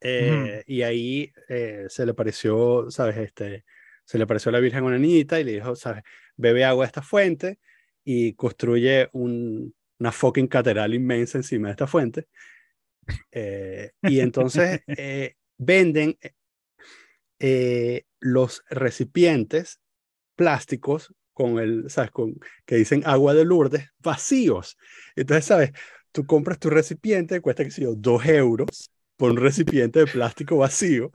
eh, 0.00 0.64
y 0.66 0.82
ahí 0.82 1.32
eh, 1.48 1.86
se 1.88 2.06
le 2.06 2.14
pareció, 2.14 2.90
¿sabes? 2.90 3.16
Este, 3.18 3.64
se 4.04 4.18
le 4.18 4.26
pareció 4.26 4.48
a 4.50 4.52
la 4.52 4.60
Virgen 4.60 4.84
una 4.84 4.98
niñita 4.98 5.40
y 5.40 5.44
le 5.44 5.52
dijo, 5.52 5.76
¿sabes? 5.76 6.02
Bebe 6.36 6.64
agua 6.64 6.84
de 6.84 6.86
esta 6.88 7.02
fuente 7.02 7.58
y 8.04 8.34
construye 8.34 9.08
un, 9.12 9.74
una 10.00 10.10
fucking 10.10 10.48
catedral 10.48 10.94
inmensa 10.94 11.38
encima 11.38 11.68
de 11.68 11.72
esta 11.72 11.86
fuente. 11.86 12.26
Eh, 13.30 13.92
y 14.02 14.20
entonces 14.20 14.80
eh, 14.86 15.34
venden 15.58 16.18
eh, 17.38 18.04
los 18.18 18.64
recipientes 18.70 19.80
plásticos 20.36 21.14
con 21.32 21.58
el, 21.58 21.88
¿sabes? 21.90 22.10
Con, 22.10 22.34
que 22.64 22.76
dicen 22.76 23.02
agua 23.04 23.34
de 23.34 23.44
Lourdes 23.44 23.88
vacíos. 23.98 24.76
Entonces, 25.14 25.44
¿sabes? 25.44 25.72
Tú 26.12 26.26
compras 26.26 26.58
tu 26.58 26.70
recipiente, 26.70 27.40
cuesta, 27.40 27.62
que 27.62 27.70
sé 27.70 27.82
yo, 27.82 27.94
dos 27.94 28.24
euros 28.26 28.90
por 29.16 29.30
un 29.30 29.36
recipiente 29.36 30.00
de 30.00 30.06
plástico 30.06 30.56
vacío. 30.56 31.10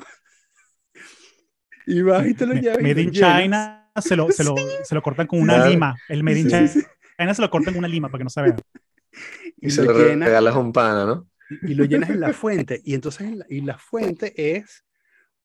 Y 1.88 2.02
vas 2.02 2.26
y 2.28 2.34
te 2.34 2.46
lo 2.46 2.54
llevas. 2.54 2.82
Made 2.82 3.02
in. 3.02 3.12
China 3.12 3.92
se 4.02 4.16
lo, 4.16 4.32
se 4.32 4.44
lo, 4.44 4.56
se 4.84 4.96
lo 4.96 5.02
cortan 5.02 5.28
con 5.28 5.40
una 5.40 5.68
lima. 5.68 5.96
El 6.08 6.24
Made 6.24 6.40
in 6.40 6.46
Sí, 6.46 6.50
China 6.50 6.68
sí, 6.68 6.84
sí. 7.18 7.36
se 7.36 7.42
lo 7.42 7.50
cortan 7.50 7.74
con 7.74 7.80
una 7.80 7.88
lima 7.88 8.10
para 8.10 8.20
que 8.20 8.24
no 8.26 8.30
se 8.30 8.42
vea. 8.42 8.56
Y, 9.62 9.68
Y 9.68 9.72
se 9.72 9.84
lo 9.84 9.94
lo 9.94 9.94
llenas, 9.94 10.28
regalas 10.28 10.56
a 10.56 10.60
un 10.60 10.74
pana, 10.74 11.06
¿no? 11.06 11.30
y 11.66 11.74
lo 11.76 11.86
llenas 11.86 12.10
en 12.10 12.20
la 12.20 12.30
fuente. 12.34 12.82
Y 12.84 12.94
entonces, 12.96 13.22
en 13.28 13.40
la, 13.40 13.46
y 13.50 13.62
la 13.62 13.78
fuente 13.78 14.34
es, 14.58 14.84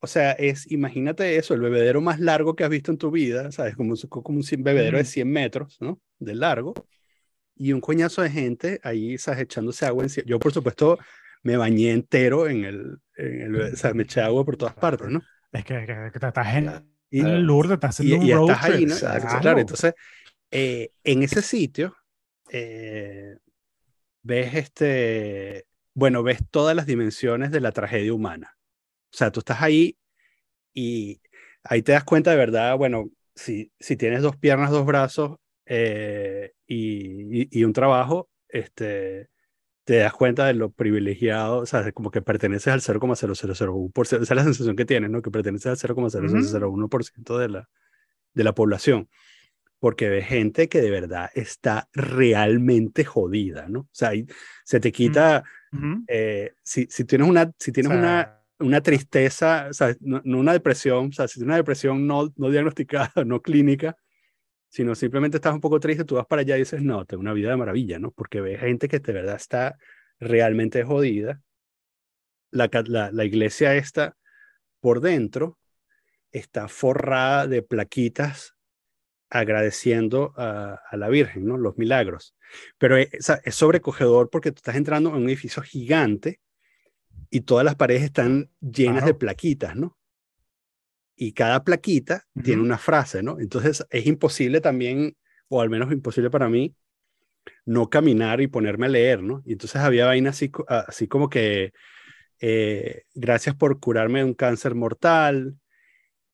o 0.01 0.07
sea, 0.07 0.33
es, 0.33 0.71
imagínate 0.73 1.37
eso, 1.37 1.55
el 1.55 1.61
bebedero 1.61 2.01
más 2.01 2.21
largo 2.21 2.57
que 2.57 2.65
has 2.65 2.71
visto 2.71 2.91
en 2.93 2.99
tu 2.99 3.11
vida, 3.11 3.53
¿sabes? 3.53 3.77
Como, 3.77 3.93
un- 3.93 4.09
como 4.11 4.39
un 4.41 4.45
bebedero 4.65 4.99
de 4.99 5.05
Ujú. 5.05 5.11
100 5.13 5.31
metros, 5.31 5.79
¿no? 5.81 6.01
De 6.19 6.35
largo. 6.35 6.75
Y 7.57 7.73
un 7.73 7.81
coñazo 7.81 8.23
de 8.23 8.31
gente 8.31 8.81
ahí, 8.83 9.19
¿sabes? 9.19 9.43
Echándose 9.43 9.87
agua 9.87 10.05
encima. 10.05 10.25
Yo, 10.27 10.39
por 10.39 10.53
supuesto, 10.53 10.99
me 11.43 11.57
bañé 11.57 11.93
entero 11.93 12.49
en 12.49 12.65
el, 12.65 12.99
en 13.17 13.43
el, 13.43 13.63
o 13.75 13.77
sea, 13.77 13.95
me 13.95 14.05
eché 14.05 14.21
agua 14.23 14.45
por 14.45 14.57
todas 14.57 14.75
partes, 14.75 15.09
¿no? 15.09 15.21
Es 15.53 15.65
que, 15.65 15.75
que- 15.87 16.11
que 16.13 16.27
estás 16.27 16.55
en, 16.55 16.71
Y, 17.11 17.21
en 17.21 17.47
Lourdes, 17.47 17.75
estás 17.75 18.01
y, 18.01 18.15
haciendo 18.15 18.27
y 18.27 18.33
un 18.33 18.39
road 18.39 18.51
estás 18.53 18.65
ahí, 18.65 18.73
trip. 18.73 18.89
¿no? 18.89 18.95
Exacto. 18.95 19.39
Claro, 19.41 19.59
entonces, 19.61 19.95
eh, 20.51 20.93
en 21.05 21.23
ese 21.23 21.43
sitio, 21.43 21.97
eh, 22.51 23.37
ves 24.23 24.55
este, 24.55 25.67
bueno, 25.95 26.23
ves 26.23 26.41
todas 26.51 26.75
las 26.77 26.87
dimensiones 26.87 27.51
de 27.51 27.61
la 27.61 27.73
tragedia 27.73 28.15
humana. 28.15 28.57
O 29.13 29.17
sea, 29.17 29.31
tú 29.31 29.41
estás 29.41 29.63
ahí 29.63 29.99
y 30.73 31.21
ahí 31.65 31.83
te 31.83 31.93
das 31.93 32.05
cuenta 32.05 32.31
de 32.31 32.37
verdad, 32.37 32.77
bueno, 32.77 33.11
si, 33.35 33.73
si 33.79 33.97
tienes 33.97 34.23
dos 34.23 34.37
piernas, 34.37 34.71
dos 34.71 34.87
brazos 34.87 35.39
eh, 35.67 36.53
y, 36.67 37.65
un 37.65 37.73
trabajo, 37.73 38.29
este, 38.49 39.29
te 39.85 39.97
das 39.97 40.13
cuenta 40.13 40.47
de 40.47 40.55
lo 40.55 40.71
privilegiado, 40.73 41.59
o 41.59 41.67
sea, 41.67 41.91
como 41.93 42.11
que 42.11 42.23
perteneces 42.23 42.73
al 42.73 42.81
0,0001%, 42.81 44.03
esa 44.03 44.17
es 44.17 44.31
la 44.31 44.45
sensación 44.45 44.77
que 44.77 44.85
tienes, 44.85 45.11
¿no? 45.11 45.23
Que 45.23 45.31
perteneces 45.31 45.67
al 45.67 45.77
0,0001% 45.77 47.39
de 47.39 47.49
la, 47.49 47.69
de 48.35 48.45
la 48.45 48.55
población, 48.55 49.09
porque 49.81 50.11
ves 50.11 50.27
gente 50.27 50.69
que 50.69 50.83
de 50.83 50.91
verdad 50.91 51.31
está 51.35 51.89
realmente 51.95 53.05
jodida, 53.05 53.67
¿no? 53.69 53.81
O 53.81 53.89
sea, 53.91 54.13
se 54.63 54.79
te 54.79 54.93
quita, 54.93 55.43
Ujú. 55.73 56.05
eh, 56.07 56.53
si, 56.63 56.87
si 56.91 57.05
tienes 57.05 57.27
una, 57.27 57.51
si 57.59 57.73
tienes 57.73 57.91
O 57.91 57.95
sea, 57.95 57.99
una, 57.99 58.41
una 58.59 58.83
tristeza, 58.83 59.69
o 59.71 59.73
sea, 59.73 59.97
no, 60.01 60.21
no 60.23 60.39
una 60.39 60.53
depresión, 60.53 61.07
o 61.07 61.13
sea, 61.13 61.27
si 61.27 61.35
tienes 61.41 61.49
una 61.49 61.57
depresión 61.57 62.07
no, 62.07 62.31
no 62.37 62.51
diagnosticada, 62.51 63.11
no 63.27 63.41
clínica, 63.41 63.97
sino 64.69 64.95
simplemente 64.95 65.39
estás 65.39 65.55
un 65.55 65.63
poco 65.63 65.81
triste, 65.81 66.05
tú 66.05 66.17
vas 66.17 66.27
para 66.27 66.43
allá 66.43 66.57
y 66.57 66.61
dices, 66.61 66.83
no, 66.83 67.07
tengo 67.07 67.23
una 67.23 67.33
vida 67.33 67.49
de 67.51 67.57
maravilla, 67.57 67.99
¿no? 67.99 68.13
Porque 68.13 68.43
ves 68.43 68.61
gente 68.61 68.87
que 68.87 69.01
de 69.01 69.13
verdad 69.15 69.37
está 69.37 69.79
realmente 70.21 70.85
jodida. 70.85 71.41
La, 72.51 72.69
la, 72.85 73.11
la 73.11 73.25
iglesia 73.25 73.77
esta 73.77 74.15
por 74.81 75.01
dentro 75.01 75.59
está 76.33 76.69
forrada 76.69 77.47
de 77.47 77.63
plaquitas 77.63 78.55
agradeciendo 79.31 80.35
a, 80.37 80.81
a 80.91 80.97
la 80.97 81.09
Virgen, 81.09 81.47
¿no? 81.47 81.57
Los 81.57 81.79
milagros. 81.79 82.35
Pero 82.79 82.97
es, 82.97 83.09
sea, 83.21 83.41
es 83.45 83.55
sobrecogedor 83.55 84.29
porque 84.29 84.51
tú 84.53 84.57
estás 84.57 84.77
entrando 84.77 85.11
en 85.11 85.23
un 85.23 85.29
edificio 85.29 85.63
gigante 85.63 86.41
y 87.31 87.43
todas 87.43 87.65
las 87.65 87.77
paredes 87.77 88.03
están 88.03 88.51
llenas 88.61 89.05
de 89.05 89.15
plaquitas, 89.15 89.77
¿no? 89.77 89.97
Y 91.17 91.33
cada 91.33 91.63
plaquita 91.65 92.25
tiene 92.43 92.63
una 92.63 92.79
frase, 92.79 93.23
¿no? 93.23 93.39
Entonces 93.39 93.87
es 93.91 94.07
imposible 94.07 94.61
también, 94.61 95.17
o 95.49 95.61
al 95.61 95.71
menos 95.71 95.93
imposible 95.93 96.31
para 96.31 96.49
mí, 96.49 96.75
no 97.65 97.89
caminar 97.89 98.41
y 98.41 98.49
ponerme 98.49 98.87
a 98.87 98.91
leer, 98.91 99.23
¿no? 99.23 99.43
Y 99.45 99.53
entonces 99.53 99.81
había 99.81 100.07
vainas 100.07 100.37
así, 100.37 100.51
así 100.67 101.09
como 101.09 101.29
que, 101.29 101.73
eh, 102.41 103.03
gracias 103.15 103.55
por 103.55 103.79
curarme 103.81 104.21
de 104.21 104.25
un 104.25 104.35
cáncer 104.35 104.75
mortal, 104.75 105.57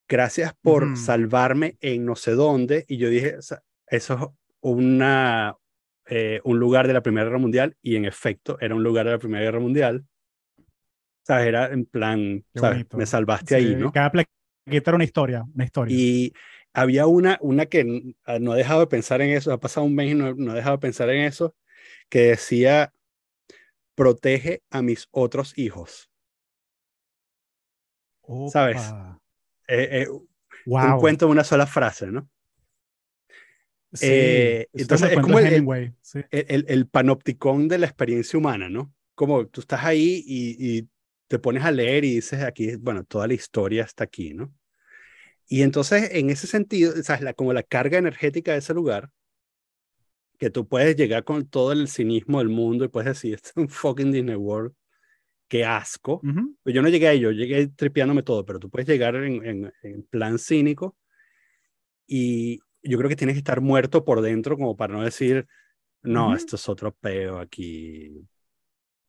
gracias 0.09 0.54
por 0.61 0.96
salvarme 0.96 1.76
en 1.80 2.04
no 2.04 2.16
sé 2.16 2.32
dónde. 2.32 2.84
Y 2.88 2.96
yo 2.96 3.09
dije, 3.09 3.36
eso 3.38 3.59
es 3.86 4.11
una, 4.61 5.57
eh, 6.07 6.40
un 6.44 6.59
lugar 6.59 6.86
de 6.86 6.92
la 6.92 7.02
Primera 7.02 7.24
Guerra 7.24 7.38
Mundial, 7.38 7.76
y 7.82 7.96
en 7.96 8.04
efecto 8.04 8.59
era 8.61 8.74
un 8.74 8.82
lugar 8.82 9.07
de 9.07 9.12
la 9.12 9.18
Primera 9.18 9.44
Guerra 9.44 9.61
Mundial. 9.61 10.04
¿Sabes? 11.22 11.46
Era 11.46 11.66
en 11.66 11.86
plan, 11.86 12.44
¿sabes? 12.54 12.86
Me 12.92 13.07
salvaste 13.07 13.57
ahí, 13.57 13.66
Sí, 13.68 13.76
¿no? 13.76 13.92
Cada 13.92 14.12
plaqueta 14.12 14.90
era 14.90 14.94
una 14.94 15.04
historia, 15.04 15.44
una 15.54 15.64
historia. 15.64 15.96
Y 15.96 16.32
había 16.72 17.07
una, 17.07 17.38
una 17.40 17.66
que 17.66 18.14
ah, 18.24 18.38
no 18.38 18.52
ha 18.52 18.57
dejado 18.57 18.80
de 18.80 18.86
pensar 18.86 19.20
en 19.22 19.30
eso, 19.30 19.52
ha 19.52 19.59
pasado 19.59 19.86
un 19.86 19.94
mes 19.94 20.12
y 20.12 20.14
no, 20.14 20.34
no 20.34 20.52
ha 20.52 20.54
dejado 20.54 20.76
de 20.76 20.80
pensar 20.82 21.11
en 21.11 21.24
eso, 21.24 21.57
que 22.09 22.20
decía, 22.28 22.92
protege 23.96 24.62
a 24.70 24.82
mis 24.82 25.09
otros 25.11 25.59
hijos. 25.59 26.11
¿sabes? 28.50 28.92
Eh, 29.69 30.03
eh, 30.05 30.09
Un 30.81 30.95
Wow. 30.95 30.97
cuento 30.97 31.27
de 31.27 31.33
una 31.33 31.45
sola 31.45 31.67
frase, 31.67 32.07
¿no? 32.09 32.29
Sí, 33.93 34.12
eh, 34.12 34.67
entonces 34.77 35.12
es 35.12 35.21
como 35.21 35.39
el- 35.39 35.47
Hemingway, 35.47 35.95
sí. 36.03 36.21
El, 36.31 36.47
el, 36.49 36.64
el 36.69 36.89
panopticón 36.89 37.69
de 37.69 37.79
la 37.79 37.87
experiencia 37.87 38.39
humana, 38.39 38.69
¿no? 38.69 38.93
Como 39.14 39.47
tú 39.49 39.61
estás 39.62 39.85
ahí 39.85 40.23
y, 40.27 40.79
y 40.81 40.89
te 41.29 41.39
pones 41.39 41.64
a 41.64 41.71
leer 41.73 42.05
y 42.05 42.17
dices 42.17 42.43
aquí, 42.43 42.77
bueno, 42.77 43.05
toda 43.05 43.27
la 43.29 43.35
historia 43.35 43.85
está 43.85 44.05
aquí, 44.05 44.35
¿no? 44.35 44.53
Y 45.49 45.62
entonces, 45.62 46.11
en 46.12 46.31
ese 46.31 46.47
sentido, 46.49 46.93
¿sabes? 47.05 47.23
La, 47.23 47.35
como 47.35 47.53
la 47.55 47.62
carga 47.64 47.99
energética 47.99 48.53
de 48.53 48.59
ese 48.59 48.75
lugar, 48.75 49.11
que 50.39 50.51
tú 50.51 50.67
puedes 50.69 50.97
llegar 50.97 51.25
con 51.25 51.47
todo 51.49 51.73
el 51.73 51.89
cinismo 51.89 52.39
del 52.39 52.49
mundo 52.49 52.85
y 52.85 52.89
puedes 52.89 53.09
decir, 53.09 53.35
esto 53.35 53.51
es 53.51 53.57
un 53.57 53.69
fucking 53.69 54.12
Disney 54.12 54.35
World, 54.37 54.75
qué 55.49 55.64
asco. 55.64 56.20
Ujú. 56.22 56.57
Pues 56.62 56.74
yo 56.74 56.82
no 56.82 56.88
llegué 56.88 57.09
ahí, 57.09 57.20
yo 57.20 57.30
llegué 57.30 57.68
tripeándome 57.68 58.22
todo, 58.22 58.44
pero 58.44 58.59
tú 58.59 58.70
puedes 58.70 58.88
llegar 58.88 59.16
en, 59.16 59.44
en, 59.44 59.72
en 59.82 60.03
plan 60.05 60.38
cínico 60.38 60.97
y 62.07 62.61
yo 62.82 62.99
creo 62.99 63.09
que 63.09 63.16
tienes 63.16 63.34
que 63.34 63.38
estar 63.38 63.61
muerto 63.61 64.05
por 64.05 64.20
dentro 64.20 64.57
como 64.57 64.76
para 64.76 64.94
no 64.94 65.03
decir, 65.03 65.47
no, 66.03 66.34
esto 66.34 66.57
es 66.57 66.68
otro 66.68 66.92
peo 66.92 67.38
aquí. 67.38 68.26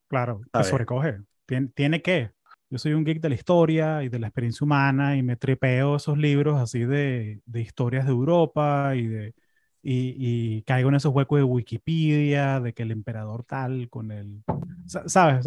Claro, 0.07 0.41
te 0.51 0.63
sobrecoge. 0.63 1.19
Tiene, 1.45 1.67
tiene 1.73 2.01
que. 2.01 2.31
Yo 2.69 2.77
soy 2.77 2.93
un 2.93 3.05
geek 3.05 3.21
de 3.21 3.29
la 3.29 3.35
historia 3.35 4.03
y 4.03 4.09
de 4.09 4.19
la 4.19 4.27
experiencia 4.27 4.65
humana 4.65 5.15
y 5.15 5.23
me 5.23 5.37
tripeo 5.37 5.95
esos 5.95 6.17
libros 6.17 6.59
así 6.59 6.79
de, 6.79 7.39
de 7.45 7.61
historias 7.61 8.05
de 8.05 8.11
Europa 8.11 8.93
y 8.95 9.07
de 9.07 9.33
y, 9.89 10.63
caigo 10.63 10.89
en 10.89 10.95
esos 10.95 11.13
huecos 11.13 11.39
de 11.39 11.43
Wikipedia, 11.43 12.59
de 12.59 12.73
que 12.73 12.83
el 12.83 12.91
emperador 12.91 13.45
tal 13.45 13.89
con 13.89 14.11
el, 14.11 14.43
¿sabes? 14.85 15.45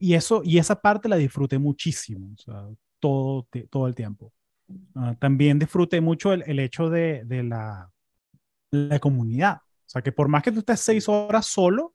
Y 0.00 0.14
eso 0.14 0.42
y 0.44 0.58
esa 0.58 0.80
parte 0.80 1.08
la 1.08 1.16
disfruté 1.16 1.58
muchísimo, 1.58 2.34
o 2.34 2.42
sea, 2.42 2.66
todo, 2.98 3.46
todo 3.70 3.86
el 3.86 3.94
tiempo. 3.94 4.32
Ah, 4.94 5.14
también 5.20 5.58
disfruté 5.58 6.00
mucho 6.00 6.32
el, 6.32 6.42
el 6.46 6.58
hecho 6.60 6.90
de, 6.90 7.22
de 7.24 7.42
la, 7.44 7.90
la 8.70 8.98
comunidad. 9.00 9.58
O 9.58 9.88
sea, 9.92 10.02
que 10.02 10.12
por 10.12 10.28
más 10.28 10.42
que 10.42 10.52
tú 10.52 10.60
estés 10.60 10.80
seis 10.80 11.08
horas 11.08 11.46
solo, 11.46 11.94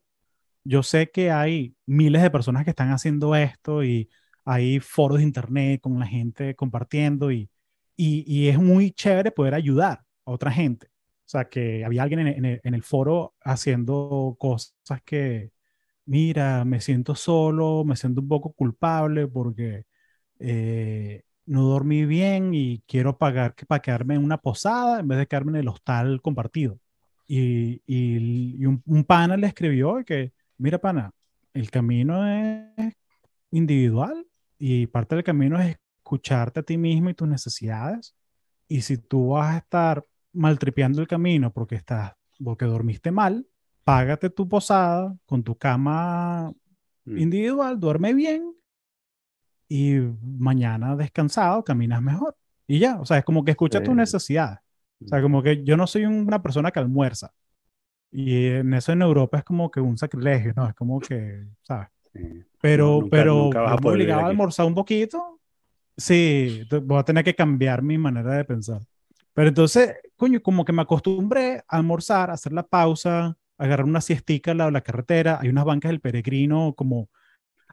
yo 0.64 0.82
sé 0.82 1.10
que 1.10 1.30
hay 1.30 1.76
miles 1.86 2.22
de 2.22 2.30
personas 2.30 2.64
que 2.64 2.70
están 2.70 2.90
haciendo 2.90 3.34
esto 3.36 3.84
y 3.84 4.10
hay 4.44 4.80
foros 4.80 5.18
de 5.18 5.24
internet 5.24 5.80
con 5.80 5.98
la 5.98 6.06
gente 6.06 6.54
compartiendo 6.56 7.32
y, 7.32 7.50
y, 7.96 8.24
y 8.26 8.48
es 8.48 8.58
muy 8.58 8.92
chévere 8.92 9.30
poder 9.32 9.54
ayudar 9.54 10.02
a 10.26 10.30
otra 10.32 10.50
gente. 10.52 10.88
O 10.88 11.28
sea, 11.28 11.48
que 11.48 11.84
había 11.84 12.02
alguien 12.02 12.20
en, 12.28 12.60
en, 12.62 12.74
el, 12.74 12.82
foro 12.82 13.34
haciendo 13.42 14.36
cosas 14.38 14.74
que, 15.04 15.50
mira, 16.06 16.64
me 16.64 16.80
siento 16.80 17.14
solo, 17.14 17.84
me 17.84 17.96
siento 17.96 18.20
un 18.20 18.28
poco 18.28 18.52
culpable 18.52 19.28
porque 19.28 19.84
eh, 20.38 21.22
no 21.46 21.62
dormí 21.64 22.04
bien 22.06 22.54
y 22.54 22.82
quiero 22.86 23.18
pagar 23.18 23.54
para 23.68 23.82
quedarme 23.82 24.14
en 24.16 24.24
una 24.24 24.38
posada 24.38 25.00
en 25.00 25.08
vez 25.08 25.18
de 25.18 25.26
quedarme 25.26 25.52
en 25.52 25.56
el 25.58 25.68
hostal 25.68 26.20
compartido. 26.22 26.78
Y, 27.28 27.82
y, 27.86 28.64
un, 28.66 28.82
un, 28.86 29.04
pana 29.04 29.36
le 29.36 29.48
escribió 29.48 30.04
que, 30.04 30.32
mira, 30.58 30.78
pana, 30.78 31.12
el 31.54 31.70
camino 31.70 32.26
es 32.26 32.94
individual 33.50 34.26
y 34.58 34.86
parte 34.86 35.16
del 35.16 35.24
camino 35.24 35.60
es 35.60 35.76
escucharte 35.98 36.60
a 36.60 36.62
ti 36.62 36.78
mismo 36.78 37.10
y 37.10 37.14
tus 37.14 37.28
necesidades. 37.28 38.14
Y 38.68 38.82
si 38.82 38.98
tú 38.98 39.30
vas 39.30 39.54
a 39.54 39.58
estar 39.58 40.04
maltripeando 40.32 41.00
el 41.00 41.08
camino 41.08 41.52
porque 41.52 41.76
estás, 41.76 42.12
porque 42.42 42.64
dormiste 42.66 43.10
mal, 43.10 43.46
págate 43.86 44.30
tu 44.30 44.48
posada 44.48 45.16
con 45.26 45.44
tu 45.44 45.56
cama 45.56 46.52
mm. 47.04 47.18
individual, 47.18 47.78
duerme 47.78 48.12
bien 48.14 48.52
y 49.68 49.98
mañana 50.20 50.96
descansado 50.96 51.62
caminas 51.62 52.02
mejor. 52.02 52.36
Y 52.66 52.80
ya, 52.80 52.98
o 53.00 53.06
sea, 53.06 53.18
es 53.18 53.24
como 53.24 53.44
que 53.44 53.52
escucha 53.52 53.80
tus 53.80 53.94
necesidades. 53.94 54.58
O 55.04 55.06
sea, 55.06 55.22
como 55.22 55.40
que 55.40 55.62
yo 55.62 55.76
no 55.76 55.86
soy 55.86 56.04
una 56.04 56.42
persona 56.42 56.72
que 56.72 56.80
almuerza. 56.80 57.32
Y 58.10 58.46
en 58.46 58.74
eso 58.74 58.90
en 58.90 59.02
Europa 59.02 59.38
es 59.38 59.44
como 59.44 59.70
que 59.70 59.80
un 59.80 59.96
sacrilegio, 59.96 60.52
¿no? 60.56 60.68
Es 60.68 60.74
como 60.74 60.98
que, 60.98 61.46
¿sabes? 61.62 61.86
Pero, 62.60 63.06
pero 63.08 63.34
nunca 63.44 63.60
vas 63.60 63.72
a 63.72 63.88
obligado 63.88 64.22
a 64.22 64.26
almorzar 64.26 64.66
un 64.66 64.74
poquito. 64.74 65.38
Sí, 65.96 66.66
voy 66.82 66.98
a 66.98 67.04
tener 67.04 67.22
que 67.22 67.36
cambiar 67.36 67.82
mi 67.82 67.98
manera 67.98 68.32
de 68.32 68.44
pensar. 68.44 68.80
Pero 69.32 69.46
entonces, 69.46 69.94
coño, 70.16 70.42
como 70.42 70.64
que 70.64 70.72
me 70.72 70.82
acostumbré 70.82 71.58
a 71.68 71.76
almorzar, 71.76 72.30
a 72.30 72.32
hacer 72.32 72.52
la 72.52 72.66
pausa, 72.66 73.36
agarrar 73.58 73.86
una 73.86 74.00
siestica 74.00 74.50
al 74.50 74.58
lado 74.58 74.68
de 74.68 74.72
la 74.72 74.80
carretera. 74.80 75.38
Hay 75.40 75.48
unas 75.48 75.64
bancas 75.64 75.90
del 75.90 76.00
peregrino, 76.00 76.74
como. 76.76 77.08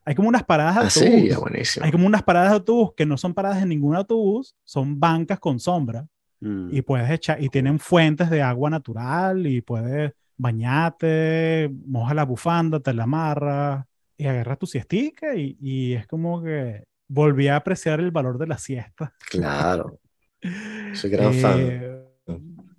Hay 0.06 0.16
como 0.16 0.28
unas 0.28 0.44
paradas 0.44 0.76
de 0.76 0.80
ah, 0.80 0.84
autobús. 0.84 1.30
Sí, 1.30 1.40
buenísimo. 1.40 1.86
Hay 1.86 1.92
como 1.92 2.06
unas 2.06 2.24
paradas 2.24 2.50
de 2.50 2.56
autobús 2.56 2.92
que 2.98 3.06
no 3.06 3.18
son 3.18 3.34
paradas 3.34 3.64
en 3.64 3.70
ningún 3.70 3.96
autobús, 3.96 4.54
son 4.66 5.00
bancas 5.00 5.40
con 5.40 5.60
sombra. 5.60 6.06
Mm. 6.42 6.76
Y 6.76 6.82
puedes 6.82 7.10
echar, 7.10 7.42
y 7.42 7.48
tienen 7.48 7.80
fuentes 7.80 8.30
de 8.30 8.42
agua 8.42 8.70
natural, 8.70 9.48
y 9.48 9.62
puedes 9.62 10.12
bañarte, 10.36 11.72
moja 11.86 12.14
la 12.14 12.26
bufanda, 12.26 12.82
te 12.82 12.94
la 12.94 13.04
amarras, 13.04 13.86
y 14.18 14.26
agarras 14.26 14.60
tu 14.60 14.66
siestica, 14.66 15.36
y, 15.36 15.58
y 15.62 15.94
es 15.94 16.06
como 16.06 16.44
que 16.44 16.84
volví 17.08 17.48
a 17.48 17.56
apreciar 17.56 18.00
el 18.00 18.12
valor 18.12 18.38
de 18.38 18.48
la 18.48 18.58
siesta. 18.58 19.14
Claro. 19.30 20.00
Soy 20.94 21.10
gran 21.10 21.34
fan. 21.34 21.93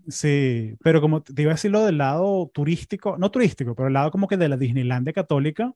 Eh, 0.07 0.11
sí, 0.11 0.77
pero 0.83 1.01
como 1.01 1.23
te 1.23 1.43
iba 1.43 1.53
a 1.53 1.55
decir 1.55 1.71
lo 1.71 1.85
del 1.85 1.99
lado 1.99 2.51
turístico, 2.53 3.17
no 3.19 3.31
turístico, 3.31 3.75
pero 3.75 3.89
el 3.89 3.95
lado 3.95 4.11
como 4.11 4.29
que 4.29 4.37
de 4.37 4.49
la 4.49 4.57
Disneylandia 4.57 5.13
católica, 5.13 5.73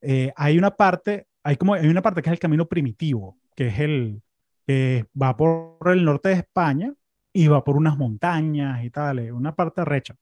eh, 0.00 0.32
hay 0.36 0.58
una 0.58 0.70
parte, 0.72 1.26
hay 1.42 1.56
como, 1.56 1.74
hay 1.74 1.88
una 1.88 2.02
parte 2.02 2.22
que 2.22 2.30
es 2.30 2.32
el 2.32 2.38
camino 2.38 2.66
primitivo, 2.66 3.38
que 3.54 3.68
es 3.68 3.78
el 3.80 4.22
que 4.66 5.06
va 5.20 5.36
por 5.36 5.76
el 5.86 6.04
norte 6.04 6.30
de 6.30 6.36
España 6.36 6.92
y 7.32 7.48
va 7.48 7.62
por 7.64 7.76
unas 7.76 7.98
montañas 7.98 8.84
y 8.84 8.90
tal, 8.90 9.32
una 9.32 9.54
parte 9.54 9.84
recha. 9.84 10.16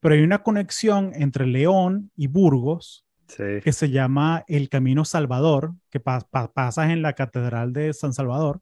Pero 0.00 0.14
hay 0.14 0.22
una 0.22 0.42
conexión 0.42 1.12
entre 1.14 1.46
León 1.46 2.10
y 2.16 2.26
Burgos 2.26 3.06
que 3.36 3.72
se 3.72 3.88
llama 3.88 4.44
el 4.46 4.68
Camino 4.68 5.06
Salvador, 5.06 5.72
que 5.88 6.00
pasas 6.00 6.90
en 6.90 7.00
la 7.00 7.14
Catedral 7.14 7.72
de 7.72 7.94
San 7.94 8.12
Salvador 8.12 8.60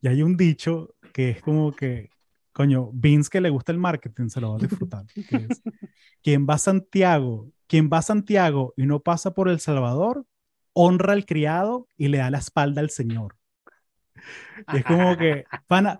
y 0.00 0.08
hay 0.08 0.22
un 0.22 0.36
dicho 0.36 0.94
que 1.12 1.30
es 1.30 1.42
como 1.42 1.72
que, 1.72 2.10
coño, 2.52 2.90
Vince 2.92 3.30
que 3.30 3.40
le 3.40 3.50
gusta 3.50 3.72
el 3.72 3.78
marketing 3.78 4.28
se 4.28 4.40
lo 4.40 4.50
va 4.50 4.56
a 4.56 4.60
disfrutar. 4.60 5.04
es, 5.14 5.62
quien 6.22 6.46
va 6.48 6.54
a 6.54 6.58
Santiago, 6.58 7.50
quien 7.66 7.88
va 7.92 7.98
a 7.98 8.02
Santiago 8.02 8.74
y 8.76 8.86
no 8.86 9.00
pasa 9.00 9.34
por 9.34 9.48
El 9.48 9.60
Salvador, 9.60 10.26
honra 10.72 11.12
al 11.12 11.26
criado 11.26 11.88
y 11.96 12.08
le 12.08 12.18
da 12.18 12.30
la 12.30 12.38
espalda 12.38 12.80
al 12.80 12.90
Señor. 12.90 13.36
Y 14.72 14.78
es 14.78 14.84
como 14.84 15.16
que, 15.16 15.44
pana, 15.66 15.98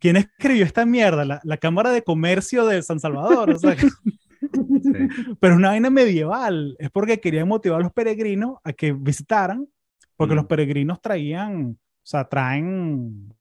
¿quién 0.00 0.16
escribió 0.16 0.64
esta 0.64 0.84
mierda? 0.84 1.24
La, 1.24 1.40
la 1.44 1.56
Cámara 1.56 1.90
de 1.90 2.02
Comercio 2.02 2.66
de 2.66 2.82
San 2.82 3.00
Salvador. 3.00 3.50
O 3.50 3.58
sea, 3.58 3.76
Pero 5.40 5.56
una 5.56 5.68
vaina 5.68 5.90
medieval. 5.90 6.76
Es 6.78 6.90
porque 6.90 7.20
querían 7.20 7.48
motivar 7.48 7.80
a 7.80 7.84
los 7.84 7.92
peregrinos 7.92 8.58
a 8.64 8.72
que 8.72 8.92
visitaran, 8.92 9.68
porque 10.16 10.34
los 10.34 10.44
mm. 10.44 10.48
peregrinos 10.48 11.00
traían 11.00 11.78
o 12.04 12.06
sea, 12.06 12.28
traen, 12.28 13.33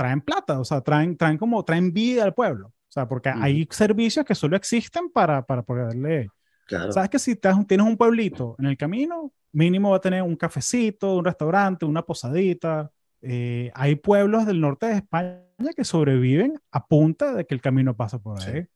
traen 0.00 0.22
plata, 0.22 0.58
o 0.58 0.64
sea, 0.64 0.80
traen, 0.80 1.14
traen 1.14 1.36
como, 1.36 1.62
traen 1.62 1.92
vida 1.92 2.24
al 2.24 2.32
pueblo. 2.32 2.68
O 2.68 2.92
sea, 2.92 3.06
porque 3.06 3.28
hay 3.28 3.68
servicios 3.70 4.24
que 4.24 4.34
solo 4.34 4.56
existen 4.56 5.10
para, 5.10 5.44
para 5.44 5.62
poderle... 5.62 6.30
Claro. 6.66 6.90
Sabes 6.90 7.10
que 7.10 7.18
si 7.18 7.36
tienes 7.36 7.86
un 7.86 7.98
pueblito 7.98 8.56
en 8.58 8.64
el 8.64 8.78
camino, 8.78 9.30
mínimo 9.52 9.90
va 9.90 9.98
a 9.98 10.00
tener 10.00 10.22
un 10.22 10.36
cafecito, 10.36 11.16
un 11.16 11.24
restaurante, 11.26 11.84
una 11.84 12.00
posadita. 12.00 12.90
Eh, 13.20 13.70
hay 13.74 13.96
pueblos 13.96 14.46
del 14.46 14.62
norte 14.62 14.86
de 14.86 14.94
España 14.94 15.42
que 15.76 15.84
sobreviven 15.84 16.58
a 16.70 16.86
punta 16.86 17.34
de 17.34 17.44
que 17.44 17.54
el 17.54 17.60
camino 17.60 17.94
pasa 17.94 18.18
por 18.18 18.40
ahí. 18.40 18.66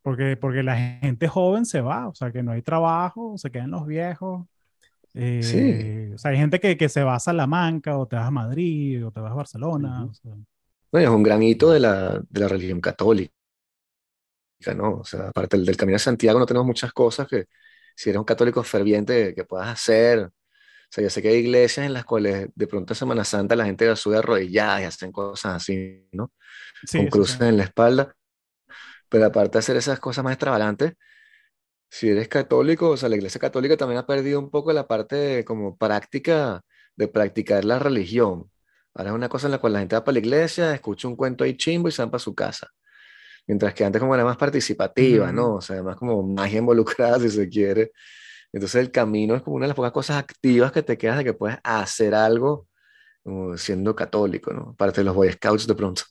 porque, 0.00 0.38
porque 0.38 0.62
la 0.62 0.76
gente 0.76 1.28
joven 1.28 1.66
se 1.66 1.82
va, 1.82 2.08
o 2.08 2.14
sea, 2.14 2.32
que 2.32 2.42
no 2.42 2.52
hay 2.52 2.62
trabajo, 2.62 3.36
se 3.36 3.50
quedan 3.50 3.72
los 3.72 3.86
viejos 3.86 4.46
sí. 5.14 5.58
Eh, 5.58 6.12
o 6.14 6.18
sea, 6.18 6.32
hay 6.32 6.36
gente 6.38 6.60
que, 6.60 6.76
que, 6.76 6.88
se 6.88 7.02
va 7.02 7.14
a 7.14 7.20
Salamanca 7.20 7.96
o 7.96 8.06
te 8.06 8.16
vas 8.16 8.26
a 8.26 8.30
Madrid 8.30 9.06
o 9.06 9.10
te 9.10 9.20
vas 9.20 9.32
a 9.32 9.36
Barcelona. 9.36 10.08
bueno, 10.90 11.08
es 11.08 11.14
un 11.14 11.22
gran 11.22 11.42
hito 11.42 11.70
de 11.70 11.80
la, 11.80 12.20
de 12.28 12.40
la 12.40 12.48
religión 12.48 12.80
católica, 12.80 13.32
¿no? 14.76 14.98
O 14.98 15.04
sea, 15.04 15.28
aparte 15.28 15.56
del, 15.56 15.66
del, 15.66 15.76
Camino 15.76 15.96
de 15.96 16.00
Santiago 16.00 16.38
no 16.38 16.46
tenemos 16.46 16.66
muchas 16.66 16.92
cosas 16.92 17.28
que 17.28 17.46
si 17.94 18.10
eres 18.10 18.18
un 18.18 18.24
católico 18.24 18.62
ferviente 18.62 19.34
que 19.34 19.44
puedas 19.44 19.68
hacer. 19.68 20.20
O 20.20 20.30
sea, 20.90 21.02
yo 21.02 21.10
sé 21.10 21.22
que 21.22 21.28
hay 21.28 21.36
iglesias 21.36 21.86
en 21.86 21.92
las 21.92 22.04
cuales 22.04 22.48
de 22.54 22.66
pronto 22.66 22.92
en 22.92 22.96
Semana 22.96 23.24
Santa 23.24 23.56
la 23.56 23.64
gente 23.64 23.94
sube 23.96 24.18
arrodillada 24.18 24.82
y 24.82 24.84
hacen 24.84 25.12
cosas 25.12 25.56
así, 25.56 26.08
¿no? 26.12 26.32
Con 26.90 27.06
cruces 27.08 27.40
en 27.40 27.56
la 27.56 27.64
espalda. 27.64 28.14
Pero 29.08 29.26
aparte 29.26 29.52
de 29.52 29.58
hacer 29.60 29.76
esas 29.76 30.00
cosas 30.00 30.24
más 30.24 30.32
extravagantes, 30.32 30.94
si 31.94 32.10
eres 32.10 32.26
católico, 32.26 32.90
o 32.90 32.96
sea, 32.96 33.08
la 33.08 33.14
iglesia 33.14 33.40
católica 33.40 33.76
también 33.76 33.98
ha 34.00 34.06
perdido 34.06 34.40
un 34.40 34.50
poco 34.50 34.72
la 34.72 34.88
parte 34.88 35.44
como 35.44 35.76
práctica 35.76 36.60
de 36.96 37.06
practicar 37.06 37.64
la 37.64 37.78
religión. 37.78 38.50
Ahora 38.94 39.10
es 39.10 39.14
una 39.16 39.28
cosa 39.28 39.46
en 39.46 39.52
la 39.52 39.58
cual 39.58 39.74
la 39.74 39.78
gente 39.78 39.94
va 39.94 40.02
para 40.04 40.14
la 40.14 40.18
iglesia, 40.18 40.74
escucha 40.74 41.06
un 41.06 41.14
cuento 41.14 41.44
ahí 41.44 41.56
chimbo 41.56 41.88
y 41.88 41.92
se 41.92 42.02
van 42.02 42.10
para 42.10 42.18
su 42.18 42.34
casa. 42.34 42.68
Mientras 43.46 43.74
que 43.74 43.84
antes 43.84 44.00
como 44.00 44.14
era 44.14 44.24
más 44.24 44.36
participativa, 44.36 45.30
¿no? 45.32 45.56
O 45.56 45.60
sea, 45.60 45.82
más 45.84 45.96
como 45.96 46.22
magia 46.24 46.58
involucrada, 46.58 47.18
si 47.20 47.30
se 47.30 47.48
quiere. 47.48 47.92
Entonces 48.52 48.80
el 48.82 48.90
camino 48.90 49.36
es 49.36 49.42
como 49.42 49.56
una 49.56 49.66
de 49.66 49.68
las 49.68 49.76
pocas 49.76 49.92
cosas 49.92 50.16
activas 50.18 50.72
que 50.72 50.82
te 50.82 50.98
quedas 50.98 51.18
de 51.18 51.24
que 51.24 51.34
puedes 51.34 51.58
hacer 51.64 52.14
algo 52.14 52.68
como 53.22 53.56
siendo 53.58 53.94
católico, 53.96 54.52
¿no? 54.52 54.70
Aparte 54.70 55.02
de 55.02 55.04
los 55.06 55.14
Boy 55.16 55.32
Scouts 55.32 55.66
de 55.68 55.74
pronto. 55.76 56.02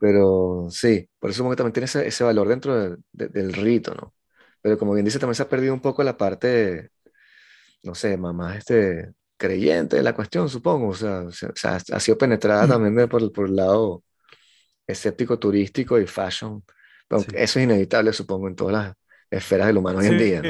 Pero 0.00 0.66
sí, 0.70 1.08
por 1.18 1.30
eso 1.30 1.42
como 1.42 1.50
que 1.50 1.56
también 1.56 1.74
tiene 1.74 1.86
ese, 1.86 2.06
ese 2.08 2.24
valor 2.24 2.48
dentro 2.48 2.96
del 3.12 3.52
rito, 3.52 3.94
¿no? 3.94 4.14
Pero 4.62 4.78
como 4.78 4.92
bien 4.92 5.04
dice, 5.04 5.18
también 5.18 5.34
se 5.34 5.42
ha 5.42 5.48
perdido 5.48 5.74
un 5.74 5.80
poco 5.80 6.02
la 6.02 6.16
parte, 6.16 6.90
no 7.82 7.94
sé, 7.94 8.16
más 8.16 8.56
este, 8.56 9.12
creyente 9.36 9.96
de 9.96 10.02
la 10.02 10.14
cuestión, 10.14 10.48
supongo. 10.48 10.88
O 10.88 10.94
sea, 10.94 11.26
ha 11.92 12.00
sido 12.00 12.18
penetrada 12.18 12.68
también 12.68 13.08
por, 13.08 13.32
por 13.32 13.46
el 13.46 13.56
lado 13.56 14.04
escéptico 14.86 15.38
turístico 15.38 15.98
y 15.98 16.06
fashion. 16.06 16.62
Eso 17.08 17.58
es 17.58 17.64
inevitable, 17.64 18.12
supongo, 18.12 18.48
en 18.48 18.54
todas 18.54 18.72
las 18.72 18.94
esferas 19.30 19.66
del 19.66 19.78
humano 19.78 19.98
hoy 19.98 20.06
en 20.06 20.18
día. 20.18 20.42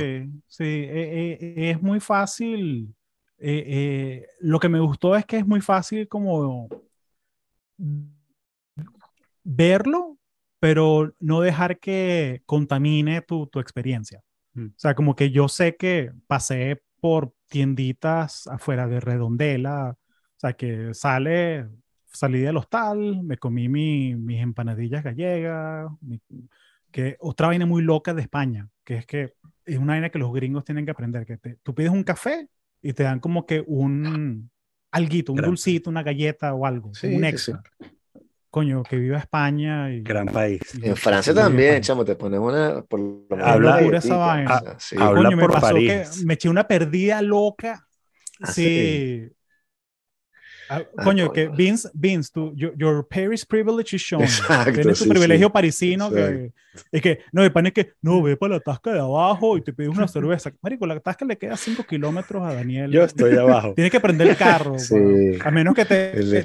Sí, 0.47 0.65
eh, 0.65 1.39
eh, 1.41 1.71
es 1.71 1.81
muy 1.81 2.01
fácil. 2.01 2.95
Eh, 3.39 4.27
lo 4.41 4.59
que 4.61 4.69
me 4.69 4.81
gustó 4.81 5.17
es 5.17 5.25
que 5.25 5.39
es 5.39 5.47
muy 5.47 5.61
fácil 5.61 6.07
como 6.09 6.69
verlo 9.43 10.19
pero 10.61 11.15
no 11.19 11.41
dejar 11.41 11.79
que 11.81 12.43
contamine 12.47 13.23
tu, 13.23 13.47
tu 13.49 13.59
experiencia. 13.61 14.23
Mm. 14.55 14.67
O 14.67 14.73
sea, 14.77 14.95
como 14.95 15.17
que 15.17 15.31
yo 15.31 15.49
sé 15.49 15.77
que 15.77 16.13
pasé 16.27 16.83
por 17.01 17.33
tienditas 17.49 18.47
afuera 18.47 18.87
de 18.87 19.01
Redondela, 19.01 19.97
o 19.97 20.39
sea, 20.41 20.53
que 20.53 20.93
sale, 20.95 21.67
salí 22.07 22.41
del 22.41 22.59
hostal, 22.59 23.23
me 23.23 23.39
comí 23.39 23.69
mi- 23.69 24.15
mis 24.17 24.41
empanadillas 24.41 25.03
gallegas, 25.03 25.91
mi- 26.03 26.21
que 26.91 27.17
otra 27.21 27.47
vaina 27.49 27.67
muy 27.67 27.83
loca 27.83 28.13
de 28.15 28.23
España, 28.23 28.69
que 28.85 28.97
es 28.97 29.07
que 29.07 29.33
es 29.65 29.79
una 29.79 29.95
vaina 29.95 30.11
que 30.11 30.19
los 30.19 30.33
gringos 30.33 30.65
tienen 30.65 30.85
que 30.85 30.91
aprender, 30.91 31.25
que 31.25 31.37
te- 31.39 31.57
tú 31.63 31.75
pides 31.75 31.91
un 31.93 32.03
café 32.03 32.49
y 32.83 32.93
te 32.93 33.05
dan 33.05 33.21
como 33.21 33.47
que 33.47 33.63
un 33.67 34.51
alguito, 34.91 35.33
un 35.33 35.37
Gran- 35.39 35.51
dulcito, 35.51 35.89
una 35.89 36.03
galleta 36.03 36.53
o 36.53 36.67
algo, 36.67 36.93
Sí, 36.95 37.07
un 37.07 37.21
sí, 37.23 37.27
extra. 37.27 37.63
Coño, 38.51 38.83
que 38.83 38.97
viva 38.97 39.19
España 39.19 39.93
y... 39.93 40.03
Gran 40.03 40.27
país. 40.27 40.61
y- 40.75 40.89
En 40.89 40.97
Francia 40.97 41.33
también, 41.33 41.81
chamo, 41.83 42.05
te 42.05 42.17
ponen 42.17 42.41
una. 42.41 42.83
Por 42.83 42.99
lo 43.01 43.25
menos 43.31 43.47
Habla- 43.47 43.79
locura 43.81 43.99
esa 43.99 44.17
vaina. 44.17 44.63
sí. 44.79 44.97
Habla 44.99 45.23
Coño, 45.23 45.37
me 45.37 45.43
por 45.45 45.53
pasó 45.53 45.67
París. 45.75 45.93
que 46.19 46.27
me 46.27 46.35
eché 46.35 46.49
una 46.49 46.67
perdida 46.67 47.23
loca. 47.23 47.87
Ah, 48.43 48.47
sí. 48.51 49.29
Ah, 50.69 50.83
Ah, 50.97 51.03
coño, 51.03 51.33
que. 51.33 51.49
Vince, 51.49 51.89
Vince, 51.95 52.31
tu, 52.33 52.55
your, 52.55 52.73
your 52.77 53.05
Paris 53.09 53.45
privilege 53.45 53.97
is 53.97 54.03
shown. 54.03 54.23
Exacto, 54.23 54.71
Tienes 54.73 54.99
tu 54.99 55.05
sí, 55.05 55.11
privilegio 55.11 55.49
sí. 55.49 55.53
parisino 55.53 56.11
que 56.13 56.53
es 56.93 57.03
que, 57.03 57.19
no, 57.33 57.43
el 57.43 57.51
pan 57.53 57.67
es 57.67 57.73
que, 57.73 57.95
no, 58.03 58.23
ve 58.23 58.37
para 58.37 58.55
la 58.55 58.61
tasca 58.61 58.93
de 58.93 59.01
abajo 59.01 59.57
y 59.57 59.63
te 59.63 59.73
pides 59.73 59.91
una 59.91 60.07
cerveza. 60.07 60.53
Marico, 60.63 60.87
la 60.87 61.01
tasca 61.01 61.25
le 61.25 61.37
queda 61.37 61.57
5 61.57 61.83
kilómetros 61.83 62.45
a 62.47 62.55
Daniel. 62.55 62.89
Yo 62.93 63.03
estoy 63.03 63.37
abajo. 63.37 63.73
Tienes 63.75 63.91
que 63.91 63.99
prender 63.99 64.29
el 64.29 64.37
carro. 64.37 64.79
Sí. 64.79 64.95
A 65.45 65.51
menos 65.51 65.75
que 65.75 65.85
te, 65.85 66.13
El, 66.21 66.37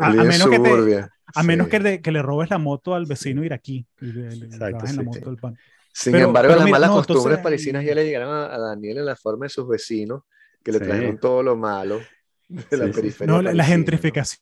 a, 0.00 0.10
el 0.10 0.18
a 0.18 0.22
en 0.22 0.28
menos 0.28 0.48
que 0.48 0.58
te, 0.58 1.08
a 1.34 1.42
menos 1.42 1.66
Sí. 1.66 1.70
que, 1.70 1.80
le, 1.80 2.00
que 2.02 2.12
le 2.12 2.22
robes 2.22 2.50
la 2.50 2.58
moto 2.58 2.94
al 2.94 3.06
vecino 3.06 3.44
iraquí. 3.44 3.86
Y 4.00 4.06
le, 4.06 4.36
le 4.36 4.46
Exacto, 4.46 4.76
bajes 4.78 4.96
la 4.96 5.02
sí, 5.02 5.06
moto 5.06 5.18
sí. 5.18 5.24
del 5.24 5.36
pan. 5.36 5.56
Sin 5.92 6.12
Pero- 6.12 6.26
embargo, 6.26 6.48
pero 6.52 6.60
las 6.62 6.70
malas 6.70 6.90
no, 6.90 6.96
costumbres 6.96 7.24
entonces- 7.24 7.42
parisinas 7.42 7.84
ya 7.84 7.94
le 7.94 8.04
llegaron 8.04 8.32
a, 8.32 8.54
a 8.54 8.58
Daniel 8.58 8.98
en 8.98 9.06
la 9.06 9.16
forma 9.16 9.46
de 9.46 9.50
sus 9.50 9.66
vecinos, 9.68 10.22
que 10.62 10.72
le 10.72 10.78
Sí. 10.78 10.84
trajeron 10.84 11.18
todo 11.18 11.42
lo 11.42 11.56
malo 11.56 12.00
de 12.48 12.76
la 12.76 12.90
periferia. 12.92 13.26
No, 13.32 13.42
la, 13.42 13.52
la 13.52 13.64
gentrificación. 13.64 14.40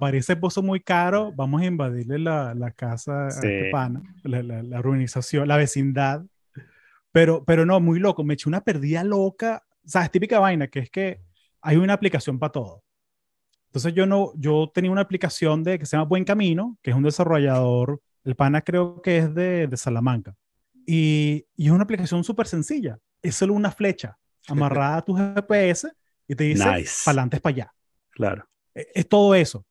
París 0.00 0.24
se 0.24 0.36
puso 0.36 0.62
muy 0.62 0.80
caro. 0.80 1.32
Vamos 1.36 1.60
a 1.60 1.66
invadirle 1.66 2.18
la, 2.18 2.54
la 2.54 2.70
casa 2.70 3.26
a 3.26 3.28
este 3.28 3.68
pana, 3.70 4.02
la, 4.22 4.42
la, 4.42 4.62
la 4.62 4.78
urbanización, 4.80 5.46
la 5.46 5.58
vecindad. 5.58 6.24
Pero, 7.12 7.44
pero 7.44 7.66
no, 7.66 7.78
muy 7.80 7.98
loco. 7.98 8.24
Me 8.24 8.34
eché 8.34 8.48
una 8.48 8.62
perdida 8.62 9.04
loca. 9.04 9.62
O 9.84 9.88
sea, 9.88 10.02
es 10.04 10.10
típica 10.10 10.38
vaina, 10.38 10.68
que 10.68 10.78
es 10.78 10.90
que 10.90 11.20
hay 11.60 11.76
una 11.76 11.92
aplicación 11.92 12.38
para 12.38 12.52
todo. 12.52 12.82
Entonces 13.76 13.92
yo 13.92 14.06
no, 14.06 14.32
yo 14.36 14.70
tenía 14.72 14.90
una 14.90 15.02
aplicación 15.02 15.62
de 15.62 15.78
que 15.78 15.84
se 15.84 15.98
llama 15.98 16.08
Buen 16.08 16.24
Camino, 16.24 16.78
que 16.82 16.92
es 16.92 16.96
un 16.96 17.02
desarrollador, 17.02 18.00
el 18.24 18.34
pana 18.34 18.62
creo 18.62 19.02
que 19.02 19.18
es 19.18 19.34
de, 19.34 19.66
de 19.66 19.76
Salamanca. 19.76 20.34
Y, 20.86 21.44
y 21.54 21.66
es 21.66 21.72
una 21.72 21.84
aplicación 21.84 22.24
súper 22.24 22.46
sencilla. 22.46 22.98
Es 23.20 23.34
solo 23.34 23.52
una 23.52 23.70
flecha 23.70 24.16
amarrada 24.48 24.96
a 24.96 25.02
tu 25.04 25.14
GPS 25.14 25.90
y 26.26 26.34
te 26.34 26.44
dice, 26.44 26.64
Nice. 26.72 27.02
para 27.04 27.12
adelante 27.12 27.36
es 27.36 27.42
para 27.42 27.54
allá. 27.54 27.74
Claro. 28.12 28.48
Es, 28.72 28.86
es 28.94 29.08
todo 29.10 29.34
eso. 29.34 29.66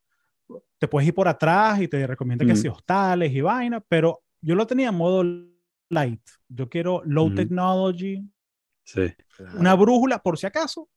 Te 0.78 0.88
puedes 0.88 1.08
ir 1.08 1.16
por 1.16 1.28
atrás 1.28 1.82
y 1.82 1.88
te 1.88 2.06
recomienda 2.06 2.46
que 2.46 2.54
Mm. 2.54 2.58
si 2.58 2.68
hostales 2.68 3.32
y 3.34 3.42
vaina, 3.42 3.82
pero 3.82 4.22
yo 4.40 4.54
lo 4.54 4.68
tenía 4.68 4.90
en 4.90 4.96
modo 4.96 5.24
light. 5.90 6.22
Yo 6.48 6.70
quiero 6.70 7.02
low 7.06 7.26
Ujú. 7.26 7.36
technology, 7.38 8.22
Sí. 8.84 9.12
Una 9.58 9.74
brújula 9.74 10.20
por 10.20 10.38
si 10.38 10.46
acaso, 10.46 10.88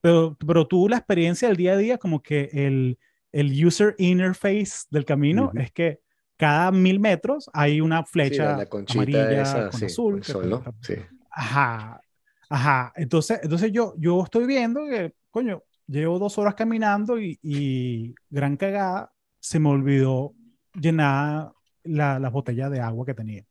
pero, 0.00 0.36
pero 0.46 0.66
tú 0.66 0.88
la 0.88 0.96
experiencia 0.98 1.48
del 1.48 1.56
día 1.56 1.72
a 1.74 1.76
día, 1.76 1.98
como 1.98 2.22
que 2.22 2.50
el, 2.52 2.98
el 3.32 3.66
user 3.66 3.94
interface 3.98 4.86
del 4.90 5.04
camino 5.04 5.52
es 5.56 5.72
que 5.72 6.00
cada 6.36 6.70
mil 6.72 7.00
metros 7.00 7.50
hay 7.52 7.80
una 7.80 8.04
Sí, 8.20 8.34
flecha 8.34 8.44
la, 8.44 8.56
la 8.56 8.66
conchita 8.68 8.92
amarilla 8.92 9.42
esa, 9.42 9.70
con 9.70 9.80
sí, 9.80 9.86
azul. 9.86 10.14
con 10.14 10.22
sol, 10.24 10.48
¿no? 10.50 10.68
Sí. 10.80 10.94
Ajá, 11.30 12.00
ajá. 12.48 12.92
Entonces, 12.96 13.40
entonces 13.42 13.72
yo, 13.72 13.94
yo 13.98 14.22
estoy 14.24 14.46
viendo 14.46 14.86
que, 14.88 15.14
coño, 15.30 15.62
llevo 15.86 16.18
dos 16.18 16.38
horas 16.38 16.54
caminando 16.54 17.18
y, 17.20 17.38
y 17.42 18.14
gran 18.30 18.56
cagada, 18.56 19.12
se 19.40 19.58
me 19.60 19.68
olvidó 19.70 20.34
llenar 20.74 21.52
la, 21.84 22.18
las 22.18 22.32
botellas 22.32 22.70
de 22.70 22.80
agua 22.80 23.06
que 23.06 23.14
tenía. 23.14 23.44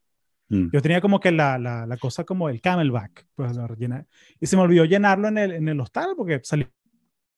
Mm. 0.49 0.69
Yo 0.72 0.82
tenía 0.82 1.02
como 1.02 1.19
que 1.19 1.32
la, 1.32 1.57
la, 1.57 1.86
la 1.86 1.98
cosa 1.98 2.24
como 2.24 2.49
el 2.49 2.61
camelback, 2.61 3.26
pues 3.36 3.56
rellené. 3.56 4.06
Y 4.40 4.45
se 4.45 4.56
me 4.56 4.64
olvidó 4.64 4.86
llenarlo 4.86 5.28
en 5.28 5.38
el, 5.38 5.52
en 5.52 5.68
el 5.68 5.80
hostal 5.80 6.14
porque 6.15 6.40
salí 6.44 6.68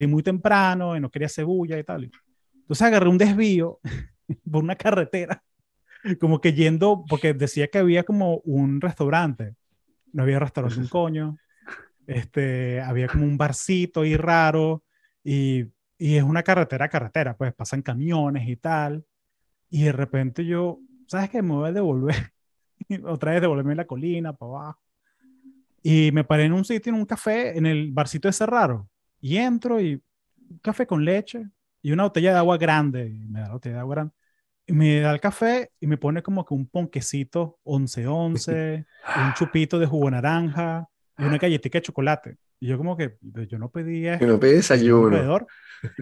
muy 0.00 0.22
temprano 0.22 0.96
y 0.96 1.00
no 1.00 1.10
quería 1.10 1.28
cebulla 1.28 1.78
y 1.78 1.84
tal. 1.84 2.10
Entonces 2.54 2.86
agarré 2.86 3.08
un 3.08 3.18
desvío 3.18 3.80
por 4.50 4.62
una 4.62 4.76
carretera, 4.76 5.42
como 6.20 6.40
que 6.40 6.52
yendo, 6.52 7.04
porque 7.08 7.34
decía 7.34 7.68
que 7.68 7.78
había 7.78 8.04
como 8.04 8.38
un 8.44 8.80
restaurante. 8.80 9.54
No 10.12 10.22
había 10.22 10.38
restaurante 10.38 10.80
un 10.80 10.88
coño. 10.88 11.36
Este, 12.06 12.80
había 12.80 13.08
como 13.08 13.24
un 13.24 13.36
barcito 13.36 14.00
ahí 14.00 14.16
raro 14.16 14.82
y, 15.22 15.66
y 15.98 16.16
es 16.16 16.22
una 16.24 16.42
carretera 16.42 16.88
carretera, 16.88 17.36
pues 17.36 17.52
pasan 17.54 17.82
camiones 17.82 18.48
y 18.48 18.56
tal. 18.56 19.04
Y 19.68 19.84
de 19.84 19.92
repente 19.92 20.44
yo, 20.44 20.80
¿sabes 21.06 21.30
qué? 21.30 21.42
Me 21.42 21.54
voy 21.54 21.68
a 21.68 21.72
devolver. 21.72 22.32
Otra 23.04 23.32
vez 23.32 23.40
devolverme 23.40 23.74
la 23.74 23.86
colina 23.86 24.32
para 24.32 24.50
abajo. 24.50 24.80
Y 25.82 26.10
me 26.12 26.24
paré 26.24 26.44
en 26.44 26.52
un 26.52 26.64
sitio, 26.64 26.92
en 26.92 26.98
un 26.98 27.06
café, 27.06 27.56
en 27.56 27.66
el 27.66 27.90
barcito 27.92 28.28
ese 28.28 28.44
raro. 28.46 28.88
Y 29.20 29.36
entro 29.36 29.80
y 29.80 30.02
un 30.50 30.58
café 30.58 30.86
con 30.86 31.04
leche 31.04 31.46
y 31.82 31.92
una 31.92 32.04
botella 32.04 32.32
de 32.32 32.38
agua 32.38 32.58
grande. 32.58 33.08
Y 33.08 33.26
me 33.26 33.40
da 33.40 33.48
la 33.48 33.52
botella 33.54 33.76
de 33.76 33.80
agua 33.80 33.94
grande. 33.94 34.14
Y 34.66 34.72
me 34.72 35.00
da 35.00 35.12
el 35.12 35.20
café 35.20 35.72
y 35.80 35.86
me 35.86 35.96
pone 35.96 36.22
como 36.22 36.44
que 36.44 36.54
un 36.54 36.66
ponquecito 36.66 37.58
11-11, 37.64 38.84
un 39.16 39.32
chupito 39.34 39.78
de 39.78 39.86
jugo 39.86 40.06
de 40.06 40.10
naranja 40.12 40.88
y 41.18 41.24
una 41.24 41.38
galletita 41.38 41.78
de 41.78 41.82
chocolate. 41.82 42.36
Y 42.60 42.68
yo 42.68 42.76
como 42.76 42.96
que, 42.96 43.16
yo 43.48 43.58
no 43.58 43.70
pedí 43.70 44.06
esto. 44.06 44.24
Y 44.24 44.28
no 44.28 44.38
pedí 44.38 44.52
desayuno. 44.52 45.46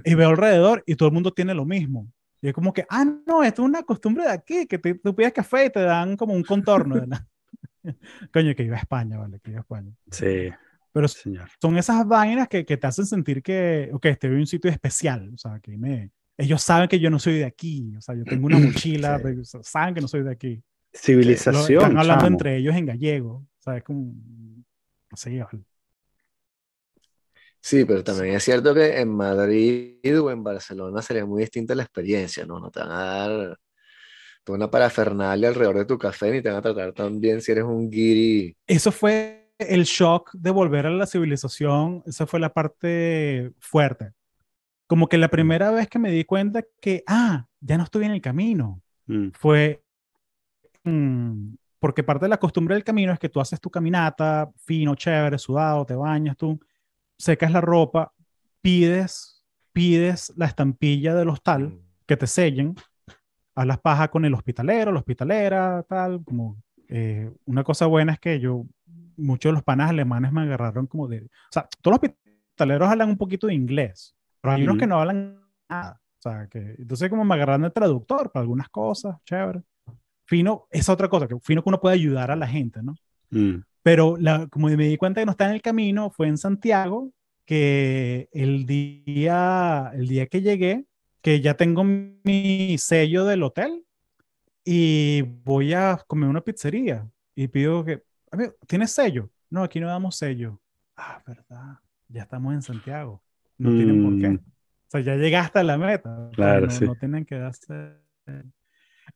y 0.05 0.15
veo 0.15 0.29
alrededor 0.29 0.83
y 0.87 0.97
todo 0.97 1.09
el 1.09 1.15
mundo 1.15 1.33
tiene 1.33 1.55
lo 1.55 1.65
mismo. 1.65 2.11
Y 2.40 2.48
es 2.48 2.55
como 2.55 2.73
que, 2.73 2.85
ah, 2.89 3.05
no, 3.27 3.43
esto 3.43 3.62
es 3.62 3.69
una 3.69 3.82
costumbre 3.82 4.24
de 4.24 4.31
aquí, 4.31 4.66
que 4.66 4.78
te, 4.78 4.94
tú 4.94 5.15
pides 5.15 5.32
café 5.32 5.66
y 5.66 5.70
te 5.70 5.81
dan 5.81 6.16
como 6.16 6.35
un 6.35 6.43
contorno. 6.44 6.94
Coño, 8.32 8.55
que 8.55 8.62
iba 8.65 8.77
a 8.77 8.81
España, 8.81 9.19
vale, 9.19 9.40
que 9.40 9.51
iba 9.51 9.60
a 9.60 9.62
España. 9.62 9.93
Sí, 10.10 10.48
Pero 10.93 11.09
señor. 11.09 11.48
son 11.60 11.77
esas 11.78 12.06
vainas 12.06 12.48
que, 12.48 12.65
que 12.65 12.77
te 12.77 12.86
hacen 12.86 13.06
sentir 13.06 13.43
que, 13.43 13.90
ok, 13.93 14.06
estoy 14.06 14.31
en 14.31 14.36
un 14.36 14.47
sitio 14.47 14.70
especial. 14.70 15.31
O 15.35 15.39
sea, 15.39 15.59
que 15.60 15.77
me, 15.77 16.10
ellos 16.36 16.62
saben 16.62 16.89
que 16.89 17.01
yo 17.01 17.10
no 17.10 17.19
soy 17.19 17.35
de 17.39 17.44
aquí. 17.44 17.93
O 17.97 18.01
sea, 18.01 18.15
yo 18.15 18.24
tengo 18.24 18.47
una 18.47 18.59
mochila, 18.59 19.19
Sí. 19.44 19.59
saben 19.62 19.94
que 19.94 20.01
no 20.01 20.09
soy 20.09 20.23
de 20.23 20.31
aquí. 20.32 20.56
Lo- 20.56 20.98
Civilización. 21.01 21.82
están 21.82 21.98
hablando 21.98 22.24
chamo. 22.24 22.35
entre 22.35 22.56
ellos 22.56 22.74
en 22.74 22.86
gallego. 22.86 23.31
O 23.36 23.47
sea, 23.60 23.77
es 23.77 23.82
como, 23.85 24.12
no 25.10 25.16
sé, 25.16 25.31
vale. 25.43 25.65
Sí, 27.69 27.85
pero 27.85 28.03
también 28.03 28.35
es 28.35 28.45
cierto 28.45 28.73
que 28.73 28.99
en 28.99 29.11
Madrid 29.11 30.19
o 30.23 30.31
en 30.31 30.43
Barcelona 30.43 31.03
sería 31.03 31.27
muy 31.27 31.43
distinta 31.43 31.74
la 31.74 31.82
experiencia, 31.82 32.47
¿no? 32.47 32.59
No 32.59 32.70
te 32.70 32.81
van 32.81 32.90
a 32.90 32.95
dar 33.05 33.59
toda 34.43 34.57
una 34.57 34.70
parafernalia 34.70 35.49
alrededor 35.49 35.77
de 35.77 35.85
tu 35.85 35.99
café 35.99 36.31
ni 36.31 36.40
te 36.40 36.49
van 36.49 36.61
a 36.61 36.62
tratar 36.62 36.95
tan 36.95 37.20
bien 37.20 37.43
si 37.43 37.53
eres 37.53 37.65
un 37.65 37.90
guiri. 37.90 38.57
eso 38.66 38.90
fue 38.90 39.53
el 39.59 39.85
shock 39.85 40.31
de 40.32 40.51
volver 40.51 40.86
a 40.86 40.90
la 40.90 41.05
civilización, 41.07 42.03
esa 42.07 42.27
fue 42.27 42.40
la 42.40 42.55
parte 42.55 43.53
fuerte. 43.59 44.12
Como 44.86 45.07
que 45.07 45.19
la 45.19 45.28
primera 45.28 45.70
vez 45.70 45.89
que 45.89 45.99
me 45.99 46.11
di 46.11 46.24
cuenta 46.24 46.65
que, 46.81 47.05
ah, 47.07 47.49
ya 47.61 47.77
no 47.77 47.85
estoy 47.85 48.07
en 48.07 48.12
el 48.12 48.23
camino, 48.23 48.81
Mm. 49.09 49.28
fue 49.35 49.82
mm, 50.85 51.55
porque 51.78 52.03
parte 52.03 52.24
de 52.24 52.31
la 52.31 52.39
costumbre 52.39 52.74
del 52.77 52.85
camino 52.85 53.12
es 53.12 53.19
que 53.19 53.28
tú 53.28 53.40
haces 53.40 53.61
tu 53.61 53.70
caminata, 53.70 54.51
fino, 54.57 54.95
chévere, 54.95 55.36
sudado, 55.39 55.85
te 55.85 55.95
bañas, 55.95 56.35
tú 56.35 56.59
secas 57.19 57.51
la 57.53 57.61
ropa, 57.61 58.12
pides, 58.62 59.45
pides 59.73 60.32
la 60.36 60.47
estampilla 60.47 61.15
del 61.15 61.28
hostal 61.28 61.81
que 62.07 62.16
te 62.16 62.27
sellen, 62.27 62.74
hablas 63.55 63.81
paja 63.81 64.09
con 64.09 64.24
el 64.24 64.35
hospitalero, 64.35 64.93
la 64.93 65.01
hospitalera, 65.01 65.85
tal, 65.89 66.24
como 66.24 66.57
eh, 66.89 67.31
una 67.45 67.65
cosa 67.65 67.86
buena 67.86 68.12
es 68.12 68.20
que 68.20 68.40
yo, 68.40 68.65
muchos 69.16 69.51
de 69.51 69.55
los 69.55 69.65
panas 69.65 69.90
alemanes 69.90 70.32
me 70.32 70.43
agarraron 70.43 70.86
como 70.86 71.09
de, 71.09 71.24
o 71.24 71.28
sea, 71.51 71.69
todos 71.82 71.99
los 72.01 72.11
hospitaleros 72.11 72.89
hablan 72.89 73.11
un 73.11 73.19
poquito 73.19 73.49
de 73.49 73.55
inglés, 73.55 74.15
pero 74.40 74.55
hay 74.55 74.62
unos 74.62 74.74
Ujú. 74.74 74.81
que 74.81 74.86
no 74.86 75.01
hablan 75.01 75.40
nada, 75.69 76.01
o 76.19 76.23
sea, 76.23 76.47
que 76.47 76.77
entonces 76.78 77.11
como 77.11 77.24
me 77.24 77.35
agarraron 77.35 77.62
de 77.62 77.70
traductor 77.70 78.31
para 78.31 78.43
algunas 78.43 78.69
cosas, 78.69 79.16
chévere. 79.24 79.62
Fino, 80.24 80.66
esa 80.70 80.93
otra 80.93 81.09
cosa, 81.09 81.27
que 81.27 81.39
fino 81.40 81.62
que 81.62 81.69
uno 81.70 81.81
puede 81.81 81.95
ayudar 81.95 82.31
a 82.31 82.36
la 82.36 82.47
gente, 82.47 82.82
¿no? 82.82 82.95
Mm. 83.31 83.62
Pero 83.89 84.19
la, 84.19 84.47
como 84.48 84.69
me 84.69 84.85
di 84.85 84.98
cuenta 84.98 85.23
que 85.23 85.24
no 85.24 85.31
está 85.31 85.47
en 85.47 85.55
el 85.55 85.62
camino, 85.62 86.10
fue 86.10 86.28
en 86.28 86.36
Santiago, 86.36 87.10
que 87.47 88.28
el 88.32 88.66
día, 88.66 89.90
el 89.94 90.09
día 90.09 90.27
que 90.27 90.43
llegué, 90.43 90.85
que 91.23 91.40
ya 91.40 91.55
tengo 91.55 91.85
mi 91.85 92.77
sello 92.77 93.24
del 93.24 93.43
hotel 93.43 93.86
y 94.62 95.23
voy 95.23 95.73
a 95.73 96.05
comer 96.06 96.28
una 96.28 96.43
pizzería 96.43 97.09
y 97.35 97.48
pido 97.48 97.82
que, 97.82 98.02
amigo, 98.31 98.52
¿tienes 98.66 98.90
sello? 98.90 99.31
No, 99.48 99.62
aquí 99.62 99.81
no 99.81 99.89
damos 99.89 100.16
sello. 100.16 100.60
Ah, 100.94 101.23
verdad, 101.27 101.78
ya 102.09 102.24
estamos 102.24 102.52
en 102.52 102.60
Santiago. 102.60 103.23
No 103.56 103.70
tienen 103.70 104.05
por 104.05 104.20
qué. 104.20 104.28
Mm. 104.28 104.36
O 104.36 104.90
sea, 104.90 105.01
ya 105.01 105.15
llegaste 105.15 105.60
a 105.60 105.62
la 105.62 105.78
meta. 105.78 106.28
Claro, 106.35 106.66
no, 106.66 106.73
sí. 106.73 106.85
no 106.85 106.94
tienen 106.94 107.24
que 107.24 107.39
darse. 107.39 107.94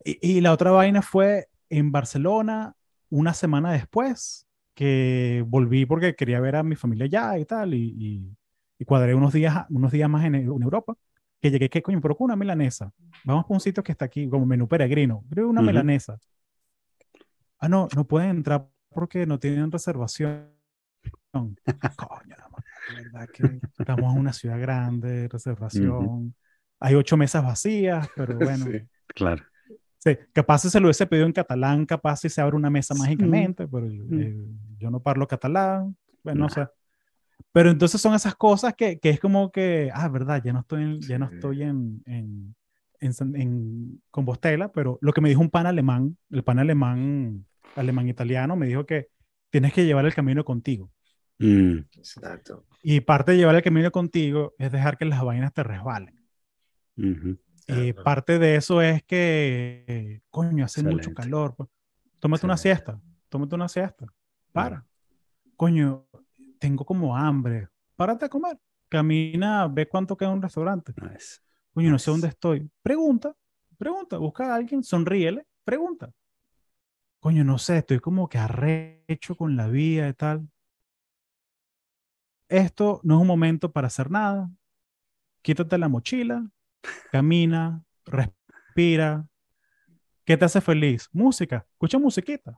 Y, 0.03 0.37
y 0.37 0.41
la 0.41 0.51
otra 0.51 0.71
vaina 0.71 1.03
fue 1.03 1.49
en 1.69 1.93
Barcelona, 1.93 2.75
una 3.11 3.35
semana 3.35 3.73
después, 3.73 4.49
que 4.75 5.45
volví 5.47 5.87
porque 5.87 6.15
quería 6.15 6.41
ver 6.41 6.57
a 6.57 6.63
mi 6.63 6.77
familia 6.77 7.05
allá 7.07 7.39
y 7.39 7.45
tal, 7.47 7.75
y, 7.75 7.95
y, 7.99 8.37
y 8.79 8.85
cuadré 8.85 9.15
unos 9.15 9.33
días, 9.33 9.67
unos 9.71 9.93
días 9.93 10.09
más 10.11 10.25
en, 10.25 10.35
en 10.37 10.47
Europa, 10.63 10.95
que 11.41 11.51
llegué, 11.51 11.69
¿qué 11.71 11.83
coño? 11.83 12.01
Pero 12.01 12.17
con 12.17 12.27
una 12.27 12.37
milanesa. 12.37 12.93
Vamos 13.25 13.45
por 13.47 13.55
un 13.57 13.61
sitio 13.61 13.83
que 13.83 13.93
está 13.93 14.07
aquí, 14.07 14.29
como 14.29 14.47
menú 14.47 14.69
peregrino. 14.69 15.25
Creo 15.31 15.49
una 15.49 15.63
Ujú. 15.63 15.63
milanesa. 15.63 16.19
Ah, 17.59 17.69
no, 17.69 17.89
no 17.93 18.07
pueden 18.07 18.31
entrar 18.31 18.69
porque 18.91 19.27
no 19.27 19.39
tienen 19.39 19.71
reservación. 19.73 20.53
Coño, 21.97 22.37
la 22.87 22.95
verdad 22.95 23.29
que 23.31 23.63
estamos 23.79 24.13
en 24.13 24.21
una 24.21 24.33
ciudad 24.33 24.61
grande, 24.61 25.29
reservación. 25.29 26.35
Hay 26.81 26.95
ocho 26.95 27.17
mesas 27.17 27.45
vacías, 27.45 28.09
pero 28.15 28.39
bueno. 28.41 28.73
Sí, 28.73 28.89
claro. 29.09 29.45
Sí, 30.03 30.19
capaz 30.33 30.59
si 30.63 30.71
se 30.71 30.81
lo 30.81 30.87
hubiese 30.87 31.07
pedido 31.07 31.27
en 31.27 31.33
catalán, 31.33 31.87
capaz 31.87 32.17
si 32.17 32.29
se 32.29 32.41
abre 32.41 32.57
una 32.57 32.71
mesa 32.71 32.93
mágicamente, 32.95 33.69
pero 33.69 33.87
Mm. 33.87 34.21
eh, 34.21 34.37
yo 34.79 34.91
no 34.91 35.01
parlo 35.01 35.29
catalán, 35.29 35.97
bueno, 36.25 36.41
no 36.41 36.47
Nah. 36.47 36.49
sé. 36.49 36.67
Pero 37.53 37.71
entonces 37.71 38.01
son 38.01 38.15
esas 38.15 38.35
cosas 38.35 38.75
que, 38.75 38.99
que 38.99 39.11
es 39.11 39.21
como 39.21 39.53
que, 39.53 39.91
ah, 39.95 40.09
verdad, 40.09 40.43
ya 40.45 40.53
no 40.53 40.61
estoy 40.61 40.83
en, 40.83 41.01
ya 41.07 41.19
no 41.19 41.27
estoy 41.27 41.63
en, 41.63 42.03
en, 42.07 42.55
en, 43.01 43.37
en 43.37 44.03
Compostela, 44.11 44.73
pero 44.73 44.99
lo 45.03 45.13
que 45.13 45.21
me 45.21 45.29
dijo 45.29 45.41
un 45.41 45.51
pan 45.51 45.67
alemán, 45.67 46.17
el 46.31 46.43
pan 46.45 46.59
alemán, 46.59 47.47
alemán 47.77 48.09
italiano, 48.09 48.57
me 48.57 48.67
dijo 48.67 48.87
que 48.87 49.09
tienes 49.51 49.73
que 49.73 49.85
llevar 49.85 50.07
el 50.07 50.15
camino 50.15 50.45
contigo. 50.45 50.91
Mm, 51.39 51.79
Exacto. 51.97 52.65
Y 52.83 53.01
parte 53.01 53.33
de 53.33 53.39
llevar 53.39 53.55
el 53.57 53.63
camino 53.63 53.91
contigo 53.91 54.55
es 54.59 54.73
dejar 54.73 54.99
que 54.99 55.05
las 55.05 55.23
vainas 55.23 55.53
te 55.53 55.63
resbalen. 55.63 56.17
ujú. 56.97 57.37
Y 57.67 57.93
Claro. 57.93 58.05
parte 58.05 58.39
de 58.39 58.57
eso 58.57 58.83
es 58.83 59.03
que, 59.05 60.23
coño, 60.31 60.65
hace 60.65 60.83
mucho 60.83 61.13
calor. 61.15 61.55
pues. 61.57 61.69
Tómate 62.19 62.47
una 62.47 62.57
siesta, 62.57 63.01
tómate 63.29 63.55
una 63.55 63.69
siesta. 63.69 64.07
Para. 64.53 64.85
Coño, 65.57 66.07
tengo 66.59 66.85
como 66.85 67.17
hambre. 67.17 67.69
Párate 67.97 68.25
a 68.27 68.29
comer. 68.29 68.59
Camina, 68.89 69.69
ve 69.69 69.89
cuánto 69.89 70.17
queda 70.17 70.31
un 70.31 70.43
restaurante. 70.43 70.93
Nice. 71.01 71.41
Coño, 71.73 71.91
no 71.91 71.99
sé 71.99 72.11
dónde 72.11 72.29
estoy. 72.29 72.71
Pregunta, 72.83 73.35
pregunta, 73.79 74.19
busca 74.19 74.53
a 74.53 74.57
alguien, 74.57 74.83
sonríele, 74.85 75.47
pregunta. 75.65 76.13
Coño, 77.21 77.45
no 77.45 77.57
sé, 77.59 77.79
estoy 77.79 78.01
como 78.01 78.29
que 78.29 78.39
arrecho 78.39 79.37
con 79.37 79.57
la 79.57 79.69
vida 79.69 80.09
y 80.09 80.13
tal. 80.15 80.49
Esto 82.49 83.01
no 83.03 83.15
es 83.15 83.21
un 83.23 83.27
momento 83.27 83.73
para 83.73 83.87
hacer 83.87 84.11
nada. 84.11 84.51
Quítate 85.43 85.79
la 85.79 85.89
mochila, 85.89 86.47
camina, 87.11 87.85
respira. 88.05 89.27
¿Qué 90.25 90.37
te 90.37 90.45
hace 90.45 90.61
feliz? 90.61 91.09
Música, 91.13 91.67
escucha 91.73 91.99
musiquita. 91.99 92.53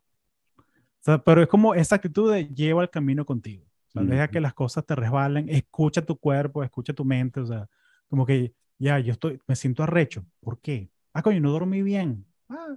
O 0.58 0.62
sea, 1.04 1.18
pero 1.22 1.42
es 1.42 1.48
como 1.48 1.74
esa 1.74 1.96
actitud 1.96 2.32
de 2.32 2.46
lleva 2.46 2.82
el 2.82 2.90
camino 2.90 3.24
contigo. 3.24 3.64
O 3.88 3.90
sea, 3.92 4.02
deja 4.02 4.24
Ujú. 4.24 4.32
que 4.32 4.40
las 4.40 4.54
cosas 4.54 4.84
te 4.86 4.94
resbalen, 4.94 5.48
escucha 5.48 6.02
tu 6.02 6.16
cuerpo, 6.18 6.62
escucha 6.64 6.92
tu 6.92 7.04
mente. 7.04 7.40
O 7.40 7.46
sea, 7.46 7.68
como 8.08 8.26
que 8.26 8.54
ya, 8.78 8.98
yo 8.98 9.12
estoy, 9.12 9.40
me 9.46 9.56
siento 9.56 9.82
arrecho. 9.82 10.24
¿Por 10.40 10.60
qué? 10.60 10.90
Ah, 11.12 11.22
coño, 11.22 11.40
no 11.40 11.52
dormí 11.52 11.82
bien. 11.82 12.26
Ah, 12.48 12.76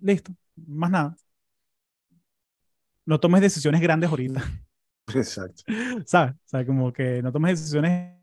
listo, 0.00 0.32
más 0.56 0.90
nada. 0.90 1.16
No 3.06 3.18
tomes 3.20 3.40
decisiones 3.40 3.80
grandes 3.80 4.10
ahorita. 4.10 4.42
Exacto. 5.14 5.62
¿sabes? 6.06 6.34
O 6.34 6.48
sea, 6.48 6.64
como 6.66 6.92
que 6.92 7.22
no 7.22 7.32
tomes 7.32 7.58
decisiones 7.60 8.16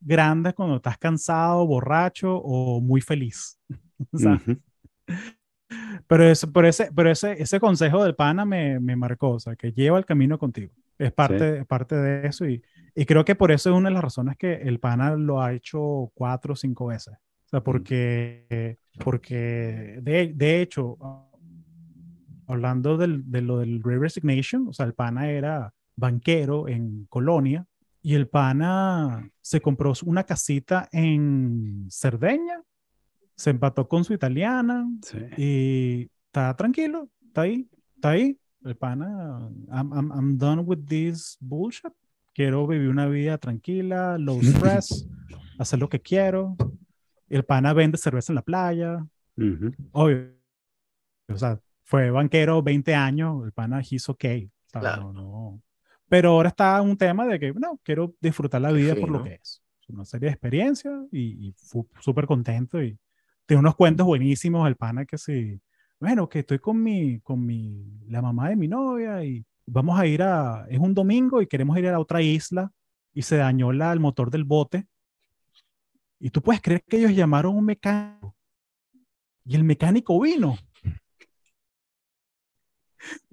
grandes 0.00 0.54
cuando 0.54 0.76
estás 0.76 0.98
cansado, 0.98 1.66
borracho 1.66 2.36
o 2.36 2.80
muy 2.80 3.00
feliz. 3.00 3.58
O 4.12 4.18
sea, 4.18 4.40
Ujú. 4.40 4.56
pero 6.06 6.24
eso, 6.24 6.50
pero 6.52 6.68
ese, 6.68 6.90
pero 6.94 7.10
ese, 7.10 7.40
ese 7.42 7.60
consejo 7.60 8.02
del 8.04 8.14
pana 8.14 8.44
me, 8.44 8.80
me 8.80 8.96
marcó, 8.96 9.30
o 9.32 9.40
sea, 9.40 9.56
que 9.56 9.72
lleva 9.72 9.98
el 9.98 10.06
camino 10.06 10.38
contigo. 10.38 10.72
Es 10.98 11.12
parte, 11.12 11.58
es 11.60 11.66
parte 11.66 11.94
de 11.96 12.26
eso 12.26 12.46
y, 12.48 12.60
y 12.94 13.06
creo 13.06 13.24
que 13.24 13.36
por 13.36 13.52
eso 13.52 13.70
es 13.70 13.76
una 13.76 13.88
de 13.88 13.94
las 13.94 14.02
razones 14.02 14.36
que 14.36 14.54
el 14.54 14.80
pana 14.80 15.14
lo 15.14 15.40
ha 15.40 15.52
hecho 15.52 16.10
cuatro 16.14 16.54
o 16.54 16.56
cinco 16.56 16.86
veces. 16.86 17.14
O 17.14 17.48
sea, 17.50 17.60
porque, 17.62 18.78
porque 18.98 19.98
de, 20.02 20.32
de 20.34 20.60
hecho, 20.60 20.98
hablando 22.46 22.96
del, 22.96 23.30
de 23.30 23.42
lo 23.42 23.58
del 23.58 23.80
Great 23.80 24.00
Resignation, 24.00 24.68
o 24.68 24.72
sea, 24.72 24.86
el 24.86 24.94
pana 24.94 25.30
era 25.30 25.72
banquero 25.96 26.68
en 26.68 27.06
Colonia 27.08 27.66
y 28.02 28.14
el 28.14 28.28
pana 28.28 29.28
se 29.40 29.60
compró 29.60 29.92
una 30.04 30.24
casita 30.24 30.88
en 30.92 31.86
Cerdeña, 31.90 32.62
se 33.34 33.50
empató 33.50 33.88
con 33.88 34.04
su 34.04 34.12
italiana 34.12 34.86
Sí. 35.02 35.18
y 35.36 36.10
está 36.26 36.54
tranquilo, 36.56 37.08
está 37.26 37.42
ahí, 37.42 37.68
está 37.94 38.10
ahí. 38.10 38.38
El 38.64 38.76
pana, 38.76 39.48
I'm, 39.70 39.92
I'm, 39.92 40.10
I'm 40.12 40.38
done 40.38 40.62
with 40.62 40.84
this 40.86 41.36
bullshit. 41.40 41.92
Quiero 42.34 42.66
vivir 42.66 42.88
una 42.88 43.06
vida 43.06 43.38
tranquila, 43.38 44.18
low 44.18 44.40
stress, 44.42 45.08
hacer 45.58 45.78
lo 45.78 45.88
que 45.88 46.00
quiero. 46.00 46.56
El 47.28 47.44
pana 47.44 47.72
vende 47.72 47.98
cerveza 47.98 48.32
en 48.32 48.36
la 48.36 48.42
playa, 48.42 49.06
Ujú. 49.36 49.72
obvio. 49.92 50.32
O 51.28 51.36
sea, 51.36 51.60
fue 51.84 52.10
banquero 52.10 52.62
20 52.62 52.94
años, 52.94 53.44
el 53.44 53.52
pana 53.52 53.80
he's 53.80 54.08
okay. 54.08 54.46
o 54.46 54.70
sea, 54.70 54.80
Claro. 54.80 55.12
no, 55.12 55.22
no. 55.22 55.62
Pero 56.08 56.30
ahora 56.30 56.48
está 56.48 56.80
un 56.80 56.96
tema 56.96 57.26
de 57.26 57.38
que, 57.38 57.52
no, 57.52 57.78
quiero 57.82 58.14
disfrutar 58.20 58.60
la 58.60 58.72
vida 58.72 58.94
por 58.94 59.04
fino. 59.04 59.18
lo 59.18 59.24
que 59.24 59.34
es. 59.34 59.62
Una 59.88 60.04
serie 60.04 60.28
de 60.28 60.32
experiencias 60.32 60.94
y, 61.10 61.48
y 61.48 61.54
súper 62.00 62.26
contento 62.26 62.82
y 62.82 62.98
tiene 63.46 63.60
unos 63.60 63.76
cuentos 63.76 64.06
buenísimos 64.06 64.68
el 64.68 64.76
pana 64.76 65.06
que 65.06 65.16
sí, 65.16 65.58
bueno, 65.98 66.28
que 66.28 66.40
estoy 66.40 66.58
con 66.58 66.82
mi, 66.82 67.18
con 67.20 67.44
mi, 67.44 67.82
la 68.06 68.20
mamá 68.20 68.50
de 68.50 68.56
mi 68.56 68.68
novia 68.68 69.24
y 69.24 69.44
vamos 69.66 69.98
a 69.98 70.06
ir 70.06 70.22
a, 70.22 70.66
es 70.68 70.78
un 70.78 70.92
domingo 70.94 71.40
y 71.40 71.46
queremos 71.46 71.78
ir 71.78 71.88
a 71.88 71.92
la 71.92 72.00
otra 72.00 72.20
isla 72.20 72.70
y 73.14 73.22
se 73.22 73.36
dañó 73.36 73.72
la, 73.72 73.92
el 73.92 74.00
motor 74.00 74.30
del 74.30 74.44
bote. 74.44 74.86
Y 76.20 76.30
tú 76.30 76.42
puedes 76.42 76.60
creer 76.60 76.82
que 76.86 76.98
ellos 76.98 77.14
llamaron 77.14 77.54
a 77.54 77.58
un 77.58 77.64
mecánico 77.64 78.36
y 79.44 79.56
el 79.56 79.64
mecánico 79.64 80.20
vino. 80.20 80.56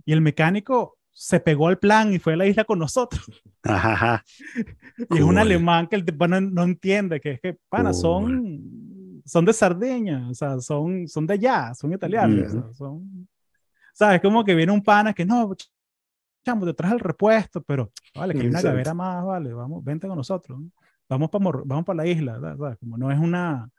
Y 0.07 0.13
el 0.13 0.21
mecánico 0.21 0.99
se 1.15 1.39
pegó 1.39 1.69
al 1.69 1.79
plan 1.79 2.13
y 2.13 2.19
fue 2.19 2.33
a 2.33 2.37
la 2.37 2.47
isla 2.47 2.65
con 2.65 2.79
nosotros. 2.79 3.23
Ajá, 3.63 3.93
ajá. 3.93 4.23
Y 5.09 5.17
es 5.17 5.23
un 5.23 5.37
alemán 5.37 5.87
que 5.87 5.95
el 5.95 6.05
tipo 6.05 6.27
no, 6.27 6.63
entiende, 6.63 7.19
que 7.19 7.31
es 7.33 7.41
que, 7.41 7.57
pana, 7.69 7.93
son, 7.93 9.21
son 9.25 9.45
de 9.45 9.53
Sardeña, 9.53 10.29
o 10.29 10.33
sea, 10.33 10.59
son, 10.59 11.07
son 11.07 11.25
de 11.27 11.33
allá, 11.35 11.73
son 11.75 11.93
italianos, 11.93 12.39
Ujú. 12.47 12.57
o 12.57 12.61
sea, 12.63 12.73
son... 12.73 13.27
¿Sabes? 13.93 14.21
Como 14.21 14.43
que 14.45 14.55
viene 14.55 14.71
un 14.73 14.83
pana 14.83 15.13
que 15.13 15.25
no, 15.25 15.49
ch- 15.51 15.69
chamo, 16.45 16.65
te 16.65 16.73
traes 16.73 16.93
el 16.95 16.99
repuesto, 17.01 17.61
pero 17.63 17.91
vale, 18.15 18.35
que 18.35 18.43
hay 18.43 18.49
una 18.49 18.61
gavera 18.61 18.93
más, 18.93 19.25
vale, 19.25 19.53
vamos, 19.53 19.83
vente 19.83 20.07
con 20.07 20.17
nosotros, 20.17 20.59
¿no? 20.59 20.71
vamos 21.09 21.29
para 21.29 21.45
vamos 21.65 21.85
para 21.85 21.97
la 21.97 22.07
isla, 22.07 22.39
¿sabes? 22.41 22.77
Como 22.79 22.97
no 22.97 23.11
es 23.11 23.19
una, 23.19 23.69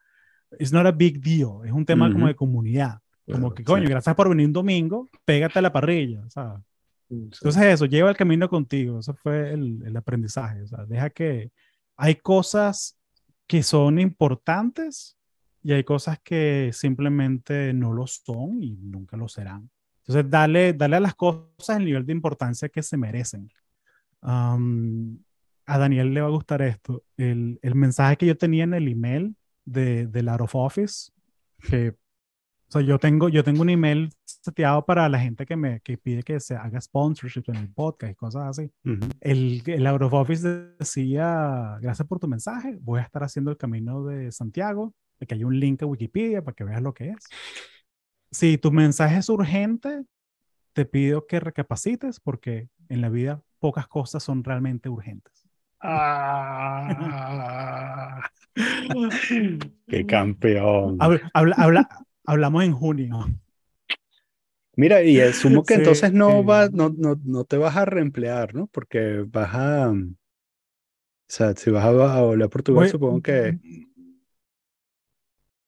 it's 0.58 0.72
not 0.72 0.86
a 0.86 0.92
big 0.92 1.20
deal, 1.20 1.64
es 1.66 1.72
un 1.72 1.84
tema 1.86 2.10
como 2.12 2.26
Ujú. 2.26 2.28
de 2.28 2.36
comunidad, 2.36 3.00
como 3.30 3.48
Claro, 3.48 3.54
que 3.54 3.64
coño, 3.64 3.88
sí. 3.88 3.90
gracias 3.90 4.14
por 4.16 4.28
venir 4.30 4.46
un 4.46 4.52
domingo, 4.54 5.08
pégate 5.24 5.58
a 5.60 5.62
la 5.62 5.72
parrilla, 5.72 6.28
¿sabes? 6.30 6.62
Entonces, 7.08 7.40
Entonces 7.42 7.62
eso, 7.64 7.86
lleva 7.86 8.10
el 8.10 8.16
camino 8.16 8.48
contigo, 8.48 8.98
eso 8.98 9.14
fue 9.14 9.52
el, 9.52 9.82
el 9.84 9.96
aprendizaje, 9.96 10.62
o 10.62 10.66
sea, 10.66 10.84
deja 10.86 11.10
que 11.10 11.52
hay 11.96 12.16
cosas 12.16 12.98
que 13.46 13.62
son 13.62 13.98
importantes 13.98 15.16
y 15.62 15.72
hay 15.72 15.84
cosas 15.84 16.18
que 16.22 16.70
simplemente 16.72 17.72
no 17.72 17.92
lo 17.92 18.06
son 18.06 18.62
y 18.62 18.76
nunca 18.76 19.16
lo 19.16 19.28
serán. 19.28 19.70
Entonces, 20.06 20.30
dale, 20.30 20.72
dale 20.72 20.96
a 20.96 21.00
las 21.00 21.14
cosas 21.16 21.78
el 21.78 21.84
nivel 21.84 22.06
de 22.06 22.12
importancia 22.12 22.68
que 22.68 22.82
se 22.82 22.96
merecen. 22.96 23.50
Am, 24.20 25.18
a 25.66 25.78
Daniel 25.78 26.14
le 26.14 26.20
va 26.20 26.28
a 26.28 26.30
gustar 26.30 26.62
esto. 26.62 27.02
El, 27.16 27.58
el 27.62 27.74
mensaje 27.74 28.16
que 28.16 28.26
yo 28.26 28.36
tenía 28.36 28.64
en 28.64 28.74
el 28.74 28.86
email 28.86 29.34
de, 29.64 30.06
del 30.06 30.28
Out 30.28 30.42
of 30.42 30.54
Office, 30.54 31.10
que, 31.68 31.88
o 31.88 32.70
sea, 32.70 32.82
yo 32.82 32.98
tengo, 33.00 33.28
yo 33.28 33.42
tengo 33.42 33.62
un 33.62 33.70
email 33.70 34.12
seteado 34.46 34.84
para 34.86 35.08
la 35.08 35.18
gente 35.18 35.44
que 35.44 35.56
me 35.56 35.80
que 35.80 35.98
pide 35.98 36.22
que 36.22 36.40
se 36.40 36.56
haga 36.56 36.80
sponsorship 36.80 37.44
en 37.48 37.56
el 37.56 37.68
podcast 37.72 38.12
y 38.12 38.14
cosas 38.14 38.44
así. 38.58 38.70
Ujú. 38.84 39.08
El, 39.20 39.62
el 39.66 39.86
Out 39.86 40.02
of 40.02 40.12
Office 40.14 40.48
decía, 40.78 41.76
gracias 41.80 42.08
por 42.08 42.18
tu 42.18 42.26
mensaje, 42.28 42.78
voy 42.80 43.00
a 43.00 43.02
estar 43.02 43.22
haciendo 43.22 43.50
el 43.50 43.56
camino 43.56 44.04
de 44.04 44.32
Santiago, 44.32 44.94
de 45.20 45.26
que 45.26 45.34
hay 45.34 45.44
un 45.44 45.58
link 45.60 45.82
a 45.82 45.86
Wikipedia 45.86 46.42
para 46.42 46.54
que 46.54 46.64
veas 46.64 46.80
lo 46.82 46.94
que 46.94 47.10
es. 47.10 47.18
Si 48.30 48.58
tu 48.58 48.72
mensaje 48.72 49.18
es 49.18 49.28
urgente, 49.28 50.04
te 50.72 50.84
pido 50.84 51.26
que 51.26 51.40
recapacites 51.40 52.20
porque 52.20 52.68
en 52.88 53.00
la 53.00 53.08
vida 53.08 53.42
pocas 53.58 53.86
cosas 53.88 54.22
son 54.22 54.44
realmente 54.44 54.88
urgentes. 54.88 55.46
Ah. 56.88 58.20
Qué 59.86 60.06
campeón. 60.06 60.96
Habla- 61.00 61.30
habla- 61.34 61.54
habla- 61.58 61.88
hablamos 62.26 62.64
en 62.64 62.72
junio. 62.72 63.26
Mira, 64.76 65.02
y 65.02 65.20
asumo 65.20 65.64
que 65.64 65.74
Sí, 65.74 65.80
entonces 65.80 66.12
no, 66.12 66.40
sí. 66.40 66.46
va, 66.46 66.68
no, 66.68 66.90
no, 66.96 67.20
no 67.24 67.44
te 67.44 67.56
vas 67.56 67.76
a 67.76 67.84
reemplear, 67.84 68.54
¿no? 68.54 68.66
Porque 68.68 69.24
vas 69.26 69.54
a... 69.54 69.90
O 69.90 69.96
sea, 71.28 71.54
si 71.56 71.70
vas 71.70 71.84
a, 71.84 71.88
a 71.88 72.48
Portugal, 72.48 72.84
Voy- 72.84 72.88
supongo 72.88 73.20
que... 73.22 73.58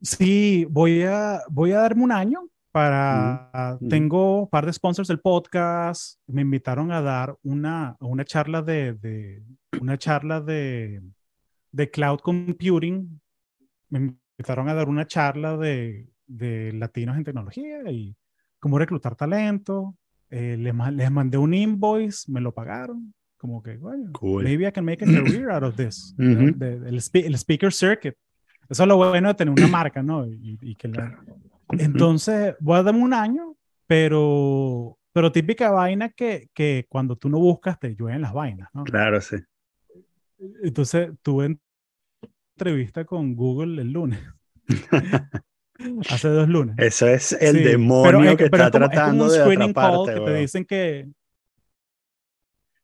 Sí, 0.01 0.65
voy 0.71 1.03
a, 1.03 1.41
voy 1.51 1.73
a 1.73 1.81
darme 1.81 2.05
un 2.05 2.13
año 2.13 2.49
para... 2.71 3.79
Tengo 3.89 4.43
un 4.43 4.49
par 4.49 4.67
de 4.67 4.73
sponsors 4.73 5.09
del 5.09 5.21
podcast. 5.21 6.21
Me 6.27 6.43
invitaron 6.43 6.93
a 6.93 7.01
dar 7.03 7.37
una, 7.43 7.97
una 8.01 8.25
charla 8.25 8.63
de, 8.63 8.93
de 8.95 9.43
una 9.81 9.99
charla 9.99 10.41
de, 10.41 11.03
de 11.73 11.91
cloud 11.91 12.21
computing. 12.21 13.21
Me 13.89 13.99
invitaron 14.39 14.69
a 14.69 14.75
dar 14.75 14.89
una 14.89 15.07
charla 15.07 15.57
de, 15.57 16.07
de 16.27 16.73
latinos 16.75 17.17
en 17.17 17.25
tecnología 17.25 17.91
y 17.91 18.15
cómo 18.59 18.79
reclutar 18.79 19.15
talento. 19.15 19.97
Eh, 20.31 20.57
les, 20.59 20.75
les, 20.93 21.11
mandé 21.11 21.39
un 21.39 21.55
invoice, 21.55 22.31
me 22.31 22.41
lo 22.41 22.53
pagaron. 22.53 23.15
Como 23.37 23.63
que, 23.63 23.77
bueno, 23.77 24.11
maybe 24.43 24.67
I 24.67 24.73
can 24.73 24.85
make 24.85 25.05
a 25.05 25.07
career 25.07 25.51
out 25.51 25.63
of 25.63 25.77
this. 25.77 26.15
el, 26.19 27.01
speaker 27.01 27.73
circuit. 27.73 28.15
Eso 28.69 28.83
es 28.83 28.89
lo 28.89 28.97
bueno 28.97 29.29
de 29.29 29.35
tener 29.35 29.55
una 29.55 29.69
marca, 29.69 30.03
¿no? 30.03 30.27
Y, 30.27 30.75
que 30.75 30.91
Entonces, 31.79 32.57
voy 32.61 32.79
a 32.79 32.83
darme 32.83 33.01
un 33.01 33.15
año, 33.15 33.55
pero, 33.87 34.99
pero 35.13 35.31
típica 35.31 35.71
vaina 35.71 36.09
que, 36.09 36.49
que 36.53 36.87
cuando 36.89 37.17
tú 37.17 37.29
no 37.29 37.39
buscas 37.39 37.79
te 37.79 37.95
llueven 37.95 38.23
las 38.23 38.33
vainas, 38.33 38.69
¿no? 38.75 38.85
Claro, 38.85 39.21
sí. 39.21 39.37
Entonces, 40.63 41.11
tuve 41.23 41.59
entrevista 42.57 43.05
con 43.05 43.37
Google 43.37 43.81
el 43.81 43.93
lunes. 43.93 44.21
Hace 46.09 46.29
dos 46.29 46.49
lunes. 46.49 46.75
Eso 46.79 47.07
es 47.07 47.33
el 47.33 47.63
demonio 47.63 48.37
que 48.37 48.45
está 48.45 48.71
tratando 48.71 49.29
de 49.31 49.41
atraparte. 49.41 50.15
Que 50.15 50.21
te 50.21 50.35
dicen 50.35 50.65
que 50.65 51.09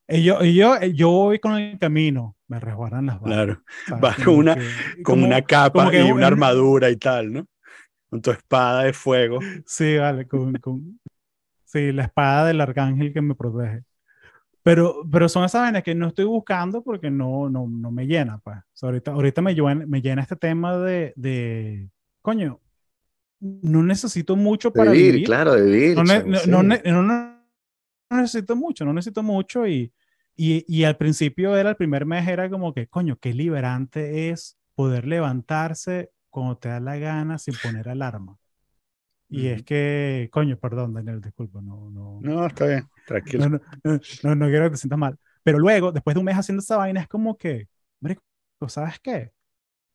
y 0.06 0.22
yo, 0.22 0.42
yo, 0.44 0.80
yo 0.82 1.10
voy 1.10 1.38
con 1.38 1.54
el 1.54 1.78
camino, 1.78 2.36
me 2.46 2.60
resguardan 2.60 3.06
las 3.06 3.20
balas. 3.20 3.36
Claro, 3.36 3.62
vas 4.00 4.16
con 4.22 4.34
una, 4.34 4.56
con 5.02 5.22
una 5.22 5.40
capa 5.42 5.94
y 5.94 6.10
una 6.10 6.26
armadura 6.26 6.90
y 6.90 6.96
tal, 6.96 7.32
¿no? 7.32 7.46
Con 8.10 8.20
tu 8.20 8.30
espada 8.30 8.84
de 8.84 8.92
fuego. 8.92 9.38
Sí, 9.66 9.96
vale, 9.96 10.28
con, 10.28 10.52
con, 10.56 11.00
sí, 11.64 11.90
la 11.92 12.04
espada 12.04 12.48
del 12.48 12.60
arcángel 12.60 13.14
que 13.14 13.22
me 13.22 13.34
protege. 13.34 13.82
Pero, 14.62 15.06
pero 15.10 15.28
son 15.28 15.44
esas 15.44 15.62
vainas 15.62 15.82
que 15.82 15.94
no 15.94 16.08
estoy 16.08 16.26
buscando 16.26 16.82
porque 16.82 17.10
no, 17.10 17.48
no, 17.48 17.66
no 17.66 17.90
me 17.90 18.06
llena, 18.06 18.38
pues. 18.38 18.58
ahorita, 18.82 19.12
ahorita 19.12 19.42
me, 19.42 19.54
llena, 19.54 19.86
me 19.86 20.02
llena 20.02 20.22
este 20.22 20.36
tema 20.36 20.76
de, 20.78 21.12
de, 21.16 21.88
coño, 22.20 22.60
no 23.44 23.82
necesito 23.82 24.36
mucho 24.36 24.72
para 24.72 24.90
vivir. 24.90 25.26
Claro, 25.26 25.54
de 25.54 25.70
vivir. 25.70 25.96
No, 26.48 26.62
no, 26.62 27.36
necesito 28.10 28.56
mucho, 28.56 28.84
no 28.84 28.92
necesito 28.92 29.22
mucho 29.22 29.66
y, 29.66 29.92
y, 30.34 30.64
y, 30.66 30.84
al 30.84 30.96
principio 30.96 31.56
era 31.56 31.70
el 31.70 31.76
primer 31.76 32.06
mes, 32.06 32.26
era 32.26 32.48
como 32.48 32.72
que, 32.72 32.86
coño, 32.86 33.16
qué 33.20 33.34
liberante 33.34 34.30
es 34.30 34.56
poder 34.74 35.06
levantarse 35.06 36.10
cuando 36.30 36.56
te 36.56 36.68
da 36.68 36.80
la 36.80 36.96
gana 36.96 37.38
sin 37.38 37.54
poner 37.62 37.88
alarma. 37.88 38.36
Y 39.28 39.48
es 39.48 39.64
que, 39.64 40.28
coño, 40.32 40.56
perdón, 40.56 40.94
Daniel, 40.94 41.20
disculpa, 41.20 41.60
no, 41.60 41.90
no. 41.90 42.20
No, 42.22 42.46
está 42.46 42.66
bien, 42.66 42.88
tranquilo. 43.04 43.48
No, 43.48 43.60
no, 44.22 44.34
no, 44.36 44.46
quiero 44.46 44.66
que 44.66 44.70
te 44.70 44.76
sientas 44.76 44.98
mal. 44.98 45.18
Pero 45.42 45.58
luego, 45.58 45.90
después 45.90 46.14
de 46.14 46.20
un 46.20 46.24
mes 46.24 46.36
haciendo 46.36 46.60
esa 46.62 46.76
vaina, 46.76 47.00
es 47.00 47.08
como 47.08 47.36
que, 47.36 47.68
¿sabes 48.68 49.00
qué? 49.00 49.32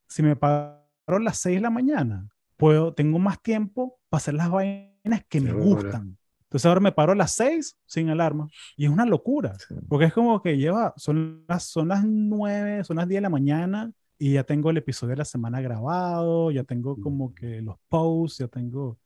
Si 0.08 0.22
me 0.22 0.36
paro 0.36 0.84
a 1.06 1.18
las 1.18 1.38
6 1.38 1.56
de 1.56 1.62
la 1.62 1.70
mañana, 1.70 2.28
puedo, 2.60 2.94
tengo 2.94 3.18
más 3.18 3.42
tiempo 3.42 3.98
para 4.08 4.18
hacer 4.18 4.34
las 4.34 4.50
vainas 4.50 5.24
que 5.28 5.40
me 5.40 5.52
gustan. 5.52 6.16
Entonces 6.44 6.66
ahora 6.66 6.80
me 6.80 6.92
paro 6.92 7.12
a 7.12 7.16
las 7.16 7.32
6 7.32 7.76
sin 7.86 8.10
alarma. 8.10 8.48
Y 8.76 8.84
es 8.84 8.90
una 8.90 9.06
locura. 9.06 9.56
Porque 9.88 10.06
es 10.06 10.12
como 10.12 10.42
que 10.42 10.56
lleva, 10.56 10.92
son 10.96 11.44
las, 11.48 11.64
son 11.64 11.88
las 11.88 12.04
9, 12.04 12.84
son 12.84 12.96
las 12.96 13.08
10 13.08 13.18
de 13.18 13.22
la 13.22 13.30
mañana 13.30 13.90
y 14.18 14.34
ya 14.34 14.44
tengo 14.44 14.70
el 14.70 14.76
episodio 14.76 15.12
de 15.12 15.18
la 15.18 15.24
semana 15.24 15.60
grabado, 15.60 16.50
ya 16.50 16.64
tengo 16.64 17.00
como 17.00 17.34
que 17.34 17.62
los 17.62 17.76
posts, 17.88 18.38
ya 18.38 18.48
tengo 18.48 18.98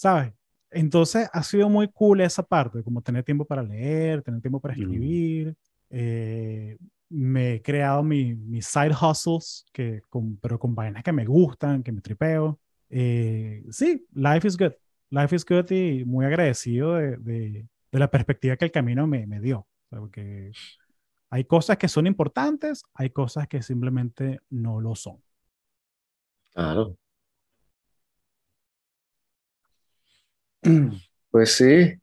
¿sabes? 0.00 0.32
Entonces 0.70 1.28
ha 1.30 1.42
sido 1.42 1.68
muy 1.68 1.88
cool 1.88 2.22
esa 2.22 2.42
parte, 2.42 2.82
como 2.82 3.02
tener 3.02 3.22
tiempo 3.22 3.44
para 3.44 3.62
leer, 3.62 4.22
tener 4.22 4.40
tiempo 4.40 4.60
para 4.60 4.72
escribir. 4.72 5.54
Eh, 5.90 6.78
me 7.10 7.54
he 7.54 7.62
creado 7.62 8.02
mis 8.02 8.38
mi 8.38 8.62
side 8.62 8.94
hustles, 8.94 9.66
que 9.72 10.00
con, 10.08 10.38
pero 10.38 10.58
con 10.58 10.74
vainas 10.74 11.02
que 11.02 11.12
me 11.12 11.26
gustan, 11.26 11.82
que 11.82 11.92
me 11.92 12.00
tripeo. 12.00 12.58
Eh, 12.90 13.64
sí, 13.70 14.06
life 14.12 14.46
is 14.46 14.56
good. 14.56 14.72
Life 15.10 15.34
is 15.34 15.44
good 15.44 15.70
y 15.70 16.04
muy 16.04 16.26
agradecido 16.26 16.94
de, 16.94 17.16
de, 17.16 17.66
de 17.90 17.98
la 17.98 18.10
perspectiva 18.10 18.56
que 18.56 18.66
el 18.66 18.72
camino 18.72 19.06
me, 19.06 19.26
me 19.26 19.40
dio. 19.40 19.66
Porque 19.88 20.52
hay 21.30 21.44
cosas 21.44 21.78
que 21.78 21.88
son 21.88 22.06
importantes, 22.06 22.82
hay 22.94 23.10
cosas 23.10 23.48
que 23.48 23.62
simplemente 23.62 24.40
no 24.50 24.80
lo 24.80 24.94
son. 24.94 25.22
Claro. 26.52 26.96
Pues 31.30 31.52
sí. 31.54 31.94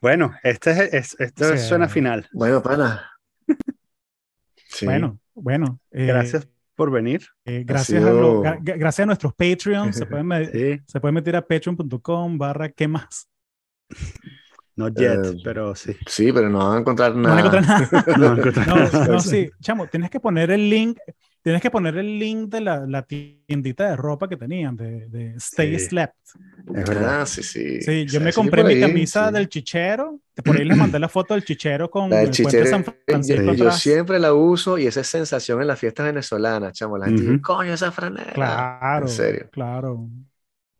Bueno, 0.00 0.34
este 0.42 0.96
es, 0.96 1.14
esto 1.20 1.54
suena 1.58 1.86
final. 1.86 2.26
Bueno, 2.32 2.62
pana. 2.62 3.10
Bueno, 4.82 5.18
bueno. 5.34 5.80
Eh, 5.90 6.06
gracias 6.06 6.48
por 6.80 6.90
venir. 6.90 7.26
Eh, 7.44 7.62
gracias, 7.62 8.02
a 8.02 8.56
gracias 8.62 9.00
a 9.00 9.04
nuestros 9.04 9.34
Patreons. 9.34 9.94
Se 9.94 10.06
pueden, 10.06 10.82
se 10.86 10.98
pueden 10.98 11.14
meter 11.14 11.36
a 11.36 11.46
patreon.com 11.46 12.38
barra 12.38 12.70
qué 12.70 12.88
más. 12.88 13.28
No 14.76 14.88
yet, 14.88 15.26
eh, 15.26 15.40
pero 15.44 15.74
sí. 15.74 15.94
Sí, 16.06 16.32
pero 16.32 16.48
no 16.48 16.60
van 16.60 16.78
a 16.78 16.80
encontrar 16.80 17.14
nada. 17.14 17.42
No 17.42 17.50
van 17.50 17.54
a 17.54 17.58
encontrar 17.58 17.90
nada. 17.90 18.04
no, 18.16 18.28
van 18.30 18.38
a 18.38 18.40
encontrar 18.40 18.66
nada. 18.66 19.08
no, 19.08 19.20
sí. 19.20 19.50
Chamo, 19.60 19.88
tienes 19.88 20.08
que 20.08 20.20
poner 20.20 20.50
el 20.52 20.70
link 20.70 20.98
Tienes 21.42 21.62
que 21.62 21.70
poner 21.70 21.96
el 21.96 22.18
link 22.18 22.50
de 22.50 22.60
la, 22.60 22.86
la 22.86 23.02
tiendita 23.02 23.88
de 23.88 23.96
ropa 23.96 24.28
que 24.28 24.36
tenían, 24.36 24.76
de, 24.76 25.08
de 25.08 25.34
Stay 25.36 25.78
Slept. 25.78 26.14
Es 26.74 26.88
verdad, 26.88 27.24
sí, 27.24 27.42
sí. 27.42 27.80
Sí, 27.80 28.04
yo 28.06 28.20
me 28.20 28.30
compré 28.32 28.62
mi 28.62 28.78
camisa 28.78 29.30
del 29.30 29.48
chichero. 29.48 30.20
Por 30.44 30.56
ahí 30.56 30.66
les 30.66 30.76
mandé 30.76 30.98
la 30.98 31.08
foto 31.08 31.32
del 31.32 31.44
chichero 31.44 31.90
con 31.90 32.12
el 32.12 32.30
chichero, 32.30 32.66
San 32.66 32.84
Francisco. 32.84 33.54
Yo, 33.54 33.70
siempre 33.72 34.18
la 34.18 34.34
uso 34.34 34.76
y 34.76 34.86
esa 34.86 35.02
sensación 35.02 35.62
en 35.62 35.68
las 35.68 35.78
fiestas 35.78 36.06
venezolanas, 36.06 36.74
chamo. 36.74 36.98
La 36.98 37.06
gente 37.06 37.40
coño, 37.40 37.72
esa 37.72 37.90
franela. 37.90 38.32
Claro. 38.32 39.06
En 39.06 39.12
serio. 39.12 39.48
Claro. 39.50 40.08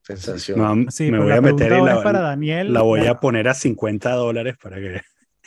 Sensación. 0.02 0.86
me 0.98 1.18
voy 1.18 1.32
a 1.32 1.40
meter 1.40 1.72
en 1.72 1.84
la, 1.86 2.02
para 2.02 2.20
Daniel, 2.20 2.72
la 2.72 2.82
voy 2.82 3.06
a 3.06 3.14
poner 3.14 3.48
a 3.48 3.54
50 3.54 4.10
dólares 4.12 4.56
para 4.60 4.76
que 4.76 5.00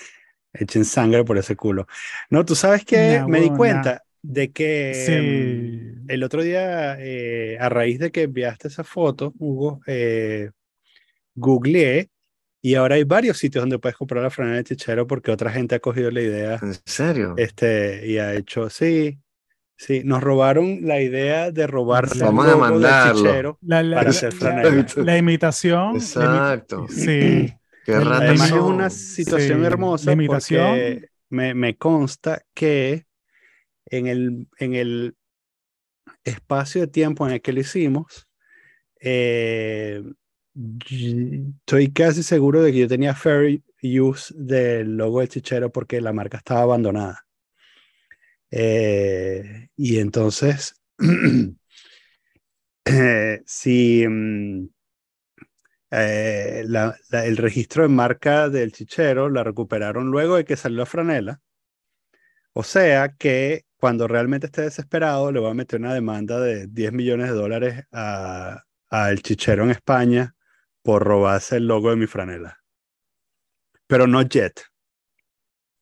echen 0.54 0.86
sangre 0.86 1.24
por 1.24 1.38
ese 1.38 1.56
culo. 1.56 1.88
No, 2.30 2.44
tú 2.46 2.56
sabes 2.56 2.84
que 2.84 3.24
me 3.28 3.42
di 3.42 3.50
cuenta 3.50 4.03
de 4.24 4.52
que 4.52 6.02
mm, 6.06 6.10
el 6.10 6.24
otro 6.24 6.42
día, 6.42 6.98
eh, 7.00 7.58
a 7.60 7.70
raíz 7.70 8.00
de 8.00 8.12
que 8.12 8.24
enviaste 8.24 8.70
esa 8.70 8.84
foto, 8.84 9.34
Hugo, 9.38 9.82
eh, 9.86 10.50
googleé 11.36 12.10
y 12.62 12.76
ahora 12.76 12.96
hay 12.96 13.04
varios 13.04 13.38
sitios 13.38 13.62
donde 13.62 13.78
puedes 13.78 13.98
comprar 13.98 14.24
la 14.24 14.30
franela 14.30 14.58
de 14.58 14.64
chichero 14.64 15.06
porque 15.06 15.32
otra 15.32 15.52
gente 15.52 15.76
ha 15.76 15.80
cogido 15.80 16.10
la 16.10 16.22
idea. 16.22 16.60
¿En 16.62 16.74
serio? 16.86 17.36
Este, 17.38 18.08
y 18.08 18.18
ha 18.18 18.34
hecho, 18.34 18.70
sí, 18.70 19.20
sí, 19.76 20.04
nos 20.06 20.24
robaron 20.24 20.80
la 20.84 21.02
idea 21.02 21.52
de 21.52 21.68
robarse 21.68 22.24
Vamos 22.24 22.48
a 22.48 22.56
mandarlo. 22.56 23.22
chichero 23.22 23.60
para 23.68 24.10
hacer 24.10 24.32
franela. 24.32 24.86
La, 24.96 25.18
imitación. 25.18 25.98
Exacto. 25.98 26.88
sí. 26.90 27.54
Qué 27.86 27.96
Además 27.96 28.48
es 28.48 28.54
una 28.54 28.90
situación 28.90 29.66
hermosa 29.66 30.16
porque 30.26 31.10
me, 31.30 31.54
me 31.54 31.76
consta 31.76 32.42
que 32.54 33.06
en 33.86 34.08
el, 34.08 34.48
en 34.58 34.76
el 34.76 35.16
espacio 36.24 36.82
de 36.82 36.88
tiempo 36.88 37.28
en 37.28 37.34
el 37.34 37.42
que 37.42 37.54
lo 37.54 37.60
hicimos, 37.62 38.28
eh, 39.00 40.04
estoy 40.56 41.92
casi 41.92 42.24
seguro 42.24 42.62
de 42.62 42.72
que 42.72 42.80
yo 42.80 42.88
tenía 42.88 43.16
fair 43.16 43.62
use 43.82 44.34
del 44.38 44.96
logo 44.96 45.20
de 45.20 45.28
Chichero 45.28 45.72
porque 45.72 46.00
la 46.02 46.14
marca 46.14 46.38
estaba 46.38 46.62
abandonada. 46.62 47.26
Eh, 48.52 49.70
y 49.76 50.00
entonces, 50.00 50.76
eh, 52.86 53.42
si 53.46 54.08
mm, 54.08 54.70
el 55.92 57.38
registro 57.38 57.84
de 57.84 57.90
marca 57.90 58.50
del 58.50 58.72
Chichero 58.72 59.30
la 59.30 59.44
recuperaron 59.44 60.08
luego 60.12 60.38
de 60.38 60.46
que 60.46 60.56
salió 60.56 60.80
la 60.80 60.86
franela, 60.86 61.42
o 62.54 62.64
sea 62.64 63.16
que 63.18 63.66
cuando 63.84 64.08
realmente 64.08 64.46
esté 64.46 64.62
desesperado, 64.62 65.30
le 65.30 65.42
voy 65.42 65.52
a 65.52 65.54
meter 65.54 65.78
una 65.78 65.94
demanda 65.94 66.40
de 66.40 66.68
10 66.68 66.94
millones 66.94 67.28
de 67.28 67.34
dólares 67.34 67.84
al 67.92 69.22
chichero 69.22 69.66
en 69.66 69.72
España 69.72 70.38
por 70.82 71.04
robarse 71.04 71.58
el 71.58 71.68
logo 71.68 71.90
de 71.90 71.98
mi 71.98 72.08
franela. 72.08 72.62
Pero 73.86 74.08
no 74.08 74.22
Jet. 74.22 74.62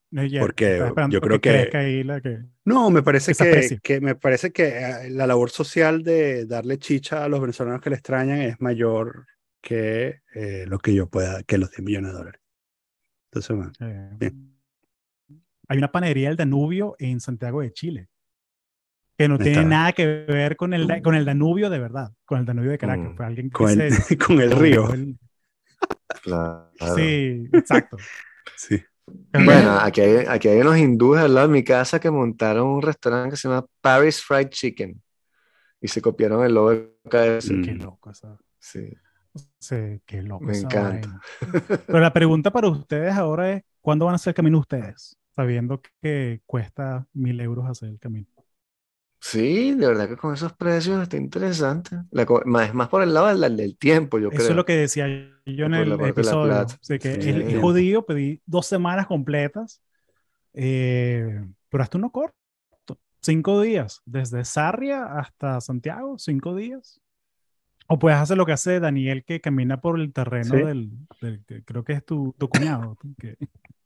No 0.10 0.26
jet. 0.26 0.42
Porque 0.42 0.84
yo 1.12 1.22
creo 1.22 1.40
que, 1.40 2.44
No, 2.66 2.90
me 2.90 3.04
parece 3.04 3.36
que, 3.36 3.78
que, 3.84 4.02
me 4.02 4.16
parece 4.16 4.52
que 4.52 4.70
eh, 4.70 5.10
la 5.12 5.28
labor 5.28 5.52
social 5.52 6.02
de 6.02 6.48
darle 6.48 6.80
chicha 6.80 7.24
a 7.24 7.30
los 7.30 7.40
venezolanos 7.40 7.82
que 7.82 7.92
le 7.92 7.98
extrañan 7.98 8.42
es 8.42 8.60
mayor 8.60 9.28
que 9.62 10.22
eh, 10.34 10.66
lo 10.68 10.80
que 10.80 10.96
yo 10.96 11.08
pueda, 11.08 11.44
que 11.44 11.60
los 11.60 11.70
10 11.70 11.84
millones 11.84 12.14
de 12.14 12.18
dólares. 12.18 12.42
Entonces, 13.30 13.56
bueno, 13.56 13.72
eh, 14.20 14.32
hay 15.72 15.78
una 15.78 15.92
panadería 15.92 16.28
del 16.28 16.38
Danubio 16.38 16.96
en 17.00 17.20
Santiago 17.22 17.62
de 17.62 17.72
Chile. 17.72 18.08
que 19.18 19.28
no 19.28 19.38
tiene 19.38 19.64
nada 19.66 19.92
que 19.94 20.06
ver 20.06 20.56
con 20.58 20.74
el, 20.74 21.02
con 21.02 21.16
el 21.16 21.24
Danubio 21.26 21.70
de 21.70 21.80
verdad, 21.80 22.12
con 22.26 22.40
el 22.40 22.46
Danubio 22.46 22.72
de 22.72 22.78
Caracas. 22.78 23.12
Mm. 23.12 23.16
Fue 23.16 23.26
alguien 23.26 23.50
que 23.50 23.54
Con 23.54 23.70
el, 23.70 23.92
se- 23.94 24.18
con 24.18 24.42
el 24.42 24.52
río. 24.52 24.92
el- 24.94 25.18
Claro. 26.24 26.72
Sí, 26.96 27.48
exacto. 27.54 27.98
Sí. 28.58 28.82
Bueno, 29.34 29.78
aquí 29.80 30.02
hay, 30.02 30.26
aquí 30.28 30.48
hay 30.50 30.60
unos 30.60 30.78
hindúes 30.78 31.22
al 31.22 31.34
lado 31.34 31.48
de 31.48 31.54
mi 31.54 31.64
casa 31.64 32.00
que 32.00 32.12
montaron 32.12 32.68
un 32.68 32.82
restaurante 32.82 33.32
que 33.32 33.38
se 33.38 33.48
llama 33.48 33.66
Paris 33.82 34.22
Fried 34.22 34.50
Chicken 34.50 35.02
y 35.82 35.88
se 35.88 36.02
copiaron 36.02 36.44
el 36.46 36.54
logo 36.54 36.72
de 36.72 36.92
KFC. 37.10 37.52
Mm. 37.54 37.64
Qué 37.64 37.74
loco 37.76 38.10
esa. 38.12 38.38
Sí. 38.60 38.92
Sí, 39.60 40.02
qué 40.06 40.22
loco. 40.22 40.44
Me 40.46 40.58
encanta. 40.58 40.90
vaina. 40.90 41.22
Pero 41.88 42.00
la 42.00 42.12
pregunta 42.14 42.52
para 42.52 42.68
ustedes 42.68 43.14
ahora 43.14 43.54
es: 43.54 43.64
¿cuándo 43.80 44.06
van 44.06 44.14
a 44.14 44.16
hacer 44.16 44.32
el 44.32 44.36
camino 44.36 44.60
ustedes? 44.60 45.18
Sabiendo 45.36 45.82
que 46.02 46.42
cuesta 46.46 47.08
mil 47.14 47.40
euros 47.40 47.68
hacer 47.70 47.90
el 47.90 48.00
camino. 48.00 48.28
Sí, 49.20 49.76
de 49.76 49.88
verdad 49.88 50.10
que 50.10 50.18
con 50.18 50.34
esos 50.34 50.54
precios 50.54 51.02
está 51.02 51.16
interesante. 51.16 51.96
La 52.10 52.26
más, 52.46 52.70
es 52.70 52.74
más 52.74 52.90
por 52.90 53.04
el 53.04 53.14
lado 53.14 53.28
del, 53.28 53.56
del 53.56 53.78
tiempo, 53.78 54.18
yo 54.18 54.30
Eso 54.30 54.38
creo. 54.38 54.50
es 54.50 54.56
lo 54.56 54.66
que 54.66 54.74
decía 54.74 55.08
yo 55.46 55.66
en 55.68 55.76
el 55.76 55.96
de 55.98 56.10
episodio. 56.10 56.66
sea, 56.82 56.98
que 56.98 57.22
Sí. 57.22 57.56
jodido, 57.62 58.06
pedí 58.06 58.42
dos 58.46 58.66
semanas 58.66 59.06
completas, 59.08 59.82
eh, 60.54 61.46
pero 61.70 61.84
hasta 61.84 61.98
uno 62.00 62.12
corto. 62.12 62.36
Cinco 63.22 63.62
días, 63.62 64.02
desde 64.06 64.44
Sarria 64.44 65.06
hasta 65.20 65.62
Santiago, 65.62 66.18
cinco 66.18 66.56
días. 66.56 67.00
O 67.88 68.00
puedes 68.00 68.18
hacer 68.18 68.38
lo 68.38 68.46
que 68.46 68.54
hace 68.54 68.80
Daniel, 68.80 69.24
que 69.24 69.40
camina 69.42 69.82
por 69.82 70.00
el 70.00 70.14
terreno 70.14 70.56
Sí. 70.56 70.64
del, 70.64 70.92
creo 71.66 71.84
que 71.84 71.94
es 71.94 72.06
tu, 72.06 72.34
tu 72.40 72.50
cuñado, 72.50 72.98
que, 73.20 73.38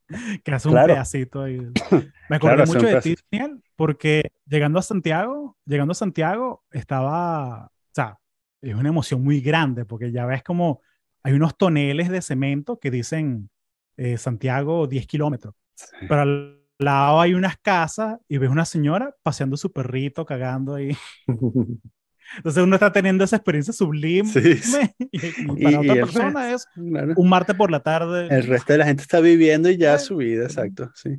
que 0.43 0.51
hace 0.51 0.67
un 0.67 0.73
Claro. 0.73 0.93
pedacito 0.93 1.41
ahí. 1.43 1.57
Me 2.29 2.35
acordé 2.37 2.55
Claro, 2.55 2.67
mucho 2.67 2.79
un 2.79 2.85
de 2.85 3.01
ti. 3.01 3.15
Daniel, 3.31 3.63
porque 3.75 4.31
llegando 4.45 4.79
a 4.79 4.81
Santiago, 4.81 5.57
llegando 5.65 5.91
a 5.91 5.95
Santiago, 5.95 6.63
estaba, 6.71 7.65
o 7.67 7.71
sea, 7.93 8.19
es 8.61 8.75
una 8.75 8.89
emoción 8.89 9.23
muy 9.23 9.41
grande, 9.41 9.85
porque 9.85 10.11
ya 10.11 10.25
ves 10.25 10.43
como 10.43 10.81
hay 11.23 11.33
unos 11.33 11.57
toneles 11.57 12.09
de 12.09 12.21
cemento 12.21 12.79
que 12.79 12.91
dicen 12.91 13.49
eh, 13.97 14.17
Santiago 14.17 14.87
10 14.87 15.07
kilómetros, 15.07 15.55
Sí. 15.75 15.95
pero 16.07 16.21
al 16.21 16.61
lado 16.77 17.19
hay 17.21 17.33
unas 17.33 17.57
casas 17.57 18.17
y 18.27 18.37
ves 18.37 18.49
una 18.49 18.65
señora 18.65 19.15
paseando 19.23 19.57
su 19.57 19.71
perrito, 19.71 20.25
cagando 20.25 20.75
ahí. 20.75 20.95
Entonces 22.37 22.63
uno 22.63 22.75
está 22.75 22.91
teniendo 22.91 23.23
esa 23.23 23.35
experiencia 23.37 23.73
sublime 23.73 24.27
Sí, 24.29 24.55
sí. 24.55 24.77
y, 25.11 25.17
y 25.25 25.29
Y- 25.57 25.63
para 25.63 25.71
y 25.71 25.75
otra 25.77 25.93
el 25.93 25.99
persona 26.01 26.53
es 26.53 26.65
Claro. 26.73 27.13
un 27.15 27.29
martes 27.29 27.55
por 27.55 27.71
la 27.71 27.81
tarde. 27.81 28.27
El 28.29 28.43
resto 28.47 28.73
de 28.73 28.79
la 28.79 28.85
gente 28.85 29.01
está 29.03 29.19
viviendo 29.19 29.69
y 29.69 29.77
ya 29.77 29.97
su 29.99 30.17
vida, 30.17 30.43
exacto, 30.43 30.91
sí. 30.95 31.17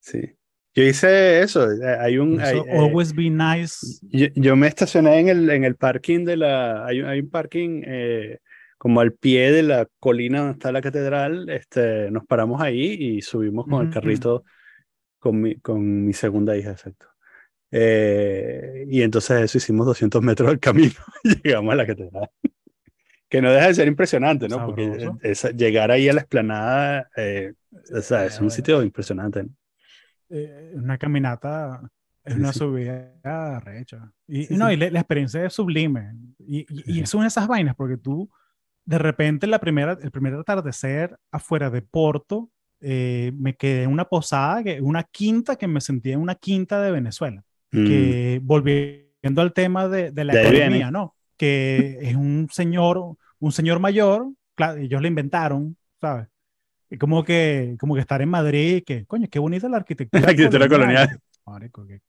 Sí. 0.00 0.20
Yo 0.74 0.84
hice 0.84 1.40
eso, 1.42 1.70
eh, 1.70 1.96
hay 2.00 2.18
un... 2.18 2.40
hay- 2.40 2.58
eh, 2.58 2.78
always 2.78 3.12
be 3.12 3.28
nice. 3.28 3.98
yo, 4.02 4.28
yo 4.36 4.54
me 4.56 4.68
estacioné 4.68 5.18
en 5.18 5.28
el, 5.28 5.50
en 5.50 5.64
el 5.64 5.76
parking 5.76 6.24
de 6.24 6.36
la... 6.36 6.86
Hay, 6.86 7.00
un- 7.00 7.08
hay 7.08 7.20
un 7.20 7.28
parking 7.30 7.82
eh, 7.84 8.38
como 8.78 9.00
al 9.00 9.12
pie 9.12 9.50
de 9.52 9.62
la 9.64 9.86
colina 9.98 10.38
donde 10.38 10.52
está 10.52 10.72
la 10.72 10.80
catedral, 10.80 11.48
este, 11.50 12.10
nos 12.10 12.24
paramos 12.24 12.62
ahí 12.62 12.92
y 12.98 13.20
subimos 13.20 13.66
con 13.66 13.86
el 13.86 13.92
carrito 13.92 14.44
con 15.18 15.38
mi, 15.40 15.56
con 15.56 16.06
mi 16.06 16.12
segunda 16.14 16.56
hija, 16.56 16.70
exacto. 16.70 17.06
Eh, 17.72 18.86
y 18.88 19.02
entonces 19.02 19.42
eso 19.42 19.58
hicimos 19.58 19.86
200 19.86 20.22
metros 20.22 20.48
del 20.50 20.60
camino 20.60 20.92
y 21.24 21.40
llegamos 21.42 21.72
a 21.72 21.76
la 21.76 21.86
catedral. 21.86 22.30
Que 23.28 23.40
no 23.40 23.52
deja 23.52 23.68
de 23.68 23.74
ser 23.74 23.88
impresionante, 23.88 24.48
¿no? 24.48 24.64
Porque 24.66 24.86
Sabroso. 24.98 25.18
esa- 25.22 25.50
llegar 25.52 25.90
ahí 25.92 26.08
a 26.08 26.12
la 26.12 26.20
explanada, 26.20 27.08
eh, 27.16 27.54
o 27.94 28.00
sea, 28.00 28.26
es 28.26 28.40
un 28.40 28.50
sitio 28.50 28.82
impresionante. 28.82 29.44
¿no? 29.44 29.50
eh, 30.30 30.72
una 30.76 30.98
caminata 30.98 31.80
es 32.24 32.34
una 32.36 32.52
sí. 32.52 32.58
subida 32.58 33.60
recha. 33.60 34.12
Y, 34.28 34.44
Sí, 34.46 34.56
no, 34.56 34.68
sí. 34.68 34.74
y 34.74 34.76
la, 34.76 34.90
la 34.90 35.00
experiencia 35.00 35.44
es 35.44 35.52
sublime. 35.52 36.12
Y, 36.38 36.60
y, 36.68 37.00
y 37.00 37.06
Sí. 37.06 37.06
son 37.06 37.24
esas 37.26 37.48
vainas, 37.48 37.74
porque 37.76 37.96
tú, 37.96 38.30
de 38.84 38.98
repente, 38.98 39.46
la 39.46 39.60
primera, 39.60 39.98
el 40.00 40.10
primer 40.10 40.34
atardecer 40.34 41.16
afuera 41.30 41.70
de 41.70 41.82
Porto, 41.82 42.50
eh, 42.80 43.32
me 43.36 43.54
quedé 43.56 43.84
en 43.84 43.92
una 43.92 44.06
posada, 44.06 44.62
que, 44.64 44.80
una 44.80 45.04
quinta, 45.04 45.56
que 45.56 45.66
me 45.68 45.80
sentía 45.80 46.14
en 46.14 46.20
una 46.20 46.34
quinta 46.34 46.80
de 46.82 46.90
Venezuela. 46.92 47.44
Mm, 47.72 47.86
Que 47.86 48.40
volviendo 48.42 49.42
al 49.42 49.52
tema 49.52 49.88
de, 49.88 50.10
de 50.10 50.24
la 50.24 50.32
De 50.34 50.40
economía, 50.40 50.68
viene. 50.68 50.90
¿no? 50.90 51.14
Que 51.36 51.98
es 52.02 52.14
un 52.16 52.48
señor, 52.50 53.16
un 53.38 53.52
señor 53.52 53.78
mayor, 53.80 54.28
claro, 54.54 54.78
ellos 54.80 55.00
lo 55.00 55.06
inventaron, 55.08 55.76
¿sabes? 56.00 56.28
Como 56.98 57.22
que, 57.22 57.76
como 57.78 57.94
que 57.94 58.00
estar 58.00 58.20
en 58.20 58.28
Madrid, 58.30 58.82
que, 58.84 59.06
coño, 59.06 59.28
qué 59.30 59.38
bonita 59.38 59.68
la 59.68 59.76
arquitectura. 59.78 60.20
La 60.22 60.28
arquitectura 60.30 60.68
colonial. 60.68 61.20
Marico, 61.46 61.86
¿qué, 61.86 62.00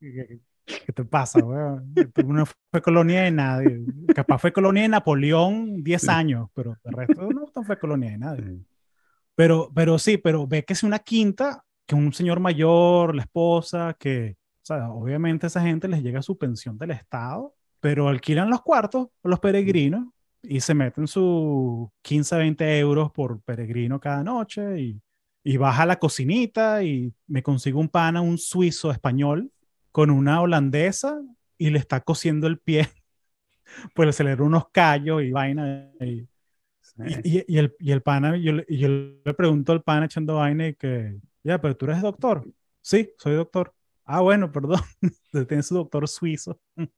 qué, 0.00 0.92
te 0.92 1.04
pasa, 1.04 1.40
weón? 1.44 1.92
Tú 2.14 2.32
no 2.32 2.44
fue 2.70 2.80
colonia 2.80 3.22
de 3.22 3.30
nadie. 3.32 3.80
Capaz 4.14 4.38
fue 4.38 4.52
colonia 4.52 4.82
de 4.82 4.88
Napoleón 4.88 5.82
10 5.82 6.02
Sí. 6.02 6.08
años, 6.10 6.48
pero 6.54 6.76
el 6.84 6.92
resto 6.92 7.28
no, 7.30 7.46
fue 7.64 7.78
colonia 7.78 8.10
de 8.12 8.18
nadie. 8.18 8.44
mm, 8.44 8.64
Pero, 9.34 9.70
pero 9.74 9.98
sí, 9.98 10.18
pero 10.18 10.46
ve 10.46 10.64
que 10.64 10.72
es 10.74 10.82
una 10.84 11.00
quinta, 11.00 11.64
que 11.86 11.94
un 11.96 12.12
señor 12.12 12.38
mayor, 12.40 13.14
la 13.16 13.22
esposa, 13.22 13.96
que, 13.98 14.36
sea, 14.74 14.90
obviamente 14.90 15.46
a 15.46 15.48
esa 15.48 15.62
gente 15.62 15.88
les 15.88 16.02
llega 16.02 16.22
su 16.22 16.36
pensión 16.38 16.78
del 16.78 16.92
Estado, 16.92 17.54
pero 17.80 18.08
alquilan 18.08 18.50
los 18.50 18.62
cuartos 18.62 19.08
los 19.22 19.40
peregrinos 19.40 20.06
y 20.42 20.60
se 20.60 20.74
meten 20.74 21.06
sus 21.06 21.88
15, 22.02 22.36
20 22.36 22.78
euros 22.78 23.10
por 23.12 23.40
peregrino 23.42 24.00
cada 24.00 24.22
noche 24.22 24.80
y, 24.80 25.02
y 25.42 25.56
baja 25.56 25.82
a 25.82 25.86
la 25.86 25.98
cocinita 25.98 26.82
y 26.82 27.12
me 27.26 27.42
consigo 27.42 27.80
un 27.80 27.88
pana, 27.88 28.20
un 28.20 28.38
suizo 28.38 28.90
español, 28.90 29.50
con 29.90 30.10
una 30.10 30.40
holandesa 30.40 31.20
y 31.56 31.70
le 31.70 31.78
está 31.78 32.00
cosiendo 32.00 32.46
el 32.46 32.58
pie, 32.58 32.88
pues 33.94 34.14
se 34.14 34.24
le 34.24 34.30
dieron 34.30 34.48
unos 34.48 34.68
callos 34.70 35.22
y 35.22 35.30
vaina. 35.30 35.90
Y, 36.00 36.28
sí. 36.82 37.44
y, 37.48 37.58
el, 37.58 37.74
y 37.78 37.90
el 37.92 38.02
pana, 38.02 38.36
yo, 38.36 38.52
yo 38.68 38.88
le 38.88 39.34
pregunto 39.34 39.72
al 39.72 39.82
pana 39.82 40.06
echando 40.06 40.36
vaina 40.36 40.68
y 40.68 40.74
que, 40.74 41.18
ya, 41.42 41.60
pero 41.60 41.76
tú 41.76 41.86
eres 41.86 42.02
doctor. 42.02 42.46
Sí, 42.80 43.10
soy 43.18 43.34
doctor. 43.34 43.74
Ah, 44.10 44.20
bueno, 44.22 44.50
perdón. 44.50 44.80
Tiene 45.48 45.62
su 45.62 45.74
doctor 45.74 46.08
suizo. 46.08 46.58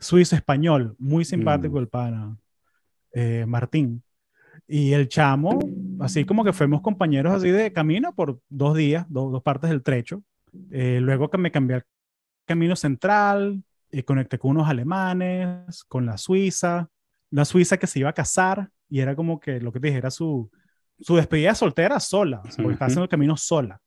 suizo 0.00 0.36
español, 0.36 0.94
muy 0.98 1.24
simpático 1.24 1.74
Mm. 1.76 1.78
el 1.78 1.88
pana, 1.88 2.36
eh, 3.12 3.44
Martín. 3.46 4.02
Y 4.68 4.92
el 4.92 5.08
chamo, 5.08 5.58
así 6.00 6.24
como 6.24 6.44
que 6.44 6.52
fuimos 6.52 6.80
compañeros 6.80 7.34
así 7.34 7.50
de 7.50 7.72
camino 7.72 8.14
por 8.14 8.38
dos 8.48 8.76
días, 8.76 9.04
do- 9.08 9.30
dos 9.30 9.42
partes 9.42 9.68
del 9.70 9.82
trecho. 9.82 10.22
Eh, 10.70 11.00
luego 11.02 11.28
que 11.28 11.38
me 11.38 11.50
cambié 11.50 11.76
al 11.76 11.84
camino 12.46 12.76
central, 12.76 13.62
y 13.90 14.02
conecté 14.02 14.38
con 14.38 14.52
unos 14.52 14.68
alemanes, 14.68 15.84
con 15.84 16.04
la 16.06 16.18
Suiza, 16.18 16.88
la 17.30 17.44
Suiza 17.44 17.76
que 17.76 17.86
se 17.86 18.00
iba 18.00 18.10
a 18.10 18.12
casar 18.14 18.70
y 18.88 19.00
era 19.00 19.14
como 19.16 19.38
que 19.40 19.60
lo 19.60 19.72
que 19.72 19.78
te 19.80 19.86
dije, 19.88 19.98
era 19.98 20.10
su, 20.10 20.50
su 21.00 21.14
despedida 21.16 21.54
soltera 21.54 22.00
sola, 22.00 22.38
porque 22.42 22.50
estaba 22.56 22.68
Ujú. 22.74 22.84
haciendo 22.84 23.02
el 23.04 23.08
camino 23.08 23.36
sola. 23.36 23.80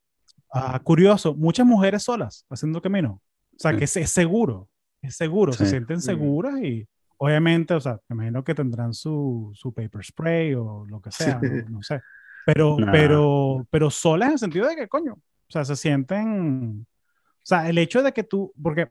Ah, 0.51 0.79
curioso, 0.83 1.33
muchas 1.35 1.65
mujeres 1.65 2.03
solas 2.03 2.45
haciendo 2.49 2.81
camino. 2.81 3.21
O 3.55 3.59
sea, 3.59 3.71
Sí. 3.71 3.77
que 3.77 3.83
es, 3.85 3.97
es 3.97 4.09
seguro, 4.11 4.69
es 5.01 5.15
seguro, 5.15 5.51
se 5.53 5.65
Sí. 5.65 5.71
sienten 5.71 5.97
Mm. 5.97 6.01
seguras 6.01 6.61
y 6.63 6.87
obviamente, 7.17 7.73
o 7.73 7.79
sea, 7.81 7.99
me 8.07 8.15
imagino 8.15 8.43
que 8.43 8.55
tendrán 8.55 8.93
su, 8.93 9.51
su 9.53 9.73
paper 9.73 10.03
spray 10.05 10.53
o 10.53 10.85
lo 10.87 11.01
que 11.01 11.11
sea, 11.11 11.39
Sí. 11.41 11.47
no, 11.65 11.69
no 11.77 11.83
sé. 11.83 11.99
Pero, 12.45 12.77
Nah. 12.79 12.91
pero, 12.91 13.67
pero 13.69 13.89
solas 13.89 14.27
en 14.27 14.33
el 14.33 14.39
sentido 14.39 14.67
de 14.67 14.75
que, 14.75 14.87
coño, 14.87 15.13
o 15.13 15.51
sea, 15.51 15.65
se 15.65 15.75
sienten, 15.75 16.85
o 16.87 17.45
sea, 17.45 17.67
el 17.69 17.77
hecho 17.77 18.01
de 18.03 18.13
que 18.13 18.23
tú, 18.23 18.53
porque, 18.61 18.89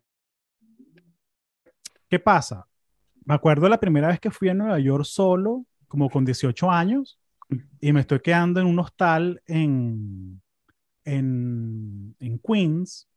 ¿qué 2.09 2.19
pasa? 2.19 2.67
Me 3.25 3.35
acuerdo 3.35 3.69
la 3.69 3.81
primera 3.81 4.09
vez 4.09 4.21
que 4.21 4.31
fui 4.31 4.49
a 4.49 4.55
Nueva 4.55 4.79
York 4.79 5.05
solo, 5.05 5.65
como 5.89 6.11
con 6.11 6.25
18 6.25 6.71
años, 6.71 7.19
y 7.81 7.93
me 7.93 8.01
estoy 8.01 8.21
quedando 8.21 8.61
en 8.61 8.67
un 8.67 8.79
hostal 8.79 9.41
en, 9.47 10.43
en, 11.07 12.15
en 12.21 12.39
Queens, 12.41 13.09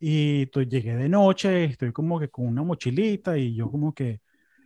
y 0.00 0.46
llegué 0.46 0.96
de 0.96 1.08
noche, 1.08 1.64
estoy 1.64 1.92
como 1.92 2.18
que 2.18 2.28
con 2.28 2.46
una 2.46 2.62
mochilita, 2.62 3.36
y 3.36 3.54
yo 3.54 3.70
como 3.70 3.94
que, 3.94 4.20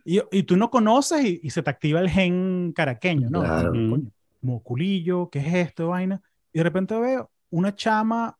y, 0.05 0.21
y 0.31 0.43
tú 0.43 0.55
no 0.55 0.69
conoces 0.69 1.25
y, 1.25 1.41
y 1.43 1.49
se 1.49 1.61
te 1.61 1.69
activa 1.69 1.99
el 1.99 2.09
gen 2.09 2.71
caraqueño, 2.73 3.29
¿no? 3.29 3.41
Claro. 3.41 3.71
Coño, 3.71 4.11
como 4.39 4.63
culillo, 4.63 5.29
¿qué 5.29 5.39
es 5.39 5.53
esto, 5.53 5.89
vaina? 5.89 6.21
Y 6.53 6.59
de 6.59 6.63
repente 6.63 6.97
veo 6.97 7.29
una 7.49 7.75
chama 7.75 8.37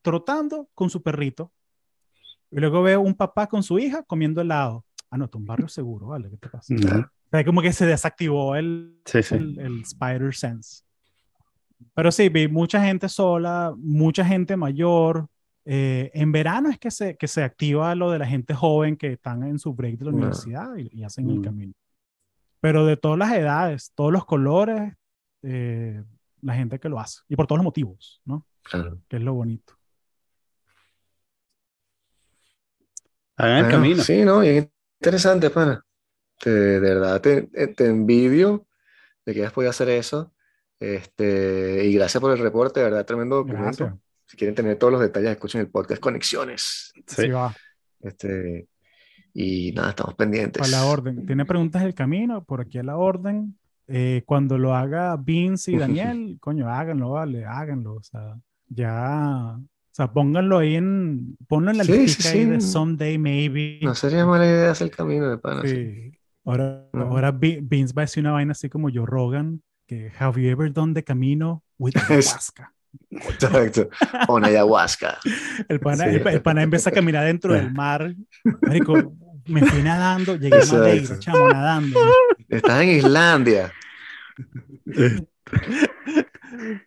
trotando 0.00 0.68
con 0.74 0.88
su 0.88 1.02
perrito, 1.02 1.52
y 2.50 2.60
luego 2.60 2.82
veo 2.82 3.00
un 3.02 3.14
papá 3.14 3.46
con 3.46 3.62
su 3.62 3.78
hija 3.78 4.02
comiendo 4.02 4.40
helado. 4.40 4.84
Ah, 5.10 5.18
no, 5.18 5.26
es 5.26 5.34
un 5.34 5.44
barrio 5.44 5.68
seguro, 5.68 6.08
¿vale? 6.08 6.30
¿Qué 6.30 6.36
te 6.38 6.48
pasa? 6.48 6.74
Ujú. 6.74 7.00
O 7.00 7.30
sea, 7.30 7.44
como 7.44 7.60
que 7.60 7.72
se 7.72 7.84
desactivó 7.86 8.56
el, 8.56 9.00
Sí, 9.04 9.22
sí. 9.22 9.34
el, 9.34 9.58
el 9.58 9.80
Spider 9.82 10.34
Sense. 10.34 10.82
Pero 11.94 12.12
sí, 12.12 12.28
vi 12.28 12.48
mucha 12.48 12.82
gente 12.82 13.08
sola, 13.08 13.72
mucha 13.76 14.24
gente 14.24 14.56
mayor. 14.56 15.28
Eh, 15.64 16.10
en 16.14 16.32
verano 16.32 16.70
es 16.70 16.78
que 16.78 16.90
se, 16.90 17.16
que 17.16 17.28
se 17.28 17.42
activa 17.42 17.94
lo 17.94 18.10
de 18.10 18.18
la 18.18 18.26
gente 18.26 18.54
joven 18.54 18.96
que 18.96 19.12
están 19.12 19.42
en 19.44 19.58
su 19.58 19.74
break 19.74 19.98
de 19.98 20.04
la 20.06 20.10
universidad 20.12 20.76
y, 20.76 20.88
y 20.92 21.04
hacen 21.04 21.28
el 21.30 21.38
Mm. 21.40 21.42
camino. 21.42 21.72
Pero 22.60 22.86
de 22.86 22.96
todas 22.96 23.18
las 23.18 23.32
edades, 23.32 23.92
todos 23.94 24.12
los 24.12 24.24
colores, 24.24 24.92
eh, 25.42 26.02
la 26.42 26.54
gente 26.54 26.78
que 26.80 26.88
lo 26.88 26.98
hace. 26.98 27.20
Y 27.28 27.36
por 27.36 27.46
todos 27.46 27.58
los 27.58 27.64
motivos, 27.64 28.20
¿no? 28.24 28.46
Claro. 28.62 29.00
Que 29.08 29.16
es 29.16 29.22
lo 29.22 29.34
bonito. 29.34 29.74
Hagan 33.36 33.58
el 33.58 33.62
Bueno, 33.64 33.78
camino. 33.78 34.02
Sí, 34.02 34.24
¿no? 34.24 34.40
Bien 34.40 34.70
interesante, 35.00 35.50
pana. 35.50 35.84
Te- 36.40 36.50
de 36.50 36.80
verdad 36.80 37.20
te, 37.20 37.48
eh, 37.54 37.68
te 37.68 37.86
envidio 37.86 38.66
de 39.26 39.34
que 39.34 39.40
hayas 39.40 39.52
podido 39.52 39.70
hacer 39.70 39.88
eso. 39.90 40.32
Este, 40.80 41.84
y 41.86 41.94
gracias 41.94 42.20
por 42.20 42.32
el 42.32 42.38
reporte, 42.38 42.80
de 42.80 42.84
verdad, 42.84 43.04
tremendo 43.04 43.36
documento. 43.36 43.84
Gracias. 43.84 43.94
Si 44.26 44.36
quieren 44.36 44.54
tener 44.54 44.76
todos 44.76 44.92
los 44.92 45.00
detalles, 45.02 45.30
escuchen 45.30 45.60
el 45.60 45.68
podcast 45.70 46.00
Conexiones. 46.00 46.92
Sí. 47.06 47.22
Sí, 47.22 47.28
va. 47.30 47.54
Este, 48.00 48.68
y 49.34 49.72
nada, 49.72 49.90
estamos 49.90 50.14
pendientes. 50.14 50.62
A 50.62 50.68
la 50.68 50.84
orden. 50.86 51.24
¿Tiene 51.26 51.44
preguntas 51.44 51.82
del 51.82 51.94
camino? 51.94 52.44
Por 52.44 52.60
aquí 52.60 52.78
a 52.78 52.82
la 52.82 52.96
orden. 52.96 53.58
Eh, 53.86 54.22
cuando 54.26 54.58
lo 54.58 54.74
haga 54.74 55.16
Vince 55.16 55.72
y 55.72 55.76
Daniel, 55.78 56.36
coño, 56.40 56.68
háganlo, 56.68 57.10
vale, 57.10 57.44
háganlo. 57.44 57.94
O 57.94 58.02
sea, 58.02 58.36
ya. 58.68 59.56
O 59.56 59.94
sea, 59.98 60.12
pónganlo 60.12 60.58
ahí 60.58 60.76
en. 60.76 61.36
Ponlo 61.48 61.70
en 61.70 61.78
la 61.78 61.84
Sí, 61.84 61.92
sí, 61.92 61.98
lista 62.00 62.28
ahí 62.30 62.44
de 62.44 62.60
sí. 62.60 62.68
Someday 62.68 63.18
Maybe. 63.18 63.80
No 63.82 63.94
sería 63.94 64.26
mala 64.26 64.46
idea 64.46 64.70
hacer 64.72 64.88
el 64.88 64.94
camino 64.96 65.28
de 65.30 65.38
pana. 65.38 65.62
sí. 65.62 65.68
Sí. 65.74 66.12
Ahora, 66.44 66.86
Ujú. 66.92 67.02
ahora 67.02 67.30
Vi- 67.32 67.60
Vince 67.62 67.92
va 67.94 68.02
a 68.02 68.04
decir 68.04 68.22
una 68.22 68.32
vaina 68.32 68.52
así 68.52 68.68
como 68.70 68.88
yo, 68.90 69.04
Rogan, 69.04 69.62
que 69.88 70.12
Have 70.20 70.40
you 70.40 70.50
ever 70.50 70.70
done 70.72 70.92
the 70.94 71.02
camino 71.02 71.62
with 71.78 71.94
ayahuasca? 72.08 72.72
Exacto. 73.10 73.88
Con 74.26 74.44
ayahuasca. 74.44 75.18
El 75.68 75.80
pana, 75.80 76.04
Sí. 76.04 76.16
el, 76.16 76.26
el 76.28 76.42
pana 76.42 76.62
empieza 76.62 76.90
a 76.90 76.92
caminar 76.92 77.24
dentro 77.24 77.54
del 77.54 77.72
mar. 77.72 78.14
Marico, 78.62 79.14
me 79.46 79.62
fui 79.64 79.82
nadando, 79.82 80.36
llegué 80.36 80.56
a. 80.62 80.66
Madeira, 80.72 81.18
chamo, 81.18 81.48
nadando. 81.48 81.98
Estás 82.48 82.82
en 82.82 82.88
Islandia. 82.90 83.72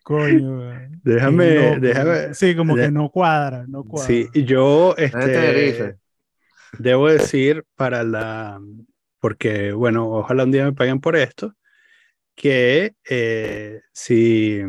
Coño. 0.03 0.71
Déjame, 1.03 1.79
déjame. 1.79 2.33
Sí, 2.33 2.55
como 2.55 2.75
de- 2.75 2.83
que 2.85 2.91
no 2.91 3.09
cuadra, 3.09 3.65
no 3.67 3.83
cuadra. 3.83 4.07
Sí, 4.07 4.27
yo 4.45 4.95
este, 4.97 5.97
debo 6.77 7.07
decir 7.09 7.65
para 7.75 8.03
la, 8.03 8.59
porque 9.19 9.71
bueno, 9.71 10.09
ojalá 10.09 10.43
un 10.43 10.51
día 10.51 10.65
me 10.65 10.73
paguen 10.73 10.99
por 10.99 11.15
esto, 11.15 11.53
que 12.41 12.95
eh, 13.07 13.81
si, 13.93 14.61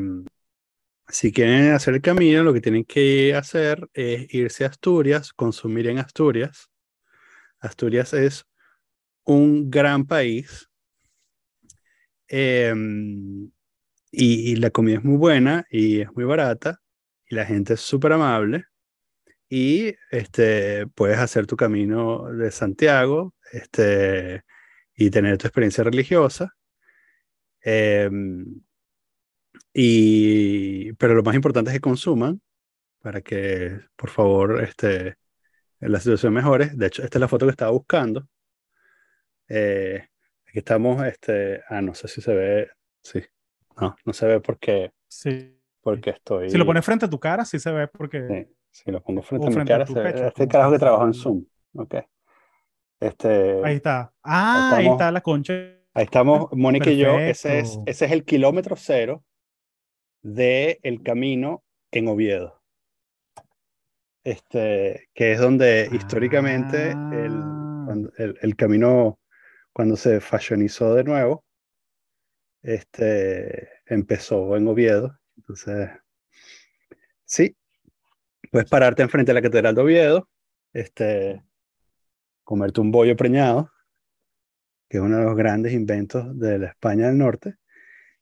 si 1.08 1.32
quieren 1.32 1.72
hacer 1.72 1.94
el 1.94 2.02
camino, 2.02 2.42
lo 2.42 2.52
que 2.52 2.60
tienen 2.60 2.84
que 2.84 3.34
hacer 3.34 3.88
es 3.94 4.32
irse 4.34 4.64
a 4.64 4.68
Asturias, 4.68 5.32
consumir 5.32 5.86
en 5.86 5.98
Asturias. 5.98 6.68
Asturias 7.60 8.12
es 8.12 8.44
un 9.24 9.70
gran 9.70 10.06
país. 10.06 10.68
em, 12.28 13.50
y, 14.10 14.52
y 14.52 14.56
la 14.56 14.70
comida 14.70 14.98
es 14.98 15.04
muy 15.04 15.16
buena 15.16 15.64
y 15.70 16.00
es 16.00 16.12
muy 16.14 16.24
barata 16.24 16.80
y 17.28 17.34
la 17.34 17.46
gente 17.46 17.74
es 17.74 17.80
súper 17.80 18.12
amable 18.12 18.64
y 19.48 19.94
este, 20.10 20.86
puedes 20.88 21.18
hacer 21.18 21.46
tu 21.46 21.56
camino 21.56 22.24
de 22.32 22.50
Santiago 22.50 23.34
este, 23.52 24.44
y 24.94 25.10
tener 25.10 25.38
tu 25.38 25.46
experiencia 25.46 25.84
religiosa. 25.84 26.54
Em, 27.62 28.44
y, 29.74 30.92
pero 30.94 31.14
lo 31.14 31.22
más 31.22 31.34
importante 31.34 31.70
es 31.70 31.76
que 31.76 31.80
consuman 31.80 32.40
para 33.00 33.20
que, 33.20 33.80
por 33.96 34.10
favor, 34.10 34.62
este, 34.62 35.16
la 35.80 35.98
situación 36.00 36.32
mejore. 36.34 36.70
De 36.74 36.86
hecho, 36.86 37.02
esta 37.02 37.18
es 37.18 37.20
la 37.20 37.28
foto 37.28 37.46
que 37.46 37.50
estaba 37.50 37.70
buscando. 37.70 38.26
Eh, 39.48 40.06
aquí 40.46 40.58
estamos, 40.58 41.04
este, 41.06 41.62
ah, 41.68 41.80
no 41.82 41.94
sé 41.94 42.08
si 42.08 42.20
se 42.20 42.34
ve, 42.34 42.70
sí, 43.02 43.22
no, 43.80 43.96
no 44.04 44.12
se 44.12 44.26
ve 44.26 44.40
porque, 44.40 44.92
Sí. 45.08 45.58
porque 45.80 46.10
estoy... 46.10 46.48
Si 46.50 46.56
lo 46.58 46.64
pones 46.66 46.84
frente 46.84 47.06
a 47.06 47.10
tu 47.10 47.18
cara, 47.18 47.44
sí 47.44 47.58
se 47.58 47.70
ve 47.72 47.88
porque... 47.88 48.26
Sí, 48.28 48.56
si 48.70 48.90
lo 48.90 49.02
pongo 49.02 49.22
frente 49.22 49.44
O 49.44 49.48
a 49.48 49.50
mi 49.50 49.54
frente 49.56 49.72
a 49.72 49.76
cara, 49.78 49.84
tu 49.86 49.92
se 49.94 50.00
ve- 50.00 50.26
este 50.28 50.48
carajo 50.48 50.72
que 50.72 50.78
trabaja 50.78 51.04
en 51.04 51.14
Zoom. 51.14 51.44
Ok. 51.74 51.94
Este, 53.00 53.60
Ahí 53.64 53.76
está. 53.76 54.14
Ah, 54.22 54.70
ahí 54.76 54.82
estamos- 54.84 55.00
está 55.00 55.10
la 55.10 55.20
concha. 55.20 55.54
Ahí 55.94 56.04
estamos, 56.04 56.48
Mónica 56.52 56.90
y 56.90 56.98
yo. 56.98 57.18
Ese 57.18 57.60
es, 57.60 57.78
ese 57.86 58.04
es 58.06 58.12
el 58.12 58.24
kilómetro 58.24 58.76
cero 58.76 59.24
de 60.22 60.78
el 60.82 61.02
camino 61.02 61.62
en 61.90 62.08
Oviedo. 62.08 62.62
Este, 64.24 65.08
que 65.14 65.32
es 65.32 65.40
donde 65.40 65.88
históricamente 65.92 66.90
el, 66.90 67.62
Ah. 67.88 67.94
el, 68.18 68.38
el 68.40 68.56
camino, 68.56 69.18
cuando 69.72 69.96
se 69.96 70.20
fashionizó 70.20 70.94
de 70.94 71.04
nuevo, 71.04 71.44
este, 72.62 73.68
empezó 73.86 74.56
en 74.56 74.68
Oviedo. 74.68 75.18
Entonces, 75.36 75.90
sí, 77.24 77.56
puedes 78.50 78.68
pararte 78.68 79.02
enfrente 79.02 79.30
de 79.30 79.34
la 79.34 79.42
Catedral 79.42 79.74
de 79.74 79.82
Oviedo, 79.82 80.28
este, 80.72 81.42
comerte 82.44 82.80
un 82.80 82.90
bollo 82.92 83.16
preñado, 83.16 83.70
que 84.92 84.98
es 84.98 85.02
uno 85.02 85.16
de 85.20 85.24
los 85.24 85.34
grandes 85.34 85.72
inventos 85.72 86.38
de 86.38 86.58
la 86.58 86.66
España 86.66 87.06
del 87.06 87.16
Norte, 87.16 87.54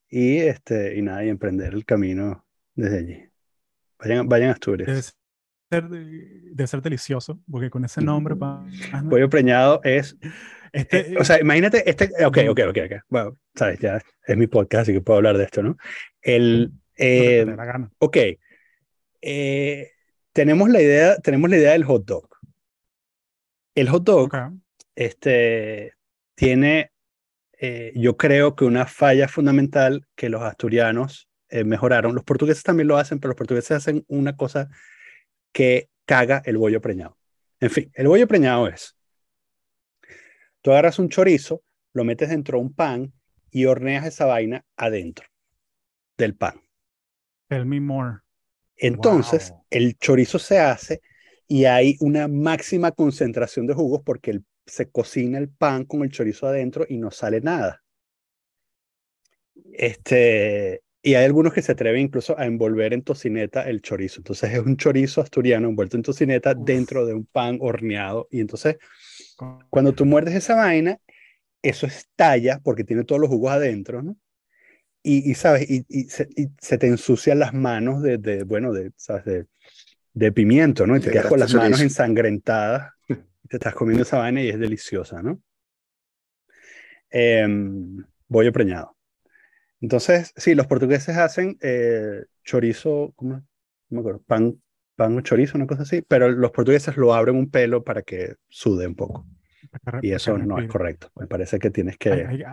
y, 0.09 0.37
este, 0.37 0.97
y 0.97 1.03
nada, 1.03 1.25
y 1.25 1.29
emprender 1.29 1.75
el 1.75 1.85
camino 1.85 2.47
desde 2.77 2.99
allí. 2.99 3.25
Vayan, 3.99 4.29
vayan 4.29 4.51
a 4.51 4.53
Debe 4.53 4.53
Asturias. 4.53 5.17
ser, 5.69 5.89
debe 5.89 6.67
ser 6.69 6.81
delicioso, 6.81 7.41
porque 7.51 7.71
con 7.71 7.85
ese 7.85 8.01
nombre... 8.01 8.37
pa- 8.37 8.65
Bollo 9.03 9.29
preñado 9.29 9.81
es 9.83 10.17
Este, 10.73 11.13
Eh, 11.13 11.17
o 11.19 11.25
sea, 11.25 11.41
imagínate, 11.41 11.91
este, 11.91 12.05
ok, 12.25 12.39
ok, 12.51 12.61
ok, 12.69 12.79
ok. 12.85 13.03
Bueno, 13.09 13.37
sabes, 13.57 13.81
ya 13.81 14.01
es 14.25 14.37
mi 14.37 14.47
podcast, 14.47 14.83
así 14.83 14.93
que 14.93 15.01
puedo 15.01 15.17
hablar 15.17 15.39
de 15.39 15.45
esto, 15.45 15.65
¿no? 15.65 15.77
El, 16.23 16.71
eh, 16.97 17.45
gana. 17.47 17.91
ok, 17.99 18.17
eh, 19.23 19.91
tenemos 20.33 20.69
la 20.71 20.81
idea, 20.81 21.17
tenemos 21.17 21.51
la 21.51 21.57
idea 21.57 21.73
del 21.73 21.83
hot 21.83 22.05
dog. 22.05 22.29
El 23.75 23.89
hot 23.89 24.05
dog, 24.05 24.33
Ok. 24.33 24.37
este, 24.95 25.95
tiene, 26.35 26.93
eh, 27.59 27.93
yo 27.95 28.17
creo 28.17 28.55
que 28.57 28.65
una 28.65 28.87
falla 28.87 29.29
fundamental 29.29 30.07
que 30.15 30.29
los 30.29 30.43
asturianos 30.43 31.29
eh, 31.49 31.65
mejoraron. 31.65 32.15
Los 32.15 32.25
portugueses 32.25 32.63
también 32.63 32.89
lo 32.89 32.97
hacen, 32.97 33.19
pero 33.19 33.31
los 33.31 33.37
portugueses 33.37 33.73
hacen 33.73 34.05
una 34.09 34.37
cosa 34.37 34.69
que 35.53 35.89
caga 36.07 36.43
el 36.45 36.57
bollo 36.59 36.81
preñado. 36.81 37.17
En 37.61 37.71
fin, 37.71 37.91
el 37.95 38.09
bollo 38.09 38.27
preñado 38.27 38.69
es, 38.69 38.97
tú 40.63 40.71
agarras 40.71 40.99
un 40.99 41.09
chorizo, 41.09 41.63
lo 41.93 42.05
metes 42.05 42.29
dentro 42.31 42.59
de 42.59 42.65
un 42.65 42.73
pan 42.73 43.13
y 43.51 43.67
horneas 43.67 44.07
esa 44.07 44.27
vaina 44.27 44.65
adentro 44.77 45.27
del 46.17 46.37
pan. 46.37 46.61
Tell 47.49 47.67
me 47.67 47.81
more. 47.81 48.19
Entonces, 48.77 49.51
Wow. 49.51 49.67
el 49.71 49.99
chorizo 49.99 50.39
se 50.39 50.59
hace 50.59 51.01
y 51.49 51.65
hay 51.65 51.97
una 52.01 52.29
máxima 52.29 52.93
concentración 52.93 53.67
de 53.67 53.75
jugos 53.75 54.03
porque 54.05 54.31
el- 54.31 54.45
se 54.71 54.91
cocina 54.91 55.39
el 55.39 55.49
pan 55.49 55.85
con 55.85 56.03
el 56.03 56.11
chorizo 56.11 56.47
adentro 56.47 56.87
y 56.89 56.97
no 56.97 57.11
sale 57.11 57.41
nada. 57.41 57.83
Este, 59.73 60.83
y 61.03 61.15
hay 61.15 61.25
algunos 61.25 61.53
que 61.53 61.63
se 61.63 61.73
atreven 61.73 62.03
incluso 62.03 62.39
a 62.39 62.47
envolver 62.47 62.93
en 62.93 63.03
tocineta 63.03 63.69
el 63.69 63.81
chorizo. 63.81 64.21
Entonces, 64.21 64.53
es 64.53 64.59
un 64.59 64.77
chorizo 64.77 65.21
asturiano 65.21 65.69
envuelto 65.69 65.97
en 65.97 66.03
tocineta 66.03 66.55
Uf. 66.57 66.65
dentro 66.65 67.07
de 67.07 67.15
un 67.15 67.27
pan 67.27 67.59
horneado. 67.61 68.29
Y 68.31 68.41
entonces, 68.41 68.77
cuando 69.71 69.93
tú 69.93 70.05
muerdes 70.05 70.35
esa 70.35 70.57
vaina, 70.57 70.99
eso 71.63 71.87
estalla 71.87 72.61
porque 72.63 72.85
tiene 72.85 73.05
todos 73.05 73.21
los 73.21 73.31
jugos 73.31 73.53
adentro, 73.53 74.03
¿no? 74.03 74.17
Y, 75.03 75.31
y, 75.31 75.35
sabes, 75.35 75.71
y, 75.71 75.87
y 75.89 76.05
se, 76.05 76.29
y 76.37 76.49
se 76.61 76.77
te 76.77 76.87
ensucian 76.87 77.39
las 77.39 77.55
manos 77.55 78.03
de, 78.03 78.19
de, 78.19 78.43
bueno, 78.45 78.73
de, 78.73 78.93
¿sabes? 78.97 79.25
De, 79.25 79.47
de 80.13 80.33
pimiento, 80.33 80.87
¿no? 80.87 80.97
Y 80.97 81.01
te 81.01 81.11
quedas 81.11 81.27
con 81.27 81.41
las 81.41 81.55
manos 81.55 81.81
ensangrentadas. 81.81 82.93
te 83.51 83.59
estás 83.59 83.75
comiendo 83.75 84.05
esa 84.05 84.19
vaina 84.19 84.43
y 84.43 84.49
es 84.51 84.59
deliciosa, 84.59 85.23
¿no? 85.23 85.43
Em, 87.11 88.05
bollo 88.29 88.53
preñado. 88.53 88.97
Entonces, 89.81 90.33
sí, 90.37 90.55
los 90.55 90.67
portugueses 90.67 91.17
hacen 91.17 91.59
eh, 91.63 92.25
chorizo, 92.45 93.13
¿cómo? 93.17 93.35
No 93.37 93.43
me 93.91 94.01
acuerdo, 94.01 94.23
pan, 94.27 94.63
pan 94.97 95.19
o 95.19 95.23
chorizo, 95.23 95.59
una 95.59 95.67
cosa 95.67 95.83
así, 95.83 96.03
pero 96.03 96.31
los 96.31 96.53
portugueses 96.53 96.97
lo 96.97 97.15
abren 97.15 97.37
un 97.37 97.51
pelo 97.51 97.85
para 97.85 98.03
que 98.03 98.37
sude 98.49 98.87
un 98.87 98.97
poco. 98.97 99.27
Y 100.03 100.13
eso 100.13 100.39
no 100.39 100.59
es 100.59 100.67
correcto. 100.67 101.11
Me 101.17 101.27
parece 101.27 101.59
que 101.59 101.71
tienes 101.71 101.99
que 101.99 102.11
Hay, 102.13 102.21
hay- 102.43 102.45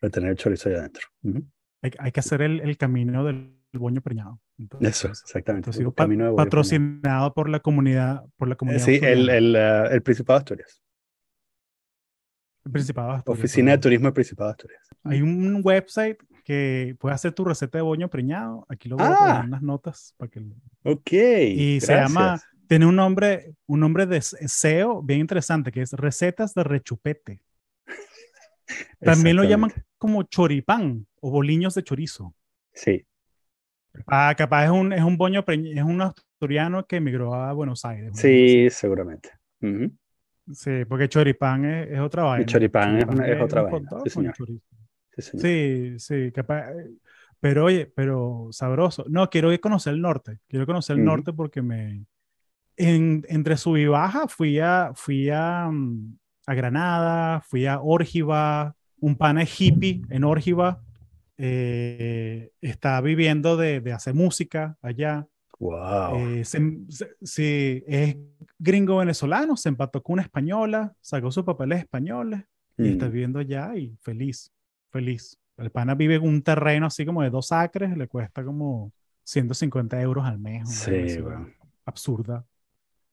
retener 0.00 0.30
el 0.30 0.36
chorizo 0.36 0.68
ahí 0.68 0.76
adentro. 0.76 1.08
Hay 1.98 2.12
que 2.12 2.20
hacer 2.20 2.42
el, 2.42 2.60
el 2.60 2.76
camino 2.76 3.24
del 3.24 3.56
boño 3.72 4.00
preñado. 4.02 4.40
Entonces, 4.58 4.88
Eso, 4.88 5.08
exactamente. 5.08 5.68
entonces, 5.70 5.82
pa- 5.94 6.04
bollo 6.04 6.08
preñado. 6.08 6.36
patrocinado 6.36 7.34
por 7.34 7.48
la 7.48 7.60
comunidad, 7.60 8.24
por 8.36 8.48
la 8.48 8.54
Eh, 8.54 8.56
comunidad 8.56 8.84
Sí, 8.84 8.98
el, 9.02 9.28
el, 9.28 9.54
eh, 9.56 9.84
el 9.92 10.02
Principado 10.02 10.38
de 10.38 10.42
Asturias. 10.42 10.82
El 12.64 12.72
Principado 12.72 13.08
de 13.10 13.16
Asturias, 13.18 13.38
Oficina 13.44 13.72
de. 13.72 13.78
Turismo 13.78 14.06
del 14.06 14.14
Principado 14.14 14.48
de 14.48 14.52
Asturias. 14.52 14.88
Hay 15.04 15.22
un 15.22 15.60
website 15.62 16.18
que 16.44 16.96
puede 16.98 17.14
hacer 17.14 17.32
tu 17.32 17.44
receta 17.44 17.78
de 17.78 17.82
boño 17.82 18.08
preñado. 18.08 18.64
Aquí 18.68 18.88
lo 18.88 18.96
voy 18.96 19.06
a 19.06 19.10
Ah. 19.10 19.16
poner 19.18 19.40
en 19.42 19.46
unas 19.48 19.62
notas 19.62 20.14
para 20.16 20.30
que 20.30 20.42
Ok. 20.84 21.12
Y 21.12 21.80
se 21.80 21.94
llama, 21.94 22.40
tiene 22.68 22.86
un 22.86 22.96
nombre, 22.96 23.54
un 23.66 23.80
nombre 23.80 24.06
de 24.06 24.20
SEO 24.22 25.02
bien 25.02 25.20
interesante, 25.20 25.70
que 25.70 25.82
es 25.82 25.92
recetas 25.92 26.54
de 26.54 26.64
rechupete. 26.64 27.40
También 29.00 29.36
lo 29.36 29.44
llaman 29.44 29.70
Exactamente. 29.70 29.94
como 29.98 30.22
choripán 30.24 31.06
o 31.20 31.30
boliños 31.30 31.74
de 31.74 31.84
chorizo. 31.84 32.34
Sí, 32.72 33.04
Ah, 34.06 34.34
capaz 34.36 34.64
es 34.64 34.70
un, 34.70 34.92
es 34.92 35.02
un 35.02 35.16
boño, 35.16 35.44
es 35.46 35.82
un 35.82 36.00
asturiano 36.02 36.86
que 36.86 36.96
emigró 36.96 37.34
a 37.34 37.52
Buenos 37.52 37.84
Aires. 37.84 38.12
sí, 38.14 38.68
seguramente. 38.70 39.30
Sí, 40.52 40.84
porque 40.88 41.08
choripán 41.08 41.64
es, 41.64 41.90
es 41.90 42.00
otra 42.00 42.22
vaina. 42.24 42.40
El 42.42 42.46
choripán, 42.46 42.98
es, 42.98 43.04
una- 43.06 43.26
es 43.26 43.40
otra 43.40 43.62
vaina. 43.62 43.90
Sí, 44.04 44.10
señor. 44.10 44.34
Sí, 45.16 45.22
señor. 45.22 45.42
Sí, 45.42 45.94
sí, 45.98 46.32
capaz- 46.32 46.66
Pero 47.40 47.64
oye, 47.64 47.86
pero 47.94 48.48
sabroso. 48.52 49.04
No, 49.08 49.28
quiero 49.28 49.52
ir 49.52 49.58
a 49.58 49.60
conocer 49.60 49.92
el 49.94 50.00
norte. 50.00 50.38
Quiero 50.48 50.66
conocer 50.66 50.96
el 50.96 51.04
norte 51.04 51.32
porque 51.32 51.62
me. 51.62 52.04
En, 52.78 53.24
entre 53.28 53.56
sub 53.56 53.76
y 53.76 53.86
baja 53.86 54.28
fui 54.28 54.58
a, 54.60 54.92
fui 54.94 55.30
a, 55.30 55.68
mm, 55.70 56.18
a 56.46 56.54
Granada, 56.54 57.40
fui 57.40 57.66
a 57.66 57.80
Órgiva, 57.80 58.74
un 59.00 59.16
pana 59.16 59.44
hippie 59.44 60.02
en 60.10 60.24
Órgiva. 60.24 60.82
Eh, 61.38 62.50
está 62.60 63.00
viviendo 63.00 63.56
de, 63.56 63.80
de 63.80 63.92
hacer 63.92 64.14
música 64.14 64.76
allá. 64.82 65.26
Wow. 65.58 66.16
Eh, 66.18 66.44
se- 66.44 66.80
se- 66.88 67.16
sí, 67.22 67.82
es 67.86 68.16
gringo 68.58 68.98
venezolano, 68.98 69.56
se 69.56 69.68
empató 69.70 70.02
con 70.02 70.14
una 70.14 70.22
española, 70.22 70.94
sacó 71.00 71.30
sus 71.30 71.44
papeles 71.44 71.78
españoles 71.80 72.40
y 72.76 72.88
está 72.88 73.06
Mm. 73.08 73.10
viviendo 73.12 73.38
allá 73.38 73.74
y 73.76 73.96
feliz, 74.02 74.50
feliz. 74.90 75.38
El 75.56 75.70
pana 75.70 75.94
vive 75.94 76.16
en 76.16 76.22
un 76.24 76.42
terreno 76.42 76.86
así 76.86 77.06
como 77.06 77.22
de 77.22 77.30
dos 77.30 77.52
acres, 77.52 77.96
le 77.96 78.06
cuesta 78.08 78.44
como 78.44 78.92
150 79.24 80.00
euros 80.02 80.26
al 80.26 80.38
mes. 80.38 80.68
Sí, 80.68 81.18
bueno. 81.22 81.48
Absurda. 81.86 82.44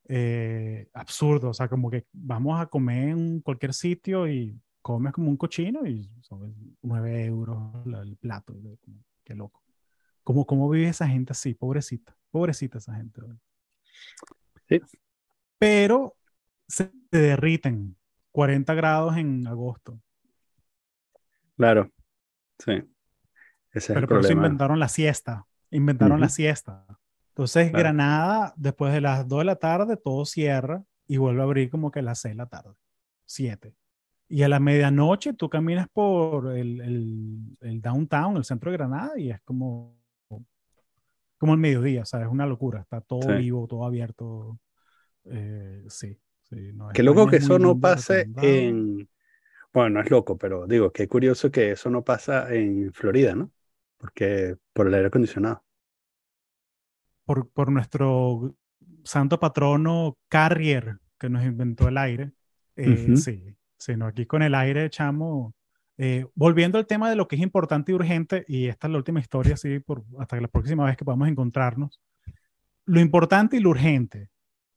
Eh, 0.09 0.89
absurdo, 0.93 1.49
o 1.51 1.53
sea, 1.53 1.69
como 1.69 1.89
que 1.89 2.03
vamos 2.11 2.59
a 2.59 2.65
comer 2.65 3.09
en 3.09 3.39
cualquier 3.39 3.73
sitio 3.73 4.27
y 4.27 4.53
comes 4.83 5.13
como 5.13 5.29
un 5.29 5.37
cochino 5.37 5.87
y 5.87 6.07
son 6.21 6.77
9 6.83 7.25
euros 7.25 7.57
el 7.85 8.15
plato. 8.17 8.53
Qué 9.23 9.33
loco. 9.33 9.63
¿Cómo, 10.23 10.45
¿Cómo 10.45 10.69
vive 10.69 10.89
esa 10.89 11.07
gente 11.07 11.31
así? 11.31 11.53
Pobrecita, 11.55 12.15
pobrecita 12.29 12.77
esa 12.77 12.93
gente. 12.93 13.21
Sí. 14.69 14.81
Pero 15.57 16.15
se 16.67 16.91
derriten 17.11 17.95
40 18.31 18.73
grados 18.73 19.17
en 19.17 19.47
agosto. 19.47 19.99
Claro. 21.57 21.89
Sí. 22.59 22.71
Ese 22.71 22.83
es 23.71 23.87
Pero 23.87 23.99
el 24.01 24.07
por 24.07 24.19
eso 24.19 24.31
inventaron 24.33 24.79
la 24.79 24.87
siesta. 24.89 25.45
Inventaron 25.71 26.19
la 26.19 26.29
siesta. 26.29 26.85
Entonces, 27.29 27.69
Claro. 27.69 27.79
Granada, 27.83 28.53
después 28.57 28.93
de 28.93 29.01
las 29.01 29.27
2 29.27 29.39
de 29.39 29.45
la 29.45 29.55
tarde, 29.55 29.97
todo 29.97 30.25
cierra 30.25 30.83
y 31.07 31.17
vuelve 31.17 31.41
a 31.41 31.45
abrir 31.45 31.69
como 31.69 31.89
que 31.89 31.99
a 31.99 32.03
las 32.03 32.19
6 32.19 32.33
de 32.33 32.37
la 32.37 32.45
tarde. 32.47 32.75
7. 33.25 33.73
Y 34.33 34.41
a 34.43 34.49
la 34.49 34.59
medianoche 34.59 35.33
tú 35.33 35.47
caminas 35.49 35.87
por 35.93 36.57
el, 36.57 36.81
el- 36.81 37.57
el 37.61 37.81
downtown, 37.81 38.37
el 38.37 38.43
centro 38.45 38.71
de 38.71 38.77
Granada, 38.77 39.11
y 39.19 39.29
es 39.31 39.39
como, 39.41 39.95
como 41.37 41.53
el 41.53 41.59
mediodía, 41.59 42.03
o 42.03 42.05
sea, 42.05 42.21
es 42.21 42.27
una 42.27 42.45
locura. 42.45 42.81
Está 42.81 43.01
todo 43.01 43.33
Sí. 43.33 43.33
vivo, 43.33 43.67
todo 43.67 43.85
abierto. 43.85 44.59
Eh, 45.25 45.85
sí, 45.89 46.19
sí. 46.43 46.73
no, 46.73 46.91
Qué 46.91 47.03
loco 47.03 47.27
que 47.27 47.37
es 47.37 47.43
eso 47.43 47.59
no 47.59 47.79
pase 47.79 48.29
en. 48.39 49.09
Bueno, 49.73 49.91
no 49.91 50.01
es 50.01 50.11
loco, 50.11 50.37
pero 50.37 50.67
digo, 50.67 50.91
qué 50.93 51.07
curioso 51.07 51.51
que 51.51 51.71
eso 51.73 51.89
no 51.89 52.03
pasa 52.03 52.53
en 52.53 52.93
Florida, 52.93 53.35
¿no? 53.35 53.51
Porque 53.97 54.57
por 54.73 54.87
el 54.87 54.95
aire 54.95 55.07
acondicionado. 55.07 55.63
por, 57.25 57.49
por 57.51 57.71
nuestro 57.71 58.55
santo 59.03 59.39
patrono 59.39 60.17
Carrier, 60.29 60.99
que 61.19 61.29
nos 61.29 61.43
inventó 61.43 61.87
el 61.87 61.97
aire. 61.97 62.31
Eh, 62.75 63.13
Ujú. 63.13 63.15
Sí, 63.15 63.43
sí, 63.43 63.55
no, 63.97 64.07
aquí 64.07 64.25
con 64.25 64.41
el 64.41 64.55
aire 64.55 64.85
echamos. 64.85 65.53
eh, 65.97 66.25
volviendo 66.35 66.77
al 66.79 66.87
tema 66.87 67.09
de 67.09 67.15
lo 67.15 67.27
que 67.27 67.35
es 67.35 67.41
importante 67.41 67.91
y 67.91 67.95
urgente, 67.95 68.43
y 68.47 68.67
esta 68.67 68.87
es 68.87 68.91
la 68.91 68.97
última 68.97 69.19
historia, 69.19 69.55
sí, 69.57 69.79
por, 69.79 70.03
hasta 70.19 70.39
la 70.41 70.47
próxima 70.47 70.85
vez 70.85 70.97
que 70.97 71.05
podamos 71.05 71.27
encontrarnos. 71.27 72.01
Lo 72.85 72.99
importante 72.99 73.57
y 73.57 73.59
lo 73.59 73.69
urgente. 73.69 74.29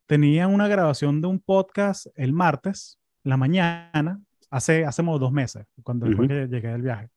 Tenía 0.07 0.47
una 0.47 0.69
grabación 0.69 1.21
de 1.21 1.27
un 1.29 1.41
podcast 1.41 2.07
el 2.17 2.33
martes, 2.33 2.99
la 3.25 3.37
mañana, 3.37 4.21
hace, 4.51 4.85
hace 4.85 5.03
como 5.03 5.19
dos 5.19 5.33
meses, 5.33 5.67
cuando 5.83 6.07
Ujú. 6.07 6.29
que 6.29 6.47
llegué 6.49 6.69
del 6.69 6.83
viaje. 6.83 7.09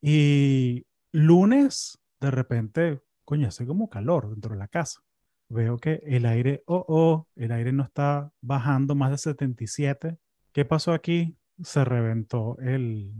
Y 0.00 0.86
lunes, 1.12 1.98
de 2.20 2.30
repente, 2.30 3.00
coño, 3.24 3.48
hace 3.48 3.66
como 3.66 3.88
calor 3.90 4.30
dentro 4.30 4.52
de 4.52 4.58
la 4.58 4.68
casa. 4.68 5.00
Veo 5.48 5.76
que 5.76 6.00
el 6.06 6.24
aire, 6.26 6.62
oh, 6.66 6.84
oh, 6.88 7.28
el 7.36 7.52
aire 7.52 7.72
no 7.72 7.82
está 7.82 8.32
bajando 8.40 8.94
más 8.94 9.10
de 9.10 9.18
77. 9.18 10.16
¿Qué 10.54 10.64
pasó 10.64 10.92
aquí? 10.94 11.36
Se 11.62 11.84
reventó 11.84 12.56
el, 12.60 13.12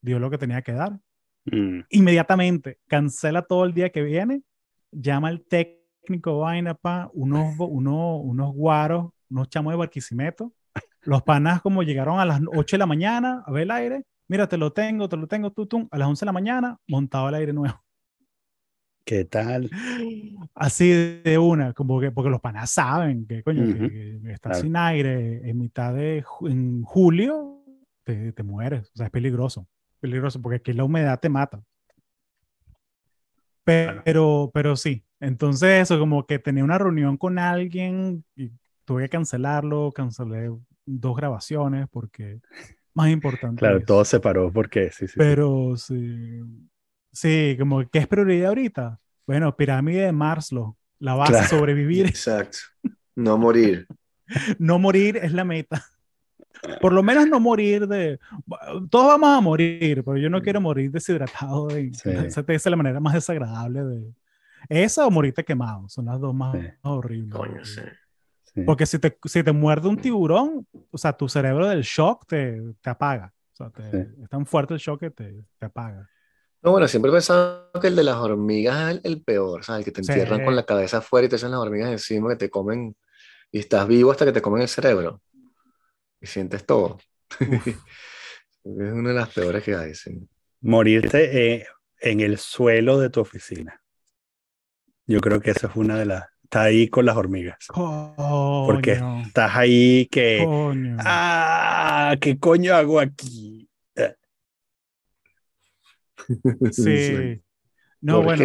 dio 0.00 0.18
lo 0.20 0.30
que 0.30 0.38
tenía 0.38 0.62
que 0.62 0.72
dar. 0.72 0.98
Mm, 1.46 1.80
Inmediatamente 1.90 2.78
cancela 2.86 3.42
todo 3.42 3.64
el 3.66 3.74
día 3.74 3.90
que 3.90 4.02
viene, 4.02 4.42
llama 4.92 5.28
al 5.28 5.42
técnico, 5.44 6.38
vaina, 6.38 6.74
pa, 6.74 7.10
unos, 7.14 7.54
uno- 7.58 8.18
unos 8.18 8.54
guaros, 8.54 9.10
unos 9.30 9.50
chamos 9.50 9.72
de 9.72 9.78
Barquisimeto. 9.78 10.52
Los 11.02 11.22
panas 11.22 11.62
como 11.62 11.82
llegaron 11.82 12.20
a 12.20 12.24
las 12.24 12.40
8 12.54 12.76
de 12.76 12.78
la 12.78 12.86
mañana 12.86 13.42
a 13.46 13.52
ver 13.52 13.64
el 13.64 13.70
aire. 13.72 14.04
Mira, 14.28 14.48
te 14.48 14.58
lo 14.58 14.72
tengo, 14.72 15.08
te 15.08 15.16
lo 15.16 15.26
tengo, 15.26 15.50
tú, 15.52 15.66
tú. 15.66 15.88
A 15.90 15.98
las 15.98 16.08
11 16.08 16.24
de 16.24 16.26
la 16.26 16.32
mañana, 16.32 16.78
montado 16.86 17.28
el 17.30 17.34
aire 17.36 17.52
nuevo. 17.52 17.82
¿Qué 19.08 19.24
tal? 19.24 19.70
Así 20.54 20.90
de 21.24 21.38
una, 21.38 21.72
como 21.72 21.98
que 21.98 22.10
porque 22.10 22.28
los 22.28 22.42
panas 22.42 22.70
saben 22.70 23.26
que, 23.26 23.42
coño, 23.42 23.64
que- 23.64 24.20
que, 24.22 24.36
claro. 24.38 24.60
sin 24.60 24.76
aire 24.76 25.48
en 25.48 25.58
mitad 25.58 25.94
de 25.94 26.22
en 26.42 26.82
julio, 26.82 27.64
te, 28.04 28.32
te 28.32 28.42
mueres. 28.42 28.90
O 28.92 28.96
sea, 28.96 29.06
es 29.06 29.10
peligroso. 29.10 29.66
Peligroso, 29.98 30.42
porque 30.42 30.56
aquí 30.56 30.74
la 30.74 30.84
humedad 30.84 31.18
te 31.18 31.30
mata. 31.30 31.62
Claro. 33.64 34.02
Pero, 34.04 34.50
pero 34.52 34.76
sí. 34.76 35.02
Entonces, 35.20 35.82
eso, 35.82 35.98
como 35.98 36.26
que 36.26 36.38
tenía 36.38 36.62
una 36.62 36.76
reunión 36.76 37.16
con 37.16 37.38
alguien 37.38 38.24
y 38.36 38.50
tuve 38.84 39.04
que 39.04 39.08
cancelarlo, 39.08 39.90
cancelé 39.92 40.50
dos 40.84 41.16
grabaciones 41.16 41.86
porque 41.90 42.40
más 42.92 43.08
importante. 43.08 43.58
Claro, 43.58 43.80
todo 43.80 44.04
se 44.04 44.20
paró 44.20 44.52
porque 44.52 44.90
sí, 44.90 45.06
sí, 45.06 45.08
sí. 45.08 45.14
pero 45.16 45.76
sí, 45.76 46.40
sí, 46.40 46.68
como 47.58 47.88
que 47.88 47.98
es 47.98 48.06
prioridad 48.06 48.48
ahorita. 48.48 48.98
Bueno, 49.26 49.54
pirámide 49.56 50.04
de 50.06 50.12
Maslow, 50.12 50.76
la 50.98 51.14
base, 51.14 51.32
Claro. 51.32 51.48
sobrevivir, 51.48 52.06
Exacto. 52.06 52.58
No 53.14 53.36
morir. 53.36 53.86
no 54.58 54.78
morir 54.78 55.16
es 55.18 55.32
la 55.32 55.44
meta. 55.44 55.84
Por 56.80 56.92
lo 56.92 57.02
menos 57.02 57.28
no 57.28 57.38
morir 57.38 57.86
de... 57.86 58.18
Todos 58.90 59.06
vamos 59.06 59.28
a 59.38 59.40
morir, 59.40 60.02
pero 60.04 60.16
yo 60.16 60.28
no 60.28 60.40
quiero 60.42 60.60
morir 60.60 60.90
deshidratado. 60.90 61.68
de- 61.68 61.92
Sí. 61.94 62.10
Esa 62.10 62.44
es 62.46 62.66
la 62.66 62.76
manera 62.76 63.00
más 63.00 63.14
desagradable 63.14 63.84
de... 63.84 64.12
Esa 64.68 65.06
o 65.06 65.10
morirte 65.10 65.44
quemado, 65.44 65.88
son 65.88 66.06
las 66.06 66.18
dos 66.20 66.34
más 66.34 66.56
Sí. 66.58 66.66
horribles. 66.82 67.32
Coño, 67.34 67.64
sí. 67.64 67.80
Sí. 68.54 68.62
Porque 68.62 68.86
si 68.86 68.98
te, 68.98 69.16
si 69.24 69.42
te 69.44 69.52
muerde 69.52 69.88
un 69.88 69.96
tiburón, 69.98 70.66
o 70.90 70.98
sea, 70.98 71.12
tu 71.12 71.28
cerebro 71.28 71.68
del 71.68 71.82
shock 71.82 72.26
te, 72.26 72.60
te 72.80 72.90
apaga. 72.90 73.32
O 73.52 73.56
sea, 73.56 73.70
te- 73.70 73.90
Sí. 73.90 74.10
es 74.22 74.28
tan 74.28 74.44
fuerte 74.44 74.74
el 74.74 74.80
shock 74.80 74.98
que 75.00 75.10
te, 75.10 75.44
te 75.58 75.66
apaga. 75.66 76.08
No, 76.62 76.72
bueno, 76.72 76.88
siempre 76.88 77.10
he 77.10 77.14
pensado 77.14 77.70
que 77.80 77.86
el 77.86 77.96
de 77.96 78.02
las 78.04 78.16
hormigas 78.16 78.90
es 78.90 78.96
el, 78.96 79.12
el 79.12 79.22
peor, 79.22 79.64
¿sabes? 79.64 79.80
El 79.80 79.84
que 79.84 79.92
te 79.92 80.04
Sí. 80.04 80.12
entierran 80.12 80.44
con 80.44 80.56
la 80.56 80.64
cabeza 80.64 80.98
afuera 80.98 81.26
y 81.26 81.28
te 81.28 81.36
echan 81.36 81.50
las 81.52 81.60
hormigas 81.60 81.90
encima 81.90 82.30
que 82.30 82.36
te 82.36 82.50
comen 82.50 82.96
y 83.52 83.58
estás 83.60 83.86
vivo 83.86 84.10
hasta 84.10 84.24
que 84.24 84.32
te 84.32 84.42
comen 84.42 84.62
el 84.62 84.68
cerebro 84.68 85.22
y 86.20 86.26
sientes 86.26 86.66
todo. 86.66 86.98
es 87.40 87.76
una 88.64 89.10
de 89.10 89.14
las 89.14 89.28
peores 89.30 89.62
que 89.62 89.74
hay, 89.76 89.94
sí. 89.94 90.28
Morirte 90.60 91.54
eh, 91.54 91.66
en 92.00 92.20
el 92.20 92.38
suelo 92.38 92.98
de 92.98 93.10
tu 93.10 93.20
oficina. 93.20 93.80
Yo 95.06 95.20
creo 95.20 95.40
que 95.40 95.52
esa 95.52 95.68
es 95.68 95.76
una 95.76 95.96
de 95.98 96.06
las... 96.06 96.24
Está 96.42 96.62
ahí 96.62 96.88
con 96.88 97.04
las 97.06 97.16
hormigas. 97.16 97.58
Porque 97.74 98.98
Coño, 98.98 99.20
estás 99.26 99.54
ahí 99.54 100.06
que... 100.06 100.42
coño. 100.44 100.96
Ah, 101.00 102.16
¿qué 102.20 102.38
coño 102.38 102.74
hago 102.74 102.98
aquí? 103.00 103.57
sí. 106.72 107.40
No, 108.00 108.22
bueno, 108.22 108.44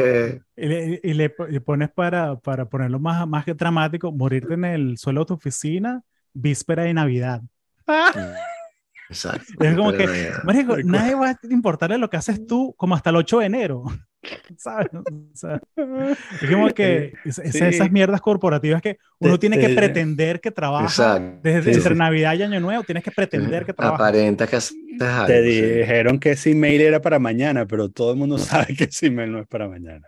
y 0.55 1.13
le, 1.13 1.29
pones 1.29 1.91
para, 1.91 2.39
para 2.39 2.65
ponerlo 2.65 2.99
más, 2.99 3.27
más 3.27 3.45
que 3.45 3.53
dramático, 3.53 4.11
morirte 4.11 4.55
en 4.55 4.65
el 4.65 4.97
suelo 4.97 5.21
de 5.21 5.25
tu 5.27 5.33
oficina, 5.35 6.01
víspera 6.33 6.83
de 6.83 6.93
Navidad. 6.93 7.41
Exacto. 9.09 9.63
Es 9.63 9.75
como 9.75 9.91
que. 9.91 10.31
Marico, 10.43 10.77
nadie 10.77 11.13
va 11.13 11.29
a 11.29 11.39
importarle 11.51 11.97
lo 11.97 12.09
que 12.09 12.17
haces 12.17 12.47
tú 12.47 12.73
como 12.77 12.95
hasta 12.95 13.11
el 13.11 13.17
8 13.17 13.39
de 13.39 13.45
enero. 13.45 13.83
¿Sabes? 14.57 14.87
O 14.93 15.03
sea, 15.33 15.59
como 16.49 16.69
que 16.69 17.13
es- 17.25 17.39
es- 17.39 17.51
Sí. 17.53 17.63
esas 17.63 17.91
mierdas 17.91 18.21
corporativas 18.21 18.81
que 18.81 18.97
uno 19.19 19.37
tiene 19.39 19.59
que 19.59 19.67
te- 19.69 19.75
pretender 19.75 20.39
que 20.41 20.51
trabaja. 20.51 20.85
Exacto. 20.85 21.39
Desde 21.43 21.71
Sí, 21.73 21.77
entre 21.77 21.93
sí. 21.93 21.99
Navidad 21.99 22.33
y 22.35 22.43
Año 22.43 22.59
Nuevo 22.59 22.83
tienes 22.83 23.03
que 23.03 23.11
pretender 23.11 23.65
que 23.65 23.73
trabajas. 23.73 23.99
Aparenta 23.99 24.47
que 24.47 24.55
haces 24.55 24.77
algo. 24.99 25.25
Te 25.27 25.43
sí. 25.43 25.61
dijeron 25.61 26.19
que 26.19 26.31
ese 26.31 26.51
email 26.51 26.81
era 26.81 27.01
para 27.01 27.19
mañana, 27.19 27.65
pero 27.65 27.89
todo 27.89 28.11
el 28.11 28.17
mundo 28.17 28.37
sabe 28.67 28.75
que 28.75 28.85
ese 28.85 29.07
email 29.07 29.31
no 29.31 29.39
es 29.39 29.47
para 29.47 29.67
mañana. 29.67 30.05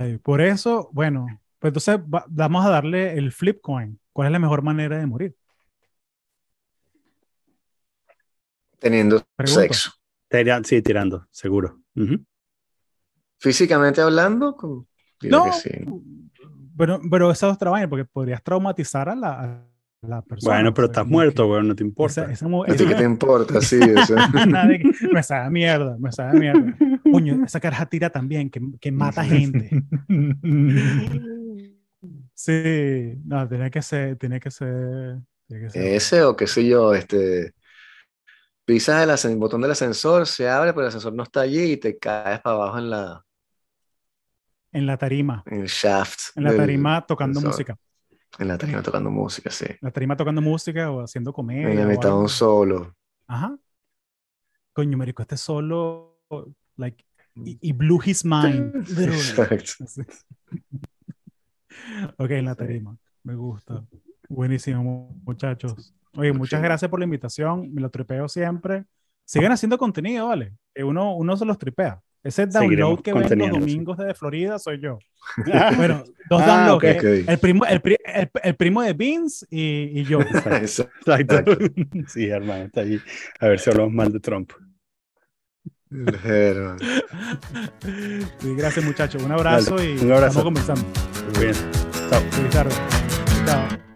Ay, 0.00 0.18
por 0.22 0.40
eso, 0.40 0.90
bueno, 0.92 1.26
pues 1.58 1.70
entonces 1.70 1.98
va- 2.12 2.24
vamos 2.28 2.64
a 2.64 2.70
darle 2.70 3.14
el 3.18 3.32
flip 3.32 3.60
coin. 3.60 3.98
¿Cuál 4.12 4.26
es 4.28 4.32
la 4.32 4.38
mejor 4.38 4.62
manera 4.62 4.98
de 4.98 5.06
morir? 5.06 5.34
Teniendo 8.78 9.22
Pregunto. 9.36 9.60
sexo. 9.60 9.92
Tiran- 10.30 10.64
Sí, 10.64 10.82
tirando, 10.82 11.26
seguro. 11.30 11.80
Físicamente 13.38 14.00
hablando, 14.00 14.56
No, 15.22 15.44
que 15.44 15.52
sí. 15.52 15.70
Pero, 16.76 17.00
pero 17.10 17.30
esa 17.30 17.48
es 17.48 17.54
otra 17.54 17.70
vaina, 17.70 17.88
porque 17.88 18.04
podrías 18.04 18.42
traumatizar 18.42 19.08
a 19.08 19.16
la, 19.16 19.32
a 19.42 19.64
la 20.06 20.22
persona. 20.22 20.54
Bueno, 20.54 20.74
pero 20.74 20.86
estás 20.86 21.06
muerto, 21.06 21.44
que 21.44 21.50
weón, 21.50 21.68
no 21.68 21.74
te 21.74 21.82
importa. 21.82 22.22
esa- 22.22 22.32
esa 22.32 22.46
mu- 22.48 22.62
¿A 22.62 22.66
ti 22.66 22.74
esa- 22.74 22.88
qué 22.88 22.94
te 22.94 23.04
importa? 23.04 23.60
Sí, 23.60 23.80
o 23.96 24.06
sea, 24.06 24.28
Nada 24.46 24.66
de 24.68 24.78
que- 24.80 24.92
me 25.12 25.22
sabe 25.22 25.46
a 25.46 25.50
mierda, 25.50 25.96
me 25.98 26.12
sabe 26.12 26.30
a 26.30 26.32
mierda. 26.40 26.76
Coño, 27.10 27.44
esa 27.44 27.58
caraja 27.58 27.86
tira 27.86 28.10
también, 28.10 28.48
que, 28.50 28.60
que 28.80 28.92
mata 28.92 29.24
gente. 29.24 29.70
Sí, 32.34 33.20
no, 33.24 33.48
tiene 33.48 33.70
que 33.70 33.82
ser, 33.82 34.16
tiene 34.16 34.38
que 34.38 34.50
ser, 34.52 35.18
tiene 35.48 35.64
que 35.64 35.70
ser. 35.70 35.82
ese 35.94 36.22
o 36.22 36.36
qué 36.36 36.46
sé 36.46 36.64
yo, 36.66 36.94
este, 36.94 37.52
pisas 38.68 39.24
el, 39.24 39.36
botón 39.38 39.62
del 39.62 39.70
ascensor, 39.70 40.26
se 40.26 40.46
abre, 40.46 40.74
pero 40.74 40.82
el 40.82 40.88
ascensor 40.88 41.14
no 41.14 41.22
está 41.22 41.40
allí 41.40 41.72
y 41.72 41.76
te 41.78 41.96
caes 41.96 42.38
para 42.40 42.56
abajo 42.56 42.78
en 42.78 42.90
la 42.90 43.24
En 44.72 44.86
la 44.86 44.98
tarima, 44.98 45.42
en 45.46 45.62
el 45.62 45.68
shaft. 45.68 46.36
en 46.36 46.44
la 46.44 46.54
tarima 46.54 47.06
tocando 47.06 47.38
ascensor. 47.40 47.50
música. 47.50 47.78
En 48.38 48.48
la 48.48 48.58
tarima 48.58 48.82
tocando 48.82 49.10
música, 49.10 49.50
sí. 49.50 49.64
En 49.64 49.78
la 49.80 49.90
tarima 49.90 50.16
tocando 50.16 50.42
música 50.42 50.90
o 50.90 51.00
haciendo 51.00 51.32
comedia. 51.32 51.70
En 51.70 51.78
la 51.78 51.86
mitad 51.86 52.10
de 52.10 52.14
un 52.16 52.28
solo. 52.28 52.94
Ajá. 53.26 53.56
Coño, 54.74 54.98
marico, 54.98 55.22
este 55.22 55.38
solo, 55.38 56.20
like, 56.76 57.02
y, 57.36 57.58
y 57.62 57.72
blew 57.72 58.00
his 58.04 58.22
mind. 58.34 58.74
Exacto. 59.00 59.72
Ok, 62.18 62.30
en 62.30 62.44
la 62.44 62.54
tarima. 62.54 62.98
Me 63.22 63.34
gusta. 63.34 63.82
Buenísimo, 64.28 64.82
mu- 64.82 65.20
muchachos. 65.24 65.94
Oye, 66.18 66.32
muchas 66.32 66.60
gracias 66.62 66.90
por 66.90 66.98
la 67.00 67.04
invitación. 67.04 67.72
Me 67.72 67.80
lo 67.80 67.90
tripeo 67.90 68.28
siempre. 68.28 68.84
Sigan 69.24 69.52
haciendo 69.52 69.78
contenido, 69.78 70.28
¿vale? 70.28 70.54
Que 70.74 70.82
uno, 70.84 71.14
uno 71.14 71.36
se 71.36 71.44
los 71.44 71.58
tripea. 71.58 72.00
Ese 72.22 72.46
download 72.46 72.62
Seguiremos 72.62 73.02
que 73.02 73.12
ven 73.12 73.38
los 73.38 73.50
domingos 73.60 73.96
de 73.98 74.12
Florida 74.14 74.58
soy 74.58 74.80
yo. 74.80 74.98
Bueno, 75.76 76.02
dos 76.28 76.42
Ah, 76.44 76.66
downloads. 76.68 77.04
eh. 77.04 77.24
El, 77.28 77.38
primo, 77.38 77.64
el, 77.64 77.80
pri- 77.80 77.96
el- 78.04 78.30
el 78.42 78.54
primo 78.56 78.82
de 78.82 78.92
Vince 78.94 79.46
y, 79.50 80.00
y 80.00 80.04
yo. 80.04 80.20
Exacto. 80.50 81.14
Exacto. 81.14 81.56
Sí, 82.08 82.26
hermano, 82.28 82.64
está 82.64 82.80
ahí. 82.80 83.00
A 83.40 83.48
ver 83.48 83.60
si 83.60 83.70
hablamos 83.70 83.92
mal 83.92 84.12
de 84.12 84.20
Trump. 84.20 84.50
Sí, 88.40 88.54
gracias, 88.56 88.84
muchachos. 88.84 89.22
Un 89.22 89.32
abrazo 89.32 89.76
Dale, 89.76 89.94
y 89.94 89.98
un 89.98 90.12
abrazo. 90.12 90.40
estamos 90.40 90.44
conversando. 90.44 90.82
Muy 91.34 91.44
bien. 91.44 91.54
Chao. 92.10 92.20
Feliz 92.30 92.50
tarde. 92.50 92.74
Chao. 93.46 93.87